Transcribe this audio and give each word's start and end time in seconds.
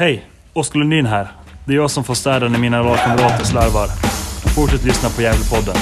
Hej! 0.00 0.26
Oskar 0.52 0.78
Lundin 0.78 1.06
här. 1.06 1.28
Det 1.64 1.72
är 1.72 1.76
jag 1.76 1.90
som 1.90 2.04
får 2.04 2.14
städa 2.14 2.48
när 2.48 2.58
mina 2.58 2.82
lagkamrater 2.82 3.44
slarvar. 3.44 3.86
Fortsätt 4.54 4.84
lyssna 4.84 5.08
på 5.08 5.22
Gävlepodden. 5.22 5.76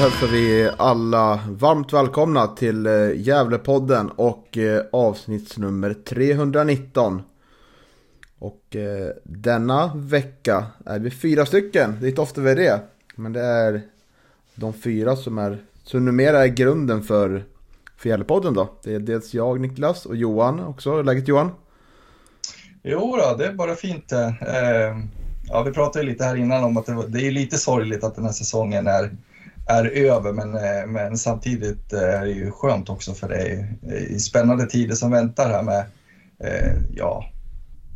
Hälsar 0.00 0.26
vi 0.26 0.70
alla 0.76 1.40
varmt 1.48 1.92
välkomna 1.92 2.46
till 2.46 2.86
eh, 2.86 3.12
Gävlepodden 3.14 4.10
och 4.10 4.58
eh, 4.58 4.82
avsnittsnummer 4.92 5.94
319. 5.94 7.22
Och 8.38 8.76
eh, 8.76 9.10
denna 9.24 9.92
vecka 9.94 10.66
är 10.86 10.98
vi 10.98 11.10
fyra 11.10 11.46
stycken, 11.46 11.96
det 12.00 12.06
är 12.06 12.08
inte 12.08 12.20
ofta 12.20 12.40
vi 12.40 12.50
är 12.50 12.56
det. 12.56 12.80
Men 13.14 13.32
det 13.32 13.40
är 13.40 13.82
de 14.54 14.72
fyra 14.72 15.16
som 15.16 15.38
är, 15.38 15.58
som 15.84 16.04
numera 16.04 16.44
är 16.44 16.48
grunden 16.48 17.02
för, 17.02 17.44
för 17.96 18.08
Gävlepodden 18.08 18.54
då. 18.54 18.68
Det 18.82 18.94
är 18.94 18.98
dels 18.98 19.34
jag, 19.34 19.60
Niklas 19.60 20.06
och 20.06 20.16
Johan 20.16 20.60
också. 20.60 20.90
Hur 20.90 20.98
är 20.98 21.04
läget 21.04 21.28
Johan? 21.28 21.50
Jo 22.82 23.16
då, 23.16 23.36
det 23.36 23.46
är 23.46 23.52
bara 23.52 23.74
fint. 23.74 24.12
Eh, 24.12 24.30
ja, 25.48 25.62
vi 25.62 25.72
pratade 25.72 26.04
lite 26.04 26.24
här 26.24 26.36
innan 26.36 26.64
om 26.64 26.76
att 26.76 26.86
det, 26.86 27.06
det 27.08 27.26
är 27.26 27.30
lite 27.30 27.58
sorgligt 27.58 28.04
att 28.04 28.14
den 28.14 28.24
här 28.24 28.32
säsongen 28.32 28.86
är, 28.86 29.10
är 29.66 29.84
över, 29.84 30.32
men, 30.32 30.54
eh, 30.54 30.86
men 30.86 31.18
samtidigt 31.18 31.92
eh, 31.92 32.00
är 32.00 32.24
det 32.24 32.30
ju 32.30 32.50
skönt 32.50 32.88
också 32.88 33.14
för 33.14 33.28
det 33.28 33.36
är, 33.36 34.18
spännande 34.18 34.66
tider 34.66 34.94
som 34.94 35.10
väntar 35.10 35.50
här 35.50 35.62
med, 35.62 35.84
eh, 36.38 36.76
ja, 36.94 37.24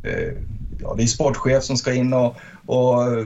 eh, 0.03 0.33
ja, 0.81 0.93
det 0.97 1.03
är 1.03 1.07
sportchef 1.07 1.63
som 1.63 1.77
ska 1.77 1.93
in 1.93 2.13
och, 2.13 2.35
och 2.65 3.03
eh, 3.03 3.25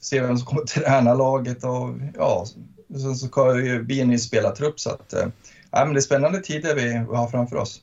se 0.00 0.20
vem 0.20 0.38
som 0.38 0.46
kommer 0.46 0.62
träna 0.62 1.14
laget 1.14 1.64
och 1.64 1.90
ja, 2.14 2.44
sen 2.90 3.14
så 3.14 3.26
ska 3.26 3.60
ju 3.60 3.82
bli 3.82 4.00
en 4.00 4.08
ny 4.08 4.18
spelartrupp 4.18 4.80
så 4.80 4.90
att, 4.90 5.12
eh, 5.12 5.26
ja, 5.70 5.84
men 5.84 5.94
det 5.94 5.98
är 5.98 6.02
spännande 6.02 6.40
tider 6.40 6.74
vi 6.74 7.16
har 7.16 7.28
framför 7.28 7.56
oss. 7.56 7.80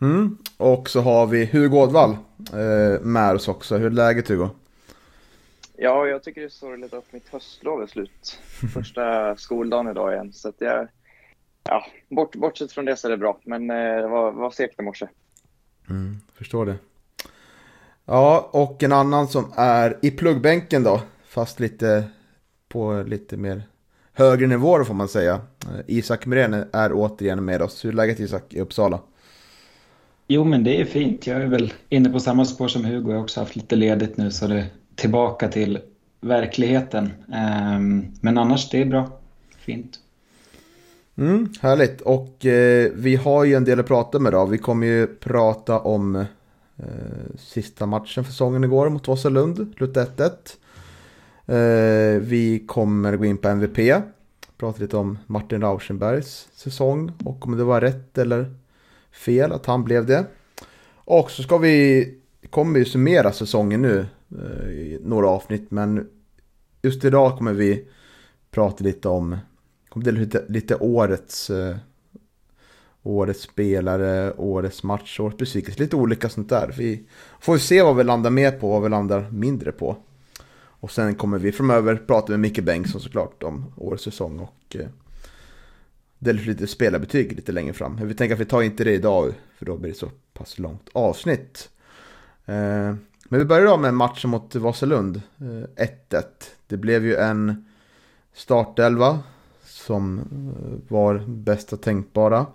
Mm. 0.00 0.38
Och 0.56 0.90
så 0.90 1.00
har 1.00 1.26
vi 1.26 1.44
Hugo 1.44 1.76
Ådvall 1.76 2.10
eh, 2.52 3.00
med 3.00 3.34
oss 3.34 3.48
också. 3.48 3.76
Hur 3.76 3.86
är 3.86 3.90
läget 3.90 4.28
Hugo? 4.28 4.48
Ja, 5.82 6.06
jag 6.06 6.22
tycker 6.22 6.40
det 6.40 6.46
är 6.46 6.48
sorgligt 6.48 6.94
att 6.94 7.12
mitt 7.12 7.28
höstlov 7.28 7.82
är 7.82 7.86
slut. 7.86 8.38
Första 8.74 9.36
skoldagen 9.36 9.88
idag 9.88 10.12
igen. 10.12 10.32
Så 10.32 10.48
att 10.48 10.54
jag, 10.58 10.88
ja, 11.64 11.86
bort, 12.08 12.36
bortsett 12.36 12.72
från 12.72 12.84
det 12.84 12.96
så 12.96 13.08
är 13.08 13.10
det 13.10 13.16
bra. 13.16 13.40
Men 13.44 13.70
eh, 13.70 13.76
det 13.76 14.08
var, 14.08 14.32
var 14.32 14.50
segt 14.50 14.80
i 14.80 14.82
morse. 14.82 15.08
Mm, 15.90 16.20
förstår 16.34 16.66
det. 16.66 16.76
Ja, 18.04 18.50
och 18.52 18.82
en 18.82 18.92
annan 18.92 19.28
som 19.28 19.52
är 19.56 19.98
i 20.02 20.10
pluggbänken 20.10 20.82
då. 20.82 21.00
Fast 21.24 21.60
lite 21.60 22.04
på 22.68 23.04
lite 23.06 23.36
mer 23.36 23.62
högre 24.12 24.46
nivå 24.46 24.78
då 24.78 24.84
får 24.84 24.94
man 24.94 25.08
säga. 25.08 25.34
Eh, 25.34 25.80
Isak 25.86 26.26
Myrén 26.26 26.64
är 26.72 26.92
återigen 26.92 27.44
med 27.44 27.62
oss. 27.62 27.84
Hur 27.84 27.90
är 27.90 27.94
läget 27.94 28.20
Isak 28.20 28.54
i 28.54 28.60
Uppsala? 28.60 29.00
Jo, 30.26 30.44
men 30.44 30.64
det 30.64 30.80
är 30.80 30.84
fint. 30.84 31.26
Jag 31.26 31.42
är 31.42 31.46
väl 31.46 31.72
inne 31.88 32.10
på 32.10 32.20
samma 32.20 32.44
spår 32.44 32.68
som 32.68 32.84
Hugo. 32.84 33.10
Jag 33.10 33.16
har 33.16 33.22
också 33.22 33.40
haft 33.40 33.56
lite 33.56 33.76
ledigt 33.76 34.16
nu 34.16 34.30
så 34.30 34.46
det 34.46 34.66
tillbaka 35.00 35.48
till 35.48 35.78
verkligheten. 36.20 37.12
Ehm, 37.32 38.06
men 38.20 38.38
annars, 38.38 38.70
det 38.70 38.80
är 38.80 38.84
bra. 38.84 39.08
Fint. 39.58 40.00
Mm, 41.16 41.48
härligt. 41.60 42.00
Och 42.00 42.46
eh, 42.46 42.90
vi 42.94 43.16
har 43.16 43.44
ju 43.44 43.54
en 43.54 43.64
del 43.64 43.80
att 43.80 43.86
prata 43.86 44.18
med 44.18 44.32
då. 44.32 44.46
Vi 44.46 44.58
kommer 44.58 44.86
ju 44.86 45.06
prata 45.06 45.78
om 45.78 46.16
eh, 46.16 46.24
sista 47.38 47.86
matchen 47.86 48.24
för 48.24 48.32
säsongen 48.32 48.64
igår 48.64 48.88
mot 48.88 49.08
Vasalund. 49.08 49.74
Slutet 49.76 50.18
1-1. 50.18 50.30
Eh, 51.46 52.20
vi 52.20 52.64
kommer 52.66 53.16
gå 53.16 53.24
in 53.24 53.38
på 53.38 53.48
MVP. 53.48 54.02
Prata 54.56 54.82
lite 54.82 54.96
om 54.96 55.18
Martin 55.26 55.60
Rauschenbergs 55.60 56.48
säsong. 56.54 57.12
Och 57.24 57.46
om 57.46 57.56
det 57.56 57.64
var 57.64 57.80
rätt 57.80 58.18
eller 58.18 58.54
fel 59.12 59.52
att 59.52 59.66
han 59.66 59.84
blev 59.84 60.06
det. 60.06 60.24
Och 60.94 61.30
så 61.30 61.42
ska 61.42 61.58
vi, 61.58 62.08
kommer 62.50 62.78
vi 62.78 62.84
summera 62.84 63.32
säsongen 63.32 63.82
nu. 63.82 64.06
Eh, 64.38 64.70
I 64.70 64.98
några 65.02 65.28
avsnitt. 65.28 65.70
Men 65.70 66.08
just 66.82 67.04
idag 67.04 67.38
kommer 67.38 67.52
vi 67.52 67.88
prata 68.50 68.84
lite 68.84 69.08
om 69.08 69.36
kommer 69.88 70.04
det 70.04 70.12
lite, 70.12 70.44
lite 70.48 70.76
årets, 70.76 71.50
eh, 71.50 71.76
årets 73.02 73.42
spelare, 73.42 74.32
årets 74.32 74.82
match, 74.82 75.20
årets 75.20 75.38
besvikelse, 75.38 75.80
lite 75.80 75.96
olika 75.96 76.28
sånt 76.28 76.48
där. 76.48 76.74
Vi 76.78 77.04
får 77.40 77.58
se 77.58 77.82
vad 77.82 77.96
vi 77.96 78.04
landar 78.04 78.30
mer 78.30 78.52
på 78.52 78.66
och 78.66 78.72
vad 78.72 78.82
vi 78.82 78.88
landar 78.88 79.30
mindre 79.30 79.72
på. 79.72 79.96
Och 80.56 80.90
sen 80.90 81.14
kommer 81.14 81.38
vi 81.38 81.52
framöver 81.52 81.96
prata 81.96 82.32
med 82.32 82.40
Micke 82.40 82.64
Bengtsson 82.64 83.00
såklart 83.00 83.42
om 83.42 83.72
årets 83.76 84.04
säsong 84.04 84.38
och 84.38 84.76
eh, 84.76 84.88
dela 86.18 86.40
lite 86.42 86.66
spelarbetyg 86.66 87.32
lite 87.32 87.52
längre 87.52 87.72
fram. 87.72 87.94
Men 87.94 88.08
vi 88.08 88.14
tänker 88.14 88.34
att 88.34 88.40
vi 88.40 88.44
tar 88.44 88.62
inte 88.62 88.84
det 88.84 88.92
idag 88.92 89.32
för 89.58 89.66
då 89.66 89.76
blir 89.76 89.90
det 89.90 89.98
så 89.98 90.10
pass 90.32 90.58
långt 90.58 90.88
avsnitt. 90.92 91.70
Men 93.32 93.40
vi 93.40 93.46
börjar 93.46 93.66
då 93.66 93.76
med 93.76 93.94
matchen 93.94 94.30
mot 94.30 94.54
Vasalund, 94.54 95.22
eh, 95.40 95.84
1-1. 95.84 96.24
Det 96.66 96.76
blev 96.76 97.04
ju 97.04 97.16
en 97.16 97.64
startelva 98.32 99.18
som 99.64 100.18
eh, 100.18 100.92
var 100.94 101.24
bästa 101.26 101.76
tänkbara. 101.76 102.46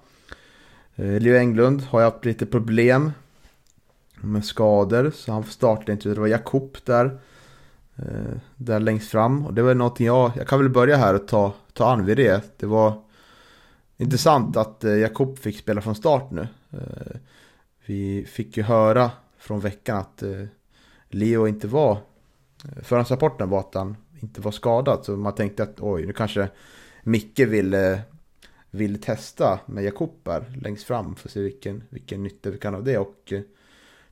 Eh, 0.95 1.19
Leo 1.19 1.35
Englund 1.37 1.81
har 1.81 1.99
ju 1.99 2.05
haft 2.05 2.25
lite 2.25 2.45
problem 2.45 3.11
med 4.15 4.45
skador 4.45 5.11
så 5.15 5.31
han 5.31 5.43
startade 5.43 5.91
inte. 5.91 6.09
Det 6.09 6.19
var 6.19 6.27
Jakob 6.27 6.77
där, 6.85 7.19
där 8.55 8.79
längst 8.79 9.11
fram. 9.11 9.45
Och 9.45 9.53
det 9.53 9.61
var 9.61 9.73
någonting 9.73 10.07
jag, 10.07 10.31
jag 10.37 10.47
kan 10.47 10.59
väl 10.59 10.69
börja 10.69 10.97
här 10.97 11.13
och 11.13 11.27
ta, 11.27 11.53
ta 11.73 11.91
an 11.91 12.05
vid 12.05 12.17
det. 12.17 12.59
Det 12.59 12.65
var 12.65 13.01
intressant 13.97 14.57
att 14.57 14.83
Jakob 14.83 15.39
fick 15.39 15.59
spela 15.59 15.81
från 15.81 15.95
start 15.95 16.31
nu. 16.31 16.47
Vi 17.85 18.25
fick 18.29 18.57
ju 18.57 18.63
höra 18.63 19.11
från 19.45 19.59
veckan 19.59 19.97
att 19.97 20.23
eh, 20.23 20.45
Leo 21.09 21.47
inte 21.47 21.67
var, 21.67 21.97
förhandsrapporten 22.81 23.49
var 23.49 23.59
att 23.59 23.73
han 23.73 23.95
inte 24.19 24.41
var 24.41 24.51
skadad. 24.51 25.05
Så 25.05 25.17
man 25.17 25.35
tänkte 25.35 25.63
att 25.63 25.79
oj, 25.79 26.05
nu 26.05 26.13
kanske 26.13 26.49
Micke 27.03 27.39
vill, 27.39 27.73
eh, 27.73 27.97
vill 28.71 29.01
testa 29.01 29.59
med 29.65 29.83
Jakob 29.83 30.11
här 30.25 30.45
längst 30.61 30.83
fram 30.83 31.15
för 31.15 31.27
att 31.27 31.33
se 31.33 31.41
vilken, 31.41 31.83
vilken 31.89 32.23
nytta 32.23 32.49
vi 32.49 32.57
kan 32.57 32.73
ha 32.73 32.77
av 32.77 32.85
det. 32.85 32.97
Och 32.97 33.33
eh, 33.33 33.41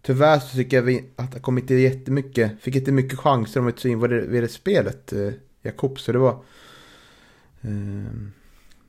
tyvärr 0.02 0.40
så 0.40 0.56
tycker 0.56 0.78
jag 0.78 0.84
vi, 0.84 1.06
att 1.16 1.32
det 1.32 1.40
kom 1.40 1.58
inte 1.58 1.74
jättemycket, 1.74 2.62
fick 2.62 2.76
inte 2.76 2.92
mycket 2.92 3.20
chanser 3.20 3.60
om 3.60 3.66
vi 3.66 3.72
ta 3.72 3.88
in 3.88 4.00
vad 4.00 4.10
det, 4.10 4.22
vid 4.22 4.44
det 4.44 4.48
spelet, 4.48 5.14
eh, 5.14 5.34
Jakob. 5.62 6.00
Så 6.00 6.12
det 6.12 6.18
var... 6.18 6.44
Eh, 7.62 8.14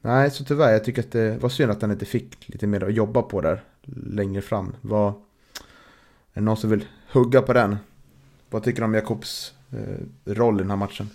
nej, 0.00 0.30
så 0.30 0.44
tyvärr, 0.44 0.72
jag 0.72 0.84
tycker 0.84 1.02
att 1.02 1.12
det 1.12 1.38
var 1.38 1.48
synd 1.48 1.70
att 1.70 1.82
han 1.82 1.90
inte 1.90 2.06
fick 2.06 2.48
lite 2.48 2.66
mer 2.66 2.84
att 2.84 2.94
jobba 2.94 3.22
på 3.22 3.40
där 3.40 3.62
längre 3.86 4.42
fram. 4.42 4.76
Vad, 4.80 5.08
är 5.08 5.14
det 6.32 6.40
någon 6.40 6.56
som 6.56 6.70
vill 6.70 6.84
hugga 7.12 7.42
på 7.42 7.52
den? 7.52 7.76
Vad 8.54 8.62
tycker 8.62 8.80
du 8.80 8.84
om 8.84 8.94
Jakobs 8.94 9.54
eh, 9.72 10.32
roll 10.32 10.56
i 10.56 10.62
den 10.62 10.70
här 10.70 10.76
matchen? 10.76 11.10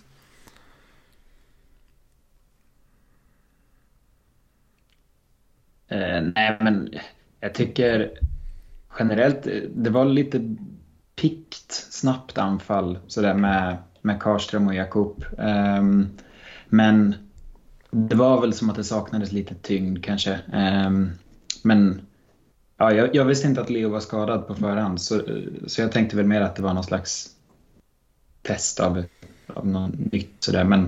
Eh, 5.88 6.22
nej, 6.36 6.58
men 6.62 6.94
jag 7.40 7.54
tycker 7.54 8.12
generellt, 9.00 9.48
eh, 9.48 9.62
det 9.76 9.90
var 9.90 10.06
lite 10.06 10.56
pikt, 11.16 11.72
snabbt 11.90 12.38
anfall 12.38 13.00
sådär 13.08 13.34
med, 13.34 13.78
med 14.02 14.20
Karlström 14.20 14.68
och 14.68 14.76
Jakob. 14.76 15.26
Ehm, 15.38 16.10
men 16.68 17.16
det 17.92 18.16
var 18.16 18.42
väl 18.42 18.54
som 18.54 18.70
att 18.70 18.76
det 18.76 18.84
saknades 18.84 19.32
lite 19.32 19.56
tyngd 19.56 20.04
kanske. 20.04 20.40
Ehm, 20.54 21.12
men 21.64 22.02
ja, 22.80 22.94
jag, 22.94 23.16
jag 23.16 23.26
visste 23.26 23.48
inte 23.48 23.62
att 23.62 23.70
Leo 23.70 23.90
var 23.90 24.00
skadad 24.00 24.48
på 24.48 24.56
förhand 24.56 25.02
så, 25.02 25.22
så 25.68 25.82
jag 25.82 25.92
tänkte 25.92 26.16
väl 26.16 26.26
mer 26.26 26.42
att 26.42 26.56
det 26.56 26.62
var 26.62 26.74
någon 26.74 26.84
slags 26.84 27.30
test 28.42 28.80
av, 28.80 29.04
av 29.48 29.68
något 29.68 30.12
nytt 30.12 30.36
sådär. 30.40 30.64
Men 30.64 30.82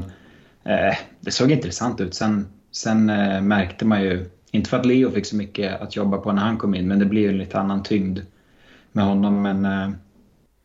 eh, 0.64 0.98
det 1.20 1.32
såg 1.32 1.52
intressant 1.52 2.02
ut. 2.02 2.14
Sen, 2.14 2.48
sen 2.72 3.10
eh, 3.10 3.42
märkte 3.42 3.86
man 3.86 4.04
ju 4.04 4.30
inte 4.52 4.70
för 4.70 4.78
att 4.78 4.86
Leo 4.86 5.12
fick 5.12 5.26
så 5.26 5.36
mycket 5.36 5.82
att 5.82 5.96
jobba 5.96 6.18
på 6.18 6.32
när 6.32 6.42
han 6.42 6.58
kom 6.58 6.76
in, 6.76 6.88
men 6.88 7.00
det 7.00 7.06
blir 7.06 7.22
ju 7.22 7.30
en 7.30 7.38
lite 7.38 7.60
annan 7.60 7.84
tyngd 7.84 8.20
med 8.92 9.06
honom. 9.06 9.42
Men, 9.42 9.66
eh, 9.66 9.90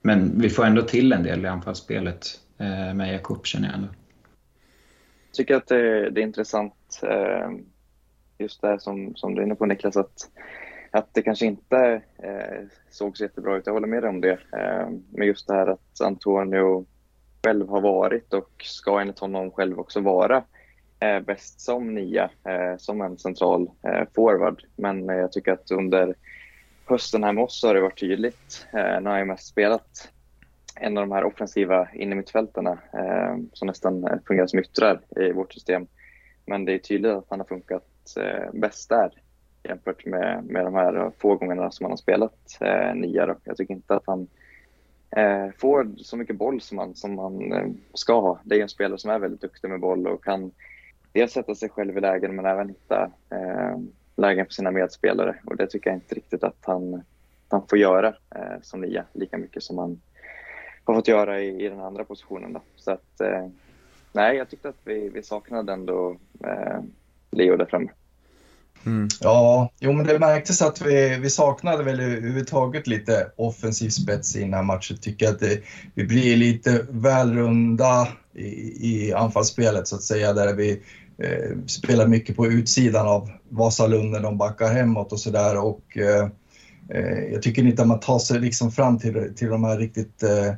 men 0.02 0.40
vi 0.40 0.50
får 0.50 0.64
ändå 0.64 0.82
till 0.82 1.12
en 1.12 1.22
del 1.22 1.44
i 1.44 1.48
anfallsspelet 1.48 2.40
eh, 2.58 2.94
med 2.94 3.14
Jakob 3.14 3.46
känner 3.46 3.68
jag 3.68 3.74
ändå. 3.74 3.88
Jag 5.28 5.34
tycker 5.34 5.54
att 5.54 5.66
det, 5.66 6.10
det 6.10 6.20
är 6.20 6.24
intressant. 6.24 7.00
Eh, 7.02 7.50
just 8.38 8.62
det 8.62 8.80
som, 8.80 9.14
som 9.16 9.34
du 9.34 9.40
är 9.40 9.46
inne 9.46 9.54
på 9.54 9.66
Niklas, 9.66 9.96
att, 9.96 10.30
att 10.90 11.14
det 11.14 11.22
kanske 11.22 11.46
inte 11.46 12.02
eh, 12.22 12.64
såg 12.90 13.16
så 13.16 13.24
jättebra 13.24 13.56
ut. 13.56 13.66
Jag 13.66 13.72
håller 13.72 13.88
med 13.88 14.02
dig 14.02 14.10
om 14.10 14.20
det. 14.20 14.32
Eh, 14.32 14.88
men 15.10 15.26
just 15.26 15.46
det 15.46 15.54
här 15.54 15.66
att 15.66 16.00
Antonio 16.00 16.86
själv 17.44 17.68
har 17.68 17.80
varit 17.80 18.34
och 18.34 18.50
ska 18.64 19.00
enligt 19.00 19.18
honom 19.18 19.50
själv 19.50 19.78
också 19.78 20.00
vara 20.00 20.44
eh, 21.00 21.20
bäst 21.20 21.60
som 21.60 21.94
nia, 21.94 22.30
eh, 22.44 22.76
som 22.78 23.00
en 23.00 23.18
central 23.18 23.70
eh, 23.82 24.02
forward. 24.14 24.62
Men 24.76 25.10
eh, 25.10 25.16
jag 25.16 25.32
tycker 25.32 25.52
att 25.52 25.70
under 25.70 26.14
hösten 26.84 27.24
här 27.24 27.32
med 27.32 27.44
oss 27.44 27.62
har 27.62 27.74
det 27.74 27.80
varit 27.80 28.00
tydligt. 28.00 28.66
Eh, 28.72 29.00
nu 29.00 29.10
har 29.10 29.18
jag 29.18 29.26
mest 29.26 29.46
spelat 29.46 30.12
en 30.80 30.98
av 30.98 31.08
de 31.08 31.12
här 31.12 31.24
offensiva 31.24 31.88
innermittfältarna 31.94 32.78
eh, 32.92 33.36
som 33.52 33.66
nästan 33.66 34.04
eh, 34.04 34.18
fungerar 34.26 34.46
som 34.46 34.58
yttrar 34.58 35.00
i 35.16 35.32
vårt 35.32 35.52
system. 35.52 35.86
Men 36.46 36.64
det 36.64 36.72
är 36.72 36.78
tydligt 36.78 37.12
att 37.12 37.26
han 37.30 37.40
har 37.40 37.46
funkat 37.46 38.16
eh, 38.16 38.50
bäst 38.52 38.88
där 38.88 39.10
jämfört 39.66 40.06
med, 40.06 40.44
med 40.44 40.64
de 40.64 40.74
här 40.74 41.10
få 41.18 41.34
gångerna 41.36 41.70
som 41.70 41.84
han 41.84 41.90
har 41.92 41.96
spelat 41.96 42.58
eh, 42.60 42.94
nia. 42.94 43.26
Då. 43.26 43.34
Jag 43.44 43.56
tycker 43.56 43.74
inte 43.74 43.94
att 43.94 44.06
han 44.06 44.26
eh, 45.16 45.48
får 45.58 45.90
så 45.96 46.16
mycket 46.16 46.36
boll 46.36 46.60
som 46.60 46.78
han, 46.78 46.94
som 46.94 47.18
han 47.18 47.52
eh, 47.52 47.68
ska 47.94 48.20
ha. 48.20 48.40
Det 48.44 48.58
är 48.58 48.62
en 48.62 48.68
spelare 48.68 48.98
som 48.98 49.10
är 49.10 49.18
väldigt 49.18 49.40
duktig 49.40 49.68
med 49.68 49.80
boll 49.80 50.06
och 50.06 50.24
kan 50.24 50.50
dels 51.12 51.32
sätta 51.32 51.54
sig 51.54 51.68
själv 51.68 51.98
i 51.98 52.00
lägen 52.00 52.36
men 52.36 52.46
även 52.46 52.68
hitta 52.68 53.10
eh, 53.30 53.78
lägen 54.16 54.46
för 54.46 54.52
sina 54.52 54.70
medspelare 54.70 55.36
och 55.44 55.56
det 55.56 55.66
tycker 55.66 55.90
jag 55.90 55.96
inte 55.96 56.14
riktigt 56.14 56.44
att 56.44 56.58
han, 56.60 57.02
han 57.48 57.66
får 57.66 57.78
göra 57.78 58.08
eh, 58.08 58.60
som 58.62 58.80
nia 58.80 59.04
lika 59.12 59.38
mycket 59.38 59.62
som 59.62 59.78
han 59.78 60.00
har 60.84 60.94
fått 60.94 61.08
göra 61.08 61.40
i, 61.40 61.64
i 61.64 61.68
den 61.68 61.80
andra 61.80 62.04
positionen. 62.04 62.52
Då. 62.52 62.62
Så 62.76 62.90
att, 62.90 63.20
eh, 63.20 63.48
nej, 64.12 64.36
jag 64.36 64.48
tyckte 64.48 64.68
att 64.68 64.80
vi, 64.84 65.08
vi 65.08 65.22
saknade 65.22 65.72
ändå 65.72 66.16
eh, 66.44 66.80
Leo 67.30 67.56
där 67.56 67.64
framme. 67.64 67.90
Mm. 68.86 69.08
Ja, 69.20 69.70
jo, 69.80 69.92
men 69.92 70.06
det 70.06 70.18
märktes 70.18 70.62
att 70.62 70.80
vi, 70.80 71.18
vi 71.18 71.30
saknade 71.30 71.84
väl 71.84 72.00
överhuvudtaget 72.00 72.86
lite 72.86 73.30
offensiv 73.36 73.90
spets 73.90 74.36
i 74.36 74.40
den 74.40 74.54
här 74.54 74.62
matchen. 74.62 74.96
Tycker 74.96 75.28
att 75.28 75.40
det, 75.40 75.60
vi 75.94 76.04
blir 76.04 76.36
lite 76.36 76.86
väl 76.90 77.34
runda 77.34 78.08
i, 78.34 78.46
i 78.90 79.12
anfallsspelet 79.12 79.88
så 79.88 79.96
att 79.96 80.02
säga, 80.02 80.32
där 80.32 80.54
vi 80.54 80.82
eh, 81.18 81.58
spelar 81.66 82.06
mycket 82.06 82.36
på 82.36 82.46
utsidan 82.46 83.06
av 83.06 83.30
Vasalund 83.48 84.10
när 84.10 84.20
de 84.20 84.38
backar 84.38 84.68
hemåt 84.68 85.12
och 85.12 85.20
sådär. 85.20 85.56
Och 85.56 85.96
eh, 85.96 86.28
eh, 86.88 87.32
jag 87.32 87.42
tycker 87.42 87.66
inte 87.66 87.82
att 87.82 87.88
man 87.88 88.00
tar 88.00 88.18
sig 88.18 88.40
liksom 88.40 88.72
fram 88.72 88.98
till, 88.98 89.34
till 89.36 89.48
de 89.48 89.64
här 89.64 89.78
riktigt 89.78 90.22
eh, 90.22 90.48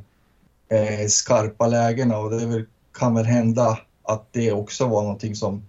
eh, 0.79 1.07
skarpa 1.07 1.67
lägena 1.67 2.19
och 2.19 2.31
det 2.31 2.47
väl, 2.47 2.65
kan 2.99 3.15
väl 3.15 3.27
hända 3.27 3.79
att 4.03 4.27
det 4.33 4.53
också 4.53 4.87
var 4.87 5.03
någonting 5.03 5.35
som 5.35 5.63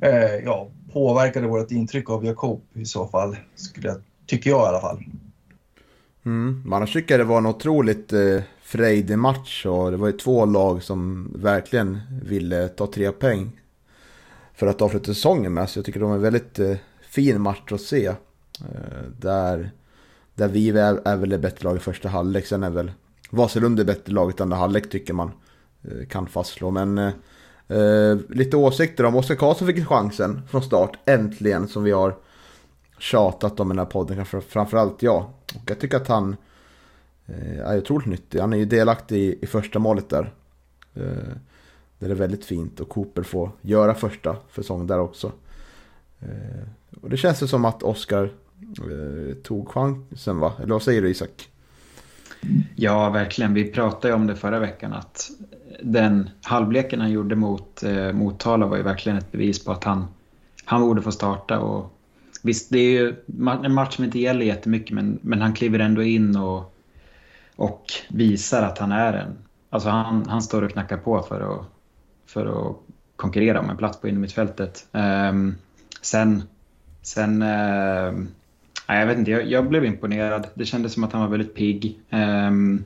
eh, 0.00 0.34
ja, 0.44 0.68
påverkade 0.92 1.46
vårt 1.46 1.70
intryck 1.70 2.10
av 2.10 2.24
Jakob 2.24 2.60
i 2.74 2.84
så 2.84 3.06
fall, 3.06 3.36
skulle 3.54 3.88
jag, 3.88 3.96
tycker 4.26 4.50
jag 4.50 4.64
i 4.64 4.68
alla 4.68 4.80
fall. 4.80 5.04
Mm. 6.24 6.62
Man 6.66 6.86
tycker 6.86 7.18
det 7.18 7.24
var 7.24 7.38
en 7.38 7.46
otroligt 7.46 8.12
eh, 8.12 8.40
frejdig 8.62 9.18
match 9.18 9.66
och 9.66 9.90
det 9.90 9.96
var 9.96 10.06
ju 10.06 10.12
två 10.12 10.44
lag 10.44 10.82
som 10.82 11.32
verkligen 11.36 12.00
ville 12.22 12.68
ta 12.68 12.86
tre 12.86 13.12
poäng 13.12 13.60
för 14.54 14.66
att 14.66 14.82
avsluta 14.82 15.04
säsongen 15.04 15.54
med. 15.54 15.70
Så 15.70 15.78
jag 15.78 15.86
tycker 15.86 16.00
det 16.00 16.06
var 16.06 16.14
en 16.14 16.22
väldigt 16.22 16.58
eh, 16.58 16.76
fin 17.08 17.40
match 17.40 17.72
att 17.72 17.80
se. 17.80 18.06
Eh, 18.06 18.14
där, 19.18 19.70
där 20.34 20.48
vi 20.48 20.70
är, 20.70 21.00
är 21.04 21.16
väl 21.16 21.28
det 21.28 21.38
bättre 21.38 21.64
laget 21.64 21.82
i 21.82 21.84
första 21.84 22.08
halvlek. 22.08 22.46
Sen 22.46 22.62
är 22.62 22.70
väl 22.70 22.92
Vasalund 23.30 23.76
det 23.76 23.84
bättre 23.84 24.12
laget 24.12 24.40
i 24.40 24.42
andra 24.42 24.56
halvlek 24.56 24.90
tycker 24.90 25.14
man 25.14 25.30
eh, 25.82 26.06
kan 26.08 26.26
fastslå. 26.26 26.70
Men 26.70 26.98
eh, 26.98 27.12
eh, 27.68 28.18
lite 28.28 28.56
åsikter 28.56 29.04
om 29.04 29.16
Oskar 29.16 29.34
Karlsson 29.34 29.68
fick 29.68 29.86
chansen 29.86 30.42
från 30.50 30.62
start, 30.62 30.98
äntligen, 31.04 31.68
som 31.68 31.84
vi 31.84 31.90
har 31.90 32.14
tjatat 32.98 33.60
om 33.60 33.68
i 33.68 33.74
den 33.74 33.78
här 33.78 33.86
podden, 33.86 34.24
framförallt 34.24 35.02
jag. 35.02 35.24
Och 35.54 35.62
jag 35.70 35.80
tycker 35.80 35.96
att 35.96 36.08
han 36.08 36.36
eh, 37.26 37.60
är 37.60 37.78
otroligt 37.78 38.06
nyttig. 38.06 38.40
Han 38.40 38.52
är 38.52 38.56
ju 38.56 38.64
delaktig 38.64 39.16
i, 39.16 39.38
i 39.42 39.46
första 39.46 39.78
målet 39.78 40.08
där. 40.08 40.32
Eh, 40.94 41.36
det 41.98 42.06
är 42.06 42.14
väldigt 42.14 42.44
fint 42.44 42.80
och 42.80 42.88
Cooper 42.88 43.22
får 43.22 43.50
göra 43.60 43.94
första 43.94 44.36
säsongen 44.54 44.86
där 44.86 44.98
också. 44.98 45.32
Eh, 46.20 46.68
och 47.02 47.10
det 47.10 47.16
känns 47.16 47.42
ju 47.42 47.46
som 47.46 47.64
att 47.64 47.82
Oskar 47.82 48.32
eh, 48.62 49.34
tog 49.34 49.68
chansen 49.68 50.38
va? 50.38 50.52
Eller 50.58 50.72
vad 50.72 50.82
säger 50.82 51.02
du 51.02 51.10
Isak? 51.10 51.50
Ja, 52.76 53.10
verkligen. 53.10 53.54
Vi 53.54 53.64
pratade 53.72 54.08
ju 54.08 54.14
om 54.14 54.26
det 54.26 54.36
förra 54.36 54.58
veckan 54.58 54.92
att 54.92 55.30
den 55.82 56.30
halvleken 56.42 57.00
han 57.00 57.10
gjorde 57.10 57.36
mot 57.36 57.82
eh, 57.82 58.12
Motala 58.12 58.66
var 58.66 58.76
ju 58.76 58.82
verkligen 58.82 59.18
ett 59.18 59.32
bevis 59.32 59.64
på 59.64 59.72
att 59.72 59.84
han, 59.84 60.06
han 60.64 60.80
borde 60.80 61.02
få 61.02 61.12
starta. 61.12 61.58
Och, 61.58 61.98
visst, 62.42 62.70
det 62.70 62.78
är 62.78 62.90
ju 62.90 63.14
en 63.64 63.74
match 63.74 63.96
som 63.96 64.04
inte 64.04 64.18
gäller 64.18 64.46
jättemycket 64.46 64.94
men, 64.94 65.18
men 65.22 65.42
han 65.42 65.54
kliver 65.54 65.78
ändå 65.78 66.02
in 66.02 66.36
och, 66.36 66.74
och 67.56 67.84
visar 68.08 68.62
att 68.62 68.78
han 68.78 68.92
är 68.92 69.12
en... 69.12 69.38
Alltså 69.70 69.88
han, 69.88 70.26
han 70.26 70.42
står 70.42 70.62
och 70.62 70.70
knackar 70.70 70.96
på 70.96 71.22
för 71.22 71.40
att, 71.40 71.66
för 72.26 72.46
att 72.46 72.76
konkurrera 73.16 73.60
om 73.60 73.70
en 73.70 73.76
plats 73.76 74.00
på 74.00 74.08
innermittfältet. 74.08 74.86
Um, 74.92 75.56
sen 76.02 76.42
sen 77.02 77.42
uh, 77.42 78.14
jag 78.86 79.06
vet 79.06 79.18
inte, 79.18 79.30
jag, 79.30 79.46
jag, 79.46 79.68
blev 79.68 79.84
imponerad. 79.84 80.46
Det 80.54 80.64
kändes 80.64 80.92
som 80.92 81.04
att 81.04 81.12
han 81.12 81.22
var 81.22 81.28
väldigt 81.28 81.54
pigg. 81.54 82.00
Um, 82.10 82.84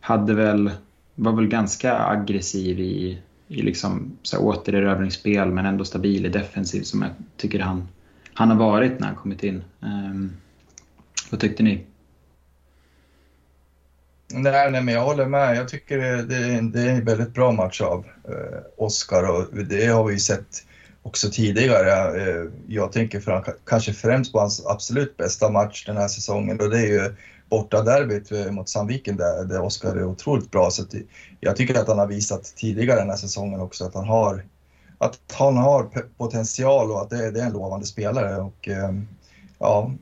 hade 0.00 0.34
väl 0.34 0.70
var 1.18 1.32
väl 1.32 1.48
ganska 1.48 1.98
aggressiv 1.98 2.80
i, 2.80 3.18
i 3.48 3.62
liksom, 3.62 4.18
så 4.22 4.38
återerövringsspel 4.38 5.50
men 5.50 5.66
ändå 5.66 5.84
stabil 5.84 6.26
i 6.26 6.28
defensiv 6.28 6.82
som 6.82 7.02
jag 7.02 7.10
tycker 7.36 7.60
han, 7.60 7.88
han 8.34 8.50
har 8.50 8.56
varit 8.56 9.00
när 9.00 9.06
han 9.06 9.16
kommit 9.16 9.44
in. 9.44 9.64
Um, 9.80 10.32
vad 11.30 11.40
tyckte 11.40 11.62
ni? 11.62 11.84
Nej, 14.32 14.70
nej, 14.70 14.82
men 14.82 14.94
jag 14.94 15.04
håller 15.04 15.26
med. 15.26 15.56
Jag 15.56 15.68
tycker 15.68 15.98
det, 15.98 16.22
det, 16.22 16.60
det 16.60 16.80
är 16.80 16.88
en 16.88 17.04
väldigt 17.04 17.34
bra 17.34 17.52
match 17.52 17.80
av 17.80 18.06
eh, 18.24 18.60
Oskar 18.76 19.30
och 19.30 19.64
det 19.64 19.86
har 19.86 20.04
vi 20.04 20.12
ju 20.12 20.18
sett 20.18 20.64
också 21.02 21.30
tidigare. 21.30 22.20
Eh, 22.22 22.44
jag 22.66 22.92
tänker 22.92 23.20
för, 23.20 23.54
kanske 23.66 23.92
främst 23.92 24.32
på 24.32 24.40
hans 24.40 24.66
absolut 24.66 25.16
bästa 25.16 25.50
match 25.50 25.86
den 25.86 25.96
här 25.96 26.08
säsongen 26.08 26.60
och 26.60 26.70
det 26.70 26.78
är 26.78 26.86
ju 26.86 27.14
borta 27.48 27.82
derbyt 27.82 28.32
eh, 28.32 28.50
mot 28.50 28.68
Sandviken 28.68 29.16
där, 29.16 29.44
där 29.44 29.60
Oskar 29.60 29.96
är 29.96 30.04
otroligt 30.04 30.50
bra. 30.50 30.70
Så 30.70 30.84
jag 31.40 31.56
tycker 31.56 31.80
att 31.80 31.88
han 31.88 31.98
har 31.98 32.06
visat 32.06 32.44
tidigare 32.56 33.00
den 33.00 33.10
här 33.10 33.16
säsongen 33.16 33.60
också 33.60 33.84
att 33.84 33.94
han 33.94 34.08
har, 34.08 34.44
att 34.98 35.18
han 35.32 35.56
har 35.56 35.90
potential 36.16 36.90
och 36.90 37.00
att 37.00 37.10
det, 37.10 37.30
det 37.30 37.40
är 37.40 37.46
en 37.46 37.52
lovande 37.52 37.86
spelare. 37.86 38.40
Och, 38.40 38.68
eh, 38.68 38.92
ja, 39.58 39.92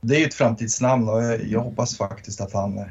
det 0.00 0.16
är 0.16 0.18
ju 0.18 0.26
ett 0.26 0.34
framtidsnamn 0.34 1.08
och 1.08 1.22
jag 1.22 1.60
hoppas 1.60 1.96
faktiskt 1.96 2.40
att 2.40 2.52
han 2.52 2.78
eh, 2.78 2.86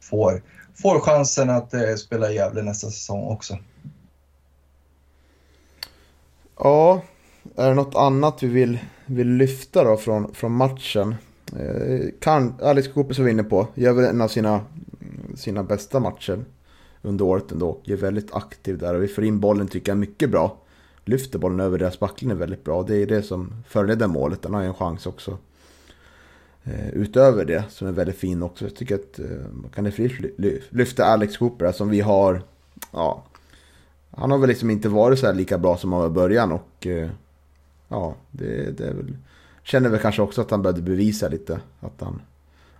får, 0.00 0.42
får 0.82 1.00
chansen 1.00 1.50
att 1.50 1.74
eh, 1.74 1.94
spela 1.94 2.30
i 2.30 2.34
Gävle 2.34 2.62
nästa 2.62 2.90
säsong 2.90 3.24
också. 3.24 3.58
Ja, 6.58 7.02
är 7.56 7.68
det 7.68 7.74
något 7.74 7.94
annat 7.94 8.42
vi 8.42 8.46
vill, 8.46 8.78
vill 9.06 9.28
lyfta 9.28 9.84
då 9.84 9.96
från, 9.96 10.34
från 10.34 10.52
matchen? 10.52 11.14
Eh, 11.58 12.08
kan, 12.20 12.54
Alex 12.62 12.88
Cooper 12.88 13.14
som 13.14 13.24
vi 13.24 13.30
var 13.30 13.32
inne 13.32 13.48
på, 13.48 13.68
gör 13.74 13.92
väl 13.92 14.04
en 14.04 14.20
av 14.20 14.28
sina, 14.28 14.60
sina 15.34 15.64
bästa 15.64 16.00
matcher 16.00 16.44
under 17.02 17.24
året 17.24 17.52
ändå. 17.52 17.80
Är 17.84 17.96
väldigt 17.96 18.34
aktiv 18.34 18.78
där 18.78 18.94
och 18.94 19.02
vi 19.02 19.08
får 19.08 19.24
in 19.24 19.40
bollen 19.40 19.68
tycker 19.68 19.92
jag 19.92 19.98
mycket 19.98 20.30
bra. 20.30 20.56
Lyfter 21.04 21.38
bollen 21.38 21.60
över 21.60 21.78
deras 21.78 21.98
backlinje 21.98 22.34
väldigt 22.36 22.64
bra. 22.64 22.82
Det 22.82 22.96
är 22.96 23.06
det 23.06 23.22
som 23.22 23.52
förleder 23.68 24.06
målet. 24.06 24.42
Den 24.42 24.54
har 24.54 24.60
ju 24.60 24.66
en 24.66 24.74
chans 24.74 25.06
också. 25.06 25.38
Eh, 26.64 26.88
utöver 26.88 27.44
det 27.44 27.64
som 27.70 27.88
är 27.88 27.92
väldigt 27.92 28.16
fin 28.16 28.42
också. 28.42 28.64
Jag 28.64 28.76
tycker 28.76 28.94
att 28.94 29.18
eh, 29.18 29.52
man 29.52 29.70
kan 29.70 29.92
lyfta 30.70 31.04
Alex 31.04 31.36
Cooper 31.36 31.72
som 31.72 31.90
vi 31.90 32.00
har. 32.00 32.42
Ja, 32.92 33.24
han 34.10 34.30
har 34.30 34.38
väl 34.38 34.48
liksom 34.48 34.70
inte 34.70 34.88
varit 34.88 35.18
så 35.18 35.26
här 35.26 35.34
lika 35.34 35.58
bra 35.58 35.76
som 35.76 35.92
han 35.92 36.00
var 36.00 36.08
i 36.08 36.12
början 36.12 36.52
och 36.52 36.86
eh, 36.86 37.10
ja, 37.88 38.14
det, 38.30 38.78
det 38.78 38.86
är 38.86 38.94
väl 38.94 39.16
Känner 39.62 39.88
väl 39.88 40.00
kanske 40.00 40.22
också 40.22 40.40
att 40.40 40.50
han 40.50 40.62
började 40.62 40.82
bevisa 40.82 41.28
lite 41.28 41.60
att 41.80 42.00
han, 42.00 42.22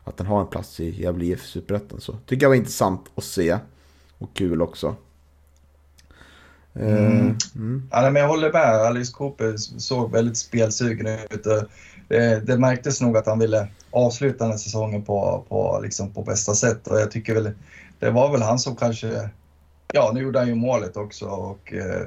att 0.04 0.18
han 0.18 0.26
har 0.26 0.40
en 0.40 0.46
plats 0.46 0.80
i 0.80 1.02
Gävle 1.02 1.24
IF 1.24 1.46
Superettan. 1.46 2.00
Så 2.00 2.12
tycker 2.26 2.44
jag 2.44 2.50
var 2.50 2.56
intressant 2.56 3.04
att 3.14 3.24
se. 3.24 3.58
Och 4.18 4.34
kul 4.34 4.62
också. 4.62 4.96
Mm. 6.74 7.26
Uh, 7.26 7.36
mm. 7.56 7.88
Ja, 7.90 8.10
men 8.10 8.22
jag 8.22 8.28
håller 8.28 8.52
med. 8.52 8.74
Alice 8.74 9.12
Cooper 9.12 9.56
såg 9.56 10.12
väldigt 10.12 10.36
spelsugen 10.36 11.06
ut. 11.06 11.46
Det, 12.08 12.40
det 12.46 12.58
märktes 12.58 13.00
nog 13.00 13.16
att 13.16 13.26
han 13.26 13.38
ville 13.38 13.68
avsluta 13.90 14.44
den 14.44 14.50
här 14.50 14.58
säsongen 14.58 15.02
på, 15.02 15.44
på, 15.48 15.80
liksom 15.82 16.12
på 16.12 16.22
bästa 16.22 16.54
sätt. 16.54 16.86
Och 16.86 17.00
jag 17.00 17.10
tycker 17.10 17.34
väl, 17.34 17.52
det 17.98 18.10
var 18.10 18.32
väl 18.32 18.42
han 18.42 18.58
som 18.58 18.76
kanske, 18.76 19.30
ja 19.92 20.10
nu 20.14 20.20
gjorde 20.20 20.38
han 20.38 20.48
ju 20.48 20.54
målet 20.54 20.96
också 20.96 21.26
och 21.26 21.72
eh, 21.72 22.06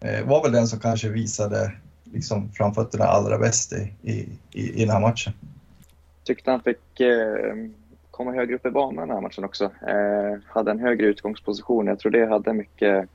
eh 0.00 0.26
var 0.26 0.42
väl 0.42 0.52
den 0.52 0.68
som 0.68 0.80
kanske 0.80 1.08
visade 1.08 1.72
liksom 2.12 2.48
framfötterna 2.52 3.04
allra 3.04 3.38
bäst 3.38 3.72
i, 3.72 3.92
i, 4.02 4.28
i, 4.52 4.84
den 4.84 4.90
här 4.90 5.00
matchen. 5.00 5.32
Tyckte 6.24 6.50
han 6.50 6.62
fick 6.62 7.00
eh, 7.00 7.54
komma 8.10 8.32
högre 8.32 8.54
upp 8.54 8.66
i 8.66 8.70
banan 8.70 9.08
den 9.08 9.16
här 9.16 9.22
matchen 9.22 9.44
också. 9.44 9.64
Eh, 9.64 10.38
hade 10.46 10.70
en 10.70 10.80
högre 10.80 11.06
utgångsposition. 11.06 11.86
Jag 11.86 11.98
tror 11.98 12.12
det 12.12 12.26
hade 12.26 12.52
mycket 12.52 13.08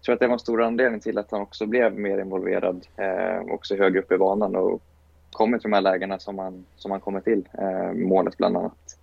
jag 0.00 0.04
tror 0.04 0.14
att 0.14 0.20
det 0.20 0.26
var 0.26 0.34
en 0.34 0.38
stor 0.38 0.62
anledning 0.62 1.00
till 1.00 1.18
att 1.18 1.30
han 1.30 1.40
också 1.40 1.66
blev 1.66 1.98
mer 1.98 2.18
involverad, 2.20 2.86
eh, 2.96 3.52
också 3.52 3.76
högre 3.76 3.98
upp 3.98 4.12
i 4.12 4.18
banan 4.18 4.56
och 4.56 4.82
kommit 5.32 5.60
till 5.60 5.70
de 5.70 5.74
här 5.74 5.82
lägena 5.82 6.18
som 6.18 6.38
han, 6.38 6.64
som 6.76 6.90
han 6.90 7.00
kommer 7.00 7.20
till, 7.20 7.48
eh, 7.58 7.92
målet 7.92 8.36
bland 8.36 8.56
annat. 8.56 8.98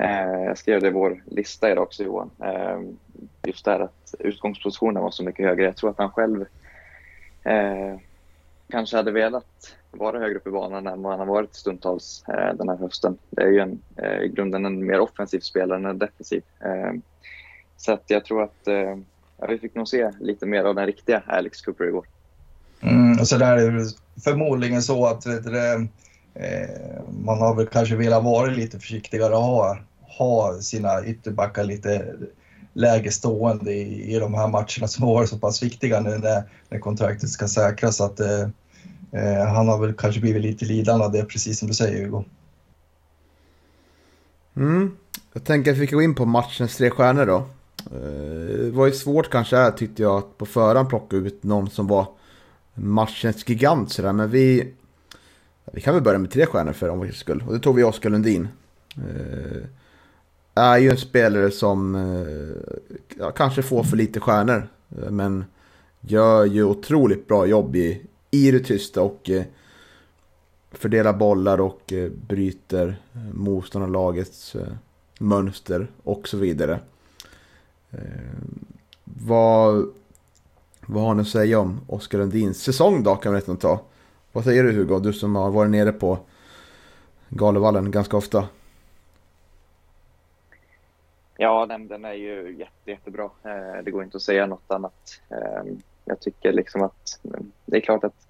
Eh, 0.00 0.44
jag 0.44 0.58
skrev 0.58 0.80
det 0.80 0.86
i 0.86 0.90
vår 0.90 1.22
lista 1.26 1.70
idag 1.70 1.82
också 1.82 2.04
Johan, 2.04 2.30
eh, 2.42 2.80
just 3.42 3.64
det 3.64 3.70
här 3.70 3.80
att 3.80 4.14
utgångspositionen 4.18 5.02
var 5.02 5.10
så 5.10 5.24
mycket 5.24 5.46
högre. 5.46 5.64
Jag 5.64 5.76
tror 5.76 5.90
att 5.90 5.98
han 5.98 6.10
själv 6.10 6.44
eh, 7.44 7.96
kanske 8.70 8.96
hade 8.96 9.12
velat 9.12 9.76
vara 9.90 10.18
högre 10.18 10.38
upp 10.38 10.46
i 10.46 10.50
banan 10.50 10.86
än 10.86 11.02
vad 11.02 11.12
han 11.12 11.28
har 11.28 11.34
varit 11.34 11.54
stundtals 11.54 12.24
eh, 12.28 12.54
den 12.56 12.68
här 12.68 12.76
hösten. 12.76 13.18
Det 13.30 13.42
är 13.42 13.48
ju 13.48 13.58
en, 13.58 13.82
eh, 13.96 14.22
i 14.22 14.28
grunden 14.28 14.66
en 14.66 14.86
mer 14.86 15.00
offensiv 15.00 15.40
spelare 15.40 15.78
än 15.78 15.86
en 15.86 15.98
defensiv. 15.98 16.42
Eh, 16.60 16.92
så 17.76 17.92
att 17.92 18.04
jag 18.06 18.24
tror 18.24 18.42
att 18.42 18.68
eh, 18.68 18.96
vi 19.48 19.58
fick 19.58 19.74
nog 19.74 19.88
se 19.88 20.10
lite 20.20 20.46
mer 20.46 20.64
av 20.64 20.74
den 20.74 20.86
riktiga 20.86 21.22
Alex 21.26 21.62
Cooper 21.62 21.84
igår. 21.84 22.06
Mm, 22.80 23.24
så 23.24 23.38
där 23.38 23.56
är 23.56 23.70
det 23.70 23.84
förmodligen 24.24 24.82
så 24.82 25.06
att 25.06 25.26
vet 25.26 25.44
du, 25.44 25.88
eh, 26.34 27.02
man 27.24 27.38
har 27.38 27.54
väl 27.54 27.66
kanske 27.66 27.96
velat 27.96 28.24
vara 28.24 28.50
lite 28.50 28.78
försiktigare 28.78 29.34
och 29.34 29.42
ha, 29.42 29.78
ha 30.00 30.58
sina 30.60 31.04
ytterbackar 31.04 31.64
lite 31.64 32.14
läge 32.72 33.10
stående 33.10 33.72
i, 33.72 34.14
i 34.14 34.18
de 34.18 34.34
här 34.34 34.48
matcherna 34.48 34.88
som 34.88 35.04
har 35.04 35.14
varit 35.14 35.28
så 35.28 35.38
pass 35.38 35.62
viktiga 35.62 36.00
nu 36.00 36.18
när, 36.18 36.42
när 36.68 36.78
kontraktet 36.78 37.30
ska 37.30 37.48
säkras. 37.48 38.00
Att, 38.00 38.20
eh, 38.20 38.40
eh, 39.12 39.46
han 39.46 39.68
har 39.68 39.78
väl 39.78 39.92
kanske 39.92 40.20
blivit 40.20 40.42
lite 40.42 40.64
lidande 40.64 41.04
av 41.04 41.12
det, 41.12 41.24
precis 41.24 41.58
som 41.58 41.68
du 41.68 41.74
säger 41.74 42.04
Hugo. 42.04 42.24
Mm. 44.56 44.96
Jag 45.32 45.44
tänker 45.44 45.72
att 45.72 45.78
vi 45.78 45.86
kan 45.86 45.96
gå 45.96 46.02
in 46.02 46.14
på 46.14 46.24
matchens 46.24 46.76
tre 46.76 46.90
stjärnor 46.90 47.26
då. 47.26 47.36
Eh, 47.94 48.64
det 48.64 48.70
var 48.70 48.86
ju 48.86 48.92
svårt 48.92 49.30
kanske 49.30 49.56
här 49.56 49.70
tyckte 49.70 50.02
jag 50.02 50.18
att 50.18 50.38
på 50.38 50.46
förhand 50.46 50.88
plocka 50.88 51.16
ut 51.16 51.42
någon 51.42 51.70
som 51.70 51.86
var 51.86 52.06
matchens 52.74 53.48
gigant 53.48 53.92
sådär. 53.92 54.12
Men 54.12 54.30
vi, 54.30 54.74
vi 55.72 55.80
kan 55.80 55.94
väl 55.94 56.02
börja 56.02 56.18
med 56.18 56.30
tre 56.30 56.46
stjärnor 56.46 56.72
för 56.72 56.88
omväxlings 56.88 57.20
skull. 57.20 57.44
Och 57.46 57.52
det 57.52 57.60
tog 57.60 57.76
vi 57.76 57.84
Oskar 57.84 58.10
Lundin. 58.10 58.48
Eh, 58.96 59.62
är 60.60 60.78
ju 60.78 60.90
en 60.90 60.96
spelare 60.96 61.50
som 61.50 61.94
eh, 61.94 62.74
ja, 63.18 63.30
kanske 63.30 63.62
får 63.62 63.82
för 63.82 63.96
lite 63.96 64.20
stjärnor. 64.20 64.68
Eh, 64.98 65.10
men 65.10 65.44
gör 66.00 66.44
ju 66.44 66.64
otroligt 66.64 67.28
bra 67.28 67.46
jobb 67.46 67.76
i, 67.76 68.02
i 68.30 68.50
det 68.50 68.60
tysta 68.60 69.02
och 69.02 69.30
eh, 69.30 69.42
fördelar 70.70 71.12
bollar 71.12 71.60
och 71.60 71.92
bryter 72.28 72.96
motståndarlagets 73.34 74.56
mönster 75.18 75.90
och 76.02 76.28
så 76.28 76.36
vidare. 76.36 76.80
Vad, 79.04 79.88
vad 80.86 81.02
har 81.02 81.14
ni 81.14 81.20
att 81.20 81.28
säga 81.28 81.58
om 81.60 81.80
Oskar 81.86 82.18
Lundins 82.18 82.62
säsong 82.62 83.02
då 83.02 83.16
kan 83.16 83.32
vi 83.32 83.38
nästan 83.38 83.56
ta. 83.56 83.80
Vad 84.32 84.44
säger 84.44 84.64
du 84.64 84.72
Hugo, 84.72 84.98
du 84.98 85.12
som 85.12 85.36
har 85.36 85.50
varit 85.50 85.70
nere 85.70 85.92
på 85.92 86.18
Galevallen 87.28 87.90
ganska 87.90 88.16
ofta? 88.16 88.48
Ja, 91.42 91.66
den, 91.66 91.88
den 91.88 92.04
är 92.04 92.12
ju 92.12 92.56
jätte, 92.58 92.90
jättebra. 92.90 93.30
Eh, 93.44 93.82
det 93.84 93.90
går 93.90 94.04
inte 94.04 94.16
att 94.16 94.22
säga 94.22 94.46
något 94.46 94.70
annat. 94.70 95.20
Eh, 95.30 95.72
jag 96.04 96.20
tycker 96.20 96.52
liksom 96.52 96.82
att 96.82 97.20
mm, 97.24 97.52
det 97.66 97.76
är 97.76 97.80
klart 97.80 98.04
att 98.04 98.26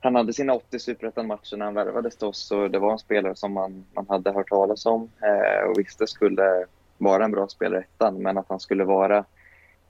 han 0.00 0.14
hade 0.14 0.32
sina 0.32 0.52
80 0.54 0.78
superettan-matcher 0.78 1.56
när 1.56 1.64
han 1.64 1.74
värvades 1.74 2.16
till 2.16 2.26
oss 2.26 2.50
och 2.50 2.70
det 2.70 2.78
var 2.78 2.92
en 2.92 2.98
spelare 2.98 3.34
som 3.34 3.52
man, 3.52 3.84
man 3.92 4.06
hade 4.08 4.32
hört 4.32 4.48
talas 4.48 4.86
om 4.86 5.10
eh, 5.22 5.68
och 5.68 5.78
visste 5.78 6.06
skulle 6.06 6.66
vara 6.98 7.24
en 7.24 7.30
bra 7.30 7.48
spelare 7.48 7.80
i 7.80 7.84
ettan, 7.84 8.22
men 8.22 8.38
att 8.38 8.48
han 8.48 8.60
skulle 8.60 8.84
vara 8.84 9.24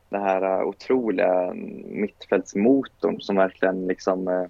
den 0.08 0.22
här 0.22 0.64
otroliga 0.64 1.52
mittfältsmotorn 1.84 3.20
som 3.20 3.36
verkligen 3.36 3.86
liksom 3.86 4.48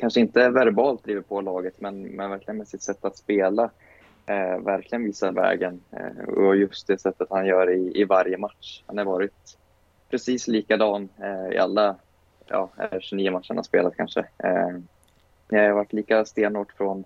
kanske 0.00 0.20
inte 0.20 0.48
verbalt 0.48 1.04
driver 1.04 1.22
på 1.22 1.40
laget 1.40 1.80
men, 1.80 2.02
men 2.02 2.30
verkligen 2.30 2.58
med 2.58 2.68
sitt 2.68 2.82
sätt 2.82 3.04
att 3.04 3.16
spela 3.16 3.70
eh, 4.30 4.58
verkligen 4.58 5.04
visar 5.04 5.32
vägen 5.32 5.80
eh, 5.90 6.28
och 6.28 6.56
just 6.56 6.86
det 6.86 6.98
sättet 6.98 7.28
han 7.30 7.46
gör 7.46 7.70
i, 7.70 8.00
i 8.00 8.04
varje 8.04 8.38
match. 8.38 8.82
Han 8.86 8.98
har 8.98 9.04
varit 9.04 9.58
precis 10.10 10.48
likadan 10.48 11.08
eh, 11.22 11.54
i 11.54 11.58
alla 11.58 11.96
ja, 12.46 12.70
eh, 12.78 12.98
29 13.00 13.30
matcher 13.30 13.54
han 13.54 13.64
spelat 13.64 13.96
kanske. 13.96 14.20
Eh, 14.20 14.78
jag 15.48 15.66
har 15.66 15.72
varit 15.72 15.92
lika 15.92 16.24
stenhårt 16.24 16.72
från, 16.72 17.04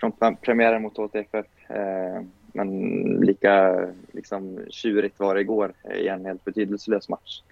från 0.00 0.36
premiären 0.36 0.82
mot 0.82 0.96
HTFF 0.96 1.46
eh, 1.68 2.22
men 2.52 3.02
lika 3.20 3.86
liksom, 4.12 4.60
tjurigt 4.70 5.18
var 5.18 5.34
det 5.34 5.40
igår 5.40 5.72
i 5.94 6.08
en 6.08 6.24
helt 6.24 6.44
betydelselös 6.44 7.08
match. 7.08 7.42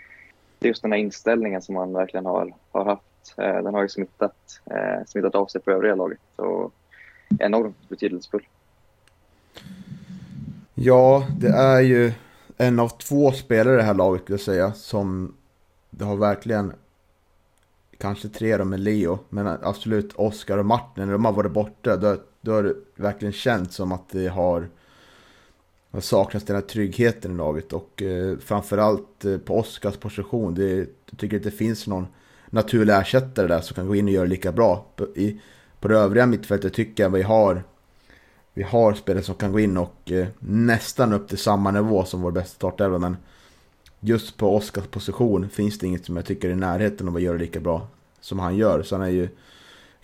Det 0.59 0.67
är 0.67 0.69
just 0.69 0.83
den 0.83 0.93
här 0.93 0.99
inställningen 0.99 1.63
som 1.63 1.77
han 1.77 1.93
verkligen 1.93 2.27
har, 2.27 2.55
har 2.71 2.85
haft. 2.85 3.35
Eh, 3.39 3.63
den 3.63 3.75
har 3.75 3.83
ju 3.83 3.89
smittat, 3.89 4.61
eh, 4.71 5.05
smittat 5.07 5.35
av 5.35 5.47
sig 5.47 5.61
på 5.61 5.71
övriga 5.71 5.95
laget 5.95 6.21
och 6.37 6.75
enormt 7.39 7.89
betydelsefull. 7.89 8.47
Ja, 10.83 11.27
det 11.39 11.49
är 11.49 11.81
ju 11.81 12.13
en 12.57 12.79
av 12.79 12.89
två 12.89 13.33
spelare 13.33 13.75
i 13.75 13.77
det 13.77 13.83
här 13.83 13.95
laget 13.95 14.23
skulle 14.23 14.35
jag 14.35 14.45
säga 14.45 14.73
som 14.73 15.35
det 15.91 16.05
har 16.05 16.17
verkligen 16.17 16.73
kanske 17.99 18.29
tre 18.29 18.57
då 18.57 18.65
med 18.65 18.81
Leo, 18.81 19.19
men 19.29 19.47
absolut 19.47 20.13
Oskar 20.15 20.59
och 20.59 20.67
Martin, 20.67 21.05
när 21.07 21.13
de 21.13 21.25
har 21.25 21.33
varit 21.33 21.53
borta, 21.53 21.97
då, 21.97 22.17
då 22.41 22.53
har 22.53 22.63
det 22.63 22.75
verkligen 22.97 23.33
känts 23.33 23.77
som 23.77 23.93
att 23.93 24.09
det 24.11 24.29
har 24.29 24.69
har 25.91 26.01
saknats 26.01 26.47
den 26.47 26.57
här 26.57 26.63
tryggheten 26.63 27.33
i 27.33 27.37
laget 27.37 27.73
och 27.73 28.03
eh, 28.03 28.39
framförallt 28.39 29.25
eh, 29.25 29.39
på 29.39 29.59
Oskars 29.59 29.97
position. 29.97 30.55
Det, 30.55 30.77
jag 31.11 31.19
tycker 31.19 31.37
att 31.37 31.43
det 31.43 31.51
finns 31.51 31.87
någon 31.87 32.07
naturlig 32.47 32.95
ersättare 32.95 33.47
där 33.47 33.61
som 33.61 33.75
kan 33.75 33.87
gå 33.87 33.95
in 33.95 34.05
och 34.05 34.11
göra 34.11 34.27
lika 34.27 34.53
bra. 34.53 34.87
På, 34.97 35.05
i, 35.05 35.41
på 35.81 35.89
det 35.89 35.99
övriga 35.99 36.27
mittfältet 36.27 36.75
tycker 36.75 37.03
jag 37.03 37.11
vi 37.11 37.23
har 37.23 37.63
vi 38.55 38.63
har 38.63 38.95
spelare 38.95 39.25
som 39.25 39.35
kan 39.35 39.53
gå 39.53 39.61
in 39.61 39.77
och 39.77 40.13
eh, 40.13 40.27
nästan 40.39 41.13
upp 41.13 41.29
till 41.29 41.39
samma 41.39 41.71
nivå 41.71 42.05
som 42.05 42.23
vår 42.23 42.31
bästa 42.31 42.55
startelva 42.55 42.99
men 42.99 43.17
just 44.01 44.37
på 44.37 44.57
Oskars 44.57 44.87
position 44.87 45.49
finns 45.49 45.79
det 45.79 45.87
inget 45.87 46.05
som 46.05 46.17
jag 46.17 46.25
tycker 46.25 46.49
är 46.49 46.53
i 46.53 46.57
närheten 46.57 47.09
av 47.09 47.17
att 47.17 47.23
göra 47.23 47.37
lika 47.37 47.61
bra 47.61 47.87
som 48.21 48.39
han 48.39 48.57
gör. 48.57 48.83
Så 48.83 48.95
han 48.95 49.05
är 49.05 49.11
ju, 49.11 49.29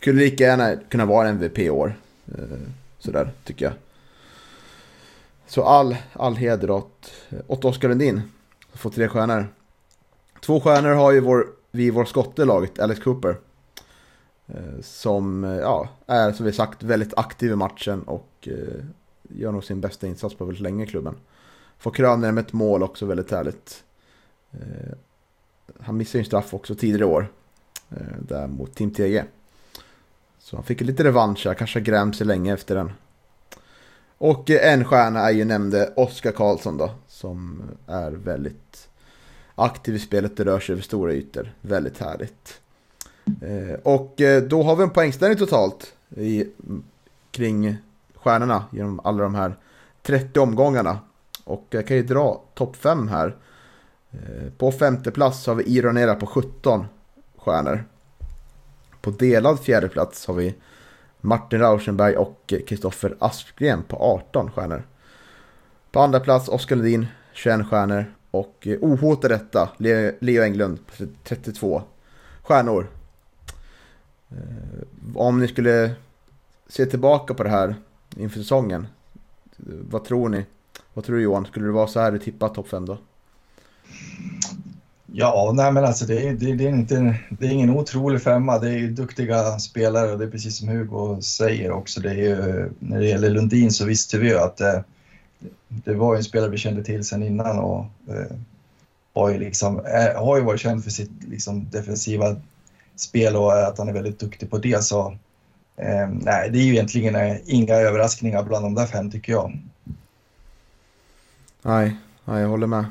kunde 0.01 0.23
lika 0.23 0.45
gärna 0.45 0.77
kunna 0.77 1.05
vara 1.05 1.29
MVP 1.29 1.59
i 1.59 1.71
år. 1.71 1.95
Eh, 2.27 2.59
sådär 2.99 3.31
tycker 3.45 3.65
jag. 3.65 3.75
Så 5.47 5.63
all, 5.63 5.97
all 6.13 6.37
heder 6.37 6.71
åt, 6.71 7.13
eh, 7.29 7.39
åt 7.47 7.65
Oskar 7.65 7.89
Lundin. 7.89 8.23
Som 8.71 8.79
får 8.79 8.91
tre 8.91 9.09
stjärnor. 9.09 9.47
Två 10.41 10.61
stjärnor 10.61 10.91
har 10.91 11.13
ju 11.13 11.21
vår, 11.21 11.47
vi 11.71 11.85
i 11.85 11.91
vår 11.91 12.05
skotte 12.05 12.45
laget, 12.45 12.79
Alex 12.79 13.01
Cooper. 13.01 13.37
Eh, 14.49 14.81
som 14.83 15.45
eh, 15.45 15.57
ja, 15.57 15.89
är 16.07 16.33
som 16.33 16.47
vi 16.47 16.53
sagt 16.53 16.83
väldigt 16.83 17.15
aktiv 17.19 17.53
i 17.53 17.57
matchen 17.57 18.03
och 18.03 18.31
eh, 18.43 18.85
gör 19.23 19.53
nog 19.53 19.65
sin 19.65 19.81
bästa 19.81 20.07
insats 20.07 20.35
på 20.35 20.45
väldigt 20.45 20.63
länge 20.63 20.85
i 20.85 20.87
klubben. 20.87 21.17
Får 21.79 21.91
kröna 21.91 22.33
med 22.33 22.45
ett 22.45 22.53
mål 22.53 22.83
också 22.83 23.07
väldigt 23.07 23.31
härligt. 23.31 23.83
Han 25.81 25.97
missade 25.97 26.19
ju 26.19 26.21
en 26.21 26.27
straff 26.27 26.55
också 26.55 26.75
tidigare 26.75 27.03
i 27.03 27.05
år. 27.05 27.29
Där 28.19 28.47
mot 28.47 28.75
Team 28.75 28.91
TG. 28.91 29.25
Så 30.39 30.57
han 30.57 30.65
fick 30.65 30.81
lite 30.81 31.05
revansch 31.05 31.47
här, 31.47 31.55
kanske 31.55 31.81
grämt 31.81 32.17
sig 32.17 32.27
länge 32.27 32.55
efter 32.55 32.75
den. 32.75 32.93
Och 34.19 34.51
en 34.51 34.85
stjärna 34.85 35.21
är 35.21 35.31
ju 35.31 35.45
nämnde 35.45 35.93
Oskar 35.97 36.33
Karlsson 36.33 36.77
då. 36.77 36.91
Som 37.09 37.63
är 37.87 38.11
väldigt 38.11 38.89
aktiv 39.55 39.95
i 39.95 39.99
spelet, 39.99 40.37
det 40.37 40.45
rör 40.45 40.61
sig 40.61 40.73
över 40.73 40.83
stora 40.83 41.13
ytor. 41.13 41.53
Väldigt 41.61 41.99
härligt. 41.99 42.61
Eh, 43.27 43.79
och 43.83 44.21
eh, 44.21 44.43
då 44.43 44.63
har 44.63 44.77
vi 44.77 44.83
en 44.83 44.91
poängställning 44.91 45.39
totalt 45.39 45.95
i, 46.17 46.47
kring 47.31 47.77
stjärnorna 48.15 48.65
genom 48.71 49.01
alla 49.05 49.23
de 49.23 49.35
här 49.35 49.57
30 50.03 50.41
omgångarna. 50.41 50.99
Och 51.45 51.67
jag 51.71 51.87
kan 51.87 51.97
ju 51.97 52.03
dra 52.03 52.43
topp 52.55 52.77
5 52.77 53.09
här. 53.09 53.37
Eh, 54.13 54.53
på 54.59 54.73
femte 54.73 55.11
plats 55.11 55.47
har 55.47 55.55
vi 55.55 55.65
Ironera 55.65 56.15
på 56.15 56.27
17 56.27 56.87
stjärnor. 57.37 57.85
På 59.01 59.11
delad 59.11 59.61
fjärde 59.61 59.89
plats 59.89 60.27
har 60.27 60.35
vi 60.35 60.55
Martin 61.21 61.61
Rauschenberg 61.61 62.17
och 62.17 62.53
Kristoffer 62.67 63.17
Aspgren 63.19 63.83
på 63.83 63.97
18 63.97 64.51
stjärnor. 64.51 64.83
På 65.93 66.01
andra 66.01 66.21
plats 66.21 66.49
Oskar 66.49 66.77
Lundin 66.77 67.07
21 67.33 67.67
stjärnor 67.67 68.05
och 68.31 68.69
ohotad 68.81 69.31
detta 69.31 69.69
Leo 70.21 70.43
Englund 70.43 70.79
32 71.25 71.83
stjärnor. 72.43 72.87
Eh, 74.31 74.83
om 75.15 75.41
ni 75.41 75.49
skulle 75.49 75.95
se 76.69 76.87
tillbaka 76.87 77.35
på 77.35 77.43
det 77.43 77.51
här 77.51 77.75
inför 78.17 78.39
säsongen, 78.39 78.87
vad 79.91 80.05
tror 80.05 80.29
ni? 80.29 80.47
Vad 80.95 81.05
tror 81.05 81.17
du 81.17 81.23
Johan? 81.23 81.47
Skulle 81.47 81.67
det 81.67 81.73
vara 81.73 81.87
så 81.87 82.01
här 82.01 82.13
du 82.13 82.19
tippar 82.19 82.49
topp 82.49 82.69
5 82.69 82.87
då? 82.87 82.99
Ja, 85.13 85.53
nej 85.55 85.73
men 85.73 85.85
alltså 85.85 86.07
det 86.07 86.29
är, 86.29 86.33
det, 86.33 86.55
det, 86.55 86.65
är 86.65 86.69
inte, 86.69 87.19
det 87.29 87.47
är 87.47 87.51
ingen 87.51 87.71
otrolig 87.71 88.23
femma. 88.23 88.59
Det 88.59 88.69
är 88.69 88.79
ju 88.79 88.91
duktiga 88.91 89.59
spelare 89.59 90.13
och 90.13 90.19
det 90.19 90.25
är 90.25 90.31
precis 90.31 90.59
som 90.59 90.69
Hugo 90.69 91.23
säger 91.23 91.71
också. 91.71 92.01
Det 92.01 92.11
är 92.11 92.15
ju, 92.15 92.71
när 92.79 93.01
det 93.01 93.07
gäller 93.07 93.31
Lundin 93.31 93.73
så 93.73 93.85
visste 93.85 94.19
vi 94.19 94.29
ju 94.29 94.39
att 94.39 94.57
det, 94.57 94.85
det 95.69 95.95
var 95.95 96.17
en 96.17 96.25
spelare 96.25 96.51
vi 96.51 96.59
kände 96.59 96.85
till 96.85 97.05
sedan 97.05 97.23
innan 97.23 97.59
och 97.59 97.85
eh, 98.09 98.37
har 99.15 99.31
ju, 99.31 99.39
liksom, 99.39 99.81
är, 99.85 100.15
har 100.15 100.37
ju 100.37 100.45
varit 100.45 100.61
känd 100.61 100.85
för 100.85 100.91
sitt 100.91 101.11
liksom, 101.29 101.71
defensiva 101.71 102.37
spel 102.97 103.37
och 103.37 103.53
att 103.53 103.79
han 103.79 103.89
är 103.89 103.93
väldigt 103.93 104.19
duktig 104.19 104.51
på 104.51 104.59
det. 104.59 104.85
Så 104.85 105.19
eh, 105.77 106.09
nej, 106.09 106.51
det 106.51 106.59
är 106.59 106.63
ju 106.63 106.73
egentligen 106.73 107.17
eh, 107.17 107.37
inga 107.47 107.75
överraskningar 107.75 108.43
bland 108.43 108.65
de 108.65 108.75
där 108.75 108.87
fem 108.87 109.11
tycker 109.11 109.33
jag. 109.33 109.59
Nej, 111.63 111.97
nej 112.25 112.43
jag 112.43 112.49
håller 112.49 112.67
med. 112.67 112.85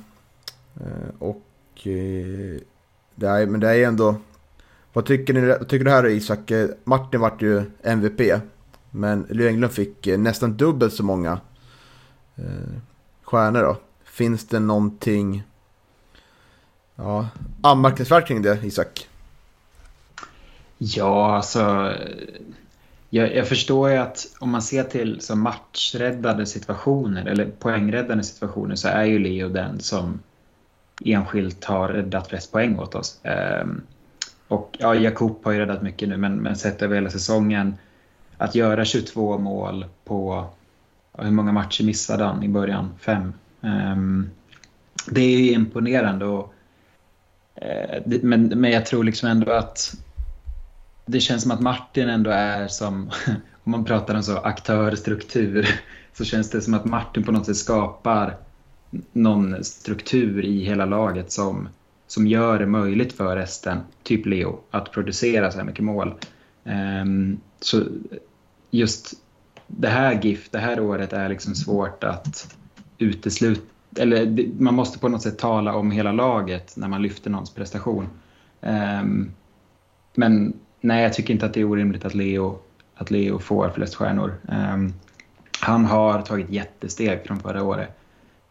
Eh, 0.76 1.10
och 1.20 1.88
eh, 1.88 2.60
det 3.16 3.28
är, 3.28 3.46
men 3.46 3.60
det 3.60 3.70
är 3.70 3.88
ändå... 3.88 4.16
Vad 4.94 5.06
tycker, 5.06 5.34
ni, 5.34 5.42
vad 5.42 5.70
tycker 5.70 5.86
du 5.86 5.92
här 5.92 6.08
Isak? 6.08 6.52
Martin 6.84 7.20
vart 7.20 7.42
ju 7.42 7.64
MVP. 7.84 8.42
Men 8.92 9.26
Leo 9.30 9.48
Englund 9.48 9.74
fick 9.74 10.08
nästan 10.18 10.58
dubbelt 10.58 10.94
så 10.94 11.04
många 11.04 11.40
eh, 12.36 12.80
stjärnor 13.24 13.62
då. 13.62 13.78
Finns 14.04 14.48
det 14.48 14.60
någonting 14.60 15.44
ja, 16.96 17.28
anmärkningsvärt 17.62 18.28
kring 18.28 18.42
det 18.42 18.60
Isak? 18.64 19.08
Ja, 20.78 21.36
alltså. 21.36 21.94
Jag, 23.10 23.36
jag, 23.36 23.48
förstår 23.48 23.90
ju 23.90 23.98
att 23.98 24.28
om 24.40 24.50
man 24.50 24.62
ser 24.62 24.84
till 24.84 25.22
så 25.22 25.36
matchräddade 25.36 26.46
situationer 26.46 27.26
eller 27.26 27.46
poängräddande 27.46 28.24
situationer 28.24 28.76
så 28.76 28.88
är 28.88 29.04
ju 29.04 29.20
Leo 29.20 29.50
den 29.50 29.80
som 29.80 30.20
enskilt 31.06 31.66
har 31.66 31.88
räddat 31.90 32.28
flest 32.28 32.52
poäng 32.52 32.80
åt 32.80 32.96
oss. 32.96 33.22
Um, 33.62 33.82
och 34.48 34.78
ja, 34.80 34.96
Jakob 34.96 35.40
har 35.44 35.52
ju 35.52 35.60
räddat 35.60 35.82
mycket 35.82 36.10
nu, 36.10 36.18
men, 36.18 36.36
men 36.36 36.56
sett 36.56 36.82
över 36.82 36.96
hela 36.96 37.10
säsongen 37.10 37.76
att 38.38 38.56
göra 38.56 38.86
22 38.86 39.38
mål 39.38 39.86
på 40.04 40.48
hur 41.18 41.32
många 41.32 41.52
matcher 41.52 41.84
missade 41.84 42.24
han 42.24 42.44
i 42.44 42.50
början? 42.50 42.92
Fem. 43.00 43.34
Um, 43.62 44.30
det 45.10 45.22
är 45.22 45.40
ju 45.40 45.52
imponerande. 45.52 46.26
Och, 46.26 46.54
uh, 47.62 48.20
men, 48.22 48.48
men 48.48 48.72
jag 48.72 48.86
tror 48.86 49.04
liksom 49.04 49.30
ändå 49.30 49.52
att 49.52 49.96
det 51.06 51.20
känns 51.20 51.42
som 51.42 51.52
att 51.52 51.62
Martin 51.62 52.10
ändå 52.10 52.30
är 52.30 52.68
som, 52.68 53.12
om 53.64 53.72
man 53.72 53.86
pratar 53.86 54.16
om 54.16 54.24
så 54.24 54.38
aktörstruktur, 54.38 55.80
så 56.14 56.26
känns 56.26 56.50
det 56.50 56.62
som 56.62 56.74
att 56.74 56.86
Martin 56.86 57.24
på 57.24 57.32
något 57.32 57.46
sätt 57.46 57.58
skapar 57.58 58.38
någon 59.14 59.64
struktur 59.64 60.46
i 60.46 60.64
hela 60.64 60.86
laget 60.86 61.32
som, 61.32 61.70
som 62.08 62.28
gör 62.28 62.60
det 62.60 62.66
möjligt 62.66 63.14
för 63.14 63.36
resten, 63.36 63.80
typ 64.04 64.26
Leo, 64.26 64.60
att 64.72 64.92
producera 64.92 65.52
så 65.52 65.58
här 65.58 65.66
mycket 65.66 65.84
mål. 65.84 66.14
Um, 66.64 67.40
så 67.60 67.84
just 68.72 69.14
det 69.68 69.88
här 69.88 70.22
GIF, 70.24 70.50
det 70.50 70.60
här 70.60 70.80
året 70.80 71.14
är 71.14 71.30
liksom 71.30 71.56
svårt 71.56 72.04
att 72.04 72.56
utesluta, 72.98 73.62
eller 73.98 74.50
man 74.60 74.74
måste 74.74 75.00
på 75.00 75.10
något 75.10 75.22
sätt 75.22 75.38
tala 75.38 75.76
om 75.76 75.92
hela 75.92 76.12
laget 76.12 76.78
när 76.78 76.88
man 76.88 77.02
lyfter 77.02 77.30
någons 77.30 77.54
prestation. 77.54 78.10
Um, 78.62 79.32
men 80.16 80.54
nej, 80.86 81.04
jag 81.04 81.14
tycker 81.14 81.34
inte 81.34 81.46
att 81.46 81.54
det 81.54 81.60
är 81.62 81.66
orimligt 81.66 82.06
att 82.06 82.14
Leo, 82.14 82.60
att 82.96 83.12
Leo 83.12 83.40
får 83.40 83.70
flest 83.70 83.96
stjärnor. 83.96 84.36
Um, 84.48 84.94
han 85.60 85.86
har 85.86 86.22
tagit 86.22 86.50
jättesteg 86.50 87.26
från 87.26 87.40
förra 87.40 87.64
året. 87.64 87.98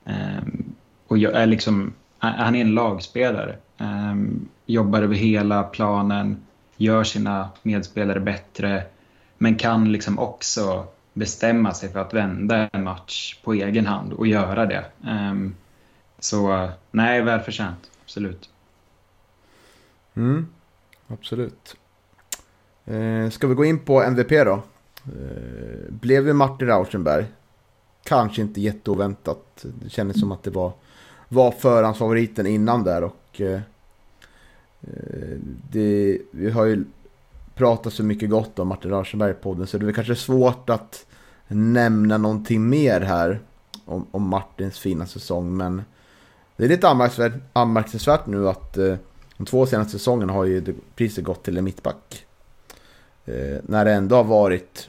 Um, 0.05 0.75
och 1.07 1.19
jag 1.19 1.35
är 1.35 1.47
liksom, 1.47 1.93
han 2.19 2.55
är 2.55 2.61
en 2.61 2.75
lagspelare. 2.75 3.57
Um, 3.79 4.49
jobbar 4.67 5.03
över 5.03 5.15
hela 5.15 5.63
planen, 5.63 6.37
gör 6.77 7.05
sina 7.05 7.49
medspelare 7.63 8.21
bättre, 8.21 8.85
men 9.39 9.55
kan 9.55 9.93
liksom 9.93 10.19
också 10.19 10.87
bestämma 11.13 11.75
sig 11.75 11.93
för 11.93 12.01
att 12.01 12.15
vända 12.15 12.69
en 12.73 12.85
match 12.85 13.37
på 13.45 13.53
egen 13.53 13.87
hand 13.87 14.13
och 14.13 14.27
göra 14.27 14.67
det. 14.67 14.85
Um, 15.07 15.55
så 16.19 16.69
nej, 16.91 17.23
välförtjänt. 17.23 17.91
Absolut. 18.05 18.49
Mm, 20.15 20.47
absolut. 21.09 21.77
Eh, 22.85 23.31
ska 23.31 23.47
vi 23.47 23.55
gå 23.55 23.65
in 23.65 23.79
på 23.79 24.03
MVP 24.03 24.31
då? 24.31 24.63
Eh, 25.05 25.91
blev 25.91 26.27
ju 26.27 26.33
Martin 26.33 26.69
Rauschenberg. 26.69 27.27
Kanske 28.03 28.43
inte 28.43 28.61
jätteoväntat. 28.61 29.65
Det 29.83 29.91
kändes 29.91 30.21
som 30.21 30.33
att 30.33 30.43
det 30.43 30.51
var, 30.51 30.73
var 31.29 31.51
förhandsfavoriten 31.51 32.47
innan 32.47 32.85
där 32.85 33.05
och 33.05 33.41
eh, 33.41 33.61
eh 34.81 35.39
det, 35.71 36.19
vi 36.31 36.51
har 36.51 36.65
ju 36.65 36.85
pratat 37.55 37.93
så 37.93 38.03
mycket 38.03 38.31
gott 38.31 38.59
om 38.59 38.69
Martin 38.69 38.91
Rauschenberg 38.91 39.31
i 39.31 39.35
podden 39.35 39.67
så 39.67 39.79
det 39.79 39.89
är 39.89 39.93
kanske 39.93 40.17
svårt 40.17 40.71
att 40.71 41.07
nämna 41.49 42.19
någonting 42.19 42.69
mer 42.69 43.01
här 43.01 43.41
om, 43.85 44.07
om 44.11 44.29
Martins 44.29 44.79
fina 44.79 45.07
säsong 45.07 45.57
men 45.57 45.83
det 46.57 46.65
är 46.65 46.69
lite 46.69 46.89
anmärkningsvärt, 46.89 47.43
anmärkningsvärt 47.53 48.27
nu 48.27 48.49
att 48.49 48.77
eh, 48.77 48.97
de 49.37 49.47
två 49.47 49.67
senaste 49.67 49.93
säsongerna 49.93 50.33
har 50.33 50.45
ju 50.45 50.75
priset 50.97 51.25
gått 51.25 51.45
till 51.45 51.59
en 51.59 51.65
mittback. 51.65 52.27
Eh, 53.25 53.59
när 53.63 53.85
det 53.85 53.93
ändå 53.93 54.17
har 54.17 54.25
varit 54.25 54.89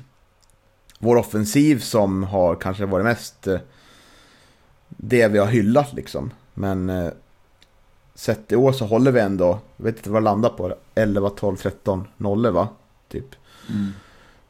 vår 0.99 1.15
offensiv 1.15 1.79
som 1.79 2.23
har 2.23 2.55
kanske 2.55 2.85
varit 2.85 3.03
mest 3.03 3.47
eh, 3.47 3.59
det 4.87 5.27
vi 5.27 5.37
har 5.37 5.47
hyllat 5.47 5.93
liksom. 5.93 6.31
Men 6.53 6.89
eh, 6.89 7.11
sett 8.15 8.51
i 8.51 8.55
år 8.55 8.71
så 8.71 8.85
håller 8.85 9.11
vi 9.11 9.19
ändå, 9.19 9.59
jag 9.77 9.85
vet 9.85 9.97
inte 9.97 10.09
vad 10.09 10.21
det 10.21 10.25
landar 10.25 10.49
på, 10.49 10.75
11, 10.95 11.29
12, 11.29 11.55
13, 11.55 12.07
0 12.17 12.51
va? 12.51 12.67
Typ. 13.07 13.35
Mm. 13.69 13.91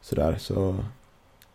Sådär, 0.00 0.36
så 0.38 0.76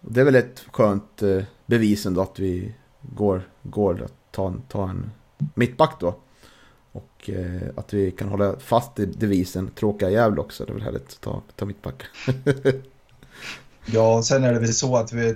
det 0.02 0.22
är 0.22 0.26
väl 0.26 0.36
ett 0.36 0.64
skönt 0.72 1.22
eh, 1.22 1.44
bevis 1.66 2.06
ändå 2.06 2.22
att 2.22 2.40
vi 2.40 2.76
går, 3.02 3.42
går 3.64 4.04
att 4.04 4.14
ta, 4.32 4.54
ta 4.68 4.90
en 4.90 5.12
mittback 5.54 6.00
då. 6.00 6.16
Och 6.92 7.30
eh, 7.30 7.70
att 7.76 7.94
vi 7.94 8.12
kan 8.12 8.30
hålla 8.30 8.56
fast 8.60 9.00
i 9.00 9.06
devisen 9.06 9.72
tråkiga 9.76 10.10
jävla 10.10 10.42
också. 10.42 10.66
Det 10.66 10.72
är 10.72 10.74
väl 10.74 10.84
härligt 10.84 11.10
att 11.10 11.22
ta, 11.22 11.42
ta 11.56 11.66
mittback. 11.66 12.04
ja, 13.86 14.24
sen 14.24 14.44
är 14.44 14.54
det 14.54 14.60
väl 14.60 14.74
så 14.74 14.98
att 14.98 15.14
vi, 15.14 15.36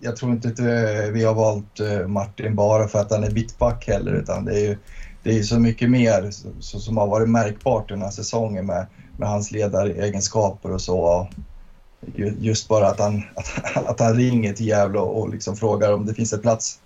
jag 0.00 0.16
tror 0.16 0.32
inte 0.32 0.48
att 0.48 0.58
eh, 0.58 1.12
vi 1.12 1.24
har 1.24 1.34
valt 1.34 1.80
eh, 1.80 2.06
Martin 2.06 2.54
bara 2.54 2.88
för 2.88 2.98
att 2.98 3.10
han 3.10 3.24
är 3.24 3.30
mittback 3.30 3.86
heller. 3.88 4.12
Utan 4.12 4.44
det 4.44 4.54
är 4.54 4.68
ju 4.68 4.76
det 5.24 5.38
är 5.38 5.42
så 5.42 5.58
mycket 5.58 5.90
mer 5.90 6.30
så, 6.60 6.80
som 6.80 6.96
har 6.96 7.06
varit 7.06 7.28
märkbart 7.28 7.88
den 7.88 8.02
här 8.02 8.10
säsongen 8.10 8.66
med, 8.66 8.86
med 9.16 9.28
hans 9.28 9.50
ledaregenskaper 9.50 10.72
och 10.72 10.80
så. 10.80 11.28
Just 12.38 12.68
bara 12.68 12.88
att 12.88 13.00
han, 13.00 13.22
att, 13.34 13.76
att 13.86 14.00
han 14.00 14.16
ringer 14.16 14.52
till 14.52 14.66
Gävle 14.66 14.98
och, 14.98 15.20
och 15.20 15.28
liksom 15.28 15.56
frågar 15.56 15.92
om 15.92 16.06
det 16.06 16.14
finns 16.14 16.32
en 16.32 16.40
plats 16.40 16.78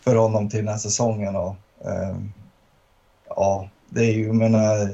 för 0.00 0.16
honom 0.16 0.48
till 0.48 0.58
den 0.58 0.68
här 0.68 0.78
säsongen. 0.78 1.36
Och, 1.36 1.56
eh, 1.84 2.16
ja, 3.36 3.68
det 3.88 4.00
är 4.00 4.12
ju 4.12 4.32
menar, 4.32 4.90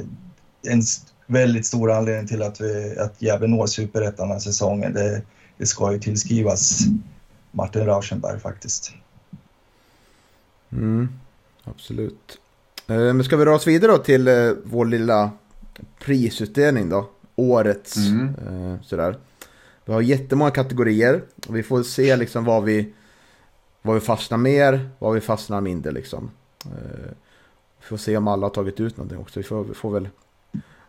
en 0.62 0.83
väldigt 1.26 1.66
stor 1.66 1.92
anledning 1.92 2.26
till 2.26 2.42
att, 2.42 2.61
vi, 2.61 2.98
att 2.98 3.22
Gävle 3.22 3.46
når 3.46 3.66
superettan 3.66 4.29
den 4.29 4.33
här 4.33 4.38
säsongen. 4.38 4.92
Det, 4.92 5.22
det 5.57 5.66
ska 5.66 5.92
ju 5.92 5.98
tillskrivas 5.98 6.81
Martin 7.50 7.87
Rauschenberg 7.87 8.40
faktiskt. 8.40 8.92
Mm, 10.72 11.09
absolut. 11.64 12.38
Eh, 12.87 12.96
men 12.96 13.24
ska 13.24 13.37
vi 13.37 13.44
röra 13.44 13.55
oss 13.55 13.66
vidare 13.66 13.92
då 13.92 13.98
till 13.98 14.29
eh, 14.29 14.53
vår 14.64 14.87
lilla 14.87 15.31
prisutdelning 16.05 16.88
då? 16.88 17.11
Årets 17.37 17.96
mm. 17.96 18.35
eh, 18.48 18.83
sådär. 18.83 19.16
Vi 19.85 19.92
har 19.92 20.00
jättemånga 20.00 20.50
kategorier 20.50 21.22
och 21.48 21.57
vi 21.57 21.62
får 21.62 21.83
se 21.83 22.16
liksom 22.16 22.44
vad 22.44 22.64
vi, 22.64 22.92
vad 23.83 23.94
vi 23.94 24.00
fastnar 24.00 24.38
mer, 24.38 24.90
vad 24.98 25.14
vi 25.14 25.20
fastnar 25.20 25.61
mindre 25.61 25.92
liksom. 25.92 26.31
Vi 27.81 27.87
får 27.87 27.97
se 27.97 28.16
om 28.16 28.29
alla 28.29 28.47
har 28.47 28.51
tagit 28.51 28.81
ut 28.81 28.97
någonting 28.97 29.19
också. 29.19 29.40
Vi 29.40 29.45
får, 29.45 29.64
vi 29.64 29.75
får 29.75 29.90
väl 29.90 30.09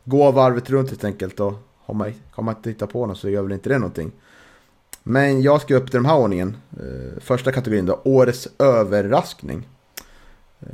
gå 0.04 0.32
varvet 0.32 0.70
runt 0.70 0.90
helt 0.90 1.04
enkelt 1.04 1.40
och 1.40 1.54
har 1.80 1.94
man, 1.94 2.14
kan 2.36 2.46
man 2.46 2.56
inte 2.56 2.70
hitta 2.70 2.88
på 2.88 3.06
något 3.06 3.18
så 3.18 3.30
gör 3.30 3.42
väl 3.44 3.52
inte 3.52 3.70
det 3.70 3.78
någonting. 3.78 4.12
Men 5.04 5.42
jag 5.42 5.62
ska 5.62 5.76
upp 5.76 5.92
till 5.92 6.00
den 6.00 6.06
här 6.06 6.18
ordningen. 6.18 6.58
Eh, 6.80 7.22
första 7.22 7.52
kategorin 7.52 7.86
då, 7.86 8.02
årets 8.04 8.48
överraskning. 8.60 9.68
Eh, 10.60 10.68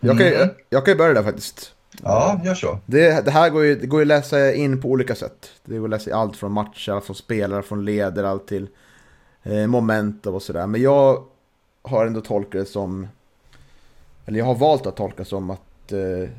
jag, 0.00 0.18
kan, 0.18 0.26
mm. 0.26 0.48
jag, 0.70 0.84
kan 0.84 0.94
ju 0.94 0.98
börja 0.98 1.14
där 1.14 1.22
faktiskt. 1.22 1.74
Ja, 2.02 2.40
gör 2.44 2.54
så. 2.54 2.78
Det, 2.86 3.24
det 3.24 3.30
här 3.30 3.50
går 3.50 3.64
ju, 3.64 3.74
det 3.74 3.86
går 3.86 4.00
ju 4.00 4.04
att 4.04 4.08
läsa 4.08 4.52
in 4.52 4.80
på 4.80 4.88
olika 4.88 5.14
sätt. 5.14 5.50
Det 5.64 5.78
går 5.78 5.84
att 5.84 5.90
läsa 5.90 6.14
allt 6.14 6.36
från 6.36 6.52
matcher, 6.52 7.00
från 7.00 7.16
spelare, 7.16 7.62
från 7.62 7.84
ledare, 7.84 8.28
allt 8.28 8.48
till 8.48 8.68
eh, 9.42 9.66
moment 9.66 10.26
och 10.26 10.42
sådär. 10.42 10.66
Men 10.66 10.82
jag 10.82 11.24
har 11.82 12.06
ändå 12.06 12.20
tolkat 12.20 12.52
det 12.52 12.66
som 12.66 13.08
eller 14.26 14.38
jag 14.38 14.46
har 14.46 14.54
valt 14.54 14.86
att 14.86 14.96
tolka 14.96 15.24
som 15.24 15.50
att 15.50 15.92
eh, 15.92 16.30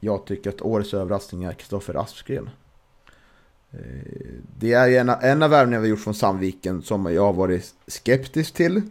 jag 0.00 0.24
tycker 0.24 0.50
att 0.50 0.62
årets 0.62 0.94
överraskning 0.94 1.44
är 1.44 1.52
Kristoffer 1.52 1.94
Aspgren. 1.94 2.50
Eh, 3.70 3.78
det 4.58 4.72
är 4.72 5.00
en, 5.00 5.08
en 5.08 5.42
av 5.42 5.50
värvningarna 5.50 5.82
vi 5.82 5.88
gjort 5.88 6.00
från 6.00 6.14
Sandviken 6.14 6.82
som 6.82 7.14
jag 7.14 7.22
har 7.22 7.32
varit 7.32 7.74
skeptisk 7.86 8.54
till. 8.54 8.82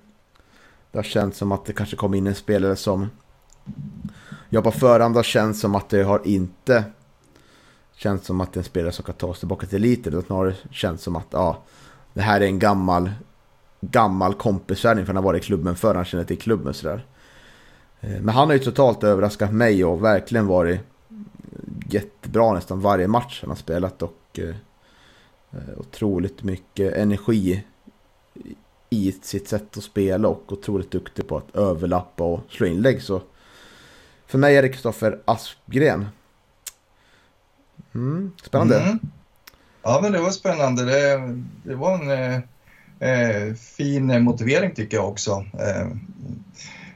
Det 0.91 0.97
har 0.97 1.03
känts 1.03 1.37
som 1.37 1.51
att 1.51 1.65
det 1.65 1.73
kanske 1.73 1.95
kom 1.95 2.13
in 2.13 2.27
en 2.27 2.35
spelare 2.35 2.75
som 2.75 3.09
jag 4.49 4.63
på 4.63 4.71
förhand 4.71 5.15
har 5.15 5.23
känt 5.23 5.57
som 5.57 5.75
att 5.75 5.89
det 5.89 6.03
har 6.03 6.21
inte 6.25 6.83
känts 7.95 8.27
som 8.27 8.41
att 8.41 8.53
det 8.53 8.57
är 8.57 8.61
en 8.61 8.65
spelare 8.65 8.91
som 8.91 9.05
kan 9.05 9.15
ta 9.15 9.27
oss 9.27 9.39
tillbaka 9.39 9.67
till 9.67 9.75
eliten. 9.75 10.11
Det 10.11 10.17
har 10.17 10.23
snarare 10.23 10.55
känts 10.71 11.03
som 11.03 11.15
att 11.15 11.27
ja, 11.29 11.63
det 12.13 12.21
här 12.21 12.41
är 12.41 12.45
en 12.45 12.59
gammal, 12.59 13.11
gammal 13.81 14.33
kompisvärvning 14.33 15.05
för 15.05 15.13
han 15.13 15.23
har 15.23 15.23
varit 15.23 15.43
i 15.43 15.45
klubben 15.45 15.75
förr, 15.75 15.95
han 15.95 16.05
känner 16.05 16.23
till 16.23 16.39
klubben 16.39 16.73
sådär. 16.73 17.05
Eh, 18.01 18.21
men 18.21 18.29
han 18.29 18.47
har 18.47 18.53
ju 18.53 18.59
totalt 18.59 19.03
överraskat 19.03 19.53
mig 19.53 19.85
och 19.85 20.03
verkligen 20.03 20.47
varit 20.47 20.79
jättebra 21.89 22.53
nästan 22.53 22.81
varje 22.81 23.07
match 23.07 23.39
han 23.41 23.49
har 23.49 23.57
spelat 23.57 24.01
och 24.01 24.39
eh, 24.39 24.55
eh, 25.51 25.79
otroligt 25.79 26.43
mycket 26.43 26.93
energi 26.93 27.63
i 28.89 29.11
sitt 29.21 29.47
sätt 29.47 29.77
att 29.77 29.83
spela 29.83 30.27
och 30.27 30.51
otroligt 30.51 30.91
duktig 30.91 31.27
på 31.27 31.37
att 31.37 31.55
överlappa 31.55 32.23
och 32.23 32.39
slå 32.49 32.67
inlägg. 32.67 33.01
Så 33.01 33.21
för 34.27 34.37
mig 34.37 34.57
är 34.57 34.61
det 34.61 34.69
Kristoffer 34.69 35.19
Aspgren. 35.25 36.07
Mm, 37.93 38.31
spännande. 38.43 38.79
Mm. 38.79 38.99
Ja, 39.83 39.99
men 40.01 40.11
det 40.11 40.21
var 40.21 40.31
spännande. 40.31 40.85
Det, 40.85 41.37
det 41.63 41.75
var 41.75 41.93
en 41.93 42.43
eh, 42.99 43.53
fin 43.53 44.23
motivering 44.23 44.75
tycker 44.75 44.97
jag 44.97 45.09
också. 45.09 45.45
Eh, 45.53 45.87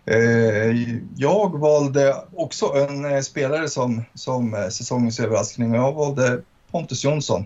Eh, 0.06 0.96
jag 1.16 1.60
valde 1.60 2.16
också 2.36 2.66
en 2.66 3.06
eh, 3.06 3.22
spelare 3.22 3.70
som, 3.70 4.04
som 4.14 4.54
eh, 4.54 4.68
säsongens 4.68 5.20
överraskning 5.20 5.72
och 5.72 5.78
jag 5.78 5.94
valde 5.94 6.42
Pontus 6.72 7.04
Jonsson. 7.04 7.46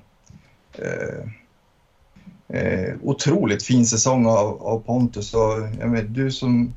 Eh, 0.73 1.25
otroligt 3.03 3.63
fin 3.63 3.85
säsong 3.85 4.25
av, 4.25 4.63
av 4.63 4.79
Pontus. 4.79 5.33
Och, 5.33 5.53
jag 5.79 5.89
vet, 5.89 6.13
du 6.13 6.31
som... 6.31 6.75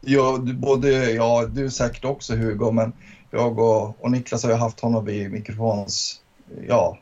Ja, 0.00 0.38
du, 0.42 0.54
både, 0.54 1.10
ja, 1.10 1.46
du 1.46 1.70
säkert 1.70 2.04
också 2.04 2.34
Hugo, 2.34 2.70
men 2.70 2.92
jag 3.30 3.58
och, 3.58 4.04
och 4.04 4.10
Niklas 4.10 4.42
har 4.42 4.50
ju 4.50 4.56
haft 4.56 4.80
honom 4.80 5.04
vid 5.04 5.32
mikrofons... 5.32 6.20
Ja, 6.68 6.98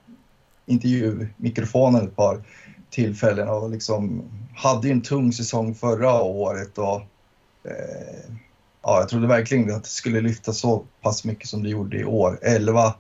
intervjumikrofonen 0.66 2.04
ett 2.06 2.16
par 2.16 2.42
tillfällen 2.90 3.48
och 3.48 3.70
liksom 3.70 4.22
hade 4.56 4.88
ju 4.88 4.92
en 4.92 5.02
tung 5.02 5.32
säsong 5.32 5.74
förra 5.74 6.22
året 6.22 6.78
och 6.78 7.02
Eh, 7.64 8.35
ja, 8.83 8.98
jag 8.98 9.09
trodde 9.09 9.27
verkligen 9.27 9.75
att 9.75 9.85
det 9.85 9.90
skulle 9.90 10.20
lyfta 10.20 10.53
så 10.53 10.85
pass 11.03 11.25
mycket 11.25 11.48
som 11.48 11.62
det 11.62 11.68
gjorde 11.68 11.96
i 11.96 12.05
år. 12.05 12.38
11 12.42 12.94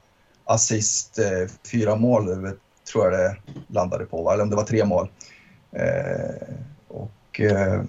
assist, 0.44 1.18
eh, 1.18 1.50
fyra 1.72 1.96
mål 1.96 2.44
eh, 2.44 2.52
tror 2.92 3.04
jag 3.04 3.12
det 3.12 3.36
landade 3.68 4.04
på, 4.04 4.32
eller 4.32 4.42
om 4.42 4.50
det 4.50 4.56
var 4.56 4.64
tre 4.64 4.84
mål. 4.84 5.08
Eh, 5.72 6.54
och 6.88 7.40
eh, 7.40 7.82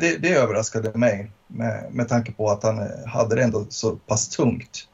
det, 0.00 0.22
det 0.22 0.34
överraskade 0.34 0.98
mig 0.98 1.30
med, 1.46 1.86
med 1.90 2.08
tanke 2.08 2.32
på 2.32 2.50
att 2.50 2.62
han 2.62 2.78
eh, 2.78 3.06
hade 3.06 3.36
det 3.36 3.42
ändå 3.42 3.66
så 3.68 3.96
pass 3.96 4.28
tungt 4.28 4.88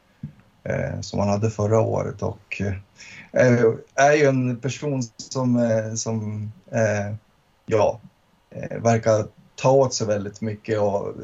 eh, 0.64 1.00
som 1.00 1.18
han 1.18 1.28
hade 1.28 1.50
förra 1.50 1.80
året 1.80 2.22
och 2.22 2.62
eh, 3.32 3.64
är 3.94 4.12
ju 4.12 4.24
en 4.24 4.56
person 4.56 5.02
som, 5.16 5.70
som 5.96 6.52
eh, 6.72 7.14
ja, 7.66 8.00
verkar 8.70 9.26
ta 9.60 9.72
åt 9.72 9.94
sig 9.94 10.06
väldigt 10.06 10.40
mycket 10.40 10.80
och 10.80 11.14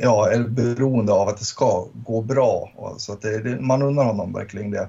ja, 0.00 0.30
är 0.30 0.48
beroende 0.48 1.12
av 1.12 1.28
att 1.28 1.38
det 1.38 1.44
ska 1.44 1.86
gå 2.06 2.20
bra. 2.20 2.70
Så 2.96 3.12
att 3.12 3.22
det, 3.22 3.42
det, 3.42 3.60
man 3.60 3.82
undrar 3.82 4.04
honom 4.04 4.32
verkligen 4.32 4.70
det 4.70 4.88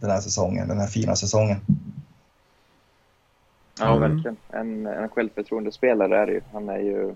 den 0.00 0.10
här 0.10 0.20
säsongen, 0.20 0.68
den 0.68 0.78
här 0.78 0.86
fina 0.86 1.16
säsongen. 1.16 1.56
Ja, 3.80 3.96
mm. 3.96 4.00
verkligen. 4.00 4.36
En, 4.50 4.86
en 4.86 5.08
självförtroendespelare 5.08 6.18
är 6.18 6.26
det 6.26 6.32
ju. 6.32 6.40
Han 6.52 6.68
är 6.68 6.78
ju 6.78 7.14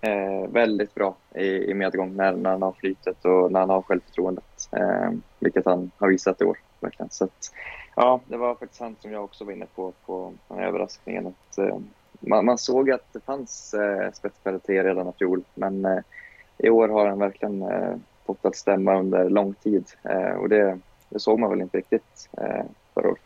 eh, 0.00 0.48
väldigt 0.48 0.94
bra 0.94 1.16
i, 1.34 1.46
i 1.46 1.74
medgång 1.74 2.16
när, 2.16 2.32
när 2.32 2.50
han 2.50 2.62
har 2.62 2.72
flytet 2.72 3.24
och 3.24 3.52
när 3.52 3.60
han 3.60 3.70
har 3.70 3.82
självförtroendet. 3.82 4.68
Eh, 4.72 5.10
vilket 5.38 5.66
han 5.66 5.90
har 5.98 6.08
visat 6.08 6.40
i 6.40 6.44
år. 6.44 6.58
Verkligen. 6.80 7.10
Så 7.10 7.24
att, 7.24 7.52
ja, 7.96 8.20
det 8.26 8.36
var 8.36 8.54
faktiskt 8.54 8.80
han 8.80 8.96
som 9.00 9.12
jag 9.12 9.24
också 9.24 9.44
var 9.44 9.52
inne 9.52 9.66
på, 9.74 9.92
på 10.06 10.32
den 10.48 10.58
här 10.58 10.66
överraskningen. 10.66 11.26
Att, 11.26 11.58
eh, 11.58 11.78
man, 12.20 12.44
man, 12.44 12.58
såg 12.58 12.90
att 12.90 13.12
det 13.12 13.20
fanns 13.20 13.74
eh, 13.74 14.12
spetskvalitet 14.12 14.84
redan 14.84 15.08
i 15.08 15.12
fjol, 15.18 15.42
men 15.54 15.84
eh, 15.84 15.98
i 16.58 16.70
år 16.70 16.88
har 16.88 17.06
han 17.06 17.18
verkligen 17.18 17.62
eh, 17.62 17.96
fått 18.26 18.44
att 18.44 18.56
stämma 18.56 18.98
under 18.98 19.30
lång 19.30 19.54
tid. 19.54 19.84
Eh, 20.02 20.32
och 20.32 20.48
det, 20.48 20.78
det 21.08 21.20
såg 21.20 21.38
man 21.38 21.50
väl 21.50 21.60
inte 21.60 21.78
riktigt 21.78 22.28
eh, 22.38 22.64
förra 22.94 23.08
året. 23.08 23.20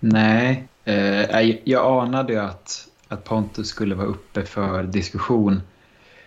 Nej, 0.00 0.68
eh, 0.84 1.50
jag 1.64 2.02
anade 2.02 2.32
ju 2.32 2.38
att, 2.38 2.88
att 3.08 3.24
Pontus 3.24 3.68
skulle 3.68 3.94
vara 3.94 4.06
uppe 4.06 4.44
för 4.44 4.82
diskussion. 4.82 5.60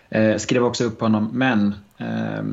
Eh, 0.08 0.36
skrev 0.36 0.64
också 0.64 0.84
upp 0.84 1.00
honom, 1.00 1.30
men 1.32 1.74
eh, 1.98 2.44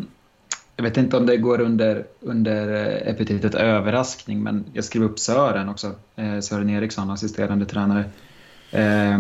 jag 0.80 0.84
vet 0.84 0.98
inte 0.98 1.18
om 1.18 1.26
det 1.26 1.38
går 1.38 1.62
under, 1.62 2.06
under 2.20 2.74
eh, 2.74 3.12
epitetet 3.12 3.56
överraskning, 3.56 4.44
men 4.44 4.66
jag 4.74 4.84
skrev 4.84 5.04
upp 5.04 5.20
Sören 5.20 5.70
också. 5.70 5.96
Eh, 6.16 6.40
Sören 6.40 6.70
Eriksson, 6.70 7.10
assisterande 7.10 7.66
tränare. 7.66 8.04
Eh, 8.72 9.20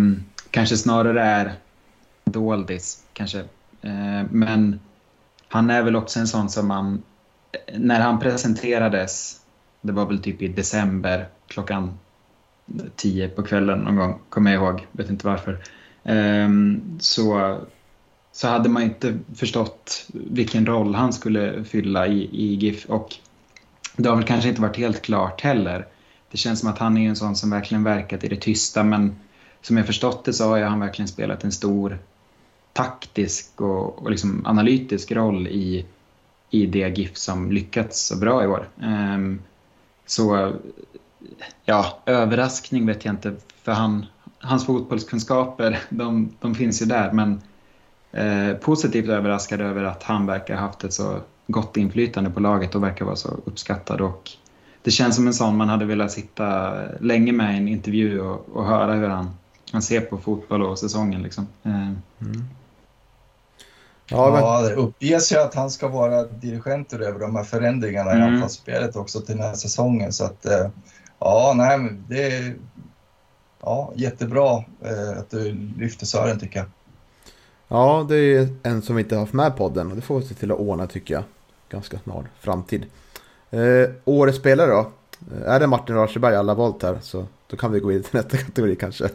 kanske 0.52 0.78
snarare 0.78 1.22
är 1.22 1.54
doldis, 2.26 3.04
kanske. 3.14 3.40
Eh, 3.82 4.24
men 4.32 4.80
han 5.48 5.70
är 5.70 5.84
väl 5.84 5.96
också 5.96 6.20
en 6.20 6.28
sån 6.28 6.50
som 6.50 6.68
man, 6.68 7.04
när 7.74 8.00
han 8.00 8.20
presenterades, 8.20 9.42
det 9.82 9.92
var 9.92 10.06
väl 10.06 10.22
typ 10.22 10.42
i 10.42 10.48
december 10.48 11.28
klockan 11.48 12.00
tio 12.96 13.30
på 13.30 13.44
kvällen 13.44 13.80
någon 13.80 13.96
gång, 13.96 14.20
kommer 14.30 14.54
jag 14.54 14.64
ihåg, 14.64 14.88
vet 14.92 15.10
inte 15.10 15.28
varför. 15.28 15.58
Ehm, 16.04 16.98
så, 17.00 17.58
så 18.40 18.48
hade 18.48 18.70
man 18.70 18.84
inte 18.84 19.20
förstått 19.36 20.06
vilken 20.14 20.66
roll 20.66 20.96
han 20.96 21.14
skulle 21.14 21.64
fylla 21.64 22.08
i, 22.08 22.30
i 22.32 22.56
GIF 22.56 22.86
och 22.86 23.16
det 23.98 24.10
har 24.10 24.16
väl 24.16 24.26
kanske 24.26 24.50
inte 24.50 24.62
varit 24.62 24.78
helt 24.78 25.02
klart 25.02 25.42
heller. 25.42 25.88
Det 26.32 26.38
känns 26.38 26.60
som 26.60 26.70
att 26.70 26.78
han 26.78 26.98
är 26.98 27.10
en 27.10 27.16
sån 27.16 27.36
som 27.36 27.50
verkligen 27.50 27.84
verkat 27.84 28.24
i 28.24 28.28
det 28.28 28.36
tysta 28.36 28.84
men 28.84 29.16
som 29.62 29.78
jag 29.78 29.86
förstått 29.86 30.26
det 30.26 30.34
så 30.34 30.50
har 30.50 30.62
han 30.62 30.80
verkligen 30.80 31.08
spelat 31.08 31.44
en 31.44 31.52
stor 31.52 32.00
taktisk 32.74 33.62
och, 33.62 34.02
och 34.04 34.12
liksom 34.12 34.46
analytisk 34.46 35.12
roll 35.12 35.48
i, 35.48 35.86
i 36.50 36.66
det 36.66 36.98
GIF 36.98 37.18
som 37.18 37.52
lyckats 37.52 38.08
så 38.08 38.18
bra 38.18 38.44
i 38.44 38.48
år. 38.48 38.68
Um, 38.82 39.42
så 40.06 40.54
ja, 41.66 42.00
överraskning 42.06 42.86
vet 42.86 43.06
jag 43.06 43.14
inte, 43.14 43.36
för 43.64 43.72
han, 43.72 44.06
hans 44.40 44.66
fotbollskunskaper 44.66 45.80
de, 45.90 46.32
de 46.42 46.56
finns 46.56 46.82
ju 46.82 46.86
där. 46.86 47.12
Men 47.12 47.42
eh, 48.12 48.54
positivt 48.54 49.10
överraskad 49.10 49.62
över 49.62 49.84
att 49.84 50.04
han 50.04 50.26
verkar 50.26 50.56
ha 50.56 50.62
haft 50.62 50.84
ett 50.84 50.94
så 50.94 51.20
gott 51.48 51.78
inflytande 51.78 52.30
på 52.30 52.40
laget 52.40 52.76
och 52.76 52.84
verkar 52.84 53.06
vara 53.06 53.16
så 53.16 53.30
uppskattad. 53.46 54.02
Och 54.02 54.32
det 54.82 54.92
känns 54.92 55.16
som 55.16 55.28
en 55.28 55.34
sån 55.34 55.58
man 55.58 55.70
hade 55.70 55.86
velat 55.86 56.12
sitta 56.12 56.74
länge 57.00 57.32
med 57.32 57.54
i 57.54 57.58
en 57.58 57.68
intervju 57.68 58.22
och, 58.22 58.50
och 58.54 58.66
höra 58.66 58.94
hur 58.94 59.08
han, 59.08 59.30
han 59.72 59.82
ser 59.82 60.02
på 60.02 60.18
fotboll 60.18 60.62
och 60.62 60.80
säsongen. 60.80 61.22
Liksom. 61.22 61.48
Eh. 61.64 61.72
Mm. 61.72 62.46
Ja, 64.12 64.32
men... 64.32 64.42
ja, 64.42 64.62
det 64.62 64.74
uppges 64.74 65.32
ju 65.32 65.38
att 65.38 65.56
han 65.56 65.72
ska 65.72 65.88
vara 65.88 66.24
dirigenter 66.24 67.00
över 67.00 67.20
de 67.20 67.36
här 67.36 67.44
förändringarna 67.44 68.12
mm. 68.12 68.24
i 68.24 68.36
anfallsspelet 68.36 68.96
också 68.96 69.22
till 69.22 69.36
den 69.36 69.46
här 69.46 69.54
säsongen. 69.54 70.14
Så 70.14 70.24
att, 70.26 70.46
eh, 70.46 70.68
ja, 71.20 71.54
nej, 71.56 71.78
men 71.78 72.06
det 72.08 72.24
är 72.24 72.56
ja, 73.62 73.92
jättebra 73.96 74.64
att 75.18 75.30
du 75.30 75.54
lyfter 75.78 76.06
Sören 76.06 76.40
tycker 76.40 76.60
jag. 76.60 76.68
Ja, 77.72 78.06
det 78.10 78.16
är 78.16 78.48
en 78.64 78.82
som 78.82 78.96
vi 78.96 79.02
inte 79.02 79.16
har 79.16 79.20
haft 79.20 79.34
med 79.34 79.58
podden 79.58 79.90
och 79.90 79.96
det 79.96 80.02
får 80.02 80.20
vi 80.20 80.26
se 80.26 80.34
till 80.34 80.52
att 80.52 80.58
ordna 80.58 80.88
tycker 80.88 81.14
jag. 81.14 81.24
Ganska 81.70 82.00
snar 82.00 82.28
framtid. 82.40 82.86
Eh, 83.50 83.90
årets 84.06 84.38
spelare 84.38 84.72
då? 84.72 84.92
Är 85.46 85.60
det 85.60 85.68
Martin 85.68 85.96
Raseberg 85.96 86.36
alla 86.36 86.54
valt 86.54 86.84
här 86.84 86.98
så 87.02 87.26
då 87.48 87.58
kan 87.58 87.72
vi 87.72 87.80
gå 87.80 87.88
vidare 87.88 88.04
till 88.04 88.16
nästa 88.16 88.38
kategori 88.46 88.76
kanske. 88.76 89.10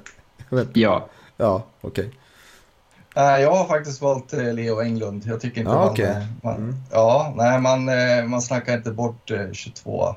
ja. 0.73 1.09
Ja, 1.37 1.63
okej. 1.81 2.05
Okay. 2.05 3.25
Uh, 3.25 3.43
jag 3.43 3.51
har 3.51 3.65
faktiskt 3.65 4.03
valt 4.03 4.35
uh, 4.35 4.55
Leo 4.55 4.81
Englund. 4.81 5.23
Jag 5.27 5.41
tycker 5.41 5.61
inte 5.61 5.73
ah, 5.73 5.85
man, 5.85 5.93
okay. 5.93 6.07
Eh, 6.07 6.23
man, 6.43 6.57
mm. 6.57 6.75
Ja, 6.91 7.35
nej, 7.37 7.61
man, 7.61 7.85
man 8.31 8.43
snackar 8.43 8.77
inte 8.77 8.91
bort 8.91 9.31
22 9.53 10.15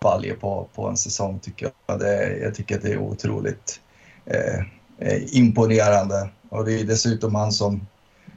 baljer 0.00 0.34
på, 0.34 0.68
på 0.74 0.88
en 0.88 0.96
säsong 0.96 1.38
tycker 1.38 1.70
jag. 1.86 1.98
Det, 1.98 2.38
jag 2.38 2.54
tycker 2.54 2.76
att 2.76 2.82
det 2.82 2.92
är 2.92 2.98
otroligt 2.98 3.80
imponerande. 5.32 6.28
Och 6.52 6.64
det 6.64 6.80
är 6.80 6.84
dessutom 6.84 7.34
han 7.34 7.52
som, 7.52 7.86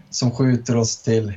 som 0.10 0.32
skjuter 0.32 0.78
oss 0.78 1.02
till, 1.02 1.34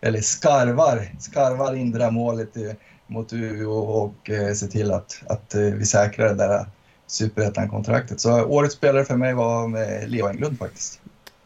eller 0.00 0.20
skarvar, 0.20 1.14
skarvar 1.18 1.74
in 1.74 1.92
det 1.92 1.98
där 1.98 2.10
målet 2.10 2.56
eh, 2.56 2.72
mot 3.06 3.32
Umeå 3.32 3.70
och, 3.70 4.04
och 4.04 4.30
eh, 4.30 4.54
ser 4.54 4.66
till 4.66 4.92
att, 4.92 5.22
att 5.26 5.54
eh, 5.54 5.60
vi 5.60 5.86
säkrar 5.86 6.28
det 6.28 6.34
där 6.34 6.66
superettan-kontraktet. 7.06 8.20
Så 8.20 8.44
årets 8.44 8.74
spelare 8.74 9.04
för 9.04 9.16
mig 9.16 9.34
var 9.34 10.06
Leo 10.06 10.26
Englund 10.26 10.58
faktiskt. 10.58 11.00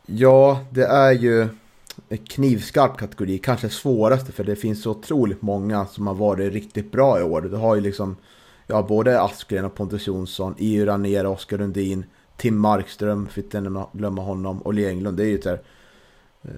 Ja, 0.06 0.60
det 0.70 0.84
är 0.84 1.12
ju 1.12 1.48
en 2.08 2.18
knivskarp 2.18 2.98
kategori, 2.98 3.38
kanske 3.38 3.68
svåraste 3.68 4.32
för 4.32 4.44
det 4.44 4.56
finns 4.56 4.82
så 4.82 4.90
otroligt 4.90 5.42
många 5.42 5.86
som 5.86 6.06
har 6.06 6.14
varit 6.14 6.52
riktigt 6.52 6.92
bra 6.92 7.20
i 7.20 7.22
år. 7.22 7.40
Du 7.40 7.56
har 7.56 7.74
ju 7.74 7.80
liksom 7.80 8.16
ja, 8.66 8.82
både 8.82 9.20
Askren 9.20 9.64
och 9.64 9.74
Pontus 9.74 10.06
Jonsson, 10.06 10.54
EU 10.58 10.86
Ranera, 10.86 11.28
Oskar 11.28 11.58
Lundin, 11.58 12.04
Tim 12.36 12.58
Markström, 12.58 13.28
fick 13.28 13.54
inte 13.54 13.86
glömma 13.92 14.22
honom, 14.22 14.62
och 14.62 14.74
Lee 14.74 14.88
Englund. 14.88 15.16
Det 15.16 15.24
är 15.24 15.28
ju 15.28 15.42
så 15.42 15.48
här, 15.48 15.60
eh, 16.42 16.50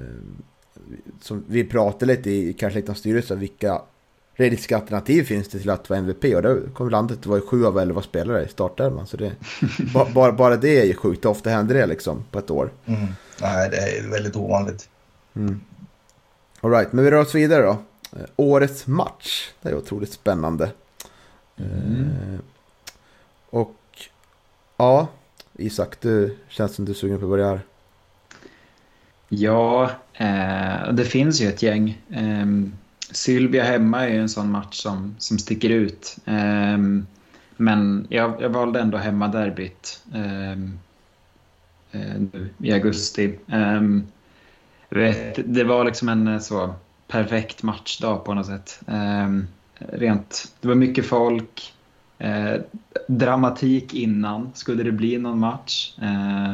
som 1.21 1.45
vi 1.49 1.65
pratade 1.65 2.07
lite 2.07 2.31
i 2.31 2.53
kanske 2.53 2.81
lite 2.81 2.95
styrelsen, 2.95 3.41
vilka 3.41 3.83
realistiska 4.39 4.77
alternativ 4.77 5.25
finns 5.25 5.49
det 5.49 5.59
till 5.59 5.71
att 5.71 5.91
vara 5.91 5.99
MVP. 5.99 6.35
Och 6.35 6.43
det 6.43 6.61
kom 6.75 6.91
landet, 6.91 7.23
det 7.23 7.29
var 7.29 7.37
ju 7.37 7.43
sju 7.43 7.67
av 7.67 7.79
elva 7.79 8.03
spelare 8.03 8.45
i 8.45 8.49
startelvan. 8.49 9.07
Så 9.07 9.17
det, 9.17 9.33
bara, 10.15 10.33
bara 10.33 10.57
det 10.57 10.81
är 10.81 10.85
ju 10.85 10.95
sjukt. 10.95 11.25
Ofta 11.25 11.51
händer 11.51 11.75
det 11.75 11.87
liksom 11.87 12.25
på 12.31 12.39
ett 12.39 12.51
år. 12.51 12.71
Mm. 12.87 13.07
Nej, 13.41 13.71
det 13.71 13.77
är 13.77 14.11
väldigt 14.11 14.37
ovanligt. 14.37 14.89
Mm. 15.37 15.61
Alright, 16.61 16.93
men 16.93 17.05
vi 17.05 17.11
rör 17.11 17.21
oss 17.21 17.35
vidare 17.35 17.63
då. 17.63 17.77
Eh, 18.19 18.27
årets 18.37 18.87
match. 18.87 19.51
Det 19.63 19.69
är 19.69 19.77
otroligt 19.77 20.13
spännande. 20.13 20.71
Mm. 21.57 22.11
Eh, 22.35 22.41
och 23.51 23.77
ja, 24.77 25.09
Isak, 25.61 26.01
du 26.01 26.37
känns 26.49 26.75
som 26.75 26.85
du 26.85 26.93
är 26.93 26.97
sugen 26.97 27.19
på 27.19 27.25
att 27.25 27.31
börja 27.31 27.49
här. 27.49 27.61
Ja, 29.29 29.91
eh, 30.13 30.93
det 30.93 31.05
finns 31.05 31.41
ju 31.41 31.49
ett 31.49 31.63
gäng. 31.63 32.03
Eh, 32.11 32.47
Sylvia 33.11 33.65
hemma 33.65 34.05
är 34.05 34.09
ju 34.09 34.21
en 34.21 34.29
sån 34.29 34.51
match 34.51 34.83
som, 34.83 35.17
som 35.19 35.39
sticker 35.39 35.71
ut. 35.71 36.17
Eh, 36.25 36.79
men 37.57 38.07
jag, 38.09 38.43
jag 38.43 38.51
valde 38.51 38.81
ändå 38.81 38.99
hemmaderbyt 38.99 40.03
ehm, 40.15 40.79
eh, 41.93 42.21
nu 42.33 42.51
i 42.59 42.73
augusti. 42.73 43.39
Ehm, 43.49 44.07
vet, 44.89 45.55
det 45.55 45.65
var 45.65 45.85
liksom 45.85 46.09
en 46.09 46.29
eh, 46.29 46.39
så 46.39 46.75
perfekt 47.09 47.63
matchdag 47.63 48.25
på 48.25 48.35
något 48.35 48.47
sätt. 48.47 48.81
Ehm, 48.87 49.47
rent, 49.79 50.53
det 50.61 50.69
var 50.69 50.75
mycket 50.75 51.07
folk, 51.07 51.75
eh, 52.19 52.55
dramatik 53.09 53.95
innan. 53.95 54.51
Skulle 54.55 54.83
det 54.83 54.93
bli 54.93 55.19
någon 55.19 55.39
match? 55.39 55.93
Eh, 55.99 56.53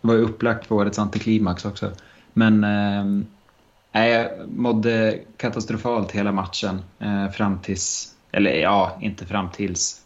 det 0.00 0.08
var 0.08 0.14
ju 0.14 0.20
upplagt 0.20 0.66
för 0.66 0.74
årets 0.74 0.98
antiklimax 0.98 1.64
också. 1.64 1.92
Men 2.32 2.64
eh, 3.92 4.08
jag 4.08 4.48
mådde 4.48 5.20
katastrofalt 5.36 6.12
hela 6.12 6.32
matchen 6.32 6.82
eh, 6.98 7.30
fram 7.30 7.58
tills, 7.58 8.14
eller 8.32 8.50
ja, 8.50 8.98
inte 9.00 9.26
fram 9.26 9.50
tills 9.50 10.04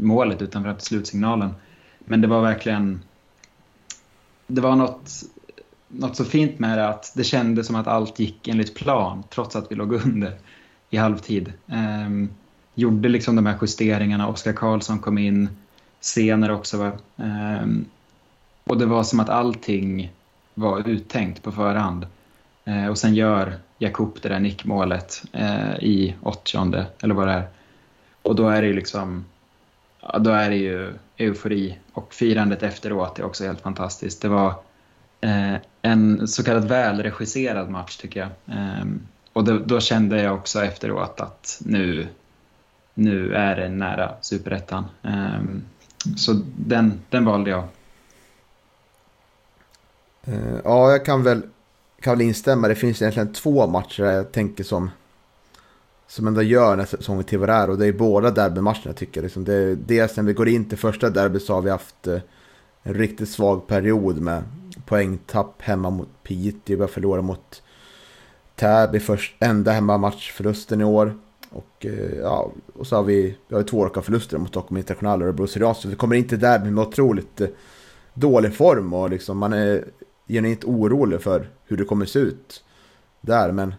målet 0.00 0.42
utan 0.42 0.62
fram 0.62 0.76
till 0.76 0.86
slutsignalen. 0.86 1.54
Men 1.98 2.20
det 2.20 2.26
var 2.26 2.42
verkligen, 2.42 3.00
det 4.46 4.60
var 4.60 4.76
något, 4.76 5.10
något 5.88 6.16
så 6.16 6.24
fint 6.24 6.58
med 6.58 6.78
det 6.78 6.88
att 6.88 7.12
det 7.16 7.24
kändes 7.24 7.66
som 7.66 7.76
att 7.76 7.86
allt 7.86 8.18
gick 8.18 8.48
enligt 8.48 8.74
plan 8.74 9.24
trots 9.30 9.56
att 9.56 9.72
vi 9.72 9.76
låg 9.76 9.92
under 9.92 10.38
i 10.90 10.96
halvtid. 10.96 11.52
Eh, 11.66 12.28
gjorde 12.78 13.08
liksom 13.08 13.36
de 13.36 13.46
här 13.46 13.58
justeringarna, 13.60 14.28
Oskar 14.28 14.52
Karlsson 14.52 14.98
kom 14.98 15.18
in 15.18 15.48
senare 16.00 16.54
också. 16.54 16.92
Eh, 17.16 17.66
och 18.64 18.78
det 18.78 18.86
var 18.86 19.02
som 19.02 19.20
att 19.20 19.28
allting 19.28 20.12
var 20.54 20.88
uttänkt 20.88 21.42
på 21.42 21.52
förhand. 21.52 22.06
Eh, 22.64 22.86
och 22.86 22.98
sen 22.98 23.14
gör 23.14 23.54
Jakob 23.78 24.18
det 24.22 24.28
där 24.28 24.40
nickmålet 24.40 25.22
eh, 25.32 25.74
i 25.74 26.14
åttionde, 26.22 26.86
eller 27.02 27.14
vad 27.14 27.28
det 27.28 27.32
är. 27.32 27.48
Och 28.22 28.36
då 28.36 28.48
är 28.48 28.62
det 28.62 28.68
ju 28.68 28.74
liksom, 28.74 29.24
ja, 30.00 30.18
då 30.18 30.30
är 30.30 30.50
det 30.50 30.56
ju 30.56 30.92
eufori. 31.16 31.78
Och 31.92 32.14
firandet 32.14 32.62
efteråt 32.62 33.18
är 33.18 33.24
också 33.24 33.44
helt 33.44 33.60
fantastiskt. 33.60 34.22
Det 34.22 34.28
var 34.28 34.54
eh, 35.20 35.54
en 35.82 36.28
så 36.28 36.44
kallad 36.44 36.68
välregisserad 36.68 37.70
match 37.70 37.96
tycker 37.96 38.20
jag. 38.20 38.56
Eh, 38.56 38.84
och 39.32 39.44
då, 39.44 39.58
då, 39.58 39.80
kände 39.80 40.22
jag 40.22 40.34
också 40.34 40.64
efteråt 40.64 41.20
att 41.20 41.60
nu, 41.64 42.08
nu 42.98 43.34
är 43.34 43.56
det 43.56 43.68
nära 43.68 44.14
superettan. 44.20 44.84
Ehm, 45.02 45.62
så 46.16 46.42
den, 46.56 47.00
den 47.10 47.24
valde 47.24 47.50
jag. 47.50 47.64
Eh, 50.24 50.56
ja, 50.64 50.90
jag 50.90 51.04
kan 51.04 51.22
väl, 51.22 51.42
kan 52.00 52.18
väl 52.18 52.26
instämma. 52.26 52.68
Det 52.68 52.74
finns 52.74 53.02
egentligen 53.02 53.32
två 53.32 53.66
matcher 53.66 54.02
där 54.02 54.12
jag 54.12 54.32
tänker 54.32 54.64
som, 54.64 54.90
som 56.06 56.26
ändå 56.26 56.42
gör 56.42 56.70
den 56.70 56.78
här 56.78 56.86
säsongen 56.86 57.24
till 57.24 57.38
vad 57.38 57.48
det 57.48 57.52
är. 57.52 57.70
Och 57.70 57.78
det 57.78 57.86
är 57.86 57.92
båda 57.92 58.30
derbymatcherna 58.30 58.92
tycker 58.92 59.20
jag. 59.20 59.24
Liksom, 59.24 59.44
det 59.44 59.54
är, 59.54 59.76
dels 59.86 60.16
när 60.16 60.24
vi 60.24 60.32
går 60.32 60.48
in 60.48 60.68
till 60.68 60.78
första 60.78 61.10
derby 61.10 61.40
så 61.40 61.54
har 61.54 61.62
vi 61.62 61.70
haft 61.70 62.06
eh, 62.06 62.18
en 62.82 62.94
riktigt 62.94 63.28
svag 63.28 63.66
period 63.66 64.20
med 64.20 64.42
poängtapp 64.84 65.62
hemma 65.62 65.90
mot 65.90 66.08
Piteå. 66.22 66.76
Vi 66.76 66.80
har 66.80 66.88
förlorat 66.88 67.24
mot 67.24 67.62
Täby 68.54 69.00
först, 69.00 69.36
enda 69.38 69.72
hemmamatchförlusten 69.72 70.80
i 70.80 70.84
år. 70.84 71.14
Och, 71.50 71.86
eh, 71.86 72.18
ja, 72.18 72.52
och 72.74 72.86
så 72.86 72.96
har 72.96 73.02
vi, 73.02 73.36
vi 73.48 73.54
har 73.54 73.62
två 73.62 73.84
raka 73.84 74.02
förluster 74.02 74.38
mot 74.38 74.48
Stockholm 74.48 74.76
International 74.76 75.22
och 75.22 75.26
Örebro 75.28 75.46
Syriansk. 75.46 75.80
Så 75.80 75.88
vi 75.88 75.94
kommer 75.94 76.16
inte 76.16 76.36
där 76.36 76.58
med 76.58 76.86
otroligt 76.86 77.40
eh, 77.40 77.48
dålig 78.14 78.54
form 78.54 78.92
och 78.92 79.10
liksom 79.10 79.38
man 79.38 79.52
är 79.52 79.84
genuint 80.28 80.64
orolig 80.64 81.22
för 81.22 81.50
hur 81.64 81.76
det 81.76 81.84
kommer 81.84 82.06
se 82.06 82.18
ut 82.18 82.64
där. 83.20 83.52
Men 83.52 83.74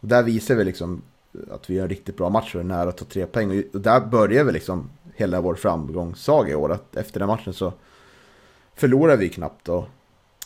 där 0.00 0.22
visar 0.22 0.54
vi 0.54 0.64
liksom 0.64 1.02
att 1.50 1.70
vi 1.70 1.74
gör 1.74 1.82
en 1.82 1.88
riktigt 1.88 2.16
bra 2.16 2.30
match 2.30 2.54
och 2.54 2.60
är 2.60 2.64
nära 2.64 2.88
att 2.88 2.96
ta 2.96 3.04
tre 3.04 3.26
poäng. 3.26 3.64
Och 3.72 3.80
där 3.80 4.00
börjar 4.00 4.44
vi 4.44 4.52
liksom 4.52 4.90
hela 5.14 5.40
vår 5.40 5.54
framgångssaga 5.54 6.52
i 6.52 6.54
år. 6.54 6.72
Att 6.72 6.96
efter 6.96 7.20
den 7.20 7.28
matchen 7.28 7.52
så 7.52 7.72
förlorar 8.74 9.16
vi 9.16 9.28
knappt. 9.28 9.68
Och, 9.68 9.88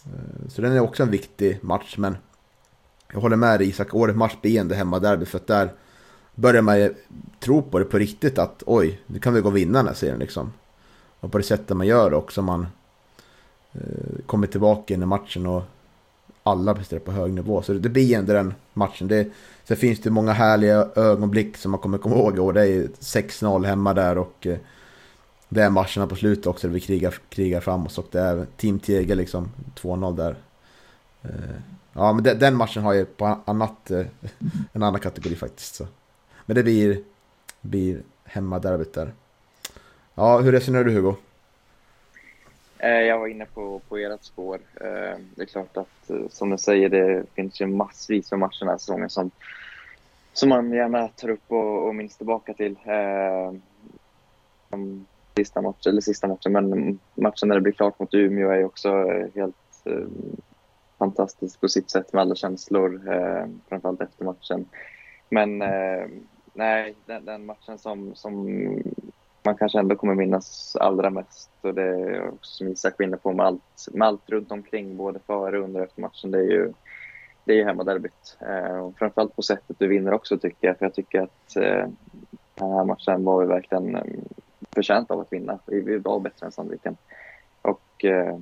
eh, 0.07 0.49
så 0.49 0.63
den 0.63 0.73
är 0.73 0.81
också 0.81 1.03
en 1.03 1.11
viktig 1.11 1.59
match. 1.63 1.95
Men 1.99 2.17
jag 3.13 3.21
håller 3.21 3.37
med 3.37 3.61
dig 3.61 3.69
Isak, 3.69 3.95
årets 3.95 4.17
match 4.17 4.37
blir 4.43 4.61
ändå 4.61 4.75
hemmaderby. 4.75 5.25
För 5.25 5.39
att 5.39 5.47
där 5.47 5.73
börjar 6.35 6.63
man 6.63 6.79
ju 6.81 6.95
tro 7.41 7.63
på 7.63 7.79
det 7.79 7.85
på 7.85 7.99
riktigt. 7.99 8.39
Att 8.39 8.63
oj, 8.67 9.01
nu 9.07 9.19
kan 9.19 9.35
vi 9.35 9.41
gå 9.41 9.49
och 9.49 9.57
vinna 9.57 9.79
den 9.79 9.87
här 9.87 9.95
serien 9.95 10.19
liksom. 10.19 10.53
Och 11.21 11.33
på 11.33 11.39
det 11.39 11.45
sättet 11.45 11.77
man 11.77 11.87
gör 11.87 12.15
också. 12.15 12.43
Man 12.43 12.67
Eh, 13.75 14.25
kommer 14.27 14.47
tillbaka 14.47 14.95
in 14.95 15.03
i 15.03 15.07
matchen 15.07 15.47
och 15.47 15.63
alla 16.43 16.75
presterar 16.75 17.01
på 17.01 17.13
hög 17.13 17.33
nivå. 17.33 17.63
Så 17.63 17.73
det 17.73 17.89
blir 17.89 18.19
ändå 18.19 18.33
den 18.33 18.55
matchen. 18.73 19.09
Det, 19.09 19.31
sen 19.65 19.77
finns 19.77 20.01
det 20.01 20.11
många 20.11 20.33
härliga 20.33 20.89
ögonblick 20.95 21.57
som 21.57 21.71
man 21.71 21.81
kommer 21.81 21.99
komma 21.99 22.17
ihåg. 22.17 22.39
Och 22.39 22.55
det 22.55 22.67
är 22.67 22.83
6-0 22.87 23.67
hemma 23.67 23.95
där 23.95 24.19
och 24.19 24.47
eh, 24.47 24.59
det 25.49 25.63
är 25.63 25.71
matcherna 25.71 26.07
på 26.07 26.17
slutet 26.17 26.47
också 26.47 26.67
där 26.67 26.75
vi 26.75 26.81
krigar, 26.81 27.15
krigar 27.29 27.61
framåt. 27.61 27.99
Och 27.99 28.07
det 28.11 28.21
är 28.21 28.47
Team 28.57 28.79
Tegel 28.79 29.19
liksom 29.19 29.51
2-0 29.81 30.17
där. 30.17 30.37
Eh, 31.23 31.31
ja, 31.93 32.13
men 32.13 32.25
den 32.25 32.57
matchen 32.57 32.83
har 32.83 32.93
ju 32.93 33.05
på 33.05 33.39
annat, 33.45 33.91
eh, 33.91 34.07
en 34.73 34.83
annan 34.83 35.01
kategori 35.01 35.37
faktiskt. 35.37 35.75
Så. 35.75 35.87
Men 36.47 36.57
det 36.57 36.63
blir, 36.63 36.99
blir 37.61 38.03
hemmaderbyt 38.25 38.93
där. 38.93 39.13
Ja, 40.15 40.39
hur 40.39 40.53
resonerar 40.53 40.85
du 40.85 40.93
Hugo? 40.93 41.15
Eh, 42.85 43.01
jag 43.01 43.19
var 43.19 43.27
inne 43.27 43.47
på, 43.47 43.81
på 43.89 43.97
ert 43.97 44.25
spår. 44.25 44.61
Eh, 44.75 45.19
det 45.35 45.43
är 45.43 45.47
klart 45.47 45.77
att, 45.77 46.11
eh, 46.11 46.29
som 46.31 46.51
du 46.51 46.59
säger, 46.59 46.89
det 46.89 47.25
finns 47.35 47.61
ju 47.61 47.67
massvis 47.67 48.31
med 48.31 48.41
matcher 48.41 48.61
den 48.61 48.69
här 48.69 48.79
säsongen 48.79 49.11
som, 49.11 49.31
som 50.33 50.49
man 50.49 50.73
gärna 50.73 51.09
tar 51.09 51.29
upp 51.29 51.45
och, 51.49 51.87
och 51.87 51.95
minns 51.95 52.17
tillbaka 52.17 52.55
till. 52.55 52.77
Sista 55.37 55.63
matchen, 55.63 55.91
eller 55.91 56.01
sista 56.01 56.29
matchen, 56.29 56.53
men 56.53 56.99
matchen 57.15 57.49
när 57.49 57.55
det 57.55 57.61
blir 57.61 57.73
klart 57.73 57.99
mot 57.99 58.15
Umeå 58.15 58.51
är 58.51 58.57
ju 58.57 58.65
också 58.65 58.91
helt 59.35 59.57
fantastisk 60.99 61.61
på 61.61 61.69
sitt 61.69 61.91
sätt 61.91 62.13
med 62.13 62.23
alla 62.23 62.35
känslor, 62.35 63.03
framförallt 63.69 64.01
efter 64.01 64.25
matchen. 64.25 64.67
Men 65.29 65.63
nej, 66.55 66.95
den, 67.07 67.25
den 67.25 67.47
matchen 67.47 67.79
som, 67.79 68.15
som 68.15 68.47
man 69.43 69.57
kanske 69.57 69.79
ändå 69.79 69.97
kommer 69.97 70.15
minnas 70.15 70.77
allra 70.77 71.11
mest. 71.11 71.51
Och 71.61 71.75
det 71.75 71.83
är 71.83 72.29
också 72.29 72.51
som 72.57 72.69
Isak 72.69 72.95
var 72.99 73.07
inne 73.07 73.17
på 73.17 73.33
med 73.33 73.47
allt, 73.47 73.89
med 73.93 74.09
allt 74.09 74.31
runt 74.31 74.53
omkring, 74.53 74.97
både 74.97 75.19
före 75.19 75.59
och 75.59 75.65
under 75.65 75.81
och 75.81 75.87
efter 75.87 76.03
matchen. 76.03 76.31
Det 76.31 76.39
är 76.39 76.51
ju, 76.51 76.73
det 77.45 77.53
är 77.53 77.57
ju 77.57 77.65
hemmaderbyt. 77.65 78.37
Eh, 78.41 78.77
och 78.79 78.99
framförallt 78.99 79.37
på 79.37 79.43
sättet 79.43 79.79
du 79.79 79.89
vinner 79.89 80.13
också 80.13 80.39
tycker 80.39 80.69
jag. 80.69 80.79
För 80.79 80.87
jag 80.87 80.95
tycker 80.95 81.23
att 81.23 81.57
eh, 81.57 81.89
den 82.55 82.73
här 82.73 82.85
matchen 82.85 83.25
var 83.25 83.41
vi 83.41 83.47
verkligen 83.47 83.97
eh, 83.97 84.03
förtjänta 84.75 85.15
av 85.15 85.21
att 85.21 85.33
vinna. 85.33 85.59
Vi, 85.67 85.81
vi 85.81 85.99
var 85.99 86.21
bättre 86.21 86.47
än 86.47 86.53
Sandviken. 86.53 86.97
Och 87.63 88.05
eh, 88.05 88.39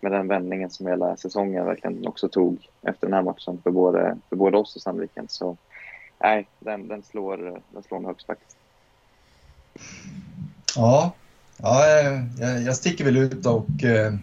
med 0.00 0.12
den 0.12 0.28
vändningen 0.28 0.70
som 0.70 0.86
hela 0.86 1.16
säsongen 1.16 1.66
verkligen 1.66 2.06
också 2.06 2.28
tog 2.28 2.68
efter 2.82 3.06
den 3.06 3.14
här 3.14 3.22
matchen 3.22 3.60
för 3.62 3.70
både, 3.70 4.18
för 4.28 4.36
både 4.36 4.58
oss 4.58 4.76
och 4.76 4.82
Sandviken. 4.82 5.28
Så 5.28 5.56
nej, 6.20 6.48
den, 6.60 6.88
den, 6.88 7.02
slår, 7.02 7.36
den 7.72 7.82
slår 7.82 8.00
mig 8.00 8.08
högst 8.08 8.26
faktiskt. 8.26 8.56
Ja, 10.76 11.12
ja 11.56 11.86
jag, 12.38 12.62
jag 12.62 12.76
sticker 12.76 13.04
väl 13.04 13.16
ut 13.16 13.46
och 13.46 13.84
eh, 13.84 14.14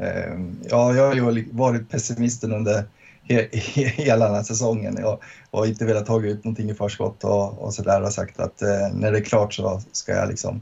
eh 0.00 0.40
ja, 0.70 0.94
jag 0.94 1.06
har 1.06 1.14
ju 1.14 1.48
varit 1.52 1.90
pessimisten 1.90 2.52
under 2.52 2.84
he, 3.22 3.48
he, 3.52 3.84
hela 3.84 4.26
den 4.26 4.34
här 4.34 4.42
säsongen. 4.42 4.96
Jag 5.00 5.18
och 5.50 5.66
inte 5.66 5.84
velat 5.84 6.06
ta 6.06 6.22
ut 6.22 6.44
någonting 6.44 6.70
i 6.70 6.74
förskott 6.74 7.24
och, 7.24 7.58
och 7.58 7.74
så 7.74 7.82
där 7.82 8.02
och 8.02 8.12
sagt 8.12 8.40
att 8.40 8.62
eh, 8.62 8.88
när 8.94 9.12
det 9.12 9.18
är 9.18 9.24
klart 9.24 9.54
så 9.54 9.80
ska 9.92 10.12
jag 10.12 10.28
liksom 10.28 10.60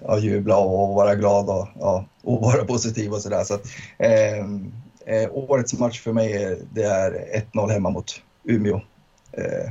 ja, 0.00 0.18
jubla 0.18 0.56
och 0.56 0.94
vara 0.94 1.14
glad 1.14 1.48
och, 1.48 1.68
ja, 1.80 2.04
och 2.22 2.40
vara 2.40 2.64
positiv 2.64 3.12
och 3.12 3.22
sådär. 3.22 3.44
Så 3.44 3.54
att, 3.54 3.66
eh, 3.98 4.38
eh, 5.06 5.30
årets 5.32 5.78
match 5.78 6.00
för 6.00 6.12
mig 6.12 6.58
det 6.72 6.82
är 6.82 7.42
1-0 7.52 7.70
hemma 7.70 7.90
mot 7.90 8.22
Umeå. 8.44 8.80
Eh, 9.32 9.70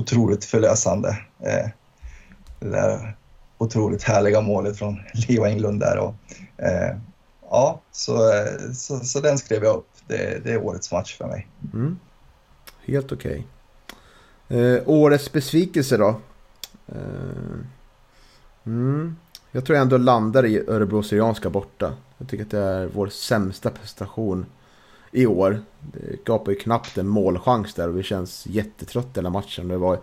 Otroligt 0.00 0.44
förlösande. 0.44 1.08
Eh, 1.40 1.68
det 2.60 2.68
där 2.68 3.16
otroligt 3.58 4.02
härliga 4.02 4.40
målet 4.40 4.78
från 4.78 5.00
Leo 5.28 5.44
Englund 5.44 5.80
där. 5.80 5.98
Och, 5.98 6.14
eh, 6.56 6.96
ja, 7.50 7.80
så, 7.92 8.32
eh, 8.32 8.72
så, 8.74 9.00
så, 9.00 9.20
den 9.20 9.38
skrev 9.38 9.64
jag 9.64 9.76
upp. 9.76 9.88
Det, 10.06 10.44
det 10.44 10.52
är 10.52 10.64
årets 10.64 10.92
match 10.92 11.16
för 11.16 11.26
mig. 11.26 11.48
Mm. 11.74 11.98
Helt 12.84 13.12
okej. 13.12 13.46
Okay. 14.48 14.58
Eh, 14.58 14.82
årets 14.86 15.32
besvikelse 15.32 15.96
då? 15.96 16.20
Eh, 16.88 17.60
mm. 18.66 19.16
Jag 19.50 19.64
tror 19.64 19.76
jag 19.76 19.82
ändå 19.82 19.96
landar 19.96 20.46
i 20.46 20.68
Örebro 20.68 21.02
Syrianska 21.02 21.50
borta. 21.50 21.94
Jag 22.18 22.28
tycker 22.28 22.44
att 22.44 22.50
det 22.50 22.58
är 22.58 22.86
vår 22.86 23.08
sämsta 23.08 23.70
prestation 23.70 24.46
i 25.12 25.26
år. 25.26 25.60
Det 25.80 26.24
gapar 26.24 26.52
ju 26.52 26.58
knappt 26.58 26.98
en 26.98 27.08
målchans 27.08 27.74
där 27.74 27.88
och 27.88 27.98
vi 27.98 28.02
känns 28.02 28.46
jättetrött 28.46 29.16
hela 29.16 29.30
matchen. 29.30 29.68
Det 29.68 29.76
var 29.76 29.98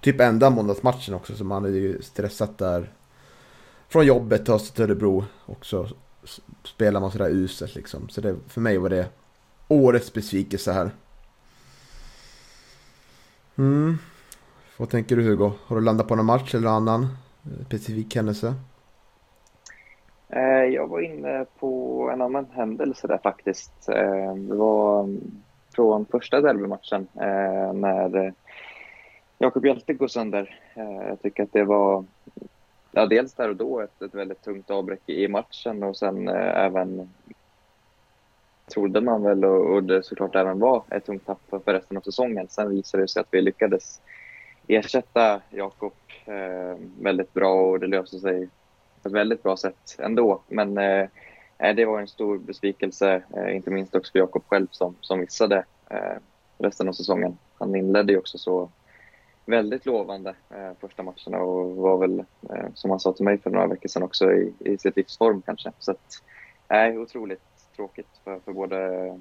typ 0.00 0.20
enda 0.20 0.50
måndagsmatchen 0.50 1.14
också 1.14 1.36
så 1.36 1.44
man 1.44 1.64
är 1.64 1.68
ju 1.68 2.02
stressat 2.02 2.58
där 2.58 2.92
från 3.88 4.06
jobbet 4.06 4.44
till 4.44 4.58
till 4.58 4.84
Örebro 4.84 5.24
och 5.44 5.66
så 5.66 5.88
spelar 6.64 7.00
man 7.00 7.10
sådär 7.10 7.28
uselt 7.30 7.74
liksom. 7.74 8.08
Så 8.08 8.20
det, 8.20 8.36
för 8.48 8.60
mig 8.60 8.78
var 8.78 8.88
det 8.88 9.08
årets 9.68 10.12
besvikelse 10.12 10.72
här. 10.72 10.90
Mm. 13.56 13.98
Vad 14.76 14.90
tänker 14.90 15.16
du 15.16 15.22
Hugo? 15.22 15.52
Har 15.66 15.76
du 15.76 15.82
landat 15.82 16.08
på 16.08 16.14
någon 16.16 16.26
match 16.26 16.54
eller 16.54 16.64
någon 16.64 16.88
annan 16.88 17.02
eh, 17.44 17.66
specifik 17.66 18.16
händelse? 18.16 18.54
Eh, 20.28 20.64
jag 20.64 20.86
var 20.86 21.00
inne 21.00 21.46
på 21.58 22.10
en 22.12 22.22
annan 22.22 22.46
händelse 22.52 23.06
där 23.06 23.18
faktiskt. 23.18 23.88
Eh, 23.88 24.34
det 24.34 24.54
var 24.54 25.04
mm, 25.04 25.42
från 25.74 26.06
första 26.06 26.40
derbymatchen 26.40 27.08
eh, 27.14 27.72
när 27.72 28.32
Jakob 29.38 29.66
Hjelte 29.66 29.94
går 29.94 30.08
sönder. 30.08 30.60
Jag 31.08 31.22
tycker 31.22 31.42
att 31.42 31.52
det 31.52 31.64
var 31.64 32.04
ja, 32.92 33.06
dels 33.06 33.34
där 33.34 33.48
och 33.48 33.56
då 33.56 33.80
ett, 33.80 34.02
ett 34.02 34.14
väldigt 34.14 34.42
tungt 34.42 34.70
avbräck 34.70 35.08
i 35.08 35.28
matchen 35.28 35.82
och 35.82 35.96
sen 35.96 36.28
även 36.28 37.08
trodde 38.74 39.00
man 39.00 39.22
väl 39.22 39.44
och, 39.44 39.74
och 39.74 39.82
det 39.82 40.02
såklart 40.02 40.34
även 40.34 40.58
var 40.58 40.82
ett 40.90 41.06
tungt 41.06 41.26
tapp 41.26 41.40
för 41.50 41.72
resten 41.72 41.96
av 41.96 42.00
säsongen. 42.00 42.48
Sen 42.48 42.70
visade 42.70 43.02
det 43.02 43.08
sig 43.08 43.20
att 43.20 43.28
vi 43.30 43.42
lyckades 43.42 44.00
ersätta 44.68 45.40
Jakob 45.50 45.92
eh, 46.24 46.78
väldigt 47.00 47.34
bra 47.34 47.70
och 47.70 47.80
det 47.80 47.86
löste 47.86 48.18
sig 48.18 48.48
på 49.06 49.08
ett 49.08 49.20
väldigt 49.20 49.42
bra 49.42 49.56
sätt 49.56 49.96
ändå. 49.98 50.42
Men 50.48 50.78
eh, 50.78 51.08
eh 51.58 51.74
det 51.76 51.84
var 51.84 52.00
en 52.00 52.08
stor 52.08 52.38
besvikelse, 52.38 53.22
eh, 53.36 53.56
inte 53.56 53.70
minst 53.70 53.94
också 53.94 54.12
för 54.12 54.18
Jakob 54.18 54.44
själv 54.48 54.66
som, 54.70 54.96
som 55.00 55.20
missade 55.20 55.64
eh, 55.90 56.18
resten 56.58 56.88
av 56.88 56.92
säsongen. 56.92 57.38
Han 57.58 57.76
inledde 57.76 58.12
ju 58.12 58.18
också 58.18 58.38
så 58.38 58.70
väldigt 59.44 59.86
lovande 59.86 60.34
eh, 60.50 60.70
första 60.80 61.02
matcherna 61.02 61.38
och 61.38 61.76
var 61.76 61.98
väl, 61.98 62.24
eh, 62.50 62.66
som 62.74 62.90
han 62.90 63.00
sa 63.00 63.12
till 63.12 63.24
mig 63.24 63.38
för 63.38 63.50
några 63.50 63.66
veckor 63.66 63.88
sedan, 63.88 64.02
också 64.02 64.32
i, 64.32 64.52
i 64.58 64.78
sitt 64.78 64.96
livsform 64.96 65.42
kanske. 65.42 65.72
Så 65.78 65.90
att, 65.90 66.22
eh, 66.68 67.00
otroligt 67.00 67.42
tråkigt 67.76 68.20
för, 68.24 68.40
för 68.44 68.52
både 68.52 69.20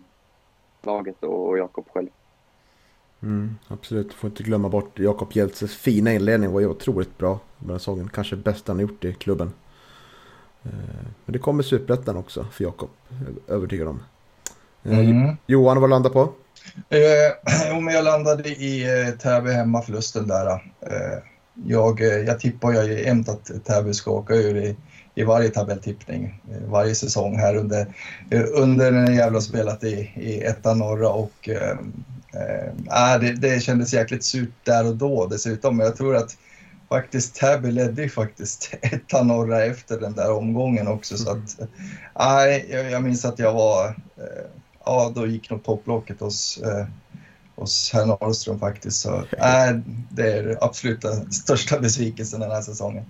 laget 0.81 1.23
och 1.23 1.57
Jakob 1.57 1.85
själv. 1.93 2.09
Mm, 3.21 3.55
absolut, 3.67 4.13
får 4.13 4.29
inte 4.29 4.43
glömma 4.43 4.69
bort 4.69 4.99
Jakob 4.99 5.31
Hjeltses 5.31 5.75
fina 5.75 6.13
inledning 6.13 6.51
var 6.51 6.59
ju 6.59 6.67
otroligt 6.67 7.17
bra 7.17 7.39
den 7.59 7.79
säsongen. 7.79 8.09
Kanske 8.13 8.35
bästa 8.35 8.71
han 8.71 8.79
gjort 8.79 9.05
i 9.05 9.13
klubben. 9.13 9.51
Eh, 10.65 11.05
men 11.25 11.33
det 11.33 11.39
kommer 11.39 11.63
superettan 11.63 12.17
också 12.17 12.45
för 12.51 12.63
Jakob, 12.63 12.89
övertygad 13.47 13.87
om. 13.87 14.03
Eh, 14.83 14.99
mm. 14.99 15.37
Johan, 15.47 15.81
vad 15.81 15.89
landar 15.89 16.09
på? 16.09 16.29
Eh, 16.89 17.79
men 17.81 17.93
jag 17.93 18.03
landade 18.03 18.49
i 18.49 18.83
eh, 18.83 19.13
Täby 19.13 19.51
hemmaförlusten 19.51 20.27
där. 20.27 20.47
Eh, 20.81 21.19
jag, 21.65 22.01
jag 22.01 22.39
tippar 22.39 22.71
ju 22.71 23.03
jämt 23.03 23.29
att 23.29 23.65
Täby 23.65 23.93
ska 23.93 24.11
åka 24.11 24.35
ur 24.35 24.57
i 24.57 24.75
i 25.15 25.23
varje 25.23 25.49
tabelltippning 25.49 26.41
eh, 26.51 26.69
varje 26.69 26.95
säsong 26.95 27.37
här 27.37 27.55
under, 27.55 27.87
eh, 28.29 28.43
under 28.53 28.91
när 28.91 29.11
Gävle 29.11 29.35
har 29.35 29.41
spelat 29.41 29.83
i, 29.83 30.11
i 30.15 30.41
ettan 30.41 30.79
norra 30.79 31.09
och 31.09 31.49
äh, 31.49 31.77
äh, 33.13 33.19
det, 33.21 33.33
det 33.33 33.63
kändes 33.63 33.93
jäkligt 33.93 34.23
surt 34.23 34.53
där 34.63 34.87
och 34.87 34.95
då 34.95 35.27
dessutom. 35.27 35.77
Men 35.77 35.85
jag 35.85 35.95
tror 35.95 36.15
att 36.15 36.37
faktiskt 36.89 37.35
Täby 37.35 37.71
ledde 37.71 38.01
ju 38.01 38.09
faktiskt 38.09 38.73
ettan 38.81 39.27
norra 39.27 39.63
efter 39.63 39.99
den 39.99 40.13
där 40.13 40.31
omgången 40.31 40.87
också 40.87 41.17
så 41.17 41.31
att 41.31 41.59
nej, 42.19 42.67
jag, 42.69 42.91
jag 42.91 43.03
minns 43.03 43.25
att 43.25 43.39
jag 43.39 43.53
var, 43.53 43.87
äh, 44.17 44.45
ja 44.85 45.11
då 45.15 45.27
gick 45.27 45.49
nog 45.49 45.63
topplocket 45.63 46.19
hos 46.19 46.59
hos 47.55 47.93
herr 47.93 48.05
Norrström 48.05 48.59
faktiskt. 48.59 49.01
Så, 49.01 49.15
äh, 49.17 49.77
det 50.09 50.31
är 50.31 50.57
absolut 50.61 51.01
den 51.01 51.31
största 51.31 51.79
besvikelsen 51.79 52.39
den 52.39 52.51
här 52.51 52.61
säsongen. 52.61 53.05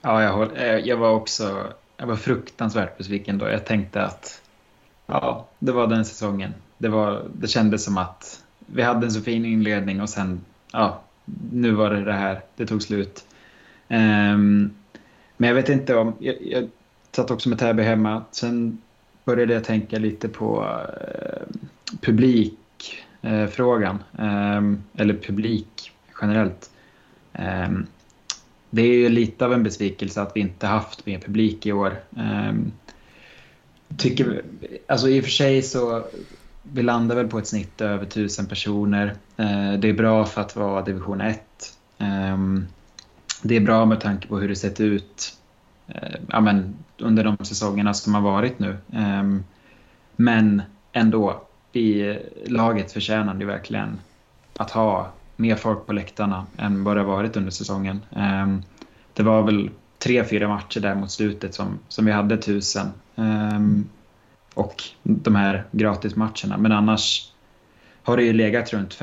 Ja, 0.00 0.22
jag, 0.22 0.56
eh, 0.56 0.76
jag 0.76 0.96
var 0.96 1.10
också 1.10 1.72
jag 1.96 2.06
var 2.06 2.16
fruktansvärt 2.16 2.98
besviken 2.98 3.38
då. 3.38 3.48
Jag 3.48 3.66
tänkte 3.66 4.02
att 4.02 4.42
ja, 5.06 5.46
det 5.58 5.72
var 5.72 5.86
den 5.86 6.04
säsongen. 6.04 6.54
Det, 6.78 6.88
var, 6.88 7.24
det 7.34 7.48
kändes 7.48 7.84
som 7.84 7.98
att 7.98 8.42
vi 8.66 8.82
hade 8.82 9.06
en 9.06 9.12
så 9.12 9.20
fin 9.20 9.44
inledning 9.44 10.00
och 10.00 10.10
sen, 10.10 10.44
ja, 10.72 11.00
nu 11.52 11.72
var 11.72 11.90
det 11.90 12.04
det 12.04 12.12
här. 12.12 12.40
Det 12.56 12.66
tog 12.66 12.82
slut. 12.82 13.24
Um, 13.88 14.74
men 15.36 15.48
jag 15.48 15.54
vet 15.54 15.68
inte 15.68 15.96
om, 15.96 16.14
jag, 16.18 16.36
jag 16.40 16.68
satt 17.12 17.30
också 17.30 17.48
med 17.48 17.58
Täby 17.58 17.82
hemma. 17.82 18.24
Sen 18.30 18.78
började 19.24 19.54
jag 19.54 19.64
tänka 19.64 19.98
lite 19.98 20.28
på 20.28 20.60
uh, 20.60 20.66
publikfrågan. 22.00 24.02
Uh, 24.18 24.56
um, 24.56 24.82
eller 24.96 25.14
publik 25.14 25.92
generellt. 26.20 26.70
Um, 27.32 27.86
det 28.70 28.82
är 28.82 28.94
ju 28.94 29.08
lite 29.08 29.44
av 29.44 29.52
en 29.52 29.62
besvikelse 29.62 30.22
att 30.22 30.32
vi 30.34 30.40
inte 30.40 30.66
haft 30.66 31.06
mer 31.06 31.18
publik 31.18 31.66
i 31.66 31.72
år. 31.72 32.00
Um, 32.10 32.72
tycker, 33.96 34.42
alltså 34.86 35.08
I 35.08 35.20
och 35.20 35.24
för 35.24 35.30
sig 35.30 35.62
så 35.62 36.04
vi 36.72 36.82
landar 36.82 37.16
väl 37.16 37.28
på 37.28 37.38
ett 37.38 37.46
snitt 37.46 37.80
över 37.80 38.06
tusen 38.06 38.46
personer. 38.46 39.06
Eh, 39.36 39.72
det 39.72 39.88
är 39.88 39.92
bra 39.92 40.24
för 40.24 40.40
att 40.40 40.56
vara 40.56 40.82
division 40.82 41.20
1. 41.20 41.40
Ehm, 41.98 42.66
det 43.42 43.56
är 43.56 43.60
bra 43.60 43.84
med 43.84 44.00
tanke 44.00 44.28
på 44.28 44.38
hur 44.38 44.48
det 44.48 44.56
sett 44.56 44.80
ut 44.80 45.36
eh, 45.88 46.20
ja, 46.28 46.40
men, 46.40 46.74
under 46.98 47.24
de 47.24 47.36
säsongerna 47.44 47.94
som 47.94 48.14
har 48.14 48.22
varit 48.22 48.58
nu. 48.58 48.76
Ehm, 48.92 49.44
men 50.16 50.62
ändå, 50.92 51.42
i 51.72 52.18
laget 52.46 52.92
förtjänar 52.92 53.34
det 53.34 53.44
verkligen 53.44 53.98
att 54.56 54.70
ha 54.70 55.12
mer 55.36 55.56
folk 55.56 55.86
på 55.86 55.92
läktarna 55.92 56.46
än 56.56 56.84
vad 56.84 56.96
det 56.96 57.00
har 57.00 57.08
varit 57.08 57.36
under 57.36 57.50
säsongen. 57.50 58.00
Ehm, 58.16 58.62
det 59.14 59.22
var 59.22 59.42
väl 59.42 59.70
tre, 59.98 60.24
fyra 60.24 60.48
matcher 60.48 60.80
där 60.80 60.94
mot 60.94 61.10
slutet 61.10 61.54
som, 61.54 61.78
som 61.88 62.06
vi 62.06 62.12
hade 62.12 62.36
tusen. 62.36 62.86
Och 64.54 64.82
de 65.02 65.34
här 65.34 65.64
gratismatcherna. 65.72 66.56
Men 66.58 66.72
annars 66.72 67.32
har 68.02 68.16
det 68.16 68.22
ju 68.22 68.32
legat 68.32 68.72
runt 68.72 68.98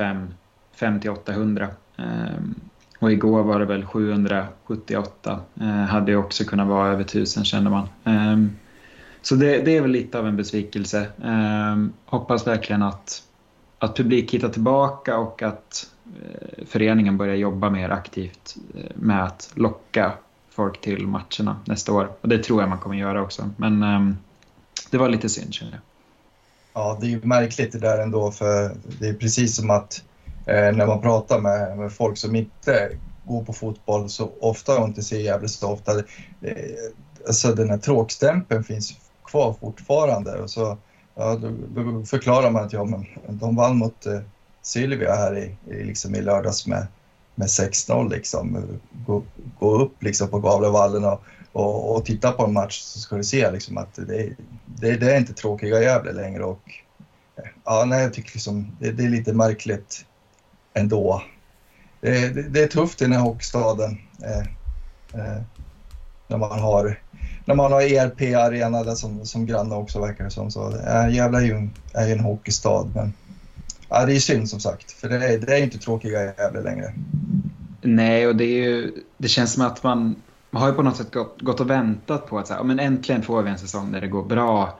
5-800. 0.78 1.68
Ehm, 1.96 2.54
och 2.98 3.12
igår 3.12 3.42
var 3.42 3.58
det 3.58 3.64
väl 3.64 3.84
778. 3.84 5.40
Ehm, 5.60 5.68
hade 5.68 6.10
ju 6.10 6.16
också 6.16 6.44
kunnat 6.44 6.68
vara 6.68 6.88
över 6.88 7.04
1000 7.04 7.44
känner 7.44 7.70
man. 7.70 7.88
Ehm, 8.04 8.50
så 9.22 9.34
det, 9.34 9.62
det, 9.62 9.76
är 9.76 9.80
väl 9.80 9.90
lite 9.90 10.18
av 10.18 10.26
en 10.26 10.36
besvikelse. 10.36 11.06
hoppas 12.04 12.46
verkligen 12.46 12.82
att, 12.82 13.22
att 13.78 13.96
publik 13.96 14.34
hittar 14.34 14.48
tillbaka 14.48 15.18
och 15.18 15.42
att 15.42 15.90
eh, 16.22 16.66
föreningen 16.66 17.16
börjar 17.16 17.34
jobba 17.34 17.70
mer 17.70 17.90
aktivt 17.90 18.56
eh, 18.74 18.90
med 18.94 19.24
att 19.24 19.52
locka 19.54 20.12
folk 20.50 20.80
till 20.80 21.06
matcherna 21.06 21.56
nästa 21.64 21.92
år. 21.92 22.10
Och 22.20 22.28
det 22.28 22.38
tror 22.38 22.60
jag 22.60 22.68
man 22.68 22.78
kommer 22.78 22.96
göra 22.96 23.22
också. 23.22 23.50
Men 23.56 23.82
det 24.90 24.98
var 24.98 25.08
lite 25.08 25.28
synd 25.28 25.54
känner 25.54 25.72
jag. 25.72 25.80
Ja, 26.72 26.98
det 27.00 27.06
är 27.06 27.10
ju 27.10 27.20
märkligt 27.24 27.72
det 27.72 27.78
där 27.78 27.98
ändå 27.98 28.30
för 28.30 28.76
det 29.00 29.08
är 29.08 29.14
precis 29.14 29.56
som 29.56 29.70
att 29.70 30.02
eh, 30.46 30.72
när 30.76 30.86
man 30.86 31.00
pratar 31.00 31.40
med, 31.40 31.78
med, 31.78 31.92
folk 31.92 32.18
som 32.18 32.36
inte 32.36 32.90
går 33.24 33.44
på 33.44 33.52
fotboll 33.52 34.08
så 34.08 34.30
ofta 34.40 34.78
och 34.78 34.88
inte 34.88 35.02
ser 35.02 35.20
jävligt 35.20 35.50
så 35.50 35.72
ofta. 35.72 35.98
Eh, 35.98 36.54
alltså 37.26 37.54
den 37.54 37.70
här 37.70 37.78
tråkstämpeln 37.78 38.64
finns 38.64 38.92
kvar 39.24 39.56
fortfarande 39.60 40.38
och 40.38 40.50
så 40.50 40.78
ja, 41.14 41.40
då 41.74 42.04
förklarar 42.04 42.50
man 42.50 42.64
att 42.64 42.72
ja, 42.72 42.84
men 42.84 43.06
de 43.28 43.56
vann 43.56 43.76
mot 43.76 44.06
eh, 44.06 44.20
Sylvia 44.62 45.14
här 45.14 45.38
i, 45.38 45.56
i, 45.72 45.84
liksom 45.84 46.14
i 46.14 46.20
lördags 46.20 46.66
med, 46.66 46.86
med 47.34 47.48
6-0 47.48 48.10
liksom. 48.10 48.66
Gå, 49.06 49.22
gå 49.58 49.82
upp 49.82 50.02
liksom 50.02 50.28
på 50.28 50.38
Gavlevallen 50.38 51.04
och, 51.04 51.22
och, 51.58 51.96
och, 51.96 52.04
titta 52.04 52.32
på 52.32 52.44
en 52.44 52.52
match 52.52 52.80
så 52.80 52.98
ska 52.98 53.16
du 53.16 53.24
se 53.24 53.50
liksom 53.50 53.78
att 53.78 53.94
det, 53.94 54.32
det, 54.66 54.96
det 54.96 55.12
är 55.12 55.18
inte 55.18 55.32
tråkiga 55.32 55.82
Gävle 55.82 56.12
längre 56.12 56.44
och 56.44 56.62
ja, 57.64 57.84
nej, 57.86 58.02
jag 58.02 58.14
tycker 58.14 58.30
liksom 58.34 58.76
det, 58.80 58.92
det 58.92 59.04
är 59.04 59.08
lite 59.08 59.32
märkligt 59.32 60.04
ändå. 60.74 61.22
Det, 62.00 62.28
det, 62.28 62.42
det 62.42 62.62
är 62.62 62.66
tufft 62.66 63.02
i 63.02 63.04
den 63.04 63.12
här 63.12 63.20
hockeystaden 63.20 63.98
eh, 64.24 64.38
eh, 65.20 65.42
när 66.26 66.36
man 66.36 66.58
har 66.58 67.00
när 67.44 67.54
man 67.54 67.72
har 67.72 67.82
ERP 67.82 68.20
Arena 68.20 68.96
som, 68.96 69.26
som 69.26 69.46
granne 69.46 69.74
också 69.74 70.00
verkar 70.00 70.24
det 70.24 70.30
som. 70.30 70.50
Så, 70.50 70.76
äh, 70.76 71.14
Gävle 71.14 71.38
är 71.38 71.42
ju, 71.42 71.68
är 71.92 72.06
ju 72.06 72.12
en 72.12 72.20
hockeystad 72.20 72.90
men 72.94 73.12
Ja, 73.88 74.06
det 74.06 74.16
är 74.16 74.20
synd 74.20 74.50
som 74.50 74.60
sagt, 74.60 74.92
för 74.92 75.08
det 75.08 75.14
är, 75.14 75.38
det 75.38 75.58
är 75.58 75.62
inte 75.62 75.78
tråkiga 75.78 76.24
Gävle 76.24 76.62
längre. 76.62 76.92
Nej, 77.82 78.26
och 78.26 78.36
det, 78.36 78.44
är 78.44 78.62
ju, 78.62 78.92
det 79.18 79.28
känns 79.28 79.52
som 79.52 79.62
att 79.62 79.82
man, 79.82 80.22
man 80.50 80.62
har 80.62 80.68
ju 80.68 80.74
på 80.74 80.82
något 80.82 80.96
sätt 80.96 81.14
gått, 81.14 81.42
gått 81.42 81.60
och 81.60 81.70
väntat 81.70 82.26
på 82.26 82.38
att 82.38 82.46
så 82.46 82.54
här, 82.54 82.62
men 82.62 82.78
äntligen 82.78 83.22
får 83.22 83.42
vi 83.42 83.50
en 83.50 83.58
säsong 83.58 83.92
där 83.92 84.00
det 84.00 84.08
går 84.08 84.24
bra. 84.24 84.78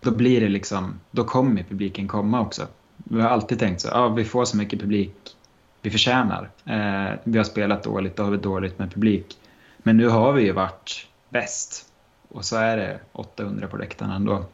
Då 0.00 0.10
blir 0.10 0.40
det 0.40 0.48
liksom, 0.48 1.00
då 1.10 1.24
kommer 1.24 1.62
publiken 1.62 2.08
komma 2.08 2.40
också. 2.40 2.66
Vi 2.96 3.20
har 3.20 3.28
alltid 3.28 3.58
tänkt 3.58 3.80
så, 3.80 3.88
ja, 3.88 4.08
vi 4.08 4.24
får 4.24 4.44
så 4.44 4.56
mycket 4.56 4.80
publik 4.80 5.36
vi 5.82 5.90
förtjänar. 5.90 6.50
Eh, 6.64 7.18
vi 7.24 7.38
har 7.38 7.44
spelat 7.44 7.82
dåligt 7.82 8.18
och 8.18 8.24
har 8.24 8.32
vi 8.32 8.38
dåligt 8.38 8.78
med 8.78 8.92
publik. 8.92 9.38
Men 9.78 9.96
nu 9.96 10.08
har 10.08 10.32
vi 10.32 10.42
ju 10.42 10.52
varit 10.52 11.06
bäst. 11.28 11.86
Och 12.28 12.44
så 12.44 12.56
är 12.56 12.76
det 12.76 13.00
800 13.12 13.66
på 13.66 13.76
läktaren 13.76 14.10
ändå. 14.10 14.44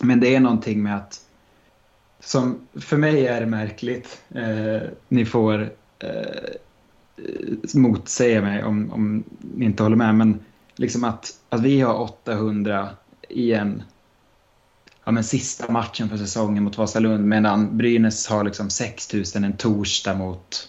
Men 0.00 0.20
det 0.20 0.34
är 0.34 0.40
någonting 0.40 0.82
med 0.82 0.96
att 0.96 1.20
som 2.20 2.68
för 2.74 2.96
mig 2.96 3.26
är 3.26 3.40
det 3.40 3.46
märkligt. 3.46 4.22
Eh, 4.34 4.88
ni 5.08 5.24
får 5.24 5.70
eh, 5.98 6.54
Eh, 7.28 7.80
motsäga 7.80 8.42
mig 8.42 8.64
om, 8.64 8.92
om 8.92 9.24
ni 9.40 9.64
inte 9.64 9.82
håller 9.82 9.96
med. 9.96 10.14
Men 10.14 10.40
liksom 10.76 11.04
att, 11.04 11.30
att 11.48 11.60
vi 11.60 11.80
har 11.80 11.94
800 11.94 12.88
i 13.28 13.52
en 13.52 13.82
ja, 15.04 15.12
men 15.12 15.24
sista 15.24 15.72
matchen 15.72 16.08
för 16.08 16.16
säsongen 16.16 16.62
mot 16.62 16.78
Vasalund 16.78 17.26
medan 17.26 17.76
Brynäs 17.76 18.26
har 18.26 18.44
liksom 18.44 18.70
6000 18.70 19.44
en 19.44 19.56
torsdag 19.56 20.14
mot 20.14 20.68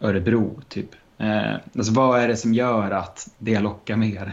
Örebro. 0.00 0.60
Typ. 0.68 0.90
Eh, 1.18 1.54
alltså 1.76 1.92
vad 1.92 2.20
är 2.20 2.28
det 2.28 2.36
som 2.36 2.54
gör 2.54 2.90
att 2.90 3.28
det 3.38 3.60
lockar 3.60 3.96
mer? 3.96 4.32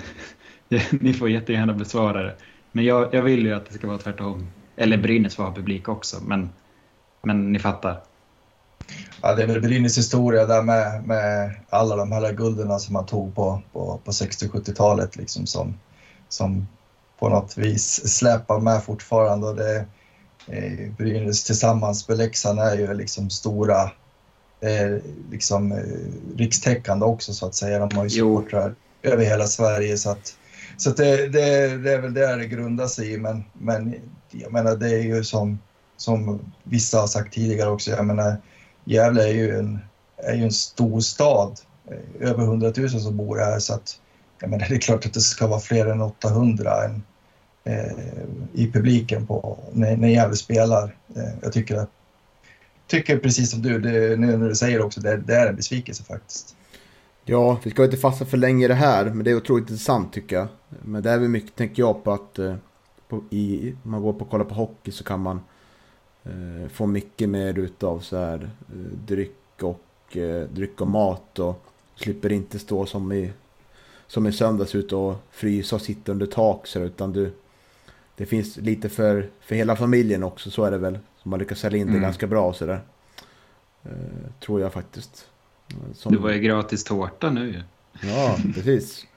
Ni 0.92 1.14
får 1.14 1.30
jättegärna 1.30 1.74
besvara 1.74 2.24
det. 2.24 2.36
Men 2.72 2.86
jag, 2.86 3.14
jag 3.14 3.22
vill 3.22 3.46
ju 3.46 3.54
att 3.54 3.66
det 3.66 3.74
ska 3.74 3.88
vara 3.88 3.98
tvärtom. 3.98 4.48
Eller 4.76 4.98
Brynäs 4.98 5.36
får 5.36 5.44
ha 5.44 5.54
publik 5.54 5.90
också, 5.90 6.22
men, 6.26 6.50
men 7.22 7.52
ni 7.52 7.60
fattar. 7.60 8.02
Ja, 9.22 9.36
det 9.36 9.44
är 9.44 9.48
väl 9.48 9.62
Brynäs 9.62 9.98
historia 9.98 10.46
där 10.46 10.62
med, 10.62 11.04
med 11.04 11.56
alla 11.70 11.96
de 11.96 12.12
här 12.12 12.34
gulderna 12.34 12.80
som 12.80 12.94
man 12.94 13.06
tog 13.06 13.36
på, 13.36 13.62
på, 13.74 14.00
på 14.06 14.12
60-70-talet 14.12 15.16
liksom 15.16 15.46
som, 15.46 15.80
som 16.30 16.68
på 17.20 17.30
något 17.30 17.58
vis 17.58 18.18
släpar 18.18 18.60
med 18.60 18.84
fortfarande. 18.84 19.48
Och 19.48 19.56
det, 19.56 19.86
eh, 20.48 20.92
Brynäs 20.98 21.44
tillsammans 21.44 22.08
med 22.08 22.18
Leksand 22.18 22.60
är 22.60 22.78
ju 22.78 22.94
liksom 22.94 23.30
stora, 23.30 23.82
eh, 24.62 25.04
liksom 25.32 25.72
eh, 25.72 26.38
rikstäckande 26.38 27.06
också 27.06 27.34
så 27.34 27.46
att 27.46 27.56
säga. 27.56 27.80
De 27.80 27.98
har 27.98 28.04
ju 28.04 28.10
supportrar 28.10 28.76
över 29.04 29.26
hela 29.26 29.48
Sverige 29.48 29.98
så 29.98 30.10
att, 30.10 30.36
så 30.78 30.90
att 30.90 30.98
det, 30.98 31.28
det, 31.28 31.78
det 31.78 31.94
är 31.94 32.02
väl 32.02 32.14
där 32.14 32.38
det 32.38 32.46
grundar 32.46 32.88
sig 32.88 33.14
i. 33.14 33.18
Men, 33.18 33.44
men 33.54 33.96
jag 34.32 34.52
menar 34.52 34.76
det 34.76 34.90
är 34.90 35.04
ju 35.04 35.24
som, 35.24 35.60
som 35.98 36.40
vissa 36.64 37.00
har 37.00 37.08
sagt 37.08 37.34
tidigare 37.34 37.70
också, 37.70 37.92
jag 37.92 38.06
menar 38.06 38.38
Gävle 38.86 39.24
är 39.24 39.34
ju 39.34 39.58
en, 39.60 39.80
är 40.18 40.34
ju 40.34 40.44
en 40.44 40.52
stor 40.52 41.00
stad, 41.00 41.60
över 42.20 42.44
100 42.44 42.74
000 42.78 42.90
som 42.90 43.18
bor 43.18 43.38
här 43.38 43.60
så 43.60 43.74
att 43.74 44.00
jag 44.40 44.50
menar, 44.50 44.66
det 44.70 44.76
är 44.76 44.80
klart 44.80 45.06
att 45.06 45.14
det 45.14 45.22
ska 45.22 45.48
vara 45.48 45.60
fler 45.60 45.86
än 45.86 46.02
800 46.02 46.86
än, 46.86 47.04
eh, 47.64 47.98
i 48.54 48.72
publiken 48.72 49.28
på, 49.28 49.58
när, 49.72 49.98
när 49.98 50.08
Gävle 50.08 50.36
spelar. 50.36 50.96
Eh, 51.16 51.34
jag 51.42 51.54
tycker, 51.54 51.78
att, 51.78 51.90
tycker 52.88 53.18
precis 53.18 53.52
som 53.52 53.62
du, 53.62 53.80
det, 53.80 54.16
nu 54.16 54.38
när 54.38 54.50
du 54.50 54.56
säger 54.56 54.82
också, 54.82 55.02
det, 55.02 55.18
det 55.18 55.36
är 55.36 55.48
en 55.48 55.56
besvikelse 55.56 56.04
faktiskt. 56.04 56.56
Ja, 57.26 57.60
vi 57.64 57.72
ska 57.72 57.86
inte 57.86 57.98
fastna 57.98 58.26
för 58.26 58.38
länge 58.38 58.66
i 58.66 58.68
det 58.68 58.74
här, 58.74 59.06
men 59.06 59.24
det 59.24 59.32
är 59.32 59.36
otroligt 59.36 59.70
intressant 59.70 60.14
tycker 60.14 60.36
jag. 60.36 60.48
Men 60.82 61.04
det 61.04 61.12
är 61.12 61.18
väl 61.18 61.30
mycket, 61.30 61.56
tänker 61.56 61.84
jag, 61.84 62.04
på 62.04 62.12
att 62.12 62.40
eh, 62.40 62.56
på, 63.08 63.24
i, 63.30 63.76
man 63.84 64.02
går 64.02 64.14
på 64.14 64.26
och 64.26 64.30
kollar 64.30 64.46
på 64.46 64.56
hockey 64.56 64.92
så 64.92 65.04
kan 65.04 65.20
man 65.20 65.42
eh, 66.24 66.70
få 66.70 66.86
mycket 66.86 67.30
mer 67.30 67.60
utav 67.60 68.00
så 68.00 68.18
här 68.18 68.50
eh, 68.70 68.76
dryck 69.06 69.64
och 69.64 70.18
eh, 70.18 70.48
dryck 70.50 70.82
och 70.82 70.88
mat 70.88 71.40
och 71.40 71.66
slipper 71.96 72.32
inte 72.32 72.60
stå 72.60 72.86
som 72.86 73.12
i 73.12 73.32
som 74.08 74.28
i 74.28 74.32
söndags 74.32 74.76
ute 74.76 74.96
och 74.96 75.16
frysa 75.32 75.76
och 75.76 75.82
sitta 75.82 76.12
under 76.12 76.26
tak 76.26 76.68
så 76.68 76.80
utan 76.80 77.14
du 77.14 77.32
det 78.16 78.26
finns 78.26 78.58
lite 78.58 78.90
för, 78.90 79.30
för 79.42 79.56
hela 79.56 79.76
familjen 79.76 80.24
också, 80.24 80.52
så 80.52 80.64
är 80.64 80.72
det 80.72 80.78
väl. 80.78 81.00
Som 81.18 81.30
man 81.32 81.40
lyckas 81.40 81.60
sälja 81.60 81.80
in 81.80 81.88
det 81.88 81.92
mm. 81.92 82.02
ganska 82.02 82.28
bra 82.28 82.54
sådär. 82.54 82.82
Eh, 83.84 83.92
tror 84.40 84.62
jag 84.62 84.74
faktiskt. 84.74 85.30
Som... 85.94 86.14
Det 86.14 86.20
var 86.20 86.32
ju 86.32 86.40
gratis 86.40 86.84
tårta 86.84 87.30
nu 87.30 87.52
ju. 87.52 87.62
Ja, 88.10 88.38
precis. 88.54 89.08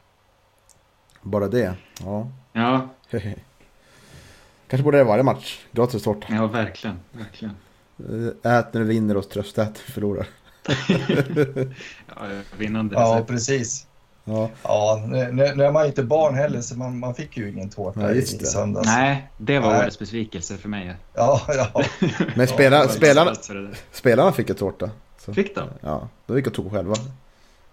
Bara 1.22 1.48
det. 1.48 1.74
Ja. 2.00 2.30
Ja. 2.52 2.88
Kanske 4.68 4.84
borde 4.84 4.98
det 4.98 5.04
varje 5.04 5.22
match. 5.22 5.58
Gratis 5.72 6.02
tårta. 6.02 6.26
Ja, 6.30 6.46
verkligen. 6.46 6.96
verkligen. 7.12 7.54
Eh, 7.98 8.52
ät 8.52 8.74
när 8.74 8.80
du 8.80 8.86
vinner 8.86 9.16
och 9.16 9.28
tröst 9.28 9.58
ät 9.58 9.66
när 9.66 9.86
du 9.86 9.92
förlorar. 9.92 10.26
ja, 12.08 12.26
vinnande. 12.58 12.94
Ja, 12.94 13.24
precis. 13.28 13.86
Ja, 14.28 14.50
ja 14.62 15.04
nu, 15.08 15.32
nu 15.32 15.64
är 15.64 15.72
man 15.72 15.86
inte 15.86 16.02
barn 16.02 16.34
heller 16.34 16.60
så 16.60 16.78
man, 16.78 16.98
man 16.98 17.14
fick 17.14 17.36
ju 17.36 17.50
ingen 17.50 17.70
tårta 17.70 18.00
ja, 18.00 18.10
i, 18.10 18.22
söndags. 18.22 18.86
Nej, 18.86 19.30
det 19.38 19.58
var 19.58 19.78
årets 19.78 19.98
besvikelse 19.98 20.56
för 20.56 20.68
mig. 20.68 20.96
Ja, 21.14 21.40
ja. 21.48 21.82
Men 22.34 22.48
spela, 22.48 22.76
ja, 22.76 22.88
spelarna, 22.88 23.34
spelarna 23.92 24.32
fick 24.32 24.50
en 24.50 24.56
tårta. 24.56 24.90
Så. 25.18 25.34
Fick 25.34 25.54
de? 25.54 25.68
Ja, 25.80 26.08
de 26.26 26.36
gick 26.36 26.46
och 26.46 26.54
tog 26.54 26.70
själva. 26.72 26.94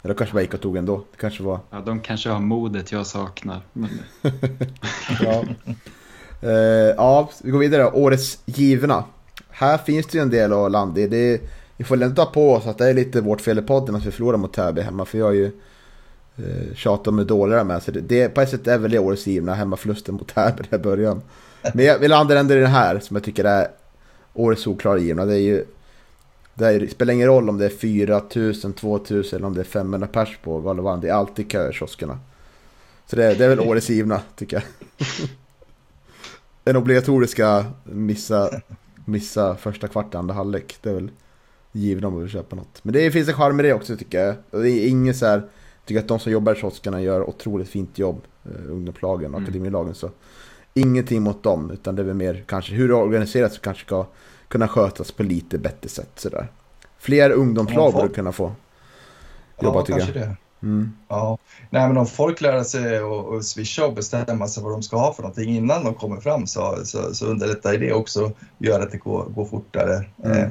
Eller 0.03 0.13
kanske 0.13 0.33
bara 0.33 0.41
gick 0.41 0.53
och 0.53 0.61
tog 0.61 0.77
ändå. 0.77 0.97
Det 0.97 1.17
kanske 1.17 1.43
var... 1.43 1.59
Ja, 1.69 1.79
de 1.79 1.99
kanske 1.99 2.29
har 2.29 2.39
modet 2.39 2.91
jag 2.91 3.07
saknar. 3.07 3.61
Men... 3.73 3.89
ja. 5.21 5.43
Uh, 6.43 6.51
ja, 6.97 7.29
vi 7.43 7.51
går 7.51 7.59
vidare. 7.59 7.91
Årets 7.91 8.39
givna. 8.45 9.03
Här 9.49 9.77
finns 9.77 10.07
det 10.07 10.17
ju 10.17 10.21
en 10.21 10.29
del 10.29 10.53
att 10.53 10.71
landa 10.71 11.01
i. 11.01 11.07
Det 11.07 11.17
är, 11.17 11.39
vi 11.77 11.83
får 11.83 12.03
inte 12.03 12.15
ta 12.15 12.25
på 12.25 12.53
oss 12.53 12.67
att 12.67 12.77
det 12.77 12.89
är 12.89 12.93
lite 12.93 13.21
vårt 13.21 13.41
fel 13.41 13.59
i 13.59 13.61
podden 13.61 13.95
att 13.95 14.05
vi 14.05 14.11
förlorar 14.11 14.37
mot 14.37 14.53
Täby 14.53 14.81
hemma. 14.81 15.05
För 15.05 15.17
jag 15.17 15.29
är 15.29 15.33
ju 15.33 15.51
uh, 16.39 16.73
tjatat 16.75 17.07
om 17.07 17.17
hur 17.17 17.25
dåliga 17.25 17.57
de 17.57 17.71
är. 17.71 17.79
Så 17.79 17.91
det, 17.91 18.01
det, 18.01 18.29
på 18.29 18.41
ett 18.41 18.49
sätt 18.49 18.67
är 18.67 18.77
väl 18.77 18.91
det 18.91 18.99
årets 18.99 19.27
givna 19.27 19.53
hemmaförlusten 19.53 20.15
mot 20.15 20.35
Täby 20.35 20.63
i 20.71 20.77
början. 20.77 21.21
Men 21.73 21.85
jag 21.85 21.99
vi 21.99 22.07
landar 22.07 22.35
ändå 22.35 22.53
i 22.53 22.59
den 22.59 22.71
här 22.71 22.99
som 22.99 23.15
jag 23.15 23.23
tycker 23.23 23.43
är 23.43 23.67
årets 24.33 24.61
solklara 24.61 24.97
givna. 24.97 25.25
Det 25.25 25.33
är 25.33 25.39
ju 25.39 25.65
det, 26.53 26.67
är, 26.67 26.79
det 26.79 26.91
spelar 26.91 27.13
ingen 27.13 27.27
roll 27.27 27.49
om 27.49 27.57
det 27.57 27.65
är 27.65 27.69
4000, 27.69 28.73
2000 28.73 29.37
eller 29.37 29.47
om 29.47 29.53
det 29.53 29.61
är 29.61 29.65
500 29.65 30.07
pers 30.07 30.37
på 30.43 30.61
Galovan. 30.61 31.01
Det 31.01 31.09
är 31.09 31.13
alltid 31.13 31.51
köer 31.51 31.69
i 31.69 31.73
kioskerna. 31.73 32.19
Så 33.07 33.15
det, 33.15 33.33
det 33.33 33.45
är 33.45 33.49
väl 33.49 33.59
årets 33.59 33.89
givna 33.89 34.21
tycker 34.35 34.57
jag. 34.57 34.63
Den 36.63 36.75
obligatoriska 36.75 37.65
missa, 37.83 38.49
missa 39.05 39.55
första 39.55 39.87
kvart, 39.87 40.15
andra 40.15 40.33
halvlek. 40.33 40.77
Det 40.81 40.89
är 40.89 40.93
väl 40.93 41.11
givna 41.71 42.07
om 42.07 42.13
man 42.13 42.21
vill 42.21 42.31
köpa 42.31 42.55
något. 42.55 42.83
Men 42.83 42.93
det 42.93 43.11
finns 43.11 43.27
en 43.27 43.33
charm 43.33 43.59
i 43.59 43.63
det 43.63 43.73
också 43.73 43.97
tycker 43.97 44.25
jag. 44.25 44.35
Det 44.61 44.69
är 44.69 44.87
inget 44.87 45.17
så 45.17 45.25
här 45.25 45.49
tycker 45.85 46.01
att 46.01 46.07
de 46.07 46.19
som 46.19 46.31
jobbar 46.31 46.53
i 46.53 46.55
kioskerna 46.55 47.01
gör 47.01 47.29
otroligt 47.29 47.69
fint 47.69 47.99
jobb. 47.99 48.21
Eh, 48.45 48.71
ungdomslagen 48.71 49.33
och 49.33 49.39
mm. 49.39 49.43
akademilagen. 49.43 49.95
Så 49.95 50.09
ingenting 50.73 51.21
mot 51.21 51.43
dem, 51.43 51.71
utan 51.71 51.95
det 51.95 52.01
är 52.01 52.05
väl 52.05 52.15
mer 52.15 52.43
kanske 52.47 52.73
hur 52.73 53.19
det 53.19 53.49
så 53.49 53.59
kanske 53.59 53.85
ska 53.85 54.05
kunna 54.47 54.67
skötas 54.67 55.11
på 55.11 55.23
lite 55.23 55.57
bättre 55.57 55.89
sätt. 55.89 56.11
Sådär. 56.15 56.47
Fler 56.97 57.31
ungdomslag 57.31 57.93
borde 57.93 58.09
kunna 58.09 58.31
få 58.31 58.51
jobba 59.61 59.79
ja, 59.79 59.85
tycker 59.85 59.99
jag. 59.99 60.13
Det. 60.13 60.35
Mm. 60.63 60.93
Ja, 61.07 61.37
nej 61.69 61.87
men 61.87 61.97
om 61.97 62.05
folk 62.05 62.41
lär 62.41 62.63
sig 62.63 62.97
att 63.37 63.45
swisha 63.45 63.85
och 63.85 63.93
bestämma 63.93 64.47
sig 64.47 64.63
vad 64.63 64.71
de 64.71 64.83
ska 64.83 64.97
ha 64.97 65.13
för 65.13 65.21
någonting 65.21 65.55
innan 65.55 65.83
de 65.83 65.93
kommer 65.93 66.21
fram 66.21 66.47
så, 66.47 66.85
så, 66.85 67.15
så 67.15 67.25
underlättar 67.25 67.77
det 67.77 67.93
också, 67.93 68.31
gör 68.57 68.79
att 68.79 68.91
det 68.91 68.97
går, 68.97 69.25
går 69.25 69.45
fortare. 69.45 70.05
Mm. 70.23 70.37
Eh, 70.37 70.49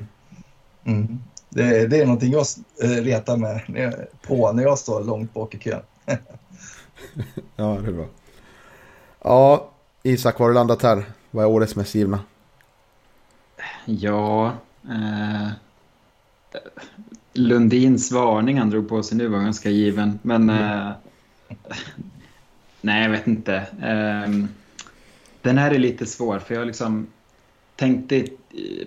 mm. 0.85 1.19
Det, 1.49 1.87
det 1.87 2.01
är 2.01 2.05
någonting 2.05 2.33
jag 2.33 2.47
eh, 2.83 2.89
retar 2.89 3.37
mig 3.37 3.65
på 4.27 4.53
när 4.53 4.63
jag 4.63 4.79
står 4.79 5.05
långt 5.05 5.35
bak 5.35 5.55
i 5.55 5.59
kön. 5.59 5.83
ja, 7.57 7.79
det 7.83 7.89
är 7.89 7.93
bra. 7.93 8.07
Ja, 9.23 9.71
Isak, 10.03 10.39
var 10.39 10.47
har 10.47 10.51
du 10.51 10.55
landat 10.55 10.83
här? 10.83 11.05
Vad 11.31 11.45
är 11.45 11.49
årets 11.49 11.77
mest 11.77 11.95
givna? 11.95 12.21
Ja, 13.85 14.53
eh, 14.85 15.49
Lundins 17.33 18.13
varning 18.13 18.59
han 18.59 18.71
drog 18.71 18.89
på 18.89 19.03
sig 19.03 19.19
nu 19.19 19.29
var 19.29 19.41
ganska 19.41 19.71
given. 19.71 20.19
Men 20.23 20.51
mm. 20.51 20.89
eh, 20.89 20.93
nej, 22.81 23.03
jag 23.03 23.11
vet 23.11 23.27
inte. 23.27 23.57
Eh, 23.83 24.47
den 25.43 25.59
här 25.59 25.71
är 25.71 25.79
lite 25.79 26.07
svår 26.07 26.39
för 26.39 26.55
jag 26.55 26.67
liksom 26.67 27.07
tänkte 27.77 28.27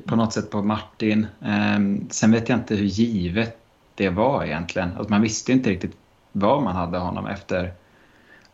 på 0.05 0.15
något 0.15 0.33
sätt 0.33 0.49
på 0.49 0.61
Martin. 0.61 1.27
Ehm, 1.41 2.09
sen 2.09 2.31
vet 2.31 2.49
jag 2.49 2.59
inte 2.59 2.75
hur 2.75 2.85
givet 2.85 3.57
det 3.95 4.09
var 4.09 4.43
egentligen. 4.43 4.89
Alltså 4.97 5.09
man 5.09 5.21
visste 5.21 5.51
inte 5.51 5.69
riktigt 5.69 5.97
vad 6.31 6.63
man 6.63 6.75
hade 6.75 6.97
honom 6.97 7.25
efter 7.25 7.73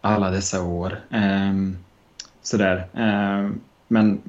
alla 0.02 0.30
dessa 0.30 0.64
år. 0.64 1.00
Ehm, 1.10 1.78
sådär. 2.42 2.88
Ehm, 2.94 3.60
men 3.88 4.22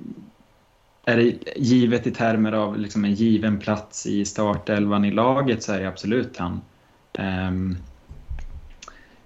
är 1.05 1.17
det 1.17 1.57
givet 1.57 2.07
i 2.07 2.11
termer 2.11 2.53
av 2.53 2.79
liksom 2.79 3.05
en 3.05 3.15
given 3.15 3.59
plats 3.59 4.07
i 4.07 4.25
startelvan 4.25 5.05
i 5.05 5.11
laget 5.11 5.63
så 5.63 5.73
är 5.73 5.81
det 5.81 5.89
absolut 5.89 6.37
han. 6.37 6.61
Ehm, 7.19 7.77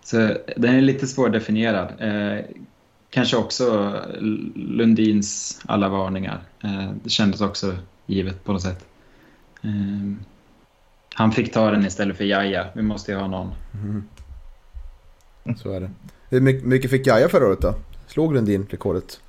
så 0.03 0.17
den 0.57 0.75
är 0.75 0.81
lite 0.81 1.07
svårdefinierad. 1.07 1.93
Eh, 1.99 2.45
kanske 3.11 3.37
också 3.37 3.97
Lundins 4.55 5.61
alla 5.67 5.89
varningar. 5.89 6.43
Uh, 6.65 6.91
det 7.03 7.11
kändes 7.11 7.41
också 7.41 7.77
givet 8.07 8.45
på 8.45 8.53
något 8.53 8.63
sätt. 8.63 8.87
Eh, 9.63 10.13
han 11.15 11.33
fick 11.33 11.53
ta 11.53 11.71
den 11.71 11.87
istället 11.87 12.17
för 12.17 12.25
Jaja. 12.25 12.67
Vi 12.75 12.83
måste 12.83 13.13
ju 13.13 13.19
ha 13.19 13.27
någon. 13.27 13.55
Mm. 13.75 14.05
Så 15.57 15.73
är 15.73 15.81
det. 15.81 15.91
Hur 16.29 16.41
mycket 16.41 16.91
fick 16.91 17.07
Jaja 17.07 17.29
förra 17.29 17.47
året 17.47 17.61
då? 17.61 17.75
Slog 18.07 18.35
Lundin 18.35 18.67
rekordet? 18.71 19.21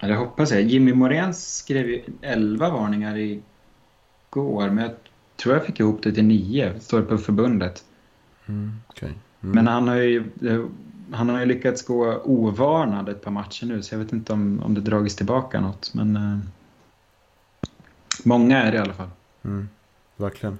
Ja, 0.00 0.08
det 0.08 0.14
hoppas 0.14 0.50
jag. 0.50 0.62
Jimmy 0.62 0.92
Morén 0.92 1.34
skrev 1.34 1.88
ju 1.88 2.02
11 2.20 2.70
varningar 2.70 3.16
igår, 3.16 4.70
men 4.70 4.84
jag 4.84 4.92
tror 5.36 5.54
jag 5.54 5.66
fick 5.66 5.80
ihop 5.80 6.02
det 6.02 6.12
till 6.12 6.24
nio, 6.24 6.80
står 6.80 7.00
det 7.00 7.06
på 7.06 7.18
förbundet. 7.18 7.84
Mm, 8.46 8.80
okay. 8.88 9.08
mm. 9.08 9.54
Men 9.54 9.66
han 9.66 9.88
har, 9.88 9.96
ju, 9.96 10.24
han 11.12 11.28
har 11.28 11.40
ju 11.40 11.46
lyckats 11.46 11.82
gå 11.82 12.14
ovarnad 12.24 13.08
ett 13.08 13.24
par 13.24 13.30
matcher 13.30 13.66
nu, 13.66 13.82
så 13.82 13.94
jag 13.94 13.98
vet 13.98 14.12
inte 14.12 14.32
om, 14.32 14.62
om 14.64 14.74
det 14.74 14.80
dragits 14.80 15.16
tillbaka 15.16 15.60
något. 15.60 15.94
Men 15.94 16.16
eh, 16.16 16.38
många 18.24 18.62
är 18.62 18.72
det 18.72 18.76
i 18.76 18.80
alla 18.80 18.94
fall. 18.94 19.10
Mm, 19.44 19.68
verkligen. 20.16 20.58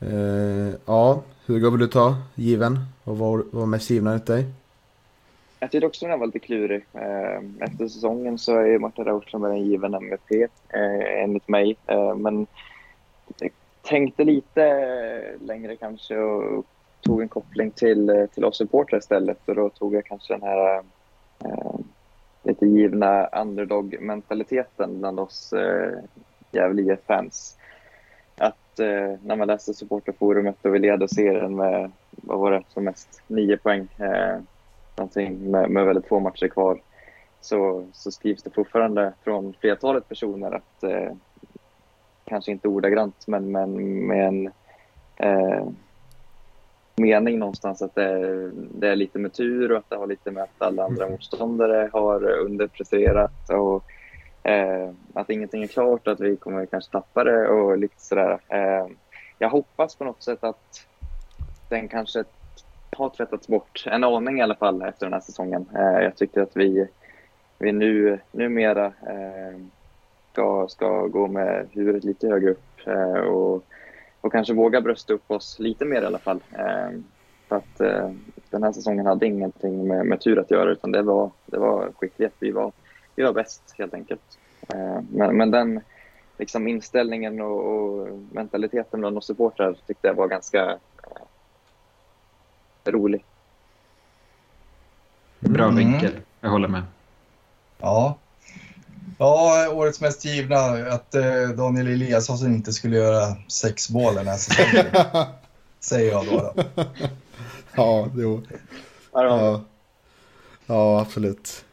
Eh, 0.00 0.74
ja, 0.86 1.22
Hugo 1.46 1.70
vill 1.70 1.80
du 1.80 1.86
ta 1.86 2.16
given? 2.34 2.78
Vad 3.04 3.16
var, 3.16 3.44
var 3.50 3.66
mest 3.66 3.90
givna 3.90 4.10
enligt 4.10 4.26
dig? 4.26 4.46
Jag 5.60 5.70
tyckte 5.70 5.86
också 5.86 6.06
den 6.06 6.20
var 6.20 6.26
lite 6.26 6.38
klurig. 6.38 6.86
Eh, 6.92 7.42
efter 7.60 7.88
säsongen 7.88 8.38
så 8.38 8.56
är 8.56 8.78
Martin 8.78 9.04
Rauschenberg 9.04 9.58
en 9.58 9.66
given 9.66 9.94
MVP 9.94 10.30
eh, 10.68 11.22
enligt 11.22 11.48
mig. 11.48 11.76
Eh, 11.86 12.14
men 12.14 12.46
jag 13.38 13.50
tänkte 13.82 14.24
lite 14.24 15.34
längre 15.40 15.76
kanske 15.76 16.16
och 16.16 16.66
tog 17.00 17.22
en 17.22 17.28
koppling 17.28 17.70
till, 17.70 18.28
till 18.34 18.44
oss 18.44 18.58
supportrar 18.58 18.98
istället 18.98 19.48
och 19.48 19.54
då 19.54 19.68
tog 19.68 19.94
jag 19.94 20.04
kanske 20.04 20.34
den 20.34 20.42
här 20.42 20.82
lite 22.42 22.66
givna 22.66 23.26
underdog-mentaliteten 23.26 24.98
bland 24.98 25.20
oss 25.20 25.52
eh, 25.52 25.98
Gävle 26.52 26.82
IF-fans. 26.82 27.58
Att 28.36 28.80
eh, 28.80 29.14
när 29.22 29.36
man 29.36 29.46
läser 29.46 29.72
supporterforumet 29.72 30.56
och 30.62 30.74
vi 30.74 30.78
leder 30.78 31.06
serien 31.06 31.56
med, 31.56 31.90
vad 32.10 32.38
var 32.38 32.50
det 32.50 32.62
som 32.68 32.84
mest, 32.84 33.22
nio 33.26 33.56
poäng. 33.56 33.88
Eh, 33.98 34.38
någonting 34.98 35.50
med, 35.50 35.70
med 35.70 35.86
väldigt 35.86 36.08
få 36.08 36.20
matcher 36.20 36.48
kvar 36.48 36.80
så, 37.40 37.86
så 37.92 38.10
skrivs 38.10 38.42
det 38.42 38.50
fortfarande 38.50 39.12
från 39.24 39.54
flertalet 39.60 40.08
personer 40.08 40.52
att 40.52 40.82
eh, 40.82 41.12
kanske 42.24 42.52
inte 42.52 42.68
ordagrant 42.68 43.26
men, 43.26 43.52
men 43.52 44.06
med 44.06 44.28
en 44.28 44.46
eh, 45.16 45.68
mening 46.96 47.38
någonstans 47.38 47.82
att 47.82 47.94
det, 47.94 48.50
det, 48.50 48.88
är 48.88 48.96
lite 48.96 49.18
med 49.18 49.32
tur 49.32 49.72
och 49.72 49.78
att 49.78 49.90
det 49.90 49.96
har 49.96 50.06
lite 50.06 50.30
med 50.30 50.42
att 50.42 50.62
alla 50.62 50.84
andra 50.84 51.04
mm. 51.04 51.12
motståndare 51.12 51.90
har 51.92 52.28
underpresterat 52.30 53.50
och 53.50 53.84
eh, 54.48 54.90
att 55.14 55.30
ingenting 55.30 55.62
är 55.62 55.66
klart, 55.66 56.08
att 56.08 56.20
vi 56.20 56.36
kommer 56.36 56.66
kanske 56.66 56.92
tappa 56.92 57.24
det 57.24 57.48
och 57.48 57.78
lite 57.78 58.00
sådär. 58.00 58.38
Eh, 58.48 58.86
jag 59.38 59.48
hoppas 59.48 59.96
på 59.96 60.04
något 60.04 60.22
sätt 60.22 60.44
att 60.44 60.86
den 61.68 61.88
kanske 61.88 62.24
har 62.98 63.08
tvättats 63.08 63.48
bort 63.48 63.84
en 63.86 64.04
aning 64.04 64.38
i 64.38 64.42
alla 64.42 64.54
fall 64.54 64.82
efter 64.82 65.06
den 65.06 65.12
här 65.12 65.20
säsongen. 65.20 65.66
Eh, 65.74 66.02
jag 66.02 66.16
tycker 66.16 66.40
att 66.40 66.56
vi, 66.56 66.88
vi 67.58 67.72
nu, 67.72 68.18
numera 68.32 68.86
eh, 68.86 69.60
ska, 70.32 70.66
ska 70.68 71.06
gå 71.06 71.26
med 71.26 71.66
huvudet 71.72 72.04
lite 72.04 72.28
högre 72.28 72.50
upp 72.50 72.86
eh, 72.86 73.12
och, 73.12 73.64
och 74.20 74.32
kanske 74.32 74.54
våga 74.54 74.80
brösta 74.80 75.14
upp 75.14 75.30
oss 75.30 75.58
lite 75.58 75.84
mer 75.84 76.02
i 76.02 76.06
alla 76.06 76.18
fall. 76.18 76.40
Eh, 76.52 77.00
för 77.48 77.56
att 77.56 77.80
eh, 77.80 78.10
den 78.50 78.62
här 78.62 78.72
säsongen 78.72 79.06
hade 79.06 79.26
ingenting 79.26 79.88
med, 79.88 80.06
med 80.06 80.20
tur 80.20 80.38
att 80.38 80.50
göra 80.50 80.70
utan 80.70 80.92
det 80.92 81.02
var, 81.02 81.30
det 81.46 81.58
var 81.58 81.92
skicklighet. 81.96 82.34
Vi 82.38 82.50
var, 82.50 82.72
vi 83.14 83.22
var 83.22 83.32
bäst 83.32 83.74
helt 83.78 83.94
enkelt. 83.94 84.38
Eh, 84.74 85.00
men, 85.12 85.36
men 85.36 85.50
den 85.50 85.80
liksom 86.38 86.68
inställningen 86.68 87.40
och, 87.40 87.64
och 87.64 88.08
mentaliteten 88.32 89.00
bland 89.00 89.18
oss 89.18 89.26
supportrar 89.26 89.76
tyckte 89.86 90.08
jag 90.08 90.14
var 90.14 90.28
ganska 90.28 90.78
rolig. 92.92 93.24
Bra 95.40 95.64
mm. 95.64 95.76
vinkel, 95.76 96.12
jag 96.40 96.50
håller 96.50 96.68
med. 96.68 96.82
Ja. 97.78 98.18
Ja, 99.18 99.68
årets 99.72 100.00
mest 100.00 100.24
givna, 100.24 100.56
att 100.90 101.14
eh, 101.14 101.48
Daniel 101.56 101.86
Eliasson 101.86 102.46
inte 102.46 102.72
skulle 102.72 102.96
göra 102.96 103.36
sex 103.48 103.90
mål 103.90 104.14
den 104.14 104.26
här 104.26 104.36
säsongen. 104.36 104.86
säger 105.80 106.12
jag 106.12 106.26
då. 106.26 106.52
då. 106.54 106.64
ja, 107.74 108.08
jo. 108.16 108.42
Ja. 109.12 109.60
ja, 110.66 111.00
absolut. 111.00 111.64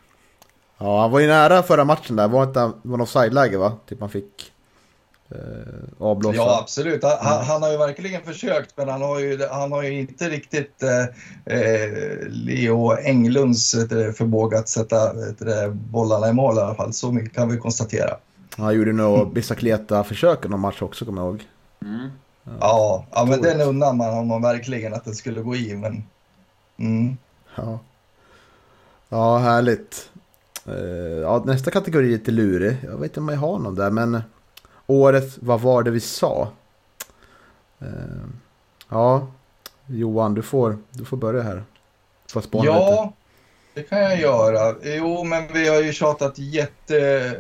Ja, 0.77 1.01
han 1.01 1.11
var 1.11 1.19
ju 1.19 1.27
nära 1.27 1.63
förra 1.63 1.83
matchen 1.83 2.15
där. 2.15 2.27
Var 2.27 2.43
inte 2.43 2.59
var 2.59 2.97
något 2.97 3.01
offside-läge 3.01 3.57
va? 3.57 3.77
Typ 3.85 3.99
man 3.99 4.09
fick 4.09 4.51
avblåsa. 5.97 6.35
Ja, 6.35 6.59
absolut. 6.61 7.03
Han, 7.03 7.35
mm. 7.35 7.47
han, 7.47 7.63
har 7.63 7.71
ju 7.71 7.77
verkligen 7.77 8.21
försökt, 8.21 8.77
men 8.77 8.89
han 8.89 9.01
har 9.01 9.19
ju, 9.19 9.47
han 9.51 9.71
har 9.71 9.83
ju 9.83 9.99
inte 9.99 10.29
riktigt 10.29 10.83
eh, 10.83 11.55
eh 11.55 12.17
Leo 12.27 12.97
Englunds 12.97 13.71
förmåga 14.17 14.57
att 14.57 14.69
sätta 14.69 15.13
det, 15.13 15.69
bollarna 15.71 16.29
i 16.29 16.33
mål 16.33 16.57
i 16.57 16.59
alla 16.59 16.75
fall. 16.75 16.93
Så 16.93 17.11
mycket 17.11 17.33
kan 17.33 17.49
vi 17.49 17.57
konstatera. 17.57 18.17
Han 18.57 18.75
gjorde 18.75 18.93
nog 18.93 19.33
bicicleta-försök 19.33 20.45
i 20.45 20.49
någon 20.49 20.59
match 20.59 20.81
också, 20.81 21.05
kommer 21.05 21.21
jag 21.21 21.29
ihåg. 21.29 21.43
Mm. 21.81 22.09
Ja, 22.59 23.05
ja, 23.11 23.25
men 23.25 23.41
den 23.41 23.61
undan 23.61 23.97
man 23.97 24.13
honom 24.13 24.41
verkligen 24.41 24.93
att 24.93 25.05
den 25.05 25.15
skulle 25.15 25.41
gå 25.41 25.55
i. 25.55 25.75
Men... 25.75 26.03
Mm. 26.77 27.17
Ja. 27.55 27.79
ja, 29.09 29.37
härligt. 29.37 30.09
Uh, 30.67 30.75
ja, 31.21 31.43
nästa 31.45 31.71
kategori 31.71 32.05
är 32.05 32.11
lite 32.11 32.31
lurig. 32.31 32.77
Jag 32.83 32.97
vet 32.97 33.03
inte 33.03 33.19
om 33.19 33.29
jag 33.29 33.37
har 33.37 33.59
någon 33.59 33.75
där, 33.75 33.89
men 33.89 34.21
året, 34.87 35.37
vad 35.41 35.61
var 35.61 35.83
det 35.83 35.91
vi 35.91 35.99
sa? 35.99 36.47
Uh, 37.81 38.25
ja, 38.89 39.27
Johan, 39.87 40.33
du 40.33 40.41
får, 40.41 40.77
du 40.91 41.05
får 41.05 41.17
börja 41.17 41.41
här. 41.41 41.63
Får 42.31 42.43
ja, 42.51 42.89
lite. 42.91 43.13
det 43.73 43.89
kan 43.89 43.99
jag 43.99 44.19
göra. 44.19 44.75
Jo, 44.83 45.23
men 45.23 45.43
vi 45.53 45.67
har 45.67 45.81
ju 45.81 45.93
tjatat 45.93 46.39
jätte... 46.39 47.31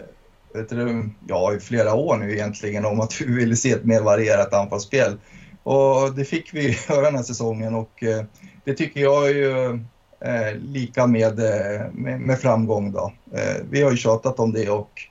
Vet 0.53 0.69
du, 0.69 1.09
ja, 1.27 1.53
i 1.53 1.59
flera 1.59 1.93
år 1.93 2.17
nu 2.17 2.33
egentligen 2.33 2.85
om 2.85 3.01
att 3.01 3.21
vi 3.21 3.25
ville 3.25 3.55
se 3.55 3.71
ett 3.71 3.85
mer 3.85 4.01
varierat 4.01 4.53
anfallsspel. 4.53 5.17
Och 5.63 6.13
det 6.15 6.25
fick 6.25 6.53
vi 6.53 6.77
göra 6.89 7.01
den 7.01 7.15
här 7.15 7.23
säsongen 7.23 7.75
och 7.75 8.03
eh, 8.03 8.23
det 8.63 8.73
tycker 8.73 9.01
jag 9.01 9.29
är 9.29 9.33
ju 9.33 9.79
eh, 10.19 10.55
lika 10.57 11.07
med, 11.07 11.39
eh, 11.39 11.91
med, 11.93 12.19
med, 12.19 12.39
framgång. 12.39 12.91
Då. 12.91 13.13
Eh, 13.33 13.55
vi 13.69 13.81
har 13.81 13.91
ju 13.91 13.97
tjatat 13.97 14.39
om 14.39 14.53
det 14.53 14.69
och, 14.69 15.01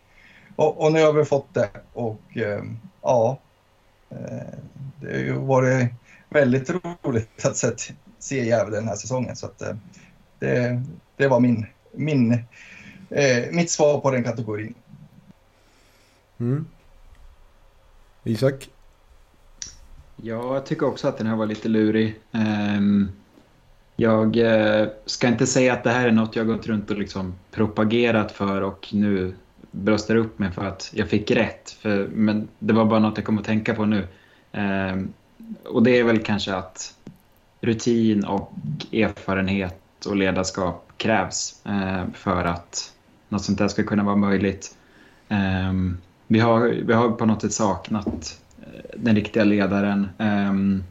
och, 0.57 0.85
och, 0.85 0.93
nu 0.93 1.03
har 1.03 1.13
vi 1.13 1.25
fått 1.25 1.55
det. 1.55 1.71
Och 1.93 2.21
eh, 2.37 2.63
ja, 3.03 3.39
eh, 4.11 4.59
det 5.01 5.13
har 5.13 5.19
ju 5.19 5.33
varit 5.33 5.91
väldigt 6.29 6.71
roligt 6.71 7.45
att 7.45 7.57
se, 7.57 7.71
se 8.19 8.45
Gävle 8.45 8.77
den 8.77 8.89
här 8.89 8.97
säsongen. 8.97 9.37
Så 9.37 9.47
att, 9.47 9.63
eh, 9.63 9.77
det, 10.39 10.83
det 11.17 11.29
var 11.29 11.41
min, 11.41 11.67
min, 11.93 12.45
mitt 13.51 13.71
svar 13.71 14.01
på 14.01 14.11
den 14.11 14.25
kategorin. 14.25 14.75
Mm. 16.41 16.67
Isak? 18.25 18.71
Ja, 20.17 20.55
jag 20.55 20.67
tycker 20.67 20.87
också 20.87 21.09
att 21.09 21.19
den 21.19 21.27
här 21.27 21.37
var 21.37 21.47
lite 21.47 21.69
lurig. 21.69 22.21
Um, 22.33 23.13
jag 23.97 24.37
eh, 24.37 24.89
ska 25.07 25.29
inte 25.29 25.47
säga 25.47 25.73
att 25.73 25.85
det 25.85 25.91
här 25.91 26.09
är 26.09 26.13
något 26.13 26.37
jag 26.37 26.47
gått 26.47 26.67
runt 26.67 26.91
och 26.91 26.99
liksom 26.99 27.35
propagerat 27.51 28.33
för 28.33 28.63
och 28.63 28.89
nu 28.93 29.35
bröstar 29.75 30.17
upp 30.17 30.39
mig 30.39 30.53
för 30.53 30.65
att 30.65 30.91
jag 30.95 31.09
fick 31.09 31.31
rätt. 31.31 31.71
För, 31.71 32.09
men 32.13 32.49
det 32.59 32.73
var 32.73 32.85
bara 32.85 33.01
något 33.01 33.17
jag 33.17 33.27
kom 33.27 33.39
att 33.39 33.45
tänka 33.45 33.75
på 33.75 33.85
nu. 33.85 34.07
Eh, 34.53 34.97
och 35.65 35.83
det 35.83 35.99
är 35.99 36.05
väl 36.05 36.19
kanske 36.19 36.55
att 36.55 36.95
rutin 37.61 38.25
och 38.25 38.53
erfarenhet 38.93 40.07
och 40.07 40.17
ledarskap 40.17 40.93
krävs 40.97 41.67
eh, 41.67 42.05
för 42.15 42.45
att 42.45 42.93
något 43.29 43.45
sånt 43.45 43.59
där 43.59 43.69
ska 43.69 43.83
kunna 43.83 44.03
vara 44.03 44.17
möjligt. 44.17 44.77
Eh, 45.29 45.73
vi, 46.27 46.41
har, 46.41 46.61
vi 46.61 46.93
har 46.93 47.11
på 47.11 47.27
något 47.27 47.43
sätt 47.43 47.53
saknat 47.53 48.41
eh, 48.63 48.97
den 48.97 49.15
riktiga 49.15 49.45
ledaren. 49.45 50.09
Ehm, 50.19 50.83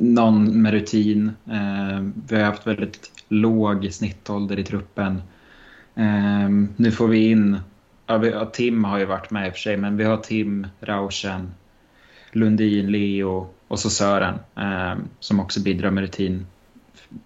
någon 0.00 0.62
med 0.62 0.72
rutin. 0.72 1.30
Eh, 1.46 2.00
vi 2.28 2.36
har 2.36 2.42
haft 2.42 2.66
väldigt 2.66 3.10
låg 3.28 3.92
snittålder 3.92 4.58
i 4.58 4.64
truppen. 4.64 5.22
Um, 5.98 6.68
nu 6.76 6.92
får 6.92 7.08
vi 7.08 7.30
in, 7.30 7.60
ja, 8.06 8.18
vi, 8.18 8.30
ja, 8.30 8.44
Tim 8.44 8.84
har 8.84 8.98
ju 8.98 9.04
varit 9.04 9.30
med 9.30 9.46
i 9.46 9.50
och 9.50 9.54
för 9.54 9.60
sig, 9.60 9.76
men 9.76 9.96
vi 9.96 10.04
har 10.04 10.16
Tim, 10.16 10.66
Rauschen, 10.80 11.54
Lundin, 12.32 12.90
Leo 12.92 13.48
och 13.68 13.78
så 13.78 13.90
Sören 13.90 14.38
um, 14.54 15.08
som 15.20 15.40
också 15.40 15.60
bidrar 15.60 15.90
med 15.90 16.02
rutin 16.04 16.46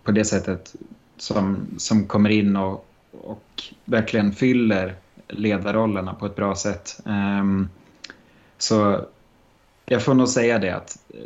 på 0.02 0.12
det 0.12 0.24
sättet 0.24 0.74
som, 1.16 1.66
som 1.78 2.06
kommer 2.06 2.30
in 2.30 2.56
och, 2.56 2.86
och 3.10 3.62
verkligen 3.84 4.32
fyller 4.32 4.94
ledarrollerna 5.28 6.14
på 6.14 6.26
ett 6.26 6.36
bra 6.36 6.54
sätt. 6.54 7.00
Um, 7.04 7.68
så 8.58 9.06
jag 9.86 10.02
får 10.02 10.14
nog 10.14 10.28
säga 10.28 10.58
det 10.58 10.70
att 10.70 10.98
eh, 11.14 11.20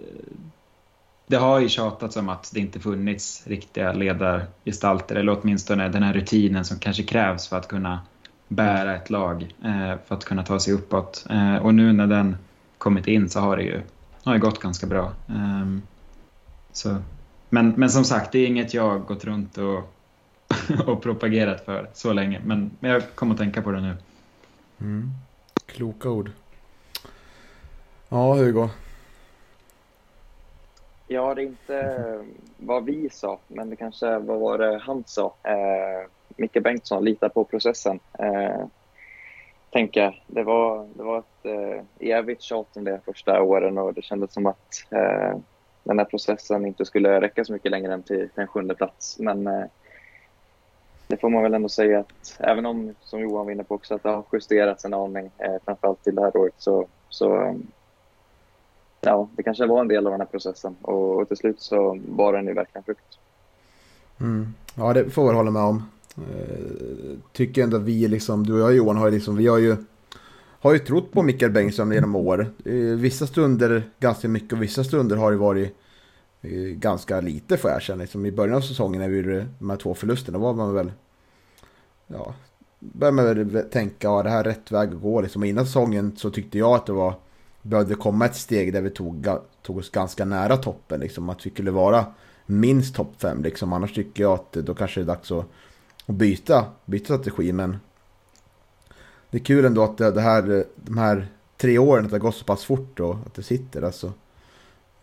det 1.27 1.37
har 1.37 1.61
ju 1.61 1.69
tjatats 1.69 2.17
om 2.17 2.29
att 2.29 2.51
det 2.55 2.61
inte 2.61 2.81
funnits 2.81 3.47
riktiga 3.47 3.93
ledargestalter 3.93 5.17
eller 5.17 5.39
åtminstone 5.41 5.89
den 5.89 6.03
här 6.03 6.13
rutinen 6.13 6.65
som 6.65 6.79
kanske 6.79 7.03
krävs 7.03 7.49
för 7.49 7.57
att 7.57 7.69
kunna 7.69 8.01
bära 8.49 8.97
ett 8.97 9.11
lag, 9.11 9.55
eh, 9.65 9.99
för 10.07 10.15
att 10.15 10.25
kunna 10.25 10.43
ta 10.43 10.61
sig 10.61 10.73
uppåt. 10.73 11.27
Eh, 11.31 11.57
och 11.57 11.75
nu 11.75 11.93
när 11.93 12.07
den 12.07 12.37
kommit 12.79 13.07
in 13.07 13.29
så 13.29 13.41
har 13.41 13.57
det 13.57 13.63
ju 13.63 13.83
har 14.25 14.33
det 14.33 14.39
gått 14.39 14.61
ganska 14.61 14.87
bra. 14.87 15.13
Ehm, 15.29 15.83
så. 16.73 16.97
Men, 17.49 17.75
men 17.77 17.91
som 17.91 18.05
sagt, 18.05 18.33
det 18.33 18.39
är 18.39 18.47
inget 18.47 18.75
jag 18.75 19.07
gått 19.07 19.25
runt 19.25 19.59
och, 19.59 19.95
och 20.89 21.03
propagerat 21.03 21.65
för 21.65 21.91
så 21.95 22.13
länge. 22.13 22.41
Men, 22.45 22.71
men 22.81 22.91
jag 22.91 23.15
kommer 23.15 23.35
att 23.35 23.39
tänka 23.41 23.63
på 23.63 23.71
det 23.71 23.81
nu. 23.81 23.97
Mm. 24.81 25.11
Kloka 25.67 26.11
ord. 26.11 26.31
Ja, 28.09 28.35
Hugo. 28.35 28.69
Ja, 31.15 31.35
det 31.35 31.43
är 31.43 31.47
inte 31.47 32.25
vad 32.57 32.85
vi 32.85 33.11
sa, 33.11 33.39
men 33.49 33.71
det 33.71 33.77
kanske 33.77 34.19
vad 34.19 34.41
var 34.41 34.59
det 34.59 34.79
han 34.79 35.05
sa. 35.07 35.35
Eh, 35.43 36.09
Micke 36.37 36.63
Bengtsson, 36.63 37.05
lita 37.05 37.29
på 37.29 37.45
processen. 37.45 38.01
Eh, 38.19 38.67
tänker 39.71 40.01
jag. 40.01 40.23
Det 40.27 40.43
var, 40.43 40.89
det 40.95 41.03
var 41.03 41.19
ett 41.19 41.47
eh, 41.47 42.09
evigt 42.09 42.43
tjat 42.43 42.77
om 42.77 42.85
det 42.85 43.01
första 43.05 43.43
åren 43.43 43.79
och 43.79 43.95
det 43.95 44.03
kändes 44.03 44.33
som 44.33 44.47
att 44.47 44.87
eh, 44.91 45.39
den 45.85 45.99
här 45.99 46.05
processen 46.05 46.67
inte 46.67 46.85
skulle 46.85 47.21
räcka 47.21 47.45
så 47.45 47.53
mycket 47.53 47.71
längre 47.71 47.95
än 47.95 48.03
till, 48.03 48.29
till 48.29 48.43
en 48.43 48.47
sjunde 48.47 48.75
plats. 48.75 49.19
Men 49.19 49.47
eh, 49.47 49.65
det 51.07 51.17
får 51.17 51.29
man 51.29 51.43
väl 51.43 51.55
ändå 51.55 51.69
säga 51.69 52.01
att 52.01 52.37
även 52.39 52.67
om, 52.67 52.95
som 53.01 53.21
Johan 53.21 53.45
var 53.45 53.53
inne 53.53 53.65
på 53.65 53.75
också, 53.75 53.95
att 53.95 54.03
det 54.03 54.09
har 54.09 54.25
justerats 54.33 54.85
en 54.85 54.95
aning, 54.95 55.31
eh, 55.39 55.57
framförallt 55.65 56.05
till 56.05 56.15
det 56.15 56.23
här 56.23 56.37
året, 56.37 56.55
så, 56.59 56.87
så 57.09 57.43
eh, 57.43 57.55
ja, 59.05 59.29
det 59.37 59.43
kanske 59.43 59.67
var 59.67 59.81
en 59.81 59.89
del 59.89 60.07
av 60.07 60.11
den 60.11 60.21
här 60.21 60.29
processen 60.29 60.77
och, 60.83 61.21
och 61.21 61.29
till 61.29 61.37
slut 61.37 61.61
så 61.61 61.99
var 62.09 62.33
den 62.33 62.47
ju 62.47 62.55
verkligen 62.55 62.85
frukt. 62.85 63.19
Mm. 64.21 64.55
Ja, 64.75 64.93
det 64.93 65.11
får 65.11 65.27
jag 65.27 65.35
hålla 65.35 65.51
med 65.51 65.63
om. 65.63 65.83
Eh, 66.17 67.19
tycker 67.33 67.63
ändå 67.63 67.77
att 67.77 67.83
vi, 67.83 68.09
liksom, 68.09 68.47
du 68.47 68.53
och 68.53 68.61
jag 68.61 68.75
Johan, 68.75 68.97
har, 68.97 69.11
liksom, 69.11 69.37
vi 69.37 69.47
har 69.47 69.59
ju, 69.59 69.77
har 70.61 70.73
ju 70.73 70.79
trott 70.79 71.13
på 71.13 71.23
Mikael 71.23 71.53
Bengtsson 71.53 71.93
genom 71.93 72.17
år. 72.17 72.53
Eh, 72.65 72.75
vissa 72.75 73.27
stunder 73.27 73.83
ganska 74.01 74.29
mycket 74.29 74.53
och 74.53 74.63
vissa 74.63 74.85
stunder 74.85 75.17
har 75.17 75.31
det 75.31 75.37
varit 75.37 75.77
eh, 76.43 76.51
ganska 76.61 77.21
lite 77.21 77.57
får 77.57 77.71
jag 77.71 77.77
erkänna. 77.77 78.03
Liksom, 78.03 78.27
I 78.27 78.33
början 78.33 78.57
av 78.57 78.61
säsongen 78.61 79.01
när 79.01 79.09
vi 79.09 79.17
gjorde 79.17 79.47
de 79.59 79.71
här 79.71 79.77
två 79.77 79.95
förlusterna 79.95 80.39
var 80.39 80.55
man 80.55 80.75
väl, 80.75 80.93
ja, 82.07 82.35
började 82.79 83.17
man 83.17 83.49
väl 83.49 83.65
tänka, 83.71 84.09
ja 84.09 84.23
det 84.23 84.31
här 84.31 84.41
är 84.41 84.45
rätt 84.45 84.73
väg 84.73 84.89
att 84.89 85.03
gå. 85.03 85.21
Liksom. 85.21 85.45
Innan 85.45 85.67
säsongen 85.67 86.17
så 86.17 86.31
tyckte 86.31 86.59
jag 86.59 86.75
att 86.75 86.87
det 86.87 86.93
var, 86.93 87.15
behövde 87.69 87.95
komma 87.95 88.27
ett 88.27 88.37
steg 88.37 88.73
där 88.73 88.81
vi 88.81 88.91
tog, 88.91 89.29
tog 89.63 89.77
oss 89.79 89.91
ganska 89.91 90.25
nära 90.25 90.57
toppen. 90.57 91.01
Liksom, 91.01 91.29
att 91.29 91.47
vi 91.47 91.51
skulle 91.51 91.71
vara 91.71 92.07
minst 92.47 92.95
topp 92.95 93.13
fem. 93.19 93.43
Liksom. 93.43 93.73
Annars 93.73 93.95
tycker 93.95 94.23
jag 94.23 94.33
att 94.33 94.53
då 94.53 94.75
kanske 94.75 95.01
det 95.01 95.05
är 95.05 95.07
dags 95.07 95.33
att 95.33 95.47
och 96.07 96.15
byta, 96.15 96.65
byta 96.85 97.05
strategi. 97.05 97.53
Men 97.53 97.77
det 99.31 99.39
är 99.39 99.45
kul 99.45 99.65
ändå 99.65 99.85
att 99.85 99.99
det, 99.99 100.21
här, 100.21 100.65
de 100.77 100.99
här 100.99 101.29
tre 101.57 101.79
åren 101.79 102.05
att 102.05 102.11
det 102.11 102.15
har 102.15 102.21
gått 102.21 102.37
så 102.37 102.45
pass 102.45 102.65
fort 102.65 103.01
och 103.01 103.15
att 103.27 103.35
det 103.35 103.43
sitter. 103.43 103.83
Alltså. 103.83 104.13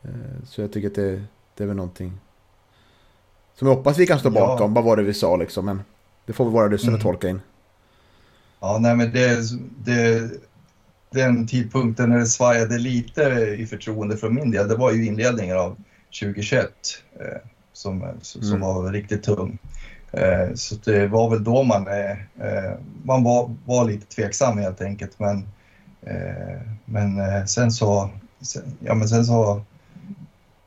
Eh, 0.01 0.45
så 0.45 0.62
jag 0.62 0.74
tycker 0.74 0.88
att 0.88 0.95
det, 0.95 1.24
det 1.55 1.64
är 1.64 1.68
väl 1.68 1.76
någonting 1.76 2.14
som 3.55 3.68
jag 3.68 3.76
hoppas 3.76 3.97
vi 3.97 4.07
kan 4.07 4.20
stå 4.20 4.30
bakom. 4.30 4.72
Ja. 4.72 4.76
Vad 4.76 4.84
var 4.84 4.97
det 4.97 5.03
vi 5.03 5.14
sa 5.14 5.36
liksom? 5.36 5.66
Men 5.66 5.82
det 6.26 6.34
får 6.34 6.45
vi 6.45 6.51
våra 6.51 6.68
lyssnare 6.68 6.93
mm. 6.93 7.01
tolka 7.01 7.30
in. 7.30 7.41
Ja, 8.59 8.78
nej 8.82 8.95
men 8.95 9.12
det, 9.12 9.39
det, 9.86 10.32
den 11.12 11.47
tidpunkten 11.47 12.09
när 12.09 12.20
det 12.20 12.26
svajade 12.26 12.78
lite 12.78 13.22
i 13.57 13.66
förtroende 13.66 14.18
från 14.18 14.36
min 14.36 14.51
del, 14.51 14.68
det 14.68 14.76
var 14.76 14.91
ju 14.91 15.05
inledningen 15.05 15.57
av 15.57 15.76
2021 16.20 16.70
eh, 17.20 17.26
som, 17.74 18.05
som 18.22 18.43
mm. 18.43 18.62
var 18.62 18.91
riktigt 18.91 19.24
tung. 19.24 19.59
Eh, 20.12 20.53
så 20.55 20.76
det 20.76 21.07
var 21.07 21.30
väl 21.30 21.43
då 21.43 21.64
man, 21.64 21.88
eh, 21.88 22.12
eh, 22.47 22.74
man 23.03 23.24
var, 23.24 23.55
var 23.66 23.86
lite 23.86 24.05
tveksam 24.05 24.57
helt 24.57 24.82
enkelt. 24.82 25.20
Men, 25.20 25.47
men 26.86 27.47
sen 27.47 27.72
så, 27.72 28.09
ja 28.80 28.93
men 28.93 29.09
sen 29.09 29.26
så, 29.26 29.62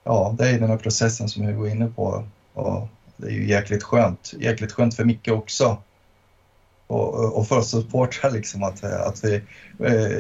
ja 0.05 0.35
det 0.39 0.49
är 0.49 0.61
den 0.61 0.71
här 0.71 0.77
processen 0.77 1.29
som 1.29 1.45
jag 1.45 1.57
går 1.57 1.69
inne 1.69 1.87
på. 1.87 2.25
Och 2.55 2.89
det 3.17 3.27
är 3.27 3.31
ju 3.31 3.49
jäkligt 3.49 3.83
skönt, 3.83 4.35
jäkligt 4.39 4.73
skönt 4.73 4.97
för 4.97 5.05
Micke 5.05 5.29
också. 5.29 5.79
Och, 6.87 7.39
och 7.39 7.49
för 7.49 7.61
supportrar 7.61 8.31
liksom 8.31 8.63
att, 8.63 8.85
att 8.85 9.25
vi, 9.25 9.43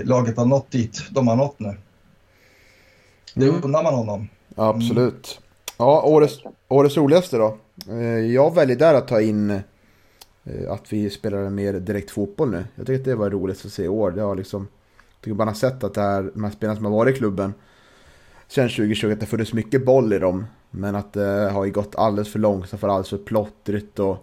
laget 0.04 0.36
har 0.36 0.46
nått 0.46 0.70
dit 0.70 1.02
de 1.10 1.28
har 1.28 1.36
nått 1.36 1.58
nu. 1.58 1.76
Det 3.34 3.48
mm. 3.48 3.64
undrar 3.64 3.82
man 3.82 3.94
honom. 3.94 4.28
Absolut. 4.56 5.40
Ja, 5.78 6.02
årets, 6.02 6.38
årets 6.68 6.96
roligaste 6.96 7.36
då? 7.36 7.58
Eh, 7.88 8.18
jag 8.18 8.54
väljer 8.54 8.76
där 8.76 8.94
att 8.94 9.08
ta 9.08 9.20
in 9.20 9.50
eh, 9.50 10.72
att 10.72 10.92
vi 10.92 11.10
spelar 11.10 11.50
mer 11.50 11.72
direkt 11.72 12.10
fotboll 12.10 12.50
nu. 12.50 12.64
Jag 12.74 12.86
tycker 12.86 13.00
att 13.00 13.04
det 13.04 13.14
var 13.14 13.30
roligt 13.30 13.66
att 13.66 13.72
se 13.72 13.84
i 13.84 13.88
år. 13.88 14.10
Det 14.10 14.22
har 14.22 14.36
liksom, 14.36 14.68
jag 14.92 15.24
tycker 15.24 15.34
man 15.34 15.48
har 15.48 15.54
sett 15.54 15.84
att 15.84 15.94
det 15.94 16.00
här, 16.00 16.30
de 16.34 16.44
här 16.44 16.50
spelarna 16.50 16.76
som 16.76 16.84
har 16.84 16.92
varit 16.92 17.16
i 17.16 17.18
klubben 17.18 17.54
sen 18.48 18.68
2020 18.68 19.12
att 19.12 19.20
det 19.20 19.26
funnits 19.26 19.52
mycket 19.52 19.84
boll 19.84 20.12
i 20.12 20.18
dem. 20.18 20.46
Men 20.70 20.94
att 20.94 21.12
det 21.12 21.50
har 21.52 21.66
gått 21.66 21.96
alldeles 21.96 22.32
för 22.32 22.38
långsamt 22.38 22.80
för 22.80 22.88
alldeles 22.88 23.08
för 23.08 23.18
plottrigt 23.18 23.98
och 23.98 24.10
eh, 24.10 24.18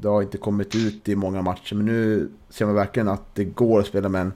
det 0.00 0.08
har 0.08 0.22
inte 0.22 0.38
kommit 0.38 0.74
ut 0.74 1.08
i 1.08 1.16
många 1.16 1.42
matcher. 1.42 1.74
Men 1.74 1.86
nu 1.86 2.30
ser 2.48 2.66
man 2.66 2.74
verkligen 2.74 3.08
att 3.08 3.34
det 3.34 3.44
går 3.44 3.80
att 3.80 3.86
spela 3.86 4.08
med 4.08 4.20
en, 4.20 4.32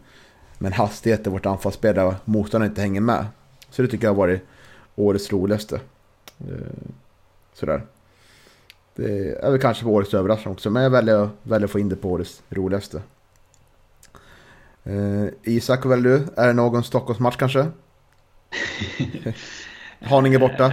med 0.59 0.67
en 0.67 0.73
hastighet 0.73 1.25
där 1.25 1.31
vårt 1.31 1.47
anfallsspel 1.47 1.95
där 1.95 2.15
motståndaren 2.25 2.71
inte 2.71 2.81
hänger 2.81 3.01
med. 3.01 3.27
Så 3.71 3.83
det 3.83 3.89
tycker 3.89 4.07
jag 4.07 4.11
har 4.11 4.17
varit 4.19 4.43
årets 4.97 5.33
roligaste. 5.33 5.81
Sådär. 7.53 7.83
Det 8.95 9.45
är 9.45 9.51
väl 9.51 9.61
kanske 9.61 9.85
på 9.85 9.91
årets 9.91 10.15
överraskning 10.15 10.53
också, 10.53 10.71
men 10.71 10.83
jag 10.83 10.91
väljer, 10.91 11.29
väljer 11.43 11.65
att 11.65 11.71
få 11.71 11.79
in 11.79 11.89
det 11.89 11.97
på 11.97 12.11
årets 12.11 12.43
roligaste. 12.49 13.03
Eh, 14.85 15.27
Isak, 15.43 15.87
väljer 15.87 16.19
du? 16.19 16.43
Är 16.43 16.47
det 16.47 16.53
någon 16.53 16.85
Stockholmsmatch 16.85 17.37
kanske? 17.37 17.67
Haninge 20.01 20.39
borta? 20.39 20.73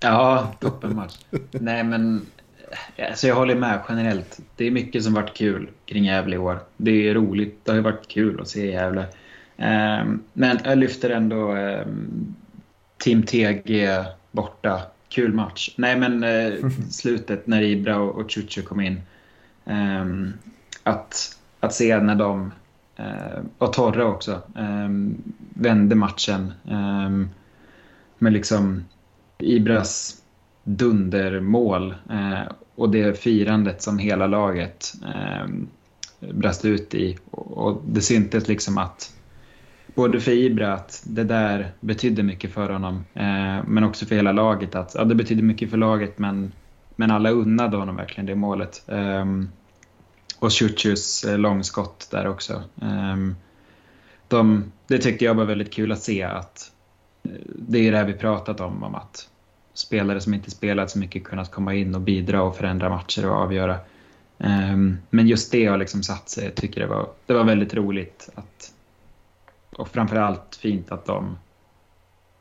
ja, 0.00 0.52
toppenmatch. 0.60 1.18
Nej, 1.50 1.84
men 1.84 2.26
alltså 3.08 3.26
jag 3.26 3.34
håller 3.34 3.54
med 3.54 3.82
generellt. 3.88 4.38
Det 4.56 4.66
är 4.66 4.70
mycket 4.70 5.04
som 5.04 5.14
varit 5.14 5.34
kul 5.34 5.68
kring 5.86 6.04
Gävle 6.04 6.36
i 6.36 6.38
år. 6.38 6.58
Det 6.76 7.08
är 7.08 7.14
roligt. 7.14 7.64
Det 7.64 7.70
har 7.70 7.76
ju 7.76 7.82
varit 7.82 8.08
kul 8.08 8.40
att 8.40 8.48
se 8.48 8.70
Gävle. 8.70 9.06
Eh, 9.56 10.04
men 10.32 10.58
jag 10.64 10.78
lyfter 10.78 11.10
ändå 11.10 11.56
eh, 11.56 11.86
Team 12.98 13.22
TG 13.22 14.04
borta 14.30 14.80
kul 15.08 15.32
match. 15.32 15.74
Nej, 15.76 15.96
men 15.96 16.24
eh, 16.24 16.70
slutet 16.90 17.46
när 17.46 17.62
Ibra 17.62 17.98
och, 17.98 18.20
och 18.20 18.30
Chuchu 18.30 18.62
kom 18.62 18.80
in. 18.80 19.00
Um, 19.64 20.32
att, 20.82 21.36
att 21.60 21.74
se 21.74 21.98
när 22.00 22.14
de, 22.14 22.52
uh, 23.00 23.44
och 23.58 23.72
Torre 23.72 24.04
också, 24.04 24.42
vände 25.54 25.94
matchen 25.94 26.52
med 28.18 28.32
liksom 28.32 28.84
Ibras 29.38 30.22
dundermål 30.66 31.94
eh, 32.10 32.52
och 32.74 32.90
det 32.90 33.18
firandet 33.18 33.82
som 33.82 33.98
hela 33.98 34.26
laget 34.26 34.92
eh, 35.04 35.46
brast 36.32 36.64
ut 36.64 36.94
i. 36.94 37.18
Och, 37.30 37.66
och 37.66 37.82
det 37.86 38.00
syntes 38.00 38.48
liksom 38.48 38.78
att 38.78 39.12
både 39.94 40.20
för 40.20 40.32
Ibra 40.32 40.72
att 40.72 41.02
det 41.06 41.24
där 41.24 41.72
betydde 41.80 42.22
mycket 42.22 42.52
för 42.52 42.70
honom, 42.70 43.04
eh, 43.14 43.64
men 43.66 43.84
också 43.84 44.06
för 44.06 44.14
hela 44.14 44.32
laget. 44.32 44.74
att 44.74 44.94
ja, 44.94 45.04
Det 45.04 45.14
betydde 45.14 45.42
mycket 45.42 45.70
för 45.70 45.76
laget, 45.76 46.18
men, 46.18 46.52
men 46.96 47.10
alla 47.10 47.30
unnade 47.30 47.76
honom 47.76 47.96
verkligen 47.96 48.26
det 48.26 48.34
målet. 48.34 48.82
Eh, 48.88 49.24
och 50.38 50.52
Ciucius 50.52 51.24
eh, 51.24 51.38
långskott 51.38 52.08
där 52.10 52.26
också. 52.26 52.52
Eh, 52.82 53.16
de, 54.28 54.72
det 54.86 54.98
tyckte 54.98 55.24
jag 55.24 55.34
var 55.34 55.44
väldigt 55.44 55.72
kul 55.72 55.92
att 55.92 56.02
se, 56.02 56.22
att 56.22 56.72
eh, 57.22 57.30
det 57.44 57.78
är 57.78 57.92
det 57.92 57.98
här 57.98 58.04
vi 58.04 58.12
pratat 58.12 58.60
om, 58.60 58.82
om 58.82 58.94
att 58.94 59.28
spelare 59.78 60.20
som 60.20 60.34
inte 60.34 60.50
spelat 60.50 60.90
så 60.90 60.98
mycket 60.98 61.24
kunnat 61.24 61.50
komma 61.50 61.74
in 61.74 61.94
och 61.94 62.00
bidra 62.00 62.42
och 62.42 62.56
förändra 62.56 62.88
matcher 62.88 63.30
och 63.30 63.36
avgöra. 63.36 63.78
Um, 64.38 64.98
men 65.10 65.28
just 65.28 65.52
det 65.52 65.66
har 65.66 65.76
liksom 65.76 66.02
satt 66.02 66.28
sig. 66.28 66.44
Jag 66.44 66.54
tycker 66.54 66.80
det 66.80 66.86
var, 66.86 67.08
det 67.26 67.34
var 67.34 67.44
väldigt 67.44 67.74
roligt 67.74 68.28
att, 68.34 68.72
och 69.76 69.88
framförallt 69.88 70.56
fint 70.56 70.92
att 70.92 71.06
de 71.06 71.38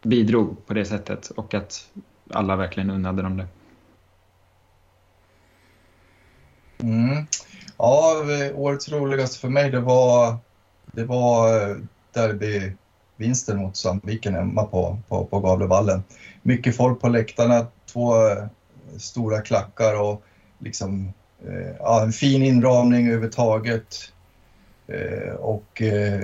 bidrog 0.02 0.66
på 0.66 0.74
det 0.74 0.86
sättet 0.86 1.30
och 1.30 1.54
att 1.54 1.90
alla 2.30 2.56
verkligen 2.56 2.90
unnade 2.90 3.22
dem 3.22 3.38
det. 3.38 3.48
Mm. 6.78 7.26
Ja, 7.78 8.26
eh, 8.32 8.60
årets 8.60 8.90
roligaste 8.90 9.40
för 9.40 9.50
mig 9.50 9.72
det 9.72 9.80
var, 9.80 10.38
det 10.86 11.04
var 11.04 11.70
eh, 11.70 11.76
vinsten 13.18 13.58
mot 13.58 13.78
Sandviken 13.78 14.36
hemma 14.36 14.64
på, 14.64 14.98
på, 15.08 15.26
på 15.26 15.40
Gavlevallen. 15.40 16.04
Mycket 16.42 16.76
folk 16.76 17.02
på 17.02 17.08
läktarna, 17.08 17.68
två 17.94 18.28
eh, 18.28 18.46
stora 18.98 19.42
klackar 19.42 20.02
och 20.02 20.24
liksom, 20.60 21.14
eh, 21.48 21.76
ja, 21.80 22.04
en 22.04 22.12
fin 22.12 22.44
inramning 22.44 23.08
överhuvudtaget. 23.08 24.12
Eh, 24.88 25.34
och 25.34 25.82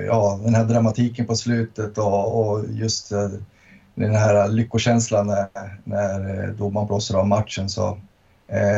ja, 0.07 0.39
den 0.43 0.55
här 0.55 0.65
dramatiken 0.65 1.25
på 1.25 1.35
slutet 1.35 1.97
och, 1.97 2.49
och 2.49 2.65
just 2.69 3.09
den 3.95 4.15
här 4.15 4.47
lyckokänslan 4.47 5.27
när, 5.27 5.47
när 5.83 6.47
domaren 6.47 6.87
blåser 6.87 7.15
av 7.15 7.27
matchen. 7.27 7.69
Så 7.69 7.97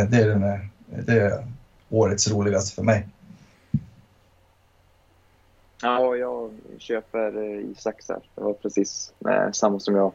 det, 0.10 0.18
är 0.18 0.28
den, 0.28 0.70
det 1.06 1.22
är 1.22 1.48
årets 1.90 2.32
roligaste 2.32 2.76
för 2.76 2.84
mig. 2.84 3.08
Ja, 5.84 6.16
jag 6.16 6.52
köper 6.78 7.38
Isaks 7.72 8.10
här. 8.10 8.20
Det 8.36 8.42
var 8.42 8.54
precis 8.54 9.14
samma 9.52 9.80
som 9.80 9.96
jag, 9.96 10.12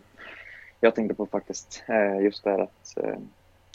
jag 0.80 0.94
tänkte 0.94 1.14
på 1.14 1.26
faktiskt. 1.26 1.82
Just 2.20 2.44
det 2.44 2.50
här 2.50 2.58
att, 2.58 2.98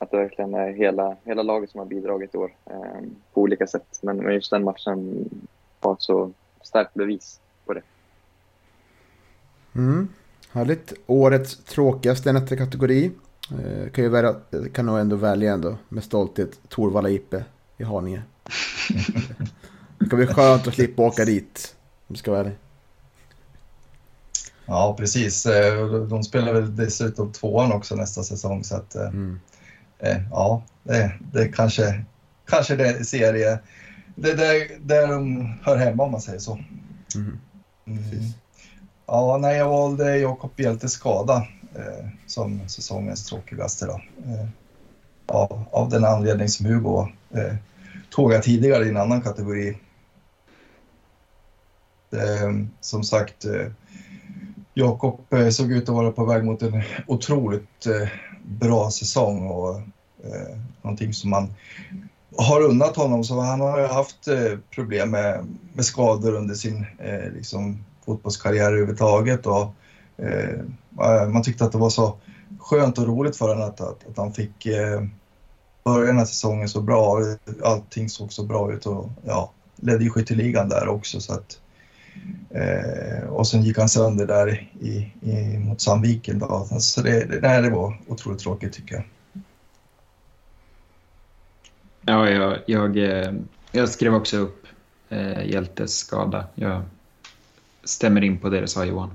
att 0.02 0.12
det 0.12 0.18
verkligen 0.18 0.54
är 0.54 0.72
hela, 0.72 1.16
hela 1.24 1.44
laget 1.44 1.70
som 1.70 1.80
har 1.80 1.86
bidragit 1.86 2.36
i 2.36 2.38
år 2.38 2.52
på 3.34 3.42
olika 3.42 3.68
sätt. 3.68 4.00
Men 4.02 4.34
just 4.34 4.52
den 4.52 4.64
matchen 4.64 5.30
var 5.80 5.94
ett 5.94 6.02
så 6.02 6.32
starkt 6.62 6.94
bevis 6.94 7.40
på 7.66 7.74
det. 7.74 7.82
Mm. 9.76 10.08
Härligt. 10.52 10.94
Årets 11.08 11.64
tråkigaste 11.64 12.30
i 12.30 12.34
nästa 12.34 12.58
kategori. 12.58 13.12
Eh, 13.52 13.90
kan, 13.92 14.04
ju 14.04 14.10
välja, 14.10 14.36
kan 14.74 14.86
nog 14.86 15.00
ändå 15.00 15.16
välja 15.16 15.54
ändå 15.54 15.76
med 15.90 16.04
stolthet 16.04 16.60
Torvalla 16.70 17.10
IP 17.10 17.34
i 17.78 17.84
Haninge. 17.84 18.22
det 20.00 20.06
ska 20.06 20.16
bli 20.16 20.28
skönt 20.28 20.68
att 20.68 20.74
slippa 20.74 21.02
åka 21.02 21.26
dit. 21.26 21.73
Om 22.08 22.16
ska 22.16 22.32
vara 22.32 22.42
ärlig. 22.42 22.56
Ja, 24.66 24.96
precis. 25.00 25.46
Eh, 25.46 25.86
de 25.86 26.24
spelar 26.24 26.54
väl 26.54 26.76
dessutom 26.76 27.32
tvåan 27.32 27.72
också 27.72 27.96
nästa 27.96 28.24
säsong. 28.24 28.64
Så 28.64 28.76
att, 28.76 28.96
Mm. 28.96 29.40
eh, 30.00 30.22
ja, 30.32 30.64
det, 30.84 31.12
det 31.34 31.48
kanske, 31.48 32.04
kanske 32.48 32.76
det 32.76 33.06
serie. 33.06 33.60
Det 34.16 34.32
är 34.32 34.38
där, 34.38 34.78
där 34.80 35.08
de 35.08 35.48
hör 35.64 35.78
hemma 35.78 36.04
om 36.04 36.12
man 36.12 36.22
säger 36.22 36.40
så. 36.40 36.60
Mm. 37.16 37.40
Mm. 37.88 38.00
Ja, 39.06 39.38
nej, 39.42 39.58
jag 39.58 39.70
valde 39.70 40.18
Jakob 40.18 40.52
Hjeltes 40.60 40.92
skada 40.92 41.48
eh, 41.76 42.08
som 42.28 42.70
säsongens 42.70 43.26
tråkigaste. 43.26 43.86
Då. 43.86 44.02
Eh, 44.26 44.48
av, 45.26 45.66
av 45.72 45.90
den 45.90 46.06
anledning 46.06 46.50
som 46.50 46.66
Hugo 46.66 47.08
eh, 47.32 47.56
tog 48.10 48.34
jag 48.34 48.44
tidigare 48.44 48.86
i 48.86 48.90
en 48.90 48.98
annan 48.98 49.22
kategori. 49.22 49.78
Eh, 52.14 52.52
som 52.82 53.04
sagt, 53.04 53.46
eh, 53.46 53.68
Jakob 54.74 55.20
eh, 55.34 55.50
såg 55.50 55.72
ut 55.72 55.90
att 55.90 55.96
vara 55.96 56.12
på 56.12 56.26
väg 56.26 56.44
mot 56.44 56.62
en 56.62 56.82
otroligt 57.08 57.86
eh, 57.86 58.10
bra 58.44 58.92
säsong 58.92 59.48
och 59.48 59.76
eh, 60.24 60.58
någonting 60.82 61.14
som 61.14 61.30
man 61.30 61.54
har 62.38 62.62
unnat 62.62 62.96
honom. 62.96 63.24
Så 63.24 63.40
han 63.40 63.62
har 63.62 63.80
ju 63.80 63.88
haft 63.88 64.28
eh, 64.28 64.60
problem 64.70 65.12
med, 65.12 65.48
med 65.74 65.86
skador 65.86 66.36
under 66.36 66.56
sin 66.56 66.86
eh, 67.00 67.32
liksom, 67.34 67.86
fotbollskarriär 68.06 68.68
överhuvudtaget. 68.68 69.46
Och, 69.46 69.74
eh, 70.18 71.28
man 71.28 71.44
tyckte 71.44 71.66
att 71.66 71.72
det 71.72 71.78
var 71.78 71.90
så 71.90 72.18
skönt 72.60 72.98
och 72.98 73.08
roligt 73.08 73.38
för 73.38 73.48
honom 73.50 73.70
att, 73.70 73.82
att, 73.82 74.08
att 74.10 74.18
han 74.18 74.34
fick 74.34 74.66
eh, 74.66 75.04
börja 75.84 76.08
den 76.08 76.18
här 76.18 76.26
säsongen 76.26 76.70
så 76.70 76.82
bra. 76.82 77.22
Allting 77.64 78.10
såg 78.10 78.34
så 78.34 78.44
bra 78.44 78.74
ut 78.74 78.86
och 78.86 79.10
ja, 79.26 79.52
ledde 79.76 80.04
ju 80.04 80.10
skytteligan 80.10 80.70
där 80.70 80.88
också. 80.88 81.20
Så 81.20 81.34
att, 81.34 81.60
eh, 82.50 83.30
och 83.30 83.48
sen 83.48 83.62
gick 83.62 83.78
han 83.78 83.90
sönder 83.90 84.28
där 84.28 84.70
i, 84.80 85.14
i, 85.22 85.58
mot 85.58 85.82
Sandviken. 85.82 86.40
Då. 86.40 86.68
Så 86.80 87.02
det, 87.02 87.26
det, 87.26 87.40
nej, 87.42 87.62
det 87.62 87.70
var 87.70 87.98
otroligt 88.08 88.40
tråkigt 88.40 88.74
tycker 88.74 88.96
jag. 88.96 89.04
Ja, 92.06 92.30
jag, 92.30 92.60
jag, 92.66 92.98
eh, 92.98 93.34
jag 93.72 93.90
skrev 93.90 94.16
också 94.16 94.38
upp 94.38 94.68
eh, 95.10 95.46
Hjältes 95.46 95.98
skada. 95.98 96.48
Jag 96.56 96.82
stämmer 97.84 98.24
in 98.24 98.40
på 98.40 98.50
det 98.50 98.62
du 98.62 98.68
sa 98.68 98.86
Johan. 98.86 99.12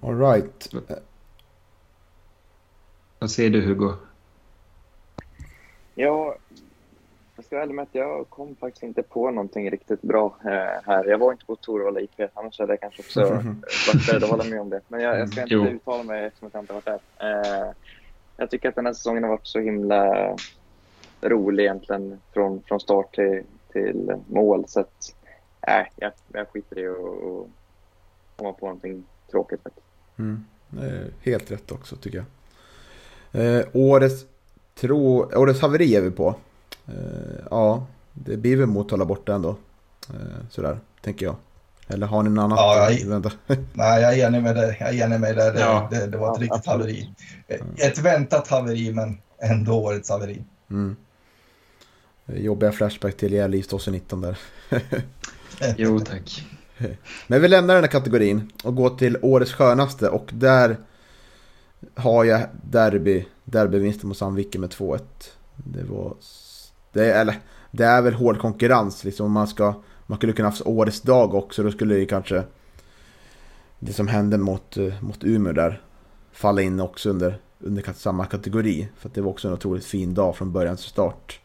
All 0.00 0.18
right. 0.18 0.74
Vad 3.18 3.30
säger 3.30 3.50
du 3.50 3.62
Hugo? 3.62 3.94
Ja, 5.94 6.36
ska 7.56 7.60
vara 7.60 7.64
ärlig 7.64 7.74
med 7.74 7.82
att 7.82 7.94
jag 7.94 8.30
kom 8.30 8.56
faktiskt 8.56 8.82
inte 8.82 9.02
på 9.02 9.30
någonting 9.30 9.70
riktigt 9.70 10.02
bra 10.02 10.36
eh, 10.44 10.82
här. 10.84 11.04
Jag 11.04 11.18
var 11.18 11.32
inte 11.32 11.44
på 11.44 11.56
Torvalla 11.56 12.00
IP, 12.00 12.20
annars 12.34 12.58
hade 12.58 12.72
jag 12.72 12.80
kanske 12.80 13.02
också 13.02 13.20
varit 13.86 14.06
beredd 14.06 14.24
att 14.24 14.30
hålla 14.30 14.44
med 14.44 14.60
om 14.60 14.70
det. 14.70 14.80
Men 14.88 15.00
jag, 15.00 15.18
jag 15.20 15.28
ska 15.28 15.42
inte 15.42 15.54
Jo. 15.54 15.66
uttala 15.66 16.02
mig 16.02 16.24
eftersom 16.24 16.50
jag 16.52 16.62
inte 16.62 16.72
har 16.72 16.80
varit 16.86 17.02
där. 17.18 17.64
Eh, 17.66 17.72
jag 18.36 18.50
tycker 18.50 18.68
att 18.68 18.74
den 18.74 18.86
här 18.86 18.92
säsongen 18.92 19.22
har 19.22 19.30
varit 19.30 19.46
så 19.46 19.60
himla 19.60 20.36
rolig 21.20 21.62
egentligen 21.62 22.20
från, 22.32 22.62
från 22.62 22.80
start 22.80 23.14
till, 23.14 23.42
till 23.72 24.12
mål. 24.26 24.64
Så 24.68 24.80
att, 24.80 25.14
nej, 25.66 25.92
jag, 25.96 26.12
jag 26.32 26.48
skiter 26.48 26.78
i 26.78 26.86
att 26.86 27.48
komma 28.36 28.52
på 28.52 28.66
någonting 28.66 29.04
tråkigt 29.30 29.62
faktiskt. 29.62 29.86
Mm. 30.18 30.44
Helt 31.22 31.50
rätt 31.50 31.72
också 31.72 31.96
tycker 31.96 32.18
jag. 32.18 32.26
Eh, 33.42 33.66
årets, 33.72 34.24
tro, 34.74 35.30
årets 35.34 35.60
haveri 35.60 35.96
är 35.96 36.00
vi 36.00 36.10
på. 36.10 36.34
Eh, 36.88 37.44
ja, 37.50 37.86
det 38.12 38.36
blir 38.36 38.56
väl 38.56 38.66
Motala 38.66 39.04
borta 39.04 39.34
ändå. 39.34 39.56
Eh, 40.10 40.16
sådär, 40.50 40.78
tänker 41.02 41.26
jag. 41.26 41.36
Eller 41.88 42.06
har 42.06 42.22
ni 42.22 42.30
något 42.30 42.42
annat? 42.42 42.58
Ja, 42.58 42.90
jag- 42.90 43.06
Vänta. 43.08 43.30
Nej, 43.72 44.02
jag 44.02 44.18
är 44.18 44.26
enig 44.28 44.42
med 44.42 44.56
dig. 44.56 44.76
Jag 44.80 44.88
är 44.94 45.04
enig 45.06 45.20
med 45.20 45.36
dig. 45.36 45.52
Det, 45.52 45.60
Ja. 45.60 45.88
det, 45.90 46.06
det 46.06 46.18
var 46.18 46.28
ett 46.32 46.36
Ja, 46.38 46.42
riktigt 46.42 46.52
absolut. 46.68 46.80
haveri. 46.86 47.10
Ett 47.76 47.98
väntat 47.98 48.48
haveri, 48.48 48.92
men 48.92 49.18
ändå 49.38 49.72
årets 49.74 50.10
haveri. 50.10 50.44
Mm. 50.70 50.96
Jobbiga 52.26 52.72
flashback 52.72 53.16
till 53.16 53.32
Gävle 53.32 53.56
IF 53.56 53.66
2019 53.68 54.20
där. 54.20 54.38
Jo 55.76 56.00
tack. 56.00 56.46
Men 57.26 57.42
vi 57.42 57.48
lämnar 57.48 57.74
den 57.74 57.84
här 57.84 57.90
kategorin 57.90 58.50
och 58.64 58.74
går 58.74 58.90
till 58.90 59.18
årets 59.22 59.52
skönaste 59.52 60.08
och 60.08 60.30
där 60.32 60.76
har 61.94 62.24
jag 62.24 62.40
derby, 62.70 63.24
derbyvinsten 63.44 64.08
mot 64.08 64.16
Sandviken 64.16 64.60
med 64.60 64.70
2-1. 64.70 65.00
Det 65.56 65.82
var, 65.82 66.14
det 66.96 67.12
är, 67.12 67.20
eller, 67.20 67.40
det 67.70 67.84
är 67.84 68.02
väl 68.02 68.14
hård 68.14 68.38
konkurrens 68.38 69.04
liksom. 69.04 69.32
Man, 69.32 69.48
ska, 69.48 69.74
man 70.06 70.18
skulle 70.18 70.32
kunna 70.32 70.48
haft 70.48 70.66
årets 70.66 71.00
dag 71.00 71.34
också, 71.34 71.62
då 71.62 71.70
skulle 71.70 71.98
ju 71.98 72.06
kanske 72.06 72.42
det 73.78 73.92
som 73.92 74.08
hände 74.08 74.38
mot, 74.38 74.76
eh, 74.76 75.02
mot 75.02 75.24
Umeå 75.24 75.52
där 75.52 75.82
falla 76.32 76.62
in 76.62 76.80
också 76.80 77.10
under, 77.10 77.38
under 77.58 77.92
samma 77.92 78.24
kategori. 78.26 78.88
För 78.96 79.08
att 79.08 79.14
det 79.14 79.20
var 79.20 79.30
också 79.30 79.48
en 79.48 79.54
otroligt 79.54 79.84
fin 79.84 80.14
dag 80.14 80.36
från 80.36 80.52
början 80.52 80.76
till 80.76 80.84
start. 80.84 81.40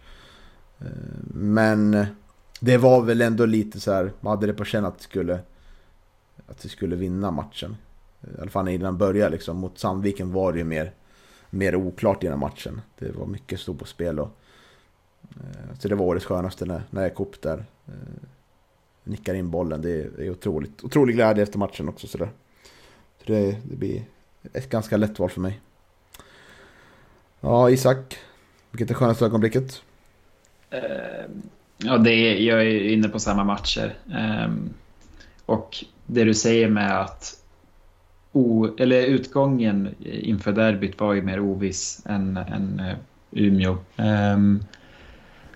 Eh, 0.80 0.88
men 1.34 1.94
eh, 1.94 2.06
det 2.60 2.78
var 2.78 3.02
väl 3.02 3.22
ändå 3.22 3.46
lite 3.46 3.80
så 3.80 3.92
här, 3.92 4.12
man 4.20 4.32
hade 4.32 4.48
det 4.48 4.54
på 4.54 4.66
känn 4.66 4.86
att 4.86 4.98
det 4.98 5.04
skulle, 5.04 5.40
att 6.48 6.66
vi 6.66 6.70
skulle 6.70 6.96
vinna 6.96 7.32
matchen. 7.32 7.76
I 8.22 8.42
alla 8.42 8.52
fall 8.52 8.68
innan 8.68 8.86
den 8.86 8.98
började 8.98 9.30
liksom. 9.30 9.58
Mot 9.58 9.80
Sandviken 9.80 10.32
var 10.32 10.52
det 10.52 10.60
ju 10.60 10.66
mer, 10.66 10.94
mer 11.50 11.76
oklart 11.76 12.24
innan 12.24 12.40
matchen. 12.40 12.82
Det 13.00 13.12
var 13.12 13.26
mycket 13.26 13.60
stod 13.60 13.80
på 13.80 13.86
spel 13.86 14.20
och 14.20 14.38
Eh, 15.36 15.78
så 15.80 15.88
det 15.88 15.96
var 15.96 16.06
årets 16.06 16.26
skönaste 16.26 16.66
när, 16.66 16.82
när 16.90 17.02
jag 17.02 17.28
där. 17.42 17.66
Eh, 17.88 17.94
nickar 19.04 19.34
in 19.34 19.52
bollen, 19.52 19.82
det 19.82 19.92
är, 19.92 20.10
det 20.18 20.26
är 20.26 20.30
otroligt. 20.30 20.84
Otrolig 20.84 21.16
glädje 21.16 21.44
efter 21.44 21.60
matchen 21.60 21.90
också 21.90 22.08
sådär. 22.08 22.30
Så 23.18 23.32
det, 23.32 23.58
det 23.64 23.76
blir 23.76 24.04
ett 24.54 24.70
ganska 24.70 24.98
lätt 24.98 25.20
val 25.20 25.30
för 25.30 25.42
mig. 25.42 25.60
Ja, 27.40 27.70
Isak. 27.70 28.18
Vilket 28.72 28.90
är 28.90 28.94
skönaste 28.94 29.26
ögonblicket? 29.26 29.82
Eh, 30.70 31.26
ja, 31.78 31.98
det 31.98 32.12
är, 32.12 32.36
jag 32.36 32.62
är 32.62 32.90
inne 32.90 33.10
på 33.10 33.20
samma 33.20 33.44
matcher. 33.44 33.98
Ehm, 34.14 34.70
och 35.46 35.86
det 36.06 36.24
du 36.24 36.34
säger 36.34 36.70
med 36.70 37.02
att 37.02 37.38
o, 38.32 38.68
eller 38.80 39.04
utgången 39.04 39.96
inför 40.00 40.52
derbyt 40.52 41.00
var 41.00 41.14
ju 41.14 41.22
mer 41.22 41.40
oviss 41.40 42.02
än, 42.06 42.38
än 42.38 42.82
Umeå. 43.32 43.78
Ehm, 43.96 44.64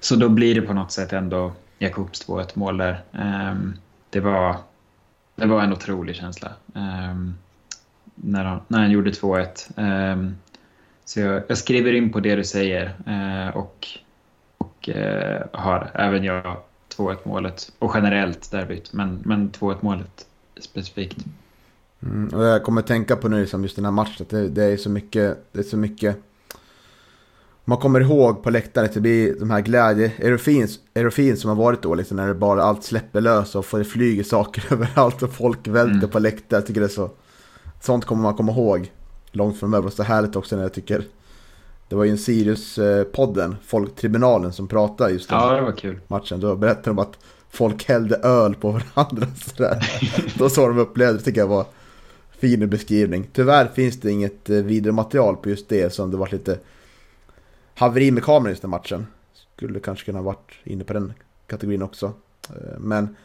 så 0.06 0.16
då 0.16 0.30
blir 0.30 0.56
det 0.56 0.62
på 0.62 0.74
något 0.74 0.92
sätt 0.92 1.14
ändå 1.14 1.52
Jakobs 1.80 2.28
2-1 2.28 2.50
mål 2.54 2.78
där. 2.78 3.04
Ehm, 3.12 3.74
det, 4.10 4.20
var, 4.20 4.56
det 5.36 5.46
var 5.46 5.64
en 5.64 5.74
otrolig 5.74 6.16
känsla 6.16 6.52
ehm, 6.76 7.34
när, 8.16 8.44
han, 8.44 8.62
när 8.68 8.80
han 8.80 8.92
gjorde 8.92 9.12
2-1. 9.12 9.48
Ehm, 9.78 10.36
så 11.06 11.20
jag, 11.20 11.44
jag 11.48 11.58
skriver 11.58 11.94
in 11.94 12.12
på 12.12 12.20
det 12.20 12.36
du 12.36 12.44
säger 12.44 12.94
eh, 13.06 13.58
och 13.58 13.88
och 14.58 14.90
eh, 14.90 15.46
har 15.52 15.92
även 15.94 16.24
jag 16.24 16.58
2-1 16.98 17.18
målet 17.24 17.72
och 17.80 17.92
generellt 17.96 18.52
derbyt 18.52 18.94
men, 18.94 19.22
men 19.26 19.52
2-1 19.52 19.78
målet 19.82 20.26
specifikt. 20.62 21.18
Mm, 22.04 22.28
och 22.28 22.44
jag 22.44 22.64
kommer 22.64 22.82
tänka 22.82 23.16
på 23.16 23.28
nu 23.28 23.42
liksom 23.42 23.64
just 23.64 23.76
den 23.76 23.86
här 23.86 23.92
matchen, 23.92 24.16
att 24.20 24.30
det, 24.30 24.50
det 24.50 24.64
är 24.64 24.78
så 24.78 24.90
mycket, 24.90 25.46
det 25.52 25.60
är 25.60 25.64
så 25.64 25.78
mycket 25.78 26.18
man 27.66 27.78
kommer 27.78 28.00
ihåg 28.02 28.44
på 28.44 28.50
läktaren 28.50 28.86
att 28.86 28.94
det 28.94 29.02
blir 29.02 29.36
de 29.40 29.50
här 29.52 29.62
glädje, 29.62 30.12
eurofin 30.96 31.38
som 31.38 31.50
har 31.50 31.56
varit 31.56 31.82
då 31.82 31.96
liksom 31.96 32.18
när 32.18 32.28
det 32.28 32.34
bara 32.34 32.64
allt 32.64 32.84
släpper 32.84 33.22
lös 33.22 33.56
och 33.56 33.66
får 33.66 33.78
det 33.80 33.86
flyger 33.86 34.24
saker 34.24 34.64
överallt 34.74 35.24
och 35.24 35.34
folk 35.34 35.68
välter 35.68 35.96
Mm. 35.98 36.10
på 36.10 36.20
läktaren. 36.20 36.60
Jag 36.62 36.68
tycker 36.68 36.82
det 36.82 36.88
är 36.88 36.90
så, 36.90 37.10
sånt 37.82 38.06
kommer 38.06 38.22
man 38.24 38.34
komma 38.34 38.52
ihåg 38.52 38.92
långt 39.32 39.60
framöver. 39.60 39.88
Och 39.88 39.94
så 39.94 40.04
härligt 40.04 40.36
också 40.36 40.56
när 40.56 40.64
jag 40.64 40.74
tycker, 40.74 41.04
det 41.90 41.96
var 41.96 42.04
ju 42.04 42.12
en 42.12 42.18
Sirius-podden, 42.18 43.56
Folktribunalen 43.66 44.54
som 44.54 44.68
pratade 44.68 45.12
just 45.12 45.32
om 45.32 45.38
Ja, 45.38 45.52
det 45.52 45.62
var 45.62 46.00
matchen. 46.08 46.40
Då 46.40 46.56
berättade 46.56 46.90
de 46.90 47.00
att 47.00 47.18
folk 47.50 47.84
hällde 47.90 48.16
öl 48.16 48.56
på 48.56 48.72
varandra. 48.72 49.28
Sådär. 49.56 49.78
Då 50.38 50.50
så 50.50 50.68
de 50.68 50.78
upplevde 50.80 51.18
det 51.18 51.24
tycker 51.24 51.42
jag 51.42 51.48
var 51.48 51.66
fin 52.40 52.70
beskrivning. 52.70 53.28
Tyvärr 53.34 53.68
finns 53.68 54.00
det 54.00 54.12
inget 54.12 54.50
eh, 54.50 54.58
videomaterial 54.58 55.36
på 55.36 55.50
just 55.50 55.70
det 55.70 55.94
som 55.94 56.12
det 56.12 56.18
var 56.18 56.30
lite 56.32 56.60
haveri 57.76 58.12
med 58.12 58.24
kameran 58.24 58.52
just 58.52 58.62
den 58.62 58.72
matchen. 58.72 59.08
Skulle 59.34 59.80
kanske 59.80 60.06
kunna 60.06 60.22
varit 60.22 60.52
inne 60.64 60.84
på 60.84 60.94
den 60.94 61.14
kategorin 61.48 61.82
också. 61.82 62.14
Eh, 62.50 62.80
men 62.80 63.16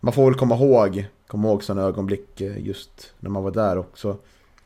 man 0.00 0.12
får 0.12 0.24
väl 0.24 0.38
komma 0.38 0.54
ihåg, 0.54 1.08
komma 1.26 1.48
ihåg 1.48 1.64
sådana 1.64 1.86
ögonblick 1.86 2.40
eh, 2.40 2.66
just 2.66 3.14
när 3.20 3.30
man 3.30 3.42
var 3.42 3.50
där 3.50 3.78
också. 3.78 4.16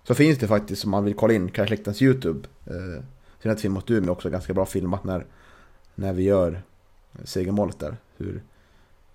Så 0.05 0.14
finns 0.14 0.39
det 0.39 0.49
faktiskt 0.49 0.85
om 0.85 0.91
man 0.91 1.05
vill 1.05 1.14
kolla 1.14 1.35
in 1.35 1.51
Kajsläktens 1.51 2.03
YouTube. 2.03 2.49
Eh, 2.66 3.57
film 3.57 3.72
mot 3.72 3.91
Umeå 3.91 4.12
också 4.12 4.31
ganska 4.31 4.55
bra 4.55 4.66
filmat 4.66 5.05
när, 5.05 5.27
när 5.95 6.12
vi 6.12 6.22
gör 6.22 6.62
eh, 7.12 7.25
segermålet 7.25 7.79
där. 7.79 7.97
Hur, 8.16 8.43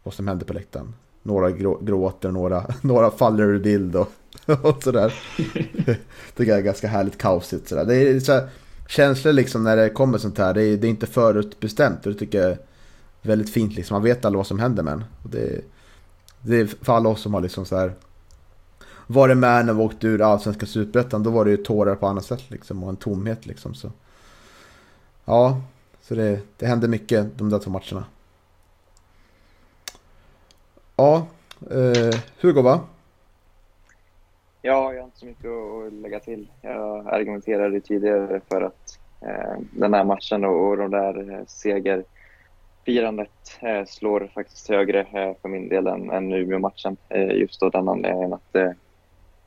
vad 0.03 0.13
som 0.13 0.27
hände 0.27 0.45
på 0.45 0.53
läktaren. 0.53 0.93
några 1.23 1.51
gråter, 1.81 2.31
några, 2.31 2.65
några 2.81 3.11
faller 3.11 3.43
ur 3.43 3.59
bild 3.59 3.95
och, 3.95 4.11
och 4.63 4.83
sådär. 4.83 5.13
det 6.35 6.49
är 6.49 6.61
ganska 6.61 6.87
härligt 6.87 7.17
kaosigt 7.17 7.67
sådär. 7.67 7.85
Det 7.85 7.95
är 7.95 8.19
så 8.19 8.31
här, 8.31 8.49
känslor 8.89 9.33
liksom 9.33 9.63
när 9.63 9.75
det 9.75 9.89
kommer 9.89 10.17
sånt 10.17 10.37
här, 10.37 10.53
det 10.53 10.63
är, 10.63 10.77
det 10.77 10.87
är 10.87 10.89
inte 10.89 11.07
förutbestämt 11.07 12.05
och 12.05 12.11
det 12.13 12.19
tycker 12.19 12.41
jag 12.41 12.51
är 12.51 12.57
väldigt 13.21 13.49
fint 13.49 13.75
liksom. 13.75 13.95
Man 13.95 14.03
vet 14.03 14.25
aldrig 14.25 14.37
vad 14.37 14.47
som 14.47 14.59
händer 14.59 14.83
med 14.83 14.93
en. 14.93 15.03
Det, 15.23 15.61
det 16.41 16.55
är 16.55 16.65
för 16.65 16.93
alla 16.93 17.09
oss 17.09 17.21
som 17.21 17.33
har 17.33 17.41
liksom 17.41 17.65
så 17.65 17.75
här 17.77 17.93
varit 19.07 19.37
med 19.37 19.65
när 19.65 19.73
vi 19.73 19.81
åkte 19.81 20.07
ur 20.07 20.21
allsvenska 20.21 20.65
superettan, 20.65 21.23
då 21.23 21.29
var 21.29 21.45
det 21.45 21.51
ju 21.51 21.57
tårar 21.57 21.95
på 21.95 22.07
annat 22.07 22.25
sätt 22.25 22.43
liksom 22.47 22.83
och 22.83 22.89
en 22.89 22.95
tomhet 22.95 23.45
liksom. 23.45 23.73
Så. 23.73 23.91
Ja, 25.25 25.61
så 26.01 26.15
det, 26.15 26.39
det 26.57 26.65
hände 26.65 26.87
mycket 26.87 27.37
de 27.37 27.49
där 27.49 27.59
två 27.59 27.71
matcherna. 27.71 28.03
Ja, 30.95 31.27
eh, 31.71 32.19
Hugo 32.41 32.61
va? 32.61 32.79
Ja, 34.61 34.93
jag 34.93 35.01
har 35.01 35.05
inte 35.05 35.19
så 35.19 35.25
mycket 35.25 35.45
att 35.45 35.93
lägga 35.93 36.19
till. 36.19 36.51
Jag 36.61 37.07
argumenterade 37.07 37.81
tidigare 37.81 38.41
för 38.49 38.61
att 38.61 38.99
eh, 39.21 39.59
den 39.71 39.93
här 39.93 40.03
matchen 40.03 40.45
och, 40.45 40.69
och 40.69 40.77
de 40.77 40.91
där 40.91 41.31
eh, 41.31 41.45
segerfirandet 41.47 43.29
eh, 43.61 43.85
slår 43.85 44.31
faktiskt 44.33 44.69
högre 44.69 44.99
eh, 44.99 45.35
för 45.41 45.49
min 45.49 45.69
del 45.69 45.87
än, 45.87 46.09
än 46.09 46.33
Umeå-matchen. 46.33 46.97
Eh, 47.09 47.31
just 47.31 47.63
av 47.63 47.71
den 47.71 47.89
anledningen 47.89 48.33
att 48.33 48.55
eh, 48.55 48.71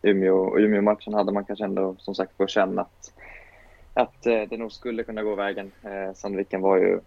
Umeå, 0.03 0.59
Umeå-matchen 0.59 1.15
hade 1.15 1.33
man 1.33 1.45
kanske 1.45 1.65
ändå 1.65 1.97
som 1.99 2.15
sagt 2.15 2.37
fått 2.37 2.51
känna 2.51 2.83
att, 2.83 3.13
att 3.95 4.27
eh, 4.27 4.43
det 4.43 4.57
nog 4.57 4.73
skulle 4.73 5.03
kunna 5.03 5.23
gå 5.23 5.35
vägen. 5.35 5.73
Eh, 5.83 6.15
Sandviken 6.15 6.61
var 6.61 6.77
ju 6.77 7.01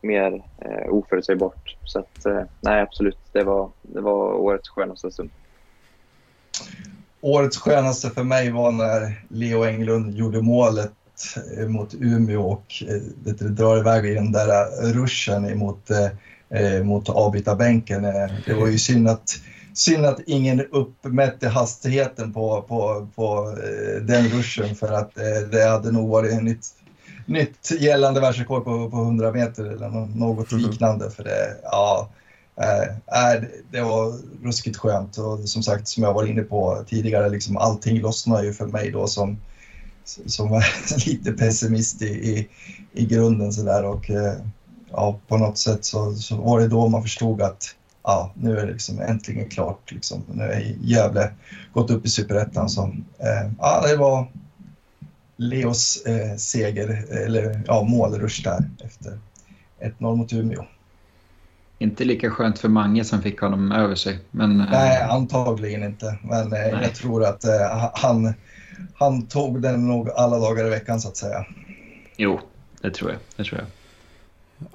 mer 0.00 0.42
eh, 0.58 0.94
oförutsägbart. 0.94 1.76
Så 1.84 1.98
att, 1.98 2.26
eh, 2.26 2.42
nej, 2.60 2.80
absolut, 2.80 3.18
det 3.32 3.44
var, 3.44 3.70
det 3.82 4.00
var 4.00 4.32
årets 4.32 4.68
skönaste 4.68 5.10
stund. 5.10 5.30
Årets 7.24 7.56
skönaste 7.56 8.10
för 8.10 8.24
mig 8.24 8.50
var 8.50 8.72
när 8.72 9.24
Leo 9.28 9.64
Englund 9.64 10.14
gjorde 10.14 10.42
målet 10.42 10.92
eh, 11.56 11.68
mot 11.68 11.94
Umeå 11.94 12.42
och 12.42 12.82
eh, 12.88 13.00
det 13.24 13.48
drar 13.48 13.78
iväg 13.78 14.06
i 14.06 14.14
den 14.14 14.32
där 14.32 14.92
ruschen 14.92 15.46
emot, 15.46 15.90
eh, 16.50 16.82
mot 16.82 17.08
avbytarbänken. 17.08 18.02
Det 18.46 18.54
var 18.54 18.66
ju 18.66 18.78
synd 18.78 19.08
att, 19.08 19.40
synd 19.74 20.06
att 20.06 20.20
ingen 20.26 20.60
uppmätte 20.60 21.48
hastigheten 21.48 22.32
på, 22.32 22.62
på, 22.62 23.08
på 23.14 23.56
den 24.02 24.28
ruschen 24.28 24.74
för 24.74 24.92
att 24.92 25.14
det 25.50 25.68
hade 25.68 25.90
nog 25.92 26.08
varit 26.08 26.32
en 26.32 26.44
nytt 26.44 26.66
nytt 27.26 27.70
gällande 27.80 28.20
världsrekord 28.20 28.64
på, 28.64 28.90
på 28.90 28.96
100 28.96 29.32
meter 29.32 29.64
eller 29.64 29.88
något 30.16 30.52
mm. 30.52 30.64
liknande. 30.64 31.10
För 31.10 31.24
det, 31.24 31.56
ja, 31.62 32.08
äh, 32.56 33.48
det 33.70 33.80
var 33.80 34.18
ruskigt 34.44 34.76
skönt 34.76 35.18
och 35.18 35.48
som 35.48 35.62
sagt 35.62 35.88
som 35.88 36.02
jag 36.02 36.14
var 36.14 36.26
inne 36.26 36.42
på 36.42 36.84
tidigare, 36.86 37.28
liksom, 37.28 37.56
allting 37.56 38.00
lossnar 38.00 38.42
ju 38.42 38.52
för 38.52 38.66
mig 38.66 38.90
då 38.90 39.06
som, 39.06 39.36
som 40.04 40.48
var 40.50 40.64
lite 41.06 41.32
pessimist 41.32 42.02
i, 42.02 42.06
i, 42.06 42.48
i 42.92 43.06
grunden 43.06 43.52
sådär 43.52 43.84
och 43.84 44.10
eh, 44.10 44.34
ja, 44.90 45.20
på 45.28 45.36
något 45.36 45.58
sätt 45.58 45.84
så, 45.84 46.14
så 46.14 46.36
var 46.36 46.60
det 46.60 46.68
då 46.68 46.88
man 46.88 47.02
förstod 47.02 47.42
att 47.42 47.74
ja, 48.02 48.32
nu 48.34 48.58
är 48.58 48.66
det 48.66 48.72
liksom 48.72 49.00
äntligen 49.00 49.48
klart. 49.48 49.92
Liksom. 49.92 50.22
Nu 50.32 50.44
är 50.44 50.76
Gävle 50.80 51.32
gått 51.72 51.90
upp 51.90 52.06
i 52.06 52.08
superettan. 52.08 52.68
eh, 53.18 53.50
ja, 53.58 53.86
det 53.86 53.96
var 53.96 54.32
Leos 55.36 56.02
eh, 56.06 56.36
seger, 56.36 57.04
eller 57.10 57.62
ja, 57.66 57.82
målrush 57.82 58.42
där 58.42 58.70
efter 58.84 59.18
1-0 59.80 60.16
mot 60.16 60.32
Umeå. 60.32 60.64
Inte 61.82 62.04
lika 62.04 62.30
skönt 62.30 62.58
för 62.58 62.68
Mange 62.68 63.04
som 63.04 63.22
fick 63.22 63.40
honom 63.40 63.72
över 63.72 63.94
sig. 63.94 64.18
Men, 64.30 64.60
eh, 64.60 64.70
Nej, 64.70 65.02
antagligen 65.02 65.82
inte. 65.82 66.18
Men 66.22 66.52
eh, 66.52 66.82
jag 66.82 66.94
tror 66.94 67.24
att 67.24 67.44
eh, 67.44 67.90
han, 67.94 68.34
han 68.94 69.26
tog 69.26 69.62
den 69.62 69.88
nog 69.88 70.10
alla 70.10 70.38
dagar 70.38 70.66
i 70.66 70.70
veckan 70.70 71.00
så 71.00 71.08
att 71.08 71.16
säga. 71.16 71.46
Jo, 72.16 72.40
det 72.80 72.90
tror 72.90 73.10
jag. 73.10 73.20
Det 73.36 73.44
tror 73.44 73.60
jag. 73.60 73.68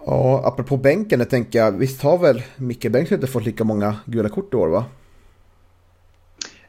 Ja, 0.05 0.41
apropå 0.45 0.77
bänken, 0.77 1.19
jag 1.19 1.29
tänker 1.29 1.59
jag, 1.59 1.71
visst 1.71 2.01
har 2.01 2.17
väl 2.17 2.43
Micke 2.55 2.91
Bengtsson 2.91 3.15
inte 3.15 3.27
fått 3.27 3.45
lika 3.45 3.63
många 3.63 3.95
gula 4.05 4.29
kort 4.29 4.53
i 4.53 4.57
år 4.57 4.67
va? 4.67 4.85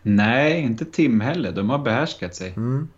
Nej, 0.03 0.61
inte 0.61 0.85
Tim 0.85 1.21
heller. 1.21 1.53
De 1.53 1.71
har 1.71 1.79
behärskat 1.79 2.35
sig. 2.35 2.53
Mm. 2.57 2.89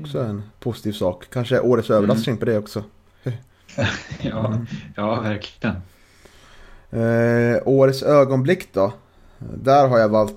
Också 0.00 0.18
en 0.18 0.42
positiv 0.60 0.92
sak. 0.92 1.24
Kanske 1.32 1.60
årets 1.60 1.90
överraskning 1.90 2.32
mm. 2.32 2.38
på 2.38 2.44
det 2.44 2.58
också. 2.58 2.84
ja, 4.22 4.58
ja, 4.96 5.20
verkligen. 5.20 5.76
Eh, 6.94 7.62
årets 7.64 8.02
ögonblick 8.02 8.68
då? 8.72 8.92
Där 9.38 9.88
har 9.88 9.98
jag 9.98 10.08
valt, 10.08 10.36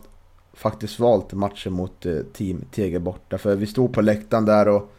faktiskt 0.54 1.00
valt 1.00 1.34
matchen 1.34 1.74
mot 1.74 2.06
eh, 2.06 2.18
Team 2.34 2.66
Tege 2.72 3.00
borta. 3.00 3.38
För 3.38 3.56
vi 3.56 3.68
stod 3.68 3.94
på 3.94 4.02
läktaren 4.02 4.46
där 4.46 4.68
och 4.68 4.92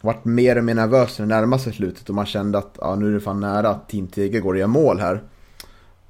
vart 0.00 0.24
mer 0.24 0.58
och 0.58 0.64
mer 0.64 0.74
nervös 0.74 1.18
när 1.18 1.26
det 1.26 1.34
närmade 1.34 1.62
sig 1.62 1.72
slutet. 1.72 2.08
Och 2.08 2.14
man 2.14 2.26
kände 2.26 2.58
att 2.58 2.78
ja, 2.80 2.94
nu 2.94 3.08
är 3.08 3.12
det 3.12 3.20
fan 3.20 3.40
nära 3.40 3.68
att 3.68 3.88
Team 3.88 4.06
Tege 4.06 4.40
går 4.40 4.52
och 4.52 4.58
gör 4.58 4.66
mål 4.66 5.00
här. 5.00 5.22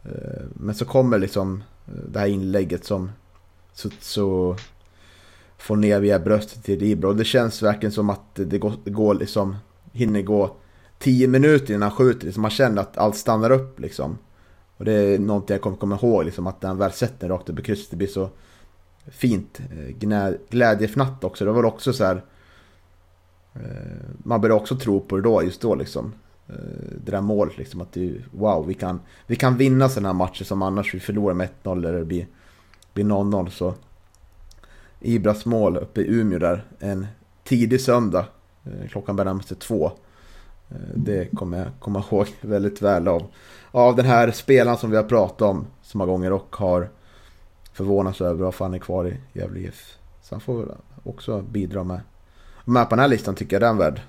Eh, 0.05 0.45
men 0.55 0.75
så 0.75 0.85
kommer 0.85 1.19
liksom 1.19 1.63
eh, 1.87 1.93
det 2.09 2.19
här 2.19 2.27
inlägget 2.27 2.85
som 2.85 3.11
så, 3.73 3.89
så 4.01 4.57
får 5.59 5.77
ner 5.77 6.01
via 6.01 6.19
bröstet 6.19 6.65
till 6.65 6.83
Ibra. 6.83 7.09
Och 7.09 7.17
det 7.17 7.25
känns 7.25 7.63
verkligen 7.63 7.93
som 7.93 8.11
att 8.11 8.35
det 8.35 8.59
går, 8.59 8.73
det 8.85 8.91
går 8.91 9.15
liksom, 9.15 9.57
hinner 9.93 10.23
gå 10.23 10.57
tio 10.99 11.29
minuter 11.29 11.75
innan 11.75 11.83
han 11.83 11.99
skjuter. 11.99 12.27
Liksom 12.27 12.43
man 12.43 12.51
känner 12.51 12.83
att 12.83 12.99
allt 12.99 13.17
stannar 13.17 13.51
upp 13.51 13.81
liksom. 13.81 14.19
Och 14.79 14.85
det 14.85 14.93
är 14.93 15.19
någonting 15.19 15.55
jag 15.55 15.63
kommer 15.63 15.77
komma 15.77 15.99
ihåg, 16.03 16.25
liksom, 16.25 16.47
att 16.47 16.63
när 16.63 16.69
han 16.69 16.79
väl 16.79 16.93
sett 16.93 17.21
den 17.21 17.29
rakt 17.29 17.51
över 17.51 17.63
krysset, 17.63 17.91
det 17.91 17.97
blir 17.97 18.09
så 18.09 18.31
fint. 19.07 19.61
Eh, 19.61 20.37
glädjefnatt 20.49 21.25
också, 21.25 21.45
det 21.45 21.51
var 21.51 21.63
väl 21.63 21.73
också 21.73 21.93
så 21.93 22.05
här. 22.05 22.25
Eh, 23.55 23.61
man 24.19 24.41
började 24.41 24.61
också 24.61 24.77
tro 24.77 25.01
på 25.01 25.17
det 25.17 25.23
då, 25.23 25.43
just 25.43 25.61
då 25.61 25.75
liksom. 25.75 26.13
Eh, 26.49 26.55
det 27.05 27.11
där 27.11 27.21
målet 27.21 27.59
liksom, 27.59 27.81
att 27.81 27.93
det, 27.93 28.15
wow, 28.31 28.67
vi 28.67 28.75
kan, 28.75 29.01
vi 29.27 29.37
kan 29.37 29.57
vinna 29.57 29.89
sådana 29.89 30.09
här 30.09 30.15
matcher 30.15 30.45
som 30.45 30.63
annars 30.63 30.95
vi 30.95 31.01
förlorar 31.01 31.35
med 31.35 31.49
1-0 31.63 31.79
eller 31.79 31.99
det 31.99 32.05
blir, 32.05 32.27
blir 32.93 33.05
0-0. 33.05 33.49
Så 33.49 33.75
Ibras 35.01 35.47
mål 35.47 35.77
uppe 35.77 36.01
i 36.01 36.21
Umeå 36.21 36.39
där 36.39 36.65
en 36.79 37.07
tidig 37.45 37.81
söndag. 37.81 38.27
Klockan 38.89 39.17
börjar 39.17 39.33
närma 39.33 39.43
sig 39.43 39.57
två. 39.57 39.93
Det 40.95 41.35
kommer 41.35 41.59
jag 41.59 41.69
komma 41.79 42.05
ihåg 42.11 42.27
väldigt 42.41 42.83
väl 42.83 43.09
av, 43.09 43.27
av 43.71 43.97
den 43.97 44.07
här 44.07 44.31
spelaren 44.31 44.79
som 44.79 44.91
vi 44.91 44.97
har 44.97 45.05
pratat 45.05 45.43
om 45.43 45.67
så 45.83 45.99
många 45.99 46.13
gånger 46.13 46.33
och 46.33 46.57
har 46.57 46.89
förvånats 47.73 48.21
över 48.21 48.45
varför 48.45 48.65
han 48.65 48.75
är 48.75 48.79
kvar 48.79 49.09
i 49.09 49.17
Gävle 49.33 49.61
IF. 49.61 49.97
Så 50.23 50.35
han 50.35 50.41
får 50.41 50.59
väl 50.59 50.77
också 51.05 51.41
bidra 51.43 51.85
med. 51.85 52.01
Med 52.65 52.89
på 52.89 52.91
den 52.97 52.99
här 52.99 53.09
listan 53.09 53.35
tycker 53.35 53.57
jag 53.57 53.63
den 53.63 53.75
är 53.75 53.79
värd. 53.79 54.01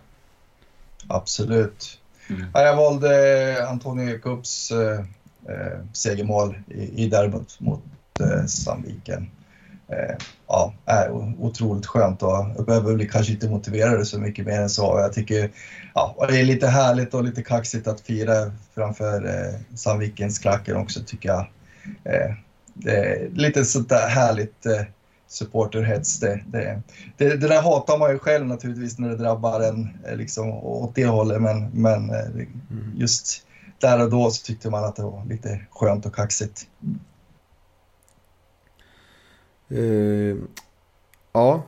Absolut. 1.08 2.00
Mm. 2.30 2.46
Jag 2.54 2.76
valde 2.76 3.68
Antonio 3.70 4.20
Cups 4.20 4.72
eh, 4.72 5.00
eh, 5.46 5.80
segermål 5.94 6.58
i, 6.68 7.04
i 7.04 7.10
derbyt 7.10 7.60
mot 7.60 7.84
eh, 8.20 8.46
Sandviken 8.46 9.32
ja, 10.48 10.74
är 10.86 11.12
otroligt 11.40 11.86
skönt 11.86 12.24
och 12.24 12.46
jag 12.58 12.66
behöver 12.66 13.06
kanske 13.06 13.34
inte 13.34 13.50
motivera 13.50 13.98
det 13.98 14.06
så 14.06 14.20
mycket 14.20 14.46
mer 14.46 14.60
än 14.60 14.70
så. 14.70 15.00
Jag 15.00 15.14
tycker 15.14 15.52
ja, 15.94 16.26
det 16.30 16.40
är 16.40 16.44
lite 16.44 16.68
härligt 16.68 17.14
och 17.14 17.24
lite 17.24 17.44
kaxigt 17.44 17.88
att 17.88 18.02
fira 18.02 18.52
framför 18.76 19.26
eh, 19.26 19.76
Sandvikens 19.76 20.40
klacken 20.40 20.76
också 20.76 21.00
tycker 21.06 21.30
jag. 21.30 21.48
Eh, 22.04 22.34
det 22.74 22.92
är 22.92 23.30
lite 23.30 23.66
sånt 23.66 23.90
där 23.90 24.08
härligt 24.08 24.66
eh, 24.66 24.82
supporterhets. 25.28 26.20
Det, 26.20 26.44
det, 26.48 26.82
det, 27.18 27.36
det, 27.36 27.48
där 27.48 27.62
hatar 27.62 27.98
man 27.98 28.12
ju 28.12 28.20
själv 28.20 28.48
naturligtvis 28.48 29.00
när 29.00 29.10
det 29.10 29.16
drabbar 29.16 29.60
en 29.60 29.90
eh, 30.08 30.16
liksom, 30.16 30.50
åt 30.50 30.96
det 30.96 31.06
hållet 31.06 31.42
men, 31.42 31.70
men 31.70 32.10
eh, 32.10 32.26
mm. 32.26 32.94
just 32.96 33.46
där 33.80 34.04
och 34.04 34.10
då 34.10 34.32
så 34.32 34.46
tyckte 34.46 34.70
man 34.70 34.84
att 34.84 34.96
det 34.96 35.04
var 35.04 35.26
lite 35.26 35.60
skönt 35.72 36.06
och 36.06 36.16
kaxigt. 36.16 36.68
Uh, 39.72 40.38
ja, 41.32 41.64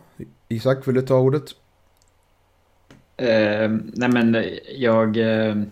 Isak, 0.47 0.87
vill 0.87 0.95
du 0.95 1.01
ta 1.01 1.19
ordet? 1.19 1.43
Uh, 3.21 3.77
nej 3.93 4.09
men 4.09 4.45
jag, 4.75 5.17
uh, 5.17 5.63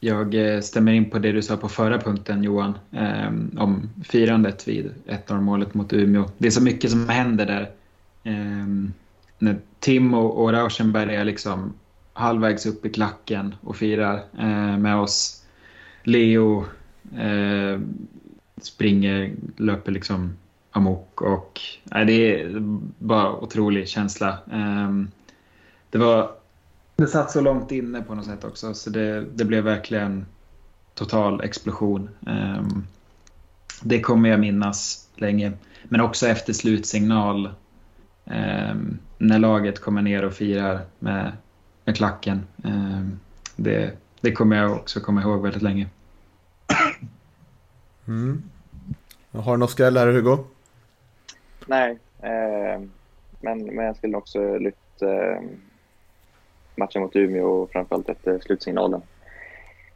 jag 0.00 0.34
stämmer 0.64 0.92
in 0.92 1.10
på 1.10 1.18
det 1.18 1.32
du 1.32 1.42
sa 1.42 1.56
på 1.56 1.68
förra 1.68 1.98
punkten 1.98 2.42
Johan. 2.42 2.78
om 3.58 3.90
firandet 4.04 4.68
vid 4.68 4.94
1-0 5.06 5.40
målet 5.40 5.74
mot 5.74 5.92
Umeå. 5.92 6.30
Det 6.38 6.46
är 6.46 6.50
så 6.50 6.62
mycket 6.62 6.90
som 6.90 7.08
händer 7.08 7.46
där. 7.46 7.70
när 9.38 9.58
Tim 9.80 10.14
och, 10.14 10.42
och 10.42 10.52
Rauschenberg 10.52 11.14
är 11.14 11.24
liksom 11.24 11.72
halvvägs 12.12 12.66
upp 12.66 12.86
i 12.86 12.90
klacken 12.90 13.54
och 13.60 13.76
firar 13.76 14.22
med 14.76 14.96
oss. 14.96 15.44
Leo 16.02 16.64
springer, 18.62 19.34
löper 19.56 19.92
liksom 19.92 20.32
amok 20.76 21.22
och 21.22 21.60
nej, 21.84 22.04
det 22.04 22.40
är 22.40 22.50
bara 22.98 23.32
otrolig 23.32 23.88
känsla. 23.88 24.38
Um, 24.52 25.10
det 25.90 25.98
var 25.98 26.30
det 26.96 27.06
satt 27.06 27.30
så 27.30 27.40
långt 27.40 27.72
inne 27.72 28.02
på 28.02 28.14
något 28.14 28.24
sätt 28.24 28.44
också 28.44 28.74
så 28.74 28.90
det, 28.90 29.24
det 29.34 29.44
blev 29.44 29.64
verkligen 29.64 30.26
total 30.94 31.40
explosion. 31.40 32.10
Um, 32.20 32.86
det 33.82 34.00
kommer 34.00 34.28
jag 34.28 34.40
minnas 34.40 35.08
länge. 35.16 35.52
Men 35.84 36.00
också 36.00 36.26
efter 36.26 36.52
slutsignal 36.52 37.50
ehm, 38.24 38.98
när 39.18 39.38
laget 39.38 39.80
kommer 39.80 40.02
ner 40.02 40.24
och 40.24 40.32
firar 40.32 40.80
med, 40.98 41.32
med 41.84 41.96
klacken. 41.96 42.42
Det, 43.56 43.92
det 44.20 44.32
kommer 44.32 44.56
jag 44.56 44.72
också 44.72 45.00
komma 45.00 45.22
ihåg 45.22 45.42
väldigt 45.42 45.62
länge. 45.62 45.88
Mm. 48.06 48.42
Har 49.32 49.52
du 49.52 49.58
något 49.58 49.70
skräll 49.70 49.96
här 49.96 50.06
Hugo? 50.06 50.44
Nej, 51.66 51.98
eh, 52.22 52.82
men, 53.40 53.64
men 53.64 53.84
jag 53.84 53.96
skulle 53.96 54.16
också 54.16 54.58
lyft 54.58 55.02
eh, 55.02 55.42
matchen 56.76 57.02
mot 57.02 57.16
Umeå 57.16 57.46
och 57.46 57.70
framförallt 57.70 58.08
efter 58.08 58.38
slutsignalen. 58.38 59.02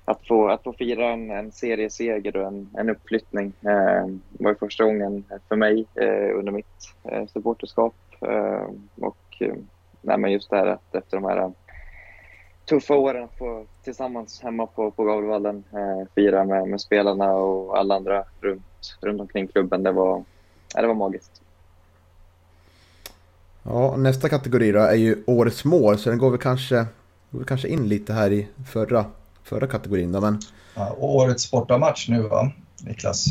Att 0.05 0.27
få, 0.27 0.49
att 0.49 0.63
få 0.63 0.73
fira 0.73 1.09
en, 1.09 1.31
en 1.31 1.53
serieseger 1.53 2.37
och 2.37 2.47
en, 2.47 2.71
en 2.77 2.91
uppflyttning 2.91 3.53
eh, 3.61 4.07
var 4.31 4.55
första 4.55 4.85
gången 4.85 5.25
för 5.49 5.57
mig 5.57 5.87
eh, 5.95 6.39
under 6.39 6.53
mitt 6.53 6.95
eh, 7.05 7.27
supporterskap. 7.27 7.95
Eh, 8.21 8.67
och 9.01 9.37
eh, 9.41 9.55
nej, 10.03 10.19
men 10.19 10.33
just 10.33 10.51
det 10.51 10.57
här 10.57 10.67
att 10.67 10.95
efter 10.95 11.17
de 11.17 11.25
här 11.25 11.37
eh, 11.37 11.51
tuffa 12.65 12.95
åren 12.95 13.25
att 13.25 13.39
få 13.39 13.67
tillsammans 13.83 14.43
hemma 14.43 14.67
på, 14.67 14.91
på 14.91 15.05
Gavlevallen 15.05 15.65
eh, 15.73 16.09
fira 16.15 16.45
med, 16.45 16.69
med 16.69 16.81
spelarna 16.81 17.33
och 17.35 17.79
alla 17.79 17.95
andra 17.95 18.25
runt, 18.41 18.99
runt 19.01 19.21
omkring 19.21 19.49
klubben. 19.49 19.83
Det 19.83 19.93
var, 19.93 20.25
ja, 20.75 20.83
det 20.83 20.89
var 20.89 20.95
magiskt. 20.95 21.43
Ja, 23.71 23.97
nästa 23.97 24.29
kategori 24.29 24.73
då 24.73 24.79
är 24.79 24.95
ju 24.95 25.25
årets 25.27 25.65
mål, 25.65 25.99
så 25.99 26.11
den 26.11 26.19
går 26.19 26.31
väl 26.31 26.41
kanske, 26.41 26.87
går 27.31 27.45
kanske 27.45 27.69
in 27.69 27.89
lite 27.89 28.13
här 28.13 28.31
i 28.33 28.49
förra, 28.67 29.05
förra 29.43 29.67
kategorin 29.67 30.13
då, 30.13 30.21
men... 30.21 30.41
Ja, 30.75 30.97
årets 30.99 31.51
bortamatch 31.51 32.09
nu 32.09 32.23
va, 32.23 32.53
Niklas? 32.83 33.27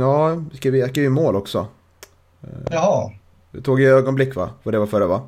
Ja, 0.00 0.34
vi 0.50 0.56
skrev, 0.56 0.76
jag 0.76 0.90
skrev 0.90 1.04
ju 1.04 1.10
mål 1.10 1.36
också. 1.36 1.66
Jaha. 2.70 3.12
Du 3.50 3.60
tog 3.60 3.80
ju 3.80 3.88
ögonblick 3.88 4.36
va? 4.36 4.50
Vad 4.62 4.74
det 4.74 4.78
var 4.78 4.86
förra 4.86 5.06
va? 5.06 5.22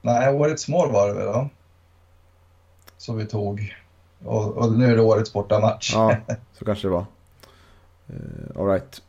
Nej, 0.00 0.34
årets 0.34 0.68
mål 0.68 0.92
var 0.92 1.08
det 1.08 1.14
väl 1.14 1.26
då? 1.26 1.48
Som 2.98 3.16
vi 3.16 3.26
tog. 3.26 3.76
Och, 4.24 4.56
och 4.56 4.72
nu 4.72 4.92
är 4.92 4.96
det 4.96 5.02
årets 5.02 5.32
bortamatch. 5.32 5.94
Ja, 5.94 6.16
så 6.58 6.64
kanske 6.64 6.88
det 6.88 6.92
var. 6.92 7.06
Uh, 8.10 8.60
Alright. 8.60 9.02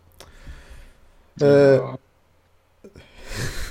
Uh, 1.41 1.95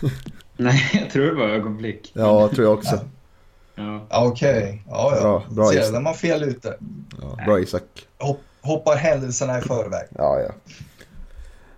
Nej, 0.57 0.91
jag 0.93 1.11
tror 1.11 1.27
det 1.27 1.35
var 1.35 1.49
ögonblick. 1.49 2.11
Ja, 2.15 2.49
tror 2.49 2.67
jag 2.67 2.75
också. 2.79 3.01
Ja. 3.75 4.07
Okej, 4.11 4.63
okay. 4.63 4.79
ja, 4.89 5.17
ja. 5.17 5.43
Bra, 5.51 5.73
bra 5.73 5.91
när 5.93 6.01
man 6.01 6.15
fel 6.15 6.43
ute. 6.43 6.77
Ja, 7.23 7.45
bra 7.47 7.61
Isak. 7.61 7.83
Hopp, 8.19 8.41
hoppar 8.61 8.97
händelserna 8.97 9.59
i 9.59 9.63
förväg. 9.63 10.07
Ja, 10.19 10.41
ja. 10.41 10.55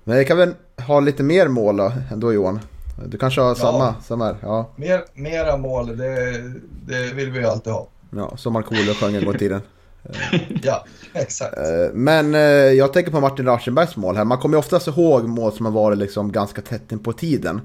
Men 0.04 0.16
jag 0.16 0.26
kan 0.26 0.36
väl 0.38 0.54
ha 0.86 1.00
lite 1.00 1.22
mer 1.22 1.48
mål 1.48 1.76
då, 1.76 1.92
ändå 2.12 2.32
Johan? 2.32 2.60
Du 3.06 3.18
kanske 3.18 3.40
har 3.40 3.54
samma, 3.54 3.84
Ja. 3.84 3.94
samma 4.02 4.24
här? 4.24 4.36
Ja. 4.42 4.70
Mer, 4.76 5.04
mera 5.14 5.56
mål, 5.56 5.96
det, 5.96 6.42
det 6.86 7.14
vill 7.14 7.30
vi 7.30 7.38
ju 7.38 7.46
alltid 7.46 7.72
ha. 7.72 7.88
ja 8.16 8.36
som 8.36 8.52
Markoolio 8.52 8.94
sjöng 8.94 9.14
en 9.14 9.24
gång 9.24 9.34
i 9.34 9.38
tiden. 9.38 9.60
Ja, 10.62 10.84
exakt. 11.12 11.56
Eh, 11.58 11.92
Men 11.92 12.34
eh, 12.34 12.40
jag 12.40 12.92
tänker 12.92 13.10
på 13.12 13.20
Martin 13.20 13.46
Raschenbergs 13.46 13.96
mål 13.96 14.16
här. 14.16 14.24
Man 14.24 14.38
kommer 14.38 14.54
ju 14.54 14.58
oftast 14.58 14.86
ihåg 14.86 15.28
mål 15.28 15.52
som 15.52 15.66
har 15.66 15.72
varit 15.72 15.98
liksom 15.98 16.32
ganska 16.32 16.62
tätt 16.62 16.92
in 16.92 16.98
på 16.98 17.12
tiden. 17.12 17.60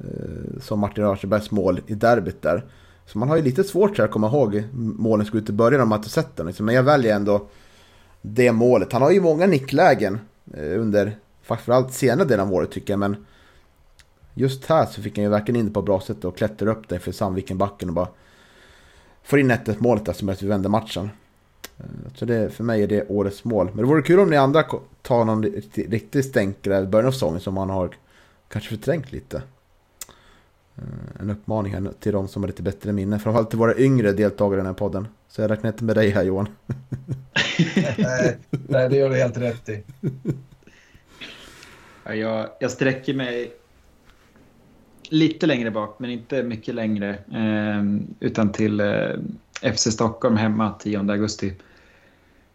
Eh, 0.00 0.60
som 0.60 0.80
Martin 0.80 1.04
Raschenbergs 1.04 1.50
mål 1.50 1.80
i 1.86 1.94
derbyt 1.94 2.42
där. 2.42 2.64
Så 3.06 3.18
man 3.18 3.28
har 3.28 3.36
ju 3.36 3.42
lite 3.42 3.64
svårt 3.64 3.96
så 3.96 4.02
här 4.02 4.08
att 4.08 4.12
komma 4.12 4.26
ihåg 4.26 4.64
målen 4.72 5.26
som 5.26 5.28
skulle 5.28 5.42
ut 5.42 5.50
i 5.50 5.52
början 5.52 5.80
om 5.80 5.88
man 5.88 5.98
inte 5.98 6.10
sett 6.10 6.36
dem. 6.36 6.46
liksom. 6.46 6.66
Men 6.66 6.74
jag 6.74 6.82
väljer 6.82 7.16
ändå 7.16 7.48
det 8.22 8.52
målet. 8.52 8.92
Han 8.92 9.02
har 9.02 9.10
ju 9.10 9.20
många 9.20 9.46
nicklägen 9.46 10.18
eh, 10.54 10.80
under 10.80 11.16
framförallt 11.42 11.92
senare 11.92 12.28
delen 12.28 12.46
av 12.46 12.54
året 12.54 12.70
tycker 12.70 12.92
jag. 12.92 13.00
Men 13.00 13.26
just 14.34 14.66
här 14.66 14.86
så 14.86 15.02
fick 15.02 15.16
han 15.16 15.24
ju 15.24 15.30
verkligen 15.30 15.60
in 15.60 15.66
det 15.66 15.72
på 15.72 15.80
ett 15.80 15.86
bra 15.86 16.00
sätt 16.00 16.24
och 16.24 16.36
klättrade 16.36 16.72
upp 16.72 16.88
där 16.88 16.98
för 16.98 17.12
Sandviken-backen 17.12 17.88
och 17.88 17.94
bara 17.94 18.08
får 19.22 19.38
in 19.38 19.50
1 19.50 19.80
målet 19.80 20.04
där 20.04 20.12
som 20.12 20.28
gör 20.28 20.34
att 20.34 20.42
vi 20.42 20.48
vänder 20.48 20.70
matchen. 20.70 21.10
Eh, 21.78 21.84
så 22.14 22.24
det, 22.24 22.50
för 22.50 22.64
mig 22.64 22.82
är 22.82 22.88
det 22.88 23.08
årets 23.08 23.44
mål. 23.44 23.66
Men 23.66 23.76
det 23.76 23.84
vore 23.84 24.02
kul 24.02 24.20
om 24.20 24.30
ni 24.30 24.36
andra 24.36 24.64
tar 25.02 25.24
någon 25.24 25.42
riktig, 25.42 25.92
riktig 25.92 26.24
stänkare 26.24 26.82
i 26.82 26.86
början 26.86 27.08
av 27.08 27.12
säsongen 27.12 27.40
som 27.40 27.54
man 27.54 27.70
har 27.70 27.90
kanske 28.48 28.70
förträngt 28.70 29.12
lite. 29.12 29.42
Eh, 30.78 31.20
En 31.20 31.30
uppmaning 31.30 31.72
här 31.74 31.92
till 32.00 32.12
de 32.12 32.28
som 32.28 32.42
har 32.42 32.46
lite 32.48 32.62
bättre 32.62 32.92
minne. 32.92 33.18
Framförallt 33.18 33.50
till 33.50 33.58
våra 33.58 33.76
yngre 33.78 34.12
deltagare 34.12 34.56
i 34.56 34.60
den 34.60 34.66
här 34.66 34.74
podden. 34.74 35.08
Så 35.28 35.40
jag 35.40 35.50
räknar 35.50 35.70
inte 35.70 35.84
med 35.84 35.96
dig 35.96 36.10
här 36.10 36.22
Johan. 36.24 36.48
nej, 37.98 38.38
nej, 38.68 38.88
det 38.88 38.96
gör 38.96 39.10
du 39.10 39.16
helt 39.16 39.38
rätt 39.38 39.68
i. 39.68 39.82
Ja, 42.04 42.14
jag, 42.14 42.48
jag 42.60 42.70
sträcker 42.70 43.14
mig 43.14 43.52
lite 45.10 45.46
längre 45.46 45.70
bak, 45.70 45.96
men 45.98 46.10
inte 46.10 46.42
mycket 46.42 46.74
längre. 46.74 47.10
Eh, 47.32 47.84
utan 48.20 48.52
till 48.52 48.80
eh, 48.80 49.10
FC 49.74 49.92
Stockholm 49.92 50.36
hemma 50.36 50.74
10 50.78 50.98
augusti. 50.98 51.54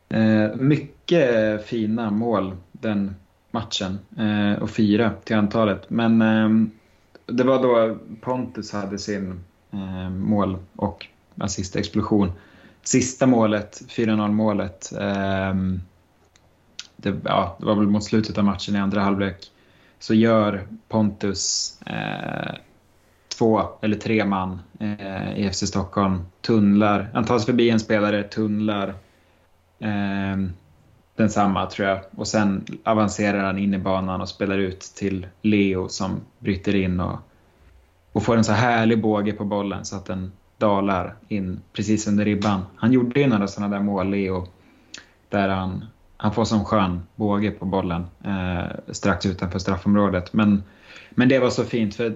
Eh, 0.09 0.55
mycket 0.55 1.65
fina 1.65 2.11
mål 2.11 2.55
den 2.71 3.15
matchen 3.51 3.99
eh, 4.17 4.61
och 4.63 4.69
fyra 4.69 5.11
till 5.23 5.35
antalet. 5.35 5.89
Men 5.89 6.21
eh, 6.21 6.49
det 7.25 7.43
var 7.43 7.63
då 7.63 7.97
Pontus 8.21 8.71
hade 8.71 8.99
sin 8.99 9.43
eh, 9.71 10.09
mål 10.09 10.57
och 10.75 11.07
assistexplosion. 11.37 12.31
Sista 12.83 13.27
målet, 13.27 13.81
4-0 13.89 14.31
målet. 14.31 14.91
eh, 14.91 15.53
det, 16.95 17.15
ja, 17.23 17.55
det 17.59 17.65
var 17.65 17.75
väl 17.75 17.87
mot 17.87 18.03
slutet 18.03 18.37
av 18.37 18.43
matchen 18.43 18.75
i 18.75 18.79
andra 18.79 19.01
halvlek. 19.01 19.51
Så 19.99 20.13
gör 20.13 20.67
Pontus 20.87 21.77
eh, 21.85 22.55
två 23.37 23.61
eller 23.81 23.97
tre 23.97 24.25
man 24.25 24.59
eh, 24.79 25.37
i 25.37 25.49
FC 25.53 25.67
Stockholm. 25.67 26.21
Tunnlar, 26.41 27.09
han 27.13 27.25
tar 27.25 27.39
sig 27.39 27.45
förbi 27.45 27.69
en 27.69 27.79
spelare, 27.79 28.23
tunnlar 28.23 28.93
eh, 29.79 30.37
densamma 31.15 31.65
tror 31.65 31.87
jag. 31.87 31.99
Och 32.15 32.27
sen 32.27 32.65
avancerar 32.83 33.43
han 33.43 33.57
in 33.57 33.73
i 33.73 33.77
banan 33.77 34.21
och 34.21 34.29
spelar 34.29 34.57
ut 34.57 34.81
till 34.81 35.27
Leo 35.41 35.89
som 35.89 36.21
bryter 36.39 36.75
in 36.75 36.99
och, 36.99 37.19
och 38.11 38.23
får 38.23 38.37
en 38.37 38.43
så 38.43 38.51
härlig 38.51 39.01
båge 39.01 39.33
på 39.33 39.45
bollen 39.45 39.85
så 39.85 39.95
att 39.95 40.05
den 40.05 40.31
dalar 40.57 41.15
in 41.27 41.61
precis 41.73 42.07
under 42.07 42.25
ribban. 42.25 42.61
Han 42.75 42.91
gjorde 42.91 43.19
ju 43.19 43.27
några 43.27 43.47
sådana 43.47 43.75
där 43.75 43.83
mål, 43.83 44.09
Leo, 44.09 44.47
där 45.29 45.49
han, 45.49 45.85
han 46.17 46.33
får 46.33 46.45
som 46.45 46.65
skön 46.65 47.03
båge 47.15 47.51
på 47.51 47.65
bollen 47.65 48.05
eh, 48.23 48.91
strax 48.91 49.25
utanför 49.25 49.59
straffområdet. 49.59 50.33
Men, 50.33 50.63
men 51.09 51.29
det 51.29 51.39
var 51.39 51.49
så 51.49 51.63
fint 51.63 51.95
för 51.95 52.13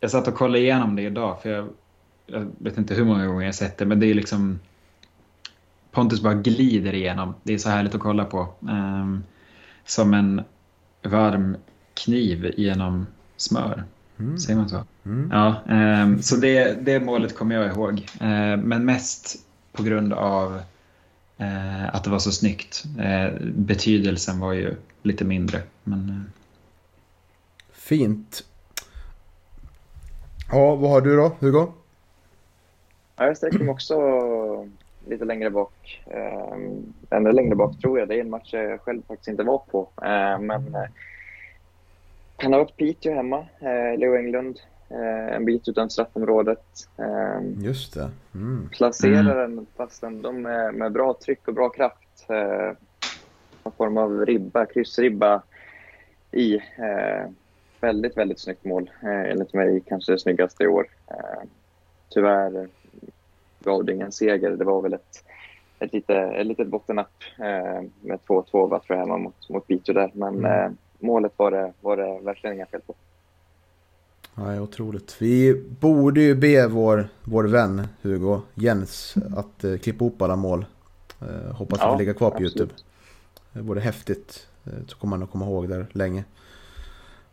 jag 0.00 0.10
satt 0.10 0.28
och 0.28 0.34
kollade 0.34 0.58
igenom 0.58 0.96
det 0.96 1.02
idag 1.02 1.42
för 1.42 1.50
jag, 1.50 1.68
jag 2.26 2.50
vet 2.58 2.78
inte 2.78 2.94
hur 2.94 3.04
många 3.04 3.26
gånger 3.26 3.46
jag 3.46 3.54
sett 3.54 3.78
det 3.78 3.86
men 3.86 4.00
det 4.00 4.06
är 4.06 4.14
liksom 4.14 4.58
Pontus 5.94 6.22
bara 6.22 6.34
glider 6.34 6.94
igenom. 6.94 7.34
Det 7.42 7.54
är 7.54 7.58
så 7.58 7.68
härligt 7.68 7.94
att 7.94 8.00
kolla 8.00 8.24
på. 8.24 8.38
Eh, 8.68 9.18
som 9.84 10.14
en 10.14 10.42
varm 11.02 11.56
kniv 11.94 12.54
genom 12.56 13.06
smör. 13.36 13.84
Mm. 14.18 14.38
Säger 14.38 14.58
man 14.58 14.68
så? 14.68 14.84
Mm. 15.04 15.30
Ja, 15.32 15.62
ehm, 15.68 16.22
så 16.22 16.36
det, 16.36 16.84
det 16.84 17.00
målet 17.00 17.36
kommer 17.36 17.54
jag 17.54 17.66
ihåg. 17.66 18.06
Eh, 18.20 18.56
men 18.56 18.84
mest 18.84 19.36
på 19.72 19.82
grund 19.82 20.12
av 20.12 20.60
eh, 21.38 21.94
att 21.94 22.04
det 22.04 22.10
var 22.10 22.18
så 22.18 22.32
snyggt. 22.32 22.84
Eh, 22.98 23.40
betydelsen 23.54 24.40
var 24.40 24.52
ju 24.52 24.74
lite 25.02 25.24
mindre. 25.24 25.62
Men, 25.84 26.08
eh, 26.08 26.40
Fint. 27.72 28.44
Ja, 30.50 30.74
vad 30.74 30.90
har 30.90 31.00
du 31.00 31.16
då 31.16 31.36
Hugo? 31.40 31.72
Ja, 33.16 33.26
jag 33.26 33.36
sträcker 33.36 33.58
mig 33.58 33.68
också 33.68 33.94
lite 35.06 35.24
längre 35.24 35.50
bak. 35.50 36.04
Eh, 36.06 36.58
ännu 37.10 37.32
längre 37.32 37.54
bak 37.54 37.80
tror 37.80 37.98
jag. 37.98 38.08
Det 38.08 38.14
är 38.14 38.20
en 38.20 38.30
match 38.30 38.54
jag 38.54 38.80
själv 38.80 39.02
faktiskt 39.08 39.28
inte 39.28 39.42
var 39.42 39.58
på. 39.58 39.88
Eh, 40.02 40.38
men 40.38 40.74
eh, 40.74 40.90
kan 42.36 42.52
ha 42.52 42.60
varit 42.60 42.76
Piteå 42.76 43.14
hemma. 43.14 43.46
Eh, 43.60 43.98
Leo 43.98 44.16
Englund. 44.16 44.60
Eh, 44.88 45.34
en 45.36 45.44
bit 45.44 45.68
utanför 45.68 45.92
straffområdet. 45.92 46.64
Eh, 46.98 47.64
Just 47.64 47.94
det. 47.94 48.10
Mm. 48.34 48.68
placerar 48.72 49.40
den 49.40 49.66
fastän 49.76 50.22
de 50.22 50.42
med, 50.42 50.74
med 50.74 50.92
bra 50.92 51.16
tryck 51.24 51.48
och 51.48 51.54
bra 51.54 51.68
kraft. 51.68 52.26
Eh, 52.28 52.72
någon 53.64 53.72
form 53.76 53.98
av 53.98 54.26
ribba, 54.26 54.66
kryssribba 54.66 55.42
i. 56.32 56.54
Eh, 56.56 57.30
väldigt, 57.80 58.16
väldigt 58.16 58.40
snyggt 58.40 58.64
mål. 58.64 58.90
Eh, 59.02 59.30
enligt 59.30 59.52
mig 59.52 59.82
kanske 59.86 60.12
det 60.12 60.18
snyggaste 60.18 60.64
i 60.64 60.66
år. 60.66 60.86
Eh, 61.10 61.48
tyvärr 62.08 62.68
gav 63.64 63.84
det 63.84 63.92
ingen 63.92 64.12
seger. 64.12 64.50
Det 64.50 64.64
var 64.64 64.82
väl 64.82 64.92
ett, 64.94 65.24
ett, 65.78 65.92
lite, 65.92 66.14
ett 66.16 66.46
litet 66.46 66.68
bottennapp 66.68 67.12
eh, 67.38 67.82
med 68.00 68.18
2-2 68.26 68.68
va, 68.70 68.80
tror 68.80 68.82
jag 68.88 68.96
hemma 68.98 69.18
mot, 69.18 69.48
mot 69.48 69.66
Piteå 69.66 69.94
där. 69.94 70.10
Men 70.14 70.34
Mm. 70.38 70.64
eh, 70.64 70.70
målet 70.98 71.32
var 71.36 71.50
det, 71.50 71.72
var 71.80 71.96
det 71.96 72.18
verkligen 72.24 72.56
inga 72.56 72.66
fel 72.66 72.80
på. 72.86 72.94
Är 74.42 74.60
otroligt. 74.60 75.16
Vi 75.22 75.62
borde 75.80 76.20
ju 76.20 76.34
be 76.34 76.66
vår, 76.68 77.08
vår 77.24 77.44
vän 77.44 77.88
Hugo 78.02 78.40
Jens 78.54 79.14
att 79.36 79.64
eh, 79.64 79.76
klippa 79.76 80.04
ihop 80.04 80.22
alla 80.22 80.36
mål. 80.36 80.66
Eh, 81.20 81.54
hoppas 81.56 81.78
att 81.78 81.84
Ja, 81.84 81.92
vi 81.92 81.98
ligger 81.98 82.12
kvar 82.12 82.30
på 82.30 82.34
absolut. 82.36 82.56
YouTube. 82.56 82.74
Det 83.52 83.60
vore 83.60 83.80
häftigt. 83.80 84.46
Så 84.86 84.96
kommer 84.96 85.10
man 85.16 85.22
att 85.22 85.30
komma 85.30 85.44
ihåg 85.44 85.68
där 85.68 85.86
länge. 85.92 86.24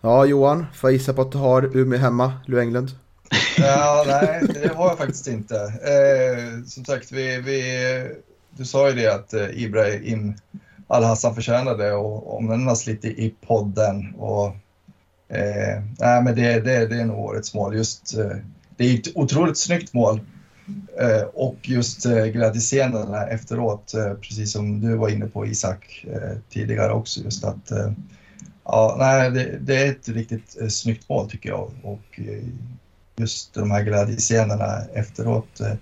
Ja, 0.02 0.26
Johan, 0.26 0.66
får 0.74 0.90
jag 0.90 0.94
gissa 0.94 1.14
på 1.14 1.22
att 1.22 1.32
du 1.32 1.38
har 1.38 1.78
Umeå 1.78 2.00
hemma, 2.00 2.34
Lu 2.46 2.60
England? 2.62 2.88
Ja, 3.58 4.04
nej, 4.08 4.42
det 4.54 4.74
har 4.74 4.88
jag 4.88 4.98
faktiskt 4.98 5.28
inte. 5.28 5.56
Eh, 5.66 6.64
som 6.66 6.86
sagt, 6.86 7.12
vi, 7.12 7.42
vi, 7.42 7.62
du 8.58 8.66
sa 8.66 8.90
ju 8.90 8.96
det 8.96 9.08
att 9.08 9.34
eh, 9.34 9.50
Ibrahim 9.54 10.34
Al-Hassan 10.88 11.36
förtjänade 11.36 11.94
och 11.94 12.38
omnämnas 12.38 12.88
lite 12.88 13.08
i 13.08 13.36
podden. 13.48 14.16
Och, 14.16 14.48
eh, 15.28 15.84
nej, 16.00 16.24
men 16.24 16.36
det, 16.36 16.60
det, 16.60 16.88
det 16.88 17.02
är 17.02 17.06
nog 17.06 17.20
årets 17.20 17.54
mål. 17.54 17.76
Just, 17.76 18.18
eh, 18.18 18.38
det 18.78 18.86
är 18.86 18.96
ett 18.96 19.16
otroligt 19.16 19.58
snyggt 19.58 19.94
mål. 19.94 20.20
Eh, 21.00 21.24
och 21.34 21.58
just 21.62 22.06
eh, 22.06 22.26
glädjescenerna 22.26 23.28
efteråt, 23.28 23.94
eh, 23.94 24.14
precis 24.14 24.52
som 24.52 24.82
du 24.82 24.96
var 24.96 25.10
inne 25.10 25.28
på 25.28 25.46
Isak 25.46 26.06
eh, 26.14 26.38
tidigare 26.50 26.94
också, 26.94 27.22
just 27.22 27.44
att 27.44 27.72
eh, 27.72 27.92
Ja, 28.64 28.96
nej, 29.00 29.32
det, 29.32 29.58
det, 29.62 29.76
är 29.76 29.92
ett 29.92 30.10
riktigt 30.10 30.58
eh, 30.62 30.68
snyggt 30.68 31.10
mål 31.10 31.30
tycker 31.30 31.50
jag. 31.50 31.72
Och 31.84 32.20
eh, 32.20 32.44
just 33.16 33.54
de 33.54 33.72
här 33.72 33.84
glädjescenerna 33.84 34.82
efteråt 34.94 35.60
eh, 35.60 35.74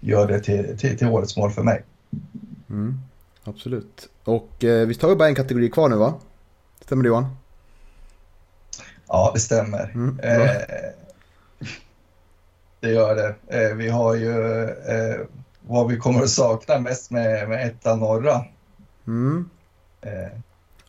gör 0.00 0.26
det 0.26 0.40
till, 0.40 0.78
till, 0.78 0.98
till, 0.98 1.08
årets 1.08 1.36
mål 1.36 1.50
för 1.50 1.62
mig. 1.62 1.82
Mm, 2.70 3.00
absolut. 3.44 4.08
Och 4.24 4.64
eh, 4.64 4.86
visst 4.86 5.02
har 5.02 5.08
vi 5.08 5.16
bara 5.16 5.28
en 5.28 5.34
kategori 5.34 5.70
kvar 5.70 5.88
nu 5.88 5.96
va? 5.96 6.14
Stämmer 6.80 7.02
det 7.02 7.08
Johan? 7.08 7.36
Ja, 9.06 9.30
det 9.34 9.40
stämmer. 9.40 9.90
Mm, 9.94 10.20
eh, 10.20 10.50
det 12.80 12.90
gör 12.90 13.14
det. 13.14 13.34
Eh, 13.48 13.76
vi 13.76 13.88
har 13.88 14.14
ju 14.14 14.64
eh, 14.64 15.20
vad 15.60 15.88
vi 15.88 15.96
kommer 15.96 16.22
att 16.22 16.30
sakna 16.30 16.78
mest 16.78 17.10
med, 17.10 17.48
med 17.48 17.66
etta 17.66 17.96
norra. 17.96 18.44
Mm. 19.06 19.50
Eh, 20.00 20.38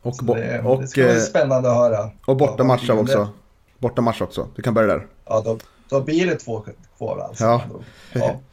och, 0.01 0.25
det, 0.25 0.61
och, 0.61 0.81
det 0.81 0.87
ska 0.87 1.03
bli 1.03 1.19
spännande 1.19 1.71
att 1.71 1.77
höra. 1.77 2.09
Och 2.25 2.37
bortamatch 2.37 2.89
också. 2.89 3.29
Bortamatch 3.77 4.21
också. 4.21 4.47
Du 4.55 4.61
kan 4.61 4.73
börja 4.73 4.87
där. 4.87 5.07
Ja, 5.25 5.41
då, 5.45 5.57
då 5.89 6.01
blir 6.01 6.25
det 6.25 6.35
två 6.35 6.65
kvar 6.97 7.19
alltså. 7.27 7.43
Ja. 7.43 7.63
ja. 8.13 8.39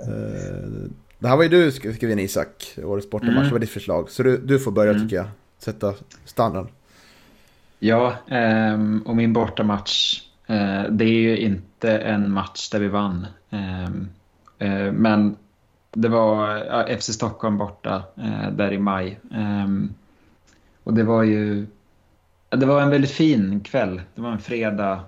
Eh, 0.00 0.90
det 1.18 1.28
här 1.28 1.36
var 1.36 1.42
ju 1.42 1.48
du 1.48 1.72
skrev 1.72 2.10
in 2.10 2.18
Isak, 2.18 2.78
årets 2.84 3.10
bortamatch, 3.10 3.38
mm. 3.38 3.50
var 3.50 3.58
ditt 3.58 3.70
förslag. 3.70 4.10
Så 4.10 4.22
du, 4.22 4.38
du 4.38 4.58
får 4.58 4.70
börja 4.70 4.90
mm. 4.90 5.02
tycker 5.02 5.16
jag, 5.16 5.26
sätta 5.58 5.94
standard. 6.24 6.66
Ja, 7.78 8.14
ehm, 8.28 9.02
och 9.06 9.16
min 9.16 9.32
bortamatch, 9.32 10.22
eh, 10.46 10.82
det 10.90 11.04
är 11.04 11.20
ju 11.20 11.38
inte 11.38 11.98
en 11.98 12.32
match 12.32 12.70
där 12.70 12.80
vi 12.80 12.88
vann. 12.88 13.26
Ehm, 13.50 14.08
eh, 14.58 14.92
men 14.92 15.36
det 15.92 16.08
var 16.08 16.98
FC 16.98 17.12
Stockholm 17.12 17.58
borta 17.58 18.02
där 18.52 18.72
i 18.72 18.78
maj. 18.78 19.18
Ehm, 19.34 19.94
och 20.84 20.94
det 20.94 21.02
var 21.02 21.22
ju 21.22 21.66
det 22.48 22.66
var 22.66 22.82
en 22.82 22.90
väldigt 22.90 23.10
fin 23.10 23.60
kväll. 23.60 24.00
Det 24.14 24.20
var 24.20 24.30
en 24.30 24.38
fredag 24.38 25.00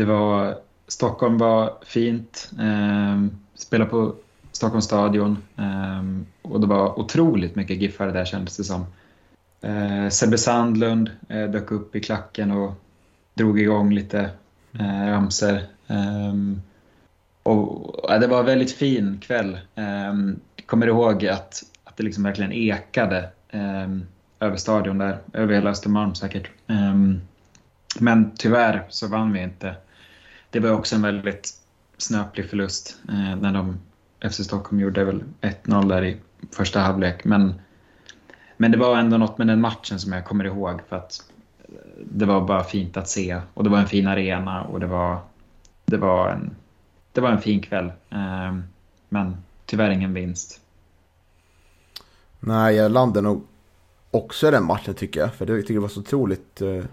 det 0.00 0.06
var, 0.06 0.58
Stockholm 0.88 1.38
var 1.38 1.78
fint. 1.84 2.50
Eh, 2.60 3.26
spelade 3.54 3.90
på 3.90 4.14
Stockholms 4.52 4.84
stadion. 4.84 5.38
Eh, 5.56 6.02
och 6.42 6.60
det 6.60 6.66
var 6.66 6.98
otroligt 6.98 7.56
mycket 7.56 7.76
giffare 7.76 8.12
där 8.12 8.24
kändes 8.24 8.56
det 8.56 8.64
som. 8.64 8.86
Eh, 9.60 10.08
Sebbe 10.08 10.38
Sandlund 10.38 11.10
eh, 11.28 11.44
dök 11.44 11.70
upp 11.70 11.96
i 11.96 12.00
klacken 12.00 12.50
och 12.50 12.72
drog 13.34 13.60
igång 13.60 13.92
lite 13.92 14.30
eh, 14.72 15.06
ramser. 15.06 15.66
Ehm, 15.86 16.62
och, 17.42 18.20
det 18.20 18.26
var 18.26 18.40
en 18.40 18.46
väldigt 18.46 18.72
fin 18.72 19.18
kväll. 19.22 19.58
Jag 20.56 20.66
kommer 20.66 20.86
ihåg 20.86 21.26
att, 21.26 21.62
att 21.84 21.96
det 21.96 22.02
liksom 22.02 22.24
verkligen 22.24 22.52
ekade 22.52 23.30
ehm, 23.50 24.06
över 24.40 24.56
stadion 24.56 24.98
där, 24.98 25.18
över 25.32 25.54
hela 25.54 25.70
Östermalm 25.70 26.14
säkert. 26.14 26.50
Men 27.98 28.30
tyvärr 28.36 28.86
så 28.88 29.08
vann 29.08 29.32
vi 29.32 29.42
inte. 29.42 29.74
Det 30.50 30.60
var 30.60 30.70
också 30.70 30.94
en 30.94 31.02
väldigt 31.02 31.54
snöplig 31.98 32.50
förlust 32.50 32.96
eh, 33.08 33.36
när 33.36 33.52
de, 33.52 33.78
FC 34.30 34.44
Stockholm 34.44 34.80
gjorde 34.80 35.04
väl 35.04 35.24
1-0 35.40 35.88
där 35.88 36.04
i 36.04 36.16
första 36.50 36.80
halvlek. 36.80 37.24
Men, 37.24 37.54
men 38.56 38.70
det 38.70 38.78
var 38.78 38.98
ändå 38.98 39.16
något 39.16 39.38
med 39.38 39.46
den 39.46 39.60
matchen 39.60 40.00
som 40.00 40.12
jag 40.12 40.24
kommer 40.24 40.44
ihåg 40.44 40.80
för 40.88 40.96
att 40.96 41.24
eh, 41.68 41.74
det 42.04 42.26
var 42.26 42.40
bara 42.40 42.64
fint 42.64 42.96
att 42.96 43.08
se 43.08 43.40
och 43.54 43.64
det 43.64 43.70
var 43.70 43.78
en 43.78 43.86
fin 43.86 44.06
arena 44.06 44.62
och 44.62 44.80
det 44.80 44.86
var, 44.86 45.18
det 45.84 45.96
var, 45.96 46.30
en, 46.30 46.56
det 47.12 47.20
var 47.20 47.30
en 47.30 47.40
fin 47.40 47.62
kväll. 47.62 47.92
Eh, 48.10 48.56
men 49.08 49.36
tyvärr 49.66 49.90
ingen 49.90 50.14
vinst. 50.14 50.60
Nej, 52.40 52.74
jag 52.74 52.92
landade 52.92 53.20
nog 53.20 53.46
också 54.10 54.48
i 54.48 54.50
den 54.50 54.64
matchen 54.64 54.94
tycker 54.94 55.20
jag. 55.20 55.34
För 55.34 55.46
jag 55.46 55.60
tycker 55.60 55.74
det 55.74 55.80
var 55.80 55.88
så 55.88 56.00
otroligt 56.00 56.60
eh, 56.60 56.84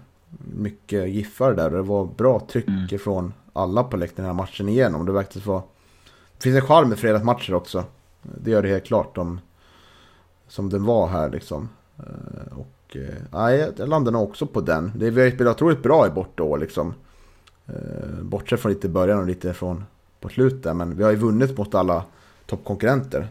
mycket 0.54 1.08
giffar 1.08 1.54
där. 1.54 1.70
Det 1.70 1.82
var 1.82 2.04
bra 2.04 2.40
tryck 2.50 2.68
mm. 2.68 2.98
från 2.98 3.32
alla 3.52 3.84
på 3.84 3.96
läktaren 3.96 4.26
den 4.26 4.36
här 4.36 4.42
matchen 4.42 4.68
igenom. 4.68 5.06
Det 5.06 5.12
verkade 5.12 5.46
vara... 5.46 5.62
Det 6.36 6.42
finns 6.42 6.56
en 6.56 6.66
charm 6.66 6.88
med 6.88 6.98
fredagsmatcher 6.98 7.54
också. 7.54 7.84
Det 8.22 8.50
gör 8.50 8.62
det 8.62 8.68
helt 8.68 8.86
klart 8.86 9.18
om, 9.18 9.40
som 10.48 10.70
den 10.70 10.84
var 10.84 11.06
här 11.06 11.30
liksom. 11.30 11.68
Uh, 11.98 12.58
och 12.58 12.96
uh, 12.96 13.08
nej, 13.32 13.72
jag 13.76 13.88
landar 13.88 14.12
nog 14.12 14.22
också 14.22 14.46
på 14.46 14.60
den. 14.60 14.92
Det, 14.96 15.10
vi 15.10 15.22
har 15.22 15.30
spelat 15.30 15.56
otroligt 15.56 15.82
bra 15.82 16.06
i 16.06 16.10
borta 16.10 16.42
år 16.42 16.58
liksom. 16.58 16.94
Uh, 17.68 18.22
bortsett 18.22 18.60
från 18.60 18.72
lite 18.72 18.86
i 18.86 18.90
början 18.90 19.18
och 19.18 19.26
lite 19.26 19.54
från 19.54 19.84
på 20.20 20.28
slutet. 20.28 20.76
Men 20.76 20.96
vi 20.96 21.04
har 21.04 21.10
ju 21.10 21.16
vunnit 21.16 21.58
mot 21.58 21.74
alla 21.74 22.04
toppkonkurrenter. 22.46 23.28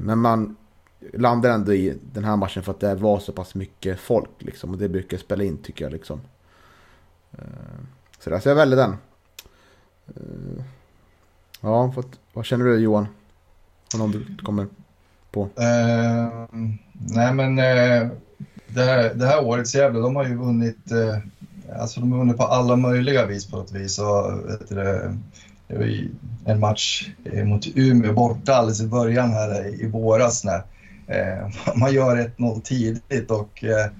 Men 0.00 0.18
man 0.18 0.56
landar 1.12 1.50
ändå 1.50 1.74
i 1.74 1.98
den 2.12 2.24
här 2.24 2.36
matchen 2.36 2.62
för 2.62 2.72
att 2.72 2.80
det 2.80 2.94
var 2.94 3.18
så 3.18 3.32
pass 3.32 3.54
mycket 3.54 4.00
folk 4.00 4.30
liksom. 4.38 4.70
Och 4.70 4.78
det 4.78 4.88
brukar 4.88 5.18
spela 5.18 5.44
in 5.44 5.58
tycker 5.58 5.84
jag 5.84 5.92
liksom. 5.92 6.20
Eh, 7.32 7.44
så, 8.18 8.30
där, 8.30 8.40
så 8.40 8.48
jag 8.48 8.56
väljer 8.56 8.76
den. 8.76 8.96
Eh, 10.06 10.64
ja, 11.60 11.92
för 11.92 12.04
vad 12.32 12.44
känner 12.44 12.64
du 12.64 12.76
Johan? 12.76 13.06
Har 13.92 13.98
någon 13.98 14.10
du 14.10 14.36
kommer 14.36 14.66
på? 15.30 15.42
Uh, 15.42 16.46
nej 16.92 17.34
men 17.34 17.58
uh, 17.58 18.10
det, 18.66 18.82
här, 18.82 19.14
det 19.14 19.26
här 19.26 19.44
årets 19.44 19.74
Gävle, 19.74 20.00
de 20.00 20.16
har 20.16 20.24
ju 20.24 20.36
vunnit, 20.36 20.92
uh, 20.92 21.18
alltså 21.80 22.00
de 22.00 22.12
har 22.12 22.18
vunnit 22.18 22.36
på 22.36 22.44
alla 22.44 22.76
möjliga 22.76 23.26
vis 23.26 23.50
på 23.50 23.56
något 23.56 23.72
vis. 23.72 23.98
Och, 23.98 24.50
vet 24.50 24.68
du, 24.68 24.74
det 25.66 25.78
var 25.78 25.84
ju 25.84 26.08
en 26.44 26.60
match 26.60 27.08
mot 27.44 27.66
Umeå 27.74 28.12
borta 28.12 28.54
alldeles 28.54 28.80
i 28.80 28.86
början 28.86 29.30
här 29.30 29.82
i 29.82 29.88
våras 29.88 30.44
när 30.44 30.62
Eh, 31.10 31.48
man 31.74 31.92
gör 31.92 32.16
1-0 32.16 32.60
tidigt 32.62 33.30
och 33.30 33.64
eh, 33.64 33.90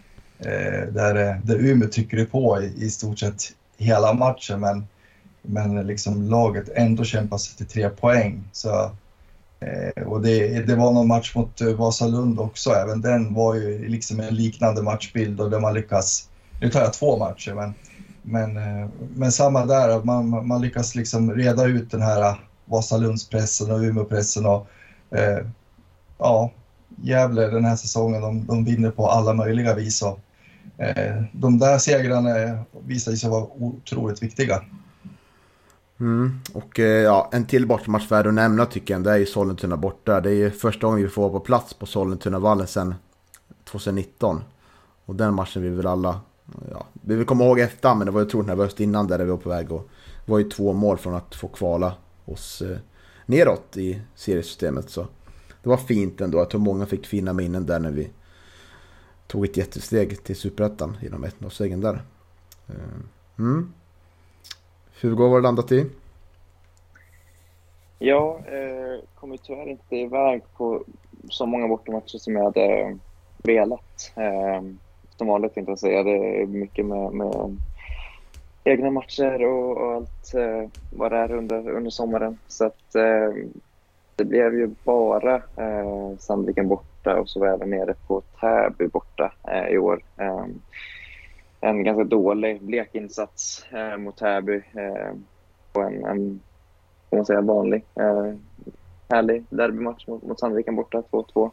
där, 0.93 1.15
eh, 1.15 1.37
där 1.43 1.57
Umeå 1.57 1.89
trycker 1.89 2.17
det 2.17 2.25
på 2.25 2.63
i, 2.63 2.85
i 2.85 2.91
stort 2.91 3.19
sett 3.19 3.43
hela 3.79 4.13
matchen 4.13 4.61
men, 4.61 4.87
men 5.43 5.87
liksom 5.87 6.23
laget 6.23 6.69
ändå 6.75 7.05
kämpar 7.05 7.39
sig 7.39 7.57
till 7.57 7.67
tre 7.67 7.89
poäng. 7.89 8.45
Så, 8.53 8.91
och 10.07 10.23
det, 10.23 10.63
det 10.67 10.77
var 10.77 10.93
någon 10.93 11.09
match 11.09 11.35
mot 11.35 11.61
Vasalund 11.61 12.41
också, 12.41 12.71
även 12.71 13.01
den 13.01 13.35
var 13.35 13.55
ju 13.55 13.89
liksom 13.89 14.21
en 14.21 14.35
liknande 14.35 14.83
matchbild 14.83 15.41
och 15.41 15.51
där 15.51 15.61
man 15.61 15.75
lyckas, 15.75 16.29
nu 16.61 16.71
tar 16.71 16.81
jag 16.81 16.93
två 16.93 17.19
matcher 17.19 17.55
men, 17.55 17.75
men, 18.23 18.55
men 19.15 19.33
samma 19.33 19.67
där, 19.67 20.05
man, 20.05 20.47
man 20.47 20.61
lyckas 20.61 20.95
liksom 20.95 21.35
reda 21.35 21.65
ut 21.65 21.91
den 21.91 22.03
här 22.03 22.41
Vasalundspressen 22.65 23.71
och 23.71 23.81
Umeåpressen 23.81 24.47
och 24.47 24.67
eh, 25.11 25.47
ja, 26.19 26.51
Gävle 26.97 27.47
den 27.47 27.65
här 27.65 27.77
säsongen, 27.77 28.23
de, 28.23 28.47
de 28.47 28.65
vinner 28.65 28.91
på 28.91 29.07
alla 29.07 29.35
möjliga 29.35 29.75
vis. 29.75 30.03
Och, 30.03 30.21
eh, 30.83 31.23
de 31.33 31.59
där 31.59 31.79
segrarna 31.79 32.39
eh, 32.39 32.61
visar 32.87 33.13
sig 33.13 33.31
vara 33.31 33.47
otroligt 33.59 34.23
viktiga. 34.23 34.63
Mm. 36.01 36.41
Och 36.53 36.81
eh, 36.81 37.03
ja, 37.03 37.29
en 37.33 37.47
till 37.47 37.67
bortamatch 37.67 38.11
värd 38.11 38.27
att 38.27 38.35
nämna 38.35 38.67
tycker 38.67 38.95
jag, 38.95 39.03
det 39.03 39.11
är 39.11 39.17
ju 39.17 39.27
Sollentuna 39.27 39.77
borta. 39.77 40.21
Det 40.21 40.31
är 40.31 40.35
ju 40.35 40.51
första 40.51 40.87
gången 40.87 41.03
vi 41.03 41.09
får 41.09 41.23
vara 41.23 41.33
på 41.33 41.41
plats 41.41 41.75
på 41.75 41.87
Sollentunavallen 41.87 42.67
sedan 42.67 42.95
2019. 43.71 44.45
Och 45.07 45.15
den 45.15 45.35
matchen 45.35 45.63
vi 45.63 45.69
väl 45.69 45.87
alla, 45.87 46.21
ja, 46.71 46.87
vi 46.93 47.15
vill 47.15 47.27
komma 47.27 47.45
ihåg 47.45 47.61
efter, 47.61 47.95
men 47.95 48.07
det 48.07 48.13
var 48.13 48.21
ju 48.21 48.27
otroligt 48.27 48.49
nervöst 48.49 48.81
innan 48.81 49.07
där, 49.07 49.19
där 49.19 49.25
vi 49.25 49.31
var 49.31 49.39
på 49.39 49.49
väg. 49.49 49.73
Och 49.73 49.89
det 50.27 50.33
var 50.33 50.39
ju 50.39 50.51
två 50.51 50.73
mål 50.73 50.99
från 50.99 51.15
att 51.15 51.35
få 51.35 51.49
kvala 51.49 51.95
oss 52.25 52.63
eh, 52.63 52.79
neråt 53.27 53.77
i 53.77 54.01
seriesystemet. 54.15 54.91
Så 54.91 55.07
det 55.63 55.69
var 55.69 55.77
fint 55.77 56.21
ändå. 56.21 56.39
Jag 56.39 56.51
tror 56.51 56.61
många 56.61 56.87
fick 56.87 57.07
fina 57.07 57.33
minnen 57.33 57.67
där 57.67 57.81
när 57.81 57.91
vi 57.91 58.11
tog 59.27 59.45
ett 59.45 59.57
jättesteg 59.57 60.25
till 60.25 60.37
Superettan 60.37 60.97
genom 61.03 61.25
1-0-segern 61.25 61.81
där. 61.81 62.03
Eh, 62.69 63.39
mm. 63.39 63.73
Hur 65.01 65.15
går 65.15 65.37
det 65.37 65.43
landat 65.43 65.73
i? 65.73 65.87
Ja, 67.99 68.41
eh, 68.47 69.05
kom 69.15 69.33
ju 69.33 69.39
tyvärr 69.39 69.69
inte 69.69 69.97
iväg 69.97 70.43
på 70.57 70.85
så 71.29 71.47
många 71.47 71.69
bortamatcher 71.69 72.19
som 72.19 72.37
jag 72.37 72.45
hade 72.45 72.65
eh, 72.65 72.97
velat. 73.39 74.13
Eh, 74.17 74.63
som 75.17 75.27
vanligt 75.27 75.55
tänkte 75.55 75.71
jag 75.71 75.79
säga. 75.79 76.03
Det 76.03 76.43
är 76.43 76.47
mycket 76.47 76.87
med, 76.87 77.13
med 77.13 77.57
egna 78.65 78.91
matcher 78.91 79.45
och, 79.45 79.77
och 79.77 79.93
allt 79.95 80.35
eh, 80.35 80.69
vad 80.97 81.13
det 81.13 81.19
är 81.19 81.33
under, 81.33 81.71
under 81.71 81.91
sommaren. 81.91 82.39
Så 82.49 82.65
att 82.65 82.95
eh, 82.95 83.35
det 84.21 84.25
blev 84.25 84.55
ju 84.55 84.71
bara 84.85 85.35
eh, 85.37 86.17
Sandviken 86.19 86.69
borta 86.69 87.21
och 87.21 87.29
så 87.29 87.41
var 87.41 87.47
jag 87.47 87.57
även 87.57 87.71
nere 87.71 87.95
på 88.07 88.21
Täby 88.41 88.87
borta 88.87 89.33
eh, 89.49 89.69
i 89.69 89.79
år. 89.79 90.03
Eh, 90.17 90.45
en 91.61 91.85
ganska 91.85 92.05
dålig 92.05 92.63
blek 92.63 92.95
insats 92.95 93.67
eh, 93.73 93.97
mot 93.97 94.17
Täby 94.17 94.57
eh, 94.57 95.13
på 95.73 95.81
en, 95.81 96.05
en 96.05 96.41
får 97.11 97.17
man 97.17 97.27
säga, 97.27 97.41
vanlig 97.41 97.85
eh, 97.95 98.35
härlig 99.09 99.45
derbymatch 99.51 100.07
mot, 100.07 100.23
mot 100.23 100.41
Sandviken 100.41 100.77
borta, 100.77 101.03
2-2. 101.11 101.51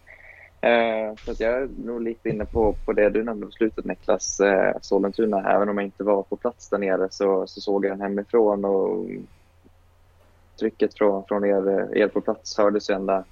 Eh, 0.61 1.15
så 1.15 1.31
att 1.31 1.39
jag 1.39 1.53
är 1.53 1.69
nog 1.85 2.01
lite 2.01 2.29
inne 2.29 2.45
på, 2.45 2.75
på 2.85 2.93
det 2.93 3.09
du 3.09 3.23
nämnde 3.23 3.45
på 3.45 3.51
slutet 3.51 3.85
Niklas, 3.85 4.39
eh, 4.39 4.75
Sollentuna. 4.81 5.51
Även 5.51 5.69
om 5.69 5.77
jag 5.77 5.85
inte 5.85 6.03
var 6.03 6.23
på 6.23 6.35
plats 6.35 6.69
där 6.69 6.77
nere 6.77 7.07
så, 7.11 7.47
så 7.47 7.61
såg 7.61 7.85
jag 7.85 7.91
den 7.91 8.01
hemifrån 8.01 8.65
och 8.65 9.05
trycket 10.59 10.97
från, 10.97 11.23
från 11.23 11.45
er, 11.45 11.97
er 11.97 12.07
på 12.07 12.21
plats 12.21 12.57
hördes 12.57 12.89
ju 12.89 12.93
ända, 12.93 13.23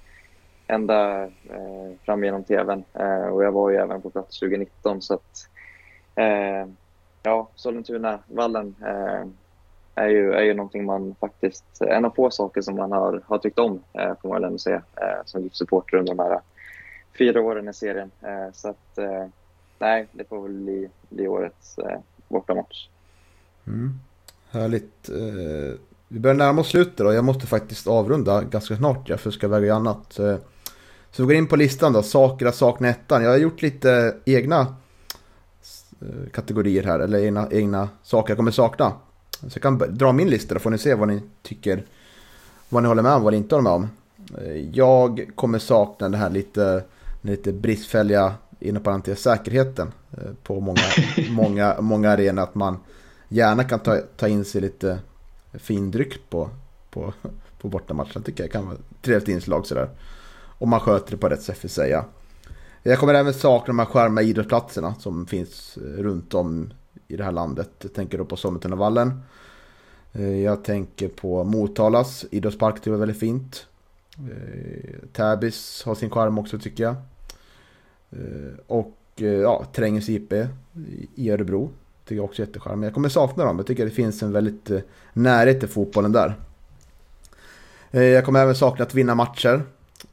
ända 0.66 1.24
eh, 1.24 1.92
fram 2.04 2.24
genom 2.24 2.44
tvn. 2.44 2.84
Eh, 2.94 3.26
och 3.26 3.44
jag 3.44 3.52
var 3.52 3.70
ju 3.70 3.76
även 3.76 4.02
på 4.02 4.10
plats 4.10 4.40
2019 4.40 5.02
så 5.02 5.14
att 5.14 5.48
eh, 6.14 6.68
ja, 7.22 7.48
Sollentuna-vallen 7.54 8.74
eh, 8.80 9.26
är 9.94 10.08
ju, 10.08 10.32
är 10.32 10.42
ju 10.42 10.54
någonting 10.54 10.84
man 10.84 11.14
faktiskt, 11.20 11.64
en 11.80 12.04
av 12.04 12.10
få 12.10 12.30
saker 12.30 12.62
som 12.62 12.76
man 12.76 12.92
har, 12.92 13.22
har 13.26 13.38
tyckt 13.38 13.58
om 13.58 13.82
eh, 13.92 14.14
får 14.22 14.28
man 14.28 14.34
väl 14.34 14.44
ändå 14.44 14.58
säga 14.58 14.82
eh, 14.96 15.24
som 15.24 15.42
GIF-supporter 15.42 15.96
under 15.96 16.14
de 16.14 16.22
här 16.22 16.40
fyra 17.18 17.40
åren 17.40 17.68
i 17.68 17.74
serien. 17.74 18.10
Eh, 18.22 18.52
så 18.52 18.68
att 18.68 18.98
eh, 18.98 19.26
nej, 19.78 20.06
det 20.12 20.28
får 20.28 20.42
väl 20.42 20.52
bli, 20.52 20.88
bli 21.08 21.28
årets 21.28 21.78
eh, 21.78 21.98
bortamatch. 22.28 22.88
Mm. 23.66 23.94
Härligt. 24.50 25.08
Eh, 25.08 25.78
vi 26.08 26.20
börjar 26.20 26.34
närma 26.34 26.60
oss 26.60 26.68
slutet 26.68 27.00
och 27.00 27.14
jag 27.14 27.24
måste 27.24 27.46
faktiskt 27.46 27.86
avrunda 27.86 28.42
ganska 28.42 28.76
snart 28.76 29.08
ja, 29.08 29.16
för 29.16 29.26
jag 29.26 29.34
ska 29.34 29.48
väga 29.48 29.74
annat. 29.74 30.18
Eh, 30.18 30.36
så 31.10 31.22
vi 31.22 31.26
går 31.26 31.34
in 31.34 31.46
på 31.46 31.56
listan 31.56 31.92
då, 31.92 32.02
saker 32.02 32.46
att 32.46 32.54
sakna 32.54 32.88
ettan. 32.88 33.22
Jag 33.22 33.30
har 33.30 33.36
gjort 33.36 33.62
lite 33.62 34.16
egna 34.24 34.60
eh, 36.00 36.30
kategorier 36.32 36.82
här, 36.82 37.00
eller 37.00 37.18
egna, 37.18 37.48
egna 37.50 37.88
saker 38.02 38.30
jag 38.30 38.36
kommer 38.36 38.50
sakna. 38.50 38.92
Så 39.40 39.50
jag 39.54 39.62
kan 39.62 39.78
dra 39.78 40.12
min 40.12 40.28
lista 40.28 40.54
då 40.54 40.60
får 40.60 40.70
ni 40.70 40.78
se 40.78 40.94
vad 40.94 41.08
ni 41.08 41.22
tycker, 41.42 41.84
vad 42.68 42.82
ni 42.82 42.88
håller 42.88 43.02
med 43.02 43.12
om, 43.12 43.22
vad 43.22 43.32
ni 43.32 43.36
inte 43.36 43.54
håller 43.54 43.70
med 43.70 43.72
om. 43.72 43.88
Eh, 44.38 44.56
jag 44.72 45.30
kommer 45.34 45.58
sakna 45.58 46.08
det 46.08 46.16
här 46.16 46.30
lite, 46.30 46.84
lite 47.20 47.52
bristfälliga, 47.52 48.34
inom 48.60 48.82
parentes, 48.82 49.22
säkerheten 49.22 49.92
på 50.42 50.60
många, 50.60 50.80
många, 51.30 51.76
många 51.80 52.10
arenor. 52.10 52.42
Att 52.42 52.54
man 52.54 52.78
gärna 53.28 53.64
kan 53.64 53.78
ta, 53.78 53.98
ta 54.16 54.28
in 54.28 54.44
sig 54.44 54.60
lite 54.60 54.98
fin 55.58 55.90
dryck 55.90 56.30
på, 56.30 56.50
på, 56.90 57.12
på 57.60 57.68
bortamatchen. 57.68 58.22
tycker 58.22 58.44
jag 58.44 58.52
kan 58.52 58.64
vara 58.66 58.74
ett 58.74 59.02
trevligt 59.02 59.28
inslag 59.28 59.66
sådär. 59.66 59.90
Om 60.58 60.68
man 60.68 60.80
sköter 60.80 61.10
det 61.10 61.16
på 61.16 61.28
rätt 61.28 61.42
sätt 61.42 61.58
för 61.58 61.68
säga. 61.68 62.04
Jag 62.82 62.98
kommer 62.98 63.14
även 63.14 63.34
sakna 63.34 63.66
de 63.66 63.78
här 63.78 63.86
skärmiga 63.86 64.26
idrottsplatserna 64.26 64.94
som 64.94 65.26
finns 65.26 65.76
eh, 65.76 66.02
runt 66.02 66.34
om 66.34 66.72
i 67.08 67.16
det 67.16 67.24
här 67.24 67.32
landet. 67.32 67.70
Jag 67.78 67.94
tänker 67.94 68.18
då 68.18 68.24
på 68.24 68.36
Sommetunavallen. 68.36 69.20
Eh, 70.12 70.40
jag 70.40 70.64
tänker 70.64 71.08
på 71.08 71.44
Motalas 71.44 72.24
idrottspark, 72.30 72.84
det 72.84 72.90
var 72.90 72.98
väldigt 72.98 73.18
fint. 73.18 73.66
Eh, 74.18 75.08
Täbys 75.12 75.82
har 75.84 75.94
sin 75.94 76.10
charm 76.10 76.38
också 76.38 76.58
tycker 76.58 76.84
jag. 76.84 76.96
Och 78.66 78.96
ja, 79.16 79.64
Trängens 79.72 80.08
IP 80.08 80.32
i 81.14 81.30
Örebro 81.30 81.70
Tycker 82.06 82.16
jag 82.16 82.24
också 82.24 82.42
är 82.42 82.46
jättecharmig. 82.46 82.86
Jag 82.86 82.94
kommer 82.94 83.08
sakna 83.08 83.44
dem. 83.44 83.56
Jag 83.56 83.66
tycker 83.66 83.84
det 83.84 83.90
finns 83.90 84.22
en 84.22 84.32
väldigt 84.32 84.70
eh, 84.70 84.80
närhet 85.12 85.60
till 85.60 85.68
fotbollen 85.68 86.12
där. 86.12 86.34
Eh, 87.90 88.02
jag 88.02 88.24
kommer 88.24 88.42
även 88.42 88.54
sakna 88.54 88.84
att 88.84 88.94
vinna 88.94 89.14
matcher. 89.14 89.62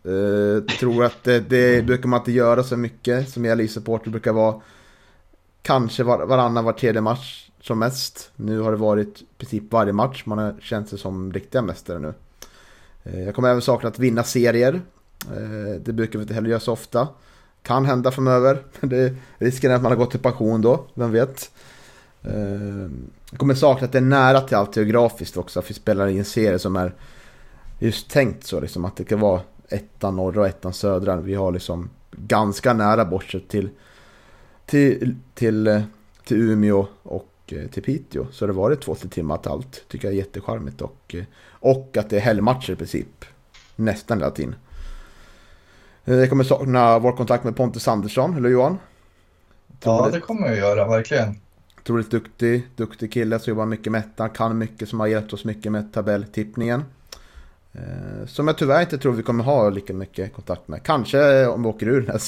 Jag 0.03 0.67
tror 0.67 1.03
att 1.03 1.23
det, 1.23 1.39
det 1.39 1.85
brukar 1.85 2.09
man 2.09 2.19
inte 2.19 2.31
göra 2.31 2.63
så 2.63 2.77
mycket 2.77 3.29
som 3.29 3.45
jag 3.45 3.69
supporter 3.69 4.11
brukar 4.11 4.33
vara 4.33 4.61
kanske 5.61 6.03
var, 6.03 6.25
varannan, 6.25 6.65
var 6.65 6.73
tredje 6.73 7.01
match 7.01 7.49
som 7.61 7.79
mest. 7.79 8.31
Nu 8.35 8.59
har 8.59 8.71
det 8.71 8.77
varit 8.77 9.21
i 9.21 9.25
princip 9.37 9.71
varje 9.71 9.93
match. 9.93 10.23
Man 10.25 10.37
har 10.37 10.55
känt 10.61 10.89
sig 10.89 10.99
som 10.99 11.33
riktiga 11.33 11.61
mästare 11.61 11.99
nu. 11.99 12.13
Jag 13.03 13.35
kommer 13.35 13.49
även 13.49 13.61
sakna 13.61 13.89
att 13.89 13.99
vinna 13.99 14.23
serier. 14.23 14.81
Det 15.79 15.93
brukar 15.93 16.19
vi 16.19 16.23
inte 16.23 16.33
heller 16.33 16.49
göra 16.49 16.59
så 16.59 16.71
ofta. 16.71 17.07
Kan 17.63 17.85
hända 17.85 18.11
framöver. 18.11 18.63
Det, 18.81 19.15
risken 19.37 19.71
är 19.71 19.75
att 19.75 19.81
man 19.81 19.91
har 19.91 19.97
gått 19.97 20.15
i 20.15 20.17
pension 20.17 20.61
då, 20.61 20.85
vem 20.93 21.11
vet. 21.11 21.51
Jag 22.23 23.39
kommer 23.39 23.53
sakna 23.53 23.85
att 23.85 23.91
det 23.91 23.97
är 23.97 24.01
nära 24.01 24.41
till 24.41 24.57
allt 24.57 24.77
geografiskt 24.77 25.37
också. 25.37 25.59
Att 25.59 25.69
vi 25.69 25.73
spelar 25.73 26.07
i 26.07 26.17
en 26.17 26.25
serie 26.25 26.59
som 26.59 26.75
är 26.75 26.93
just 27.79 28.09
tänkt 28.09 28.45
så 28.45 28.59
liksom. 28.59 28.85
Att 28.85 28.95
det 28.95 29.03
kan 29.03 29.19
vara 29.19 29.41
ettan 29.69 30.15
norra 30.15 30.41
och 30.41 30.47
ettan 30.47 30.73
södra. 30.73 31.15
Vi 31.15 31.33
har 31.33 31.51
liksom 31.51 31.89
ganska 32.11 32.73
nära 32.73 33.05
bortsett 33.05 33.47
till, 33.47 33.69
till, 34.65 35.15
till, 35.33 35.67
eh, 35.67 35.81
till 36.25 36.37
Umeå 36.37 36.87
och 37.03 37.33
eh, 37.47 37.67
till 37.67 37.83
Piteå. 37.83 38.27
Så 38.31 38.47
det 38.47 38.53
varit 38.53 38.81
två, 38.81 38.95
tre 38.95 39.09
timmar 39.09 39.37
till 39.37 39.51
allt. 39.51 39.83
Tycker 39.87 40.07
jag 40.07 40.13
är 40.13 40.17
jättecharmigt. 40.17 40.81
Och, 40.81 41.15
och 41.49 41.97
att 41.97 42.09
det 42.09 42.17
är 42.17 42.21
helgmatcher 42.21 42.73
i 42.73 42.75
princip. 42.75 43.25
Nästan 43.75 44.17
hela 44.17 44.31
tiden. 44.31 44.55
Jag 46.03 46.29
kommer 46.29 46.43
sakna 46.43 46.99
vår 46.99 47.11
kontakt 47.11 47.43
med 47.43 47.55
Pontus 47.55 47.87
Andersson, 47.87 48.37
eller 48.37 48.49
Johan? 48.49 48.77
Ja, 49.83 50.09
det 50.11 50.19
kommer 50.19 50.47
jag 50.47 50.57
göra, 50.57 50.87
verkligen 50.87 51.42
otroligt 51.83 52.11
duktig, 52.11 52.67
duktig 52.75 53.13
kille 53.13 53.39
som 53.39 53.51
jobbar 53.51 53.65
mycket 53.65 53.91
med 53.91 53.99
ettan, 53.99 54.29
kan 54.29 54.57
mycket, 54.57 54.89
som 54.89 54.99
har 54.99 55.07
hjälpt 55.07 55.33
oss 55.33 55.45
mycket 55.45 55.71
med 55.71 55.93
tabelltippningen. 55.93 56.83
Eh, 57.73 58.25
som 58.27 58.47
jag 58.47 58.57
tyvärr 58.57 58.81
inte 58.81 58.97
tror 58.97 59.13
vi 59.13 59.23
kommer 59.23 59.43
ha 59.43 59.69
lika 59.69 59.93
mycket 59.93 60.33
kontakt 60.33 60.67
med. 60.67 60.83
Kanske 60.83 61.47
om 61.47 61.63
vi 61.63 61.69
åker 61.69 61.87
ur 61.87 62.01
den 62.01 62.11
här 62.11 62.21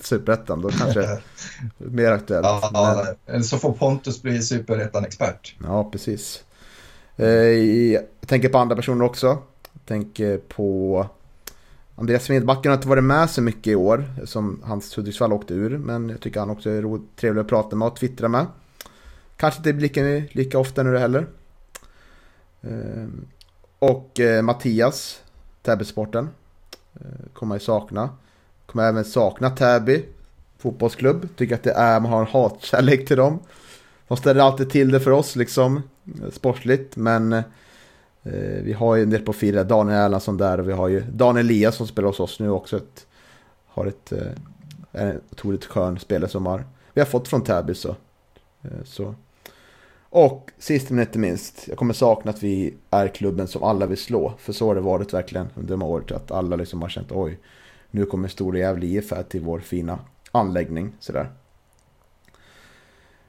superettan, 0.00 0.62
då 0.62 0.70
kanske 0.70 1.18
mer 1.78 2.10
aktuellt. 2.10 2.46
Ja, 2.46 3.06
eller 3.26 3.42
så 3.42 3.58
får 3.58 3.72
Pontus 3.72 4.22
bli 4.22 4.42
superettan-expert. 4.42 5.54
Ja, 5.64 5.90
precis. 5.90 6.44
Eh, 7.16 7.28
jag 7.92 8.02
tänker 8.26 8.48
på 8.48 8.58
andra 8.58 8.76
personer 8.76 9.04
också. 9.04 9.26
Jag 9.72 9.84
tänker 9.86 10.38
på 10.38 11.06
Andreas 11.94 12.24
Smedbacken 12.24 12.70
har 12.70 12.76
inte 12.76 12.88
varit 12.88 13.04
med 13.04 13.30
så 13.30 13.42
mycket 13.42 13.66
i 13.66 13.74
år 13.74 14.04
som 14.24 14.62
hans 14.64 14.98
Hudiksvall 14.98 15.32
åkte 15.32 15.54
ur. 15.54 15.78
Men 15.78 16.08
jag 16.08 16.20
tycker 16.20 16.40
han 16.40 16.50
också 16.50 16.70
är 16.70 17.00
trevlig 17.16 17.40
att 17.40 17.48
prata 17.48 17.76
med 17.76 17.88
och 17.88 17.96
twittra 17.96 18.28
med. 18.28 18.46
Kanske 19.38 19.58
inte 19.58 19.72
blicken 19.72 20.28
lika 20.32 20.58
ofta 20.58 20.82
nu 20.82 20.98
heller. 20.98 21.26
Ehm, 22.62 23.26
och 23.78 24.20
eh, 24.20 24.42
Mattias, 24.42 25.22
Täbysporten. 25.62 26.28
Eh, 26.94 27.32
kommer 27.32 27.54
jag 27.54 27.62
sakna. 27.62 28.10
Kommer 28.66 28.88
även 28.88 29.04
sakna 29.04 29.50
Täby 29.50 30.04
fotbollsklubb. 30.58 31.28
Tycker 31.36 31.54
att 31.54 31.62
det 31.62 31.72
är, 31.72 32.00
man 32.00 32.12
har 32.12 32.20
en 32.20 32.26
hatkärlek 32.26 33.06
till 33.06 33.16
dem. 33.16 33.38
De 34.08 34.16
ställer 34.16 34.40
alltid 34.40 34.70
till 34.70 34.90
det 34.90 35.00
för 35.00 35.10
oss 35.10 35.36
liksom. 35.36 35.82
Eh, 36.06 36.30
sportsligt. 36.30 36.96
Men 36.96 37.32
eh, 37.32 37.42
vi 38.62 38.72
har 38.72 38.96
ju 38.96 39.02
en 39.02 39.10
del 39.10 39.24
profiler. 39.24 39.64
Daniel 39.64 39.98
Erlandsson 39.98 40.36
där 40.36 40.60
och 40.60 40.68
vi 40.68 40.72
har 40.72 40.88
ju 40.88 41.00
Daniel 41.00 41.46
Elias 41.46 41.76
som 41.76 41.86
spelar 41.86 42.08
hos 42.08 42.20
oss 42.20 42.40
nu 42.40 42.50
också. 42.50 42.76
Ett, 42.76 43.06
har 43.66 43.86
ett 43.86 44.12
eh, 44.12 44.32
en 44.92 45.20
otroligt 45.30 45.64
skön 45.64 45.98
spelare 45.98 46.30
som 46.30 46.46
har, 46.46 46.64
vi 46.94 47.00
har 47.00 47.06
fått 47.06 47.28
från 47.28 47.44
Täby 47.44 47.74
så. 47.74 47.96
Eh, 48.62 48.84
så 48.84 49.14
och 50.10 50.50
sist 50.58 50.90
men 50.90 51.00
inte 51.00 51.18
minst, 51.18 51.68
jag 51.68 51.78
kommer 51.78 51.94
sakna 51.94 52.30
att 52.30 52.42
vi 52.42 52.74
är 52.90 53.08
klubben 53.08 53.48
som 53.48 53.62
alla 53.62 53.86
vill 53.86 53.98
slå. 53.98 54.34
För 54.38 54.52
så 54.52 54.66
har 54.66 54.74
det 54.74 54.80
varit 54.80 55.14
verkligen 55.14 55.48
under 55.54 55.70
de 55.70 55.82
här 55.82 55.88
året. 55.88 56.12
Att 56.12 56.30
alla 56.30 56.56
liksom 56.56 56.82
har 56.82 56.88
känt 56.88 57.12
oj, 57.12 57.38
nu 57.90 58.06
kommer 58.06 58.28
Stora 58.28 58.58
Gävle 58.58 58.86
IF 58.86 59.10
här 59.10 59.22
till 59.22 59.40
vår 59.40 59.60
fina 59.60 59.98
anläggning. 60.32 60.92
Sådär. 61.00 61.30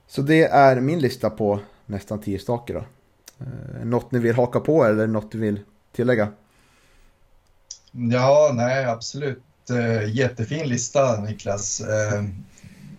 Så 0.07 0.21
det 0.21 0.43
är 0.43 0.81
min 0.81 0.99
lista 0.99 1.29
på 1.29 1.59
nästan 1.85 2.21
tio 2.21 2.39
saker 2.39 2.73
då. 2.73 2.83
Eh, 3.45 3.85
något 3.85 4.11
ni 4.11 4.19
vill 4.19 4.35
haka 4.35 4.59
på 4.59 4.83
eller 4.83 5.07
något 5.07 5.33
ni 5.33 5.39
vill 5.39 5.59
tillägga? 5.91 6.27
Ja, 7.91 8.51
nej 8.53 8.85
absolut. 8.85 9.43
Eh, 9.69 10.15
jättefin 10.15 10.69
lista 10.69 11.21
Niklas. 11.21 11.81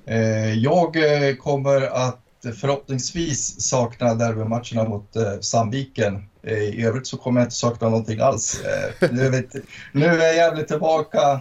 Eh, 0.07 0.55
jag 0.55 0.97
kommer 1.39 1.83
att 1.83 2.30
förhoppningsvis 2.43 3.61
sakna 3.61 4.15
derbymatcherna 4.15 4.89
mot 4.89 5.17
eh, 5.17 5.41
Sandviken. 5.41 6.29
Eh, 6.43 6.59
I 6.59 6.85
övrigt 6.85 7.07
så 7.07 7.17
kommer 7.17 7.41
jag 7.41 7.47
inte 7.47 7.57
sakna 7.57 7.89
någonting 7.89 8.21
alls. 8.21 8.61
Eh, 8.61 9.11
nu, 9.11 9.31
vet, 9.31 9.55
nu 9.93 10.07
är 10.07 10.35
Gävle 10.35 10.63
tillbaka, 10.63 11.41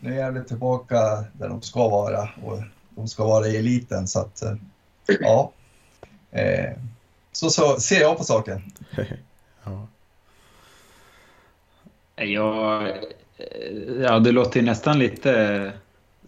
nu 0.00 0.12
är 0.12 0.16
Gävle 0.16 0.44
tillbaka 0.44 1.24
där 1.32 1.48
de 1.48 1.62
ska 1.62 1.88
vara 1.88 2.28
och 2.44 2.62
de 2.90 3.08
ska 3.08 3.24
vara 3.24 3.46
i 3.46 3.56
eliten. 3.56 4.08
Så 4.08 4.20
att, 4.20 4.42
eh, 4.42 4.54
ja. 5.20 5.52
Eh, 6.30 6.72
så, 7.32 7.50
så 7.50 7.80
ser 7.80 8.00
jag 8.00 8.18
på 8.18 8.24
saken. 8.24 8.62
ja. 9.64 9.86
Ja, 12.16 12.88
ja, 14.00 14.18
det 14.18 14.32
låter 14.32 14.60
ju 14.60 14.66
nästan 14.66 14.98
lite 14.98 15.72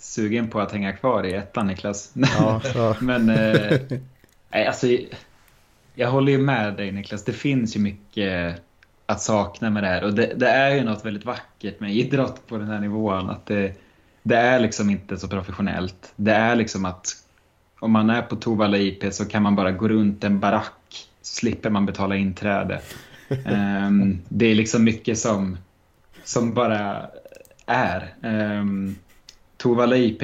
sugen 0.01 0.49
på 0.49 0.61
att 0.61 0.73
hänga 0.73 0.93
kvar 0.93 1.27
i 1.27 1.35
ettan, 1.35 1.67
Niklas. 1.67 2.13
Ja, 2.39 2.61
ja. 2.75 2.97
Men 3.01 3.31
eh, 3.31 3.79
alltså, 4.69 4.87
jag 5.95 6.11
håller 6.11 6.33
ju 6.33 6.39
med 6.39 6.77
dig, 6.77 6.93
Niklas. 6.93 7.25
Det 7.25 7.33
finns 7.33 7.77
ju 7.77 7.81
mycket 7.81 8.63
att 9.07 9.23
sakna 9.23 9.71
med 9.71 9.83
det 9.83 9.89
här. 9.89 10.05
Och 10.05 10.15
det, 10.15 10.33
det, 10.37 10.49
är 10.49 10.75
ju 10.75 10.85
något 10.85 11.05
väldigt 11.05 11.25
vackert 11.25 11.81
med 11.81 11.95
idrott 11.95 12.47
på 12.47 12.59
den 12.59 12.67
här 12.67 12.81
nivån. 12.81 13.31
Att 13.31 13.47
det, 13.47 13.73
det 14.23 14.37
är 14.37 14.61
liksom 14.61 14.91
inte 14.91 15.17
så 15.17 15.29
professionellt. 15.29 16.13
Det 16.17 16.33
är 16.33 16.57
liksom 16.57 16.85
att 16.85 17.17
om 17.81 17.93
man 17.93 18.11
är 18.11 18.23
på 18.23 18.37
Tovalla 18.37 18.79
IP 18.79 19.15
så 19.15 19.25
kan 19.25 19.43
man 19.43 19.57
bara 19.57 19.73
gå 19.73 19.89
runt 19.89 20.25
en 20.25 20.41
barack 20.41 21.09
slipper 21.23 21.71
man 21.71 21.87
betala 21.87 22.17
inträde. 22.17 22.81
um, 23.29 24.23
det 24.29 24.47
är 24.47 24.55
liksom 24.55 24.85
mycket 24.85 25.19
som, 25.19 25.59
som 26.25 26.55
bara 26.55 27.11
är. 27.67 28.15
Um, 28.23 28.97
Tovalla 29.61 29.97
IP, 29.97 30.23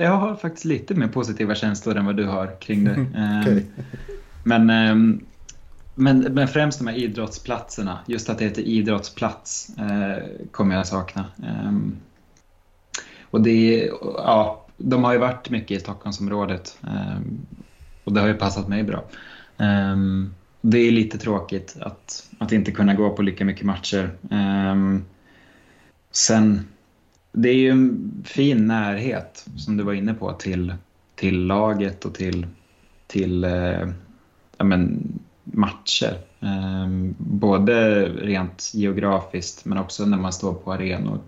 jag 0.00 0.10
har 0.10 0.36
faktiskt 0.36 0.64
lite 0.64 0.94
mer 0.94 1.08
positiva 1.08 1.54
känslor 1.54 1.96
än 1.96 2.06
vad 2.06 2.16
du 2.16 2.26
har 2.26 2.60
kring 2.60 2.84
det. 2.84 3.06
Okay. 3.42 3.62
Men 4.44 4.70
um, 4.70 5.20
men, 5.94 6.18
men 6.20 6.48
främst 6.48 6.78
de 6.78 6.86
här 6.86 6.94
idrottsplatserna, 6.94 7.98
just 8.06 8.30
att 8.30 8.38
det 8.38 8.44
heter 8.44 8.62
idrottsplats, 8.62 9.70
eh, 9.78 10.24
kommer 10.50 10.76
jag 10.76 10.86
sakna. 10.86 11.24
Eh, 11.42 11.72
och 13.30 13.40
det, 13.40 13.90
ja, 14.02 14.66
de 14.76 15.04
har 15.04 15.12
ju 15.12 15.18
varit 15.18 15.50
mycket 15.50 15.70
i 15.70 15.80
Stockholmsområdet 15.80 16.78
och 18.04 18.12
det 18.12 18.20
har 18.20 18.28
ju 18.28 18.34
passat 18.34 18.68
mig 18.68 18.82
bra. 18.82 19.04
Det 20.60 20.78
är 20.78 20.90
lite 20.90 21.18
tråkigt 21.18 21.76
att, 21.80 22.30
att 22.38 22.52
inte 22.52 22.72
kunna 22.72 22.94
gå 22.94 23.10
på 23.10 23.22
lika 23.22 23.44
mycket 23.44 23.66
matcher. 23.66 24.10
Ehm, 24.30 25.04
sen, 26.10 26.66
det 27.32 27.48
är 27.48 27.54
ju 27.54 27.70
en 27.70 28.12
fin 28.24 28.66
närhet, 28.66 29.46
som 29.56 29.76
du 29.76 29.84
var 29.84 29.92
inne 29.92 30.14
på, 30.14 30.32
till, 30.32 30.74
till 31.14 31.46
laget 31.46 32.04
och 32.04 32.14
till, 32.14 32.46
till 33.06 33.44
eh, 33.44 33.88
ja, 34.56 34.64
men, 34.64 35.12
matcher. 35.44 36.18
Eh, 36.40 36.88
både 37.18 38.04
rent 38.08 38.70
geografiskt 38.74 39.64
men 39.64 39.78
också 39.78 40.06
när 40.06 40.18
man 40.18 40.32
står 40.32 40.54
på 40.54 40.72
arenor 40.72 41.20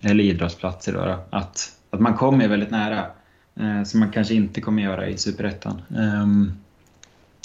eller 0.00 0.24
idrottsplatser. 0.24 0.92
Då, 0.92 1.18
att, 1.30 1.76
att 1.90 2.00
man 2.00 2.14
kommer 2.14 2.48
väldigt 2.48 2.70
nära 2.70 3.06
eh, 3.54 3.82
som 3.82 4.00
man 4.00 4.10
kanske 4.10 4.34
inte 4.34 4.60
kommer 4.60 4.82
göra 4.82 5.08
i 5.08 5.18
Superettan. 5.18 5.82
Ehm, 5.96 6.52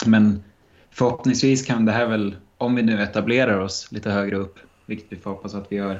men 0.05 0.43
förhoppningsvis 0.89 1.65
kan 1.65 1.85
det 1.85 1.91
här 1.91 2.05
väl, 2.05 2.35
om 2.57 2.75
vi 2.75 2.81
nu 2.81 3.01
etablerar 3.01 3.59
oss 3.59 3.91
lite 3.91 4.11
högre 4.11 4.35
upp, 4.35 4.59
vilket 4.85 5.11
vi 5.11 5.15
får 5.15 5.31
hoppas 5.31 5.55
att 5.55 5.71
vi 5.71 5.75
gör, 5.75 5.99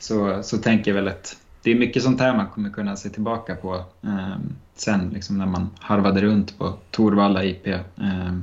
så, 0.00 0.42
så 0.42 0.58
tänker 0.58 0.90
jag 0.90 1.02
väl 1.02 1.08
att 1.08 1.36
det 1.62 1.70
är 1.70 1.74
mycket 1.74 2.02
sånt 2.02 2.20
här 2.20 2.36
man 2.36 2.48
kommer 2.48 2.70
kunna 2.70 2.96
se 2.96 3.08
tillbaka 3.08 3.54
på 3.54 3.74
eh, 4.02 4.36
sen 4.74 5.08
liksom 5.08 5.38
när 5.38 5.46
man 5.46 5.70
harvade 5.78 6.20
runt 6.20 6.58
på 6.58 6.74
Torvalla 6.90 7.44
IP. 7.44 7.66
Eh, 7.66 8.36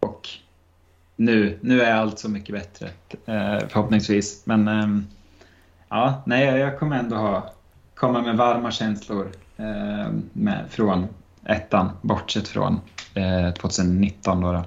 och 0.00 0.28
nu, 1.16 1.58
nu 1.60 1.82
är 1.82 1.94
allt 1.94 2.18
så 2.18 2.28
mycket 2.28 2.54
bättre 2.54 2.86
eh, 3.10 3.68
förhoppningsvis. 3.68 4.42
Men 4.46 4.68
eh, 4.68 5.02
ja, 5.88 6.22
nej, 6.26 6.44
jag 6.44 6.78
kommer 6.78 6.98
ändå 6.98 7.16
ha, 7.16 7.52
komma 7.94 8.22
med 8.22 8.36
varma 8.36 8.70
känslor 8.70 9.30
eh, 9.56 10.08
med, 10.32 10.64
från 10.70 11.06
ettan, 11.44 11.90
bortsett 12.02 12.48
från 12.48 12.80
eh, 13.14 13.50
2019. 13.54 14.40
Då, 14.40 14.52
då. 14.52 14.64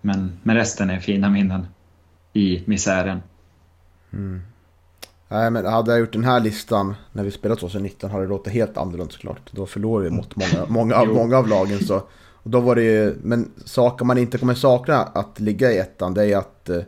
Men, 0.00 0.32
men 0.42 0.56
resten 0.56 0.90
är 0.90 1.00
fina 1.00 1.28
minnen 1.28 1.66
i 2.32 2.62
misären. 2.66 3.22
Mm. 4.12 4.42
Nej, 5.28 5.50
men 5.50 5.66
hade 5.66 5.90
jag 5.90 6.00
gjort 6.00 6.12
den 6.12 6.24
här 6.24 6.40
listan 6.40 6.94
när 7.12 7.24
vi 7.24 7.30
spelade 7.30 7.60
2019 7.60 8.10
hade 8.10 8.24
det 8.24 8.28
låtit 8.28 8.52
helt 8.52 8.76
annorlunda 8.76 9.12
såklart. 9.12 9.50
Då 9.50 9.66
förlorade 9.66 10.10
vi 10.10 10.16
mot 10.16 10.36
många, 10.36 10.66
många, 10.68 11.04
många 11.04 11.38
av 11.38 11.48
lagen. 11.48 11.84
Så 11.84 12.02
och 12.44 12.50
då 12.50 12.60
var 12.60 12.74
det 12.74 12.82
ju, 12.82 13.16
men 13.22 13.50
saker 13.64 14.04
man 14.04 14.18
inte 14.18 14.38
kommer 14.38 14.54
sakna 14.54 15.02
att 15.02 15.40
ligga 15.40 15.72
i 15.72 15.78
ettan 15.78 16.14
det 16.14 16.24
är 16.32 16.36
att, 16.36 16.68
eh, 16.68 16.82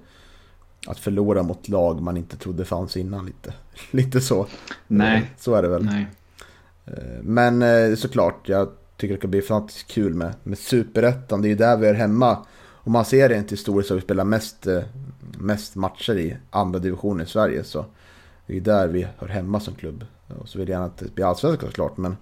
att 0.87 0.99
förlora 0.99 1.43
mot 1.43 1.69
lag 1.69 2.03
man 2.03 2.17
inte 2.17 2.37
trodde 2.37 2.65
fanns 2.65 2.97
innan 2.97 3.27
lite. 3.27 3.55
Lite 3.91 4.21
så. 4.21 4.47
Nej. 4.87 5.17
Eh, 5.17 5.23
så 5.39 5.55
är 5.55 5.63
det 5.63 5.69
väl. 5.69 5.85
Nej. 5.85 6.07
Eh, 6.87 7.23
men 7.23 7.97
såklart, 7.97 8.49
jag 8.49 8.69
tycker 8.97 9.15
det 9.15 9.21
kan 9.21 9.31
bli 9.31 9.43
fantastiskt 9.43 9.91
kul 9.91 10.15
med, 10.15 10.35
med 10.43 10.59
superettan. 10.59 11.43
Det 11.43 11.49
är 11.49 11.51
ju 11.51 11.57
där 11.57 11.77
vi 11.77 11.87
är 11.87 11.95
hemma. 11.95 12.47
Om 12.73 12.93
man 12.93 13.05
ser 13.05 13.29
rent 13.29 13.53
historiskt 13.53 13.89
så 13.89 13.95
har 13.95 14.01
vi 14.01 14.05
spelat 14.05 14.27
mest, 14.27 14.67
mest 15.39 15.75
matcher 15.75 16.19
i 16.19 16.37
andra 16.51 16.79
divisioner 16.79 17.25
i 17.25 17.27
Sverige. 17.27 17.65
Så 17.65 17.85
det 18.47 18.57
är 18.57 18.61
där 18.61 18.89
vi 18.89 19.07
hör 19.19 19.29
hemma 19.29 19.61
som 19.61 19.75
klubb. 19.75 20.05
Och 20.41 20.49
så 20.49 20.59
vill 20.59 20.69
jag 20.69 20.75
gärna 20.75 20.87
att 20.87 20.99
det 20.99 21.15
blir 21.15 21.25
allsvenskan 21.25 21.69
såklart. 21.69 21.97
Men 21.97 22.17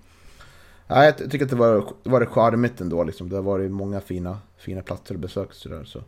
Ja, 0.87 1.05
jag 1.05 1.31
tycker 1.31 1.45
att 1.45 1.51
det 1.51 1.57
var, 1.57 1.93
var 2.03 2.21
det 2.21 2.27
charmigt 2.27 2.81
ändå. 2.81 3.05
Liksom. 3.05 3.29
Det 3.29 3.37
har 3.37 3.43
varit 3.43 3.71
många 3.71 4.01
fina, 4.01 4.39
fina 4.57 4.83
platser 4.83 5.15
att 5.15 5.21
besöka. 5.21 5.53
Så 5.53 5.85
så. 5.85 6.03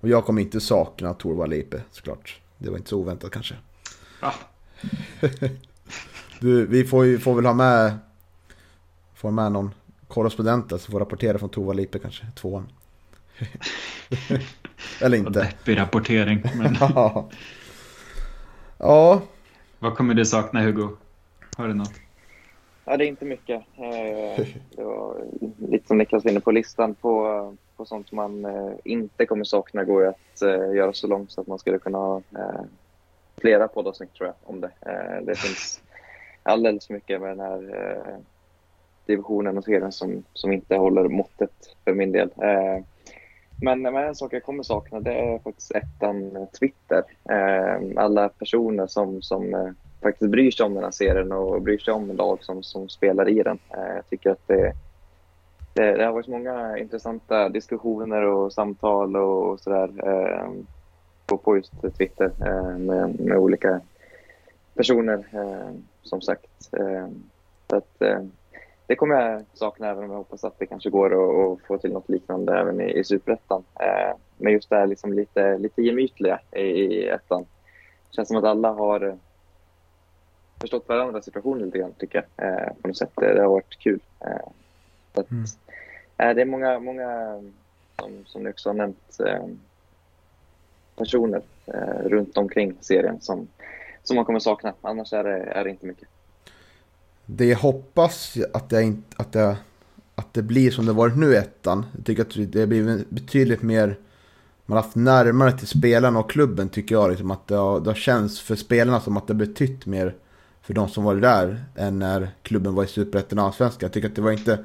Och 0.00 0.08
jag 0.08 0.24
kommer 0.24 0.42
inte 0.42 0.60
sakna 0.60 1.14
Torvald 1.14 1.50
Lipe 1.50 1.82
såklart. 1.90 2.40
Det 2.58 2.70
var 2.70 2.76
inte 2.76 2.90
så 2.90 2.98
oväntat 2.98 3.30
kanske. 3.30 3.54
Ah. 4.20 4.32
du, 6.40 6.66
vi 6.66 6.84
får, 6.84 7.06
ju, 7.06 7.18
får 7.18 7.34
väl 7.34 7.46
ha 7.46 7.54
med, 7.54 7.98
får 9.14 9.30
med 9.30 9.52
någon 9.52 9.74
korrespondent 10.08 10.68
som 10.68 10.92
får 10.92 11.00
rapportera 11.00 11.38
från 11.38 11.48
Torvald 11.48 11.76
Lipe 11.76 11.98
kanske, 11.98 12.26
tvåan. 12.34 12.68
Eller 15.00 15.18
inte. 15.18 15.30
Deppig 15.30 15.78
rapportering. 15.78 16.42
Men... 16.56 16.76
ja. 18.78 19.22
Vad 19.86 19.96
kommer 19.96 20.14
du 20.14 20.24
sakna 20.24 20.60
Hugo? 20.60 20.88
Har 21.56 21.68
du 21.68 21.74
något? 21.74 21.92
Ja, 22.84 22.96
det 22.96 23.04
är 23.04 23.08
inte 23.08 23.24
mycket. 23.24 23.62
Eh, 23.76 24.46
det 24.76 24.84
var 24.84 25.24
lite 25.70 25.86
som 25.86 25.98
Niklas 25.98 26.24
var 26.24 26.30
inne 26.30 26.40
på, 26.40 26.50
listan 26.50 26.94
på, 26.94 27.54
på 27.76 27.84
sånt 27.84 28.12
man 28.12 28.44
eh, 28.44 28.72
inte 28.84 29.26
kommer 29.26 29.44
sakna 29.44 29.84
går 29.84 30.02
ju 30.02 30.08
att 30.08 30.42
eh, 30.42 30.74
göra 30.76 30.92
så 30.92 31.06
långt 31.06 31.30
så 31.30 31.40
att 31.40 31.46
man 31.46 31.58
skulle 31.58 31.78
kunna 31.78 31.98
ha 31.98 32.22
flera 33.36 33.68
poddavsnitt 33.68 34.14
tror 34.14 34.26
jag 34.26 34.34
om 34.44 34.60
det. 34.60 34.70
Eh, 34.80 35.24
det 35.26 35.38
finns 35.38 35.80
alldeles 36.42 36.86
för 36.86 36.94
mycket 36.94 37.20
med 37.20 37.30
den 37.30 37.40
här 37.40 37.74
eh, 37.74 38.16
divisionen 39.06 39.58
och 39.58 39.64
serien 39.64 39.92
som, 39.92 40.24
som 40.32 40.52
inte 40.52 40.76
håller 40.76 41.08
måttet 41.08 41.76
för 41.84 41.94
min 41.94 42.12
del. 42.12 42.30
Men, 43.60 43.82
men 43.82 43.96
en 43.96 44.14
sak 44.14 44.32
jag 44.32 44.42
kommer 44.42 44.62
sakna 44.62 45.00
det 45.00 45.12
är 45.12 45.38
faktiskt 45.38 45.70
ettan 45.70 46.36
eh, 46.36 46.46
Twitter. 46.60 47.02
Ehm, 47.30 47.98
alla 47.98 48.28
personer 48.28 48.86
som, 48.86 49.22
som 49.22 49.54
eh, 49.54 49.70
faktiskt 50.02 50.30
bryr 50.30 50.50
sig 50.50 50.66
om 50.66 50.74
den 50.74 50.84
här 50.84 50.90
serien 50.90 51.32
och 51.32 51.62
bryr 51.62 51.78
sig 51.78 51.94
om 51.94 52.16
lag 52.16 52.44
som, 52.44 52.62
som 52.62 52.88
spelar 52.88 53.28
i 53.28 53.42
den. 53.42 53.58
Eh, 53.70 53.94
jag 53.94 54.06
tycker 54.10 54.30
att 54.30 54.46
det, 54.46 54.72
det, 55.74 55.96
det 55.96 56.04
har 56.04 56.12
varit 56.12 56.28
många 56.28 56.78
intressanta 56.78 57.48
diskussioner 57.48 58.22
och 58.22 58.52
samtal 58.52 59.16
och, 59.16 59.50
och 59.50 59.60
sådär 59.60 60.08
ehm, 60.08 60.66
på, 61.26 61.36
på 61.36 61.56
just 61.56 61.72
Twitter 61.98 62.30
med, 62.78 63.20
med 63.20 63.38
olika 63.38 63.80
personer 64.74 65.26
ehm, 65.32 65.84
som 66.02 66.20
sagt. 66.20 66.46
Så 67.68 67.76
att, 67.76 68.02
det 68.86 68.96
kommer 68.96 69.14
jag 69.14 69.44
sakna 69.52 69.88
även 69.88 70.04
om 70.04 70.10
jag 70.10 70.18
hoppas 70.18 70.44
att 70.44 70.58
det 70.58 70.66
kanske 70.66 70.90
går 70.90 71.06
att, 71.06 71.60
få 71.66 71.78
till 71.78 71.92
något 71.92 72.08
liknande 72.08 72.58
även 72.58 72.80
i, 72.80 72.98
i 72.98 73.04
Superettan. 73.04 73.64
Men 74.36 74.52
just 74.52 74.70
det 74.70 74.76
här 74.76 74.86
liksom 74.86 75.12
lite, 75.12 75.58
lite 75.58 75.82
gemytliga 75.82 76.40
i, 76.52 76.60
i 76.60 77.08
ettan. 77.08 77.46
Det 78.10 78.16
känns 78.16 78.28
som 78.28 78.36
att 78.36 78.44
alla 78.44 78.72
har 78.72 79.18
förstått 80.60 80.88
varandras 80.88 81.24
situation 81.24 81.58
lite 81.58 81.78
grann 81.78 81.92
tycker 81.92 82.24
jag. 82.36 82.48
Eh, 82.48 82.72
på 82.82 82.88
något 82.88 82.96
sätt. 82.96 83.10
Det 83.14 83.40
har 83.40 83.48
varit 83.48 83.78
kul. 83.78 84.00
Eh, 84.20 84.48
att, 85.12 85.30
mm. 85.30 85.44
eh, 86.18 86.34
det 86.34 86.40
är 86.40 86.46
många, 86.46 86.78
många 86.78 87.40
som, 88.00 88.24
som 88.26 88.42
ni 88.42 88.50
också 88.50 88.68
har 88.68 88.74
nämnt, 88.74 89.20
eh, 89.26 89.46
personer 90.96 91.42
eh, 91.66 92.08
runt 92.08 92.36
omkring 92.36 92.76
serien 92.80 93.20
som, 93.20 93.48
som 94.02 94.16
man 94.16 94.24
kommer 94.24 94.38
sakna. 94.38 94.74
Annars 94.80 95.12
är 95.12 95.24
det, 95.24 95.38
är 95.38 95.64
det 95.64 95.70
inte 95.70 95.86
mycket. 95.86 96.08
Det 97.26 97.46
jag 97.46 97.58
hoppas 97.58 98.36
att 98.54 98.68
det, 98.68 98.82
inte, 98.82 99.16
att, 99.16 99.32
det, 99.32 99.56
att 100.14 100.34
det 100.34 100.42
blir 100.42 100.70
som 100.70 100.86
det 100.86 100.92
varit 100.92 101.16
nu 101.16 101.32
i 101.32 101.36
ettan. 101.36 101.86
Jag 101.96 102.06
tycker 102.06 102.22
att 102.22 102.52
det 102.52 102.66
blir 102.66 103.04
betydligt 103.08 103.62
mer 103.62 103.98
man 104.66 104.76
har 104.76 104.82
haft 104.82 104.96
närmare 104.96 105.52
till 105.52 105.66
spelarna 105.66 106.18
och 106.18 106.30
klubben 106.30 106.68
tycker 106.68 106.94
jag. 106.94 107.10
Liksom 107.10 107.30
att 107.30 107.46
det 107.46 107.54
har, 107.54 107.80
det 107.80 107.90
har 107.90 107.94
känts 107.94 108.40
för 108.40 108.56
spelarna 108.56 109.00
som 109.00 109.16
att 109.16 109.26
det 109.26 109.34
betytt 109.34 109.86
mer 109.86 110.14
för 110.62 110.74
de 110.74 110.88
som 110.88 111.04
var 111.04 111.14
där 111.14 111.64
än 111.74 111.98
när 111.98 112.30
klubben 112.42 112.74
var 112.74 112.84
i 112.84 112.86
Superettan 112.86 113.38
och 113.38 113.44
Allsvenskan. 113.44 113.80
Jag 113.86 113.92
tycker 113.92 114.08
att 114.08 114.16
det 114.16 114.22
var 114.22 114.32
inte 114.32 114.64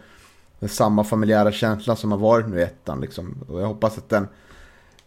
den 0.60 0.70
samma 0.70 1.04
familjära 1.04 1.52
känslan 1.52 1.98
som 1.98 2.12
har 2.12 2.20
varit 2.20 2.48
nu 2.48 2.60
i 2.60 2.64
ettan. 2.64 3.02
Liksom. 3.02 3.46
Och 3.50 3.62
jag 3.62 3.68
hoppas 3.68 3.98
att 3.98 4.10
den 4.10 4.28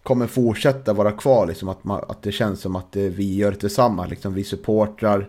kommer 0.02 0.26
fortsätta 0.26 0.92
vara 0.92 1.12
kvar. 1.12 1.46
Liksom, 1.46 1.68
att, 1.68 1.84
man, 1.84 2.04
att 2.08 2.22
det 2.22 2.32
känns 2.32 2.60
som 2.60 2.76
att 2.76 2.92
det, 2.92 3.08
vi 3.08 3.34
gör 3.34 3.50
det 3.50 3.58
tillsammans. 3.58 4.10
Liksom, 4.10 4.34
vi 4.34 4.44
supportrar 4.44 5.28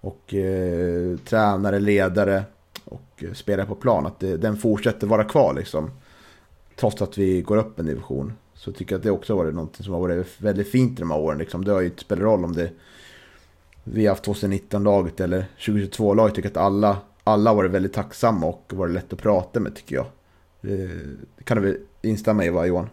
och 0.00 0.34
eh, 0.34 1.16
tränare, 1.16 1.80
ledare 1.80 2.44
och 2.84 3.24
eh, 3.24 3.32
spelare 3.32 3.66
på 3.66 3.74
plan. 3.74 4.06
Att 4.06 4.20
det, 4.20 4.36
den 4.36 4.56
fortsätter 4.56 5.06
vara 5.06 5.24
kvar. 5.24 5.54
Liksom. 5.54 5.90
Trots 6.76 7.02
att 7.02 7.18
vi 7.18 7.42
går 7.42 7.56
upp 7.56 7.78
en 7.78 7.86
division. 7.86 8.32
Så 8.54 8.72
tycker 8.72 8.92
jag 8.92 8.98
att 8.98 9.04
det 9.04 9.10
också 9.10 9.32
har 9.32 9.44
varit 9.44 9.54
något 9.54 9.76
som 9.76 9.94
har 9.94 10.00
varit 10.00 10.26
väldigt 10.38 10.70
fint 10.70 10.98
de 10.98 11.10
här 11.10 11.18
åren. 11.18 11.38
Liksom. 11.38 11.64
Det 11.64 11.72
har 11.72 11.80
ju 11.80 11.86
inte 11.86 12.00
spelat 12.00 12.22
roll 12.22 12.44
om 12.44 12.52
det 12.52 12.70
vi 13.88 14.06
har 14.06 14.14
haft 14.14 14.26
2019-laget 14.26 15.20
eller 15.20 15.46
2022-laget 15.58 16.34
tycker 16.34 16.48
att 16.48 16.56
alla, 16.56 16.98
alla 17.24 17.50
har 17.50 17.56
varit 17.56 17.70
väldigt 17.70 17.92
tacksamma 17.92 18.46
och 18.46 18.72
varit 18.74 18.94
lätt 18.94 19.12
att 19.12 19.18
prata 19.18 19.60
med 19.60 19.74
tycker 19.74 19.96
jag. 19.96 20.06
Det 20.60 20.90
kan 21.44 21.56
du 21.56 21.62
väl 21.62 21.76
instämma 22.02 22.44
i 22.44 22.50
va 22.50 22.66
Johan? 22.66 22.88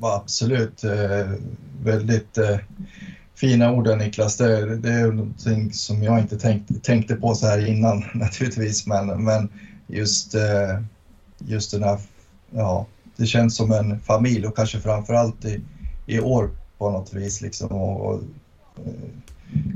Absolut. 0.00 0.84
Eh, 0.84 1.32
väldigt 1.84 2.38
eh, 2.38 2.58
fina 3.36 3.72
orden 3.72 3.98
Niklas. 3.98 4.36
Det, 4.36 4.76
det 4.76 4.92
är 4.92 5.12
någonting 5.12 5.72
som 5.72 6.02
jag 6.02 6.20
inte 6.20 6.38
tänkt, 6.38 6.84
tänkte 6.84 7.16
på 7.16 7.34
så 7.34 7.46
här 7.46 7.66
innan 7.66 8.04
naturligtvis. 8.14 8.86
Men, 8.86 9.24
men 9.24 9.48
just, 9.86 10.34
eh, 10.34 10.82
just 11.38 11.70
den 11.70 11.82
här, 11.82 12.00
ja, 12.50 12.86
det 13.16 13.26
känns 13.26 13.56
som 13.56 13.72
en 13.72 14.00
familj 14.00 14.46
och 14.46 14.56
kanske 14.56 14.80
framförallt 14.80 15.44
i, 15.44 15.60
i 16.06 16.20
år 16.20 16.50
på 16.78 16.90
något 16.90 17.14
vis. 17.14 17.40
Liksom, 17.40 17.68
och, 17.68 18.00
och 18.00 18.20
eh, 18.76 18.92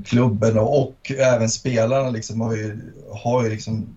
klubben 0.05 0.59
och, 0.59 0.83
och, 0.83 1.13
även 1.19 1.51
spelarna 1.51 2.11
liksom 2.11 2.41
har 2.41 2.57
ju, 2.57 2.93
har 3.11 3.45
ju 3.45 3.51
liksom, 3.51 3.97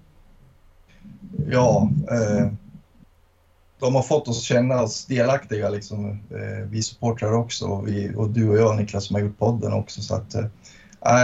ja, 1.49 1.91
eh, 2.11 2.47
de 3.83 3.95
har 3.95 4.01
fått 4.01 4.27
oss 4.27 4.41
känna 4.41 4.81
oss 4.81 5.05
delaktiga, 5.05 5.69
liksom, 5.69 6.09
eh, 6.09 6.67
vi 6.69 6.83
supportrar 6.83 7.33
också 7.33 7.65
och, 7.65 7.87
vi, 7.87 8.13
och 8.15 8.29
du 8.29 8.49
och 8.49 8.57
jag 8.57 8.77
Niklas 8.77 9.05
som 9.05 9.13
har 9.13 9.21
gjort 9.21 9.37
podden 9.37 9.73
också. 9.73 10.01
Så 10.01 10.15
att, 10.15 10.35
eh, 10.35 10.45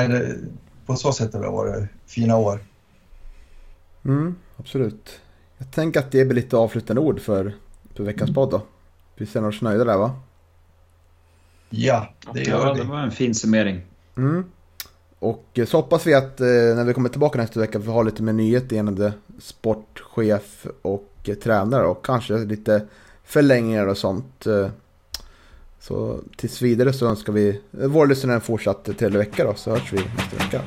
det, 0.10 0.36
på 0.86 0.96
så 0.96 1.12
sätt 1.12 1.34
har 1.34 1.42
det 1.42 1.50
varit 1.50 1.90
fina 2.06 2.38
år. 2.38 2.60
Mm, 4.06 4.36
absolut. 4.58 5.20
Jag 5.58 5.72
tänker 5.72 6.00
att 6.00 6.12
det 6.12 6.26
blir 6.26 6.36
lite 6.36 6.58
avslutande 6.58 7.02
ord 7.02 7.20
för, 7.20 7.56
för 7.96 8.04
veckans 8.04 8.34
podd 8.34 8.50
då. 8.52 8.62
Vi 9.16 9.26
ser 9.26 9.46
oss 9.46 9.62
nöjda 9.62 9.84
där 9.84 9.98
va? 9.98 10.12
Ja, 11.70 12.14
det 12.34 12.44
gör 12.44 12.68
ja, 12.68 12.74
vi. 12.74 12.80
Det 12.80 12.88
var 12.88 13.00
en 13.00 13.12
fin 13.12 13.36
summering. 13.36 13.82
Mm. 14.18 14.46
Och 15.20 15.60
så 15.68 15.78
hoppas 15.78 16.08
vi 16.08 16.14
att 16.14 16.42
eh, 16.42 16.48
när 16.48 16.84
vi 16.84 16.94
kommer 16.94 17.10
tillbaka 17.10 17.38
nästa 17.38 17.60
vecka 17.60 17.80
vi 17.80 17.92
har 17.92 18.04
lite 18.04 18.24
mer 18.24 18.34
nyheter 18.34 18.76
gällande 18.76 19.14
sportchef 19.40 20.68
och 20.82 21.09
eh, 21.30 21.36
tränare 21.36 21.86
och 21.86 22.06
kanske 22.06 22.38
lite 22.38 22.82
förlängningar 23.24 23.88
och 23.88 23.98
sånt. 23.98 24.48
Eh, 24.48 24.68
så 25.82 26.20
tills 26.38 26.62
vidare 26.62 26.94
så 26.94 27.08
önskar 27.08 27.34
vi 27.34 27.62
vår 27.72 28.08
lyssnare 28.08 28.36
en 28.36 28.42
fortsatt 28.42 28.90
trevlig 28.98 29.20
vecka 29.20 29.44
då 29.44 29.54
så 29.54 29.72
hörs 29.72 29.94
vi 29.94 29.98
nästa 29.98 30.38
vecka. 30.38 30.62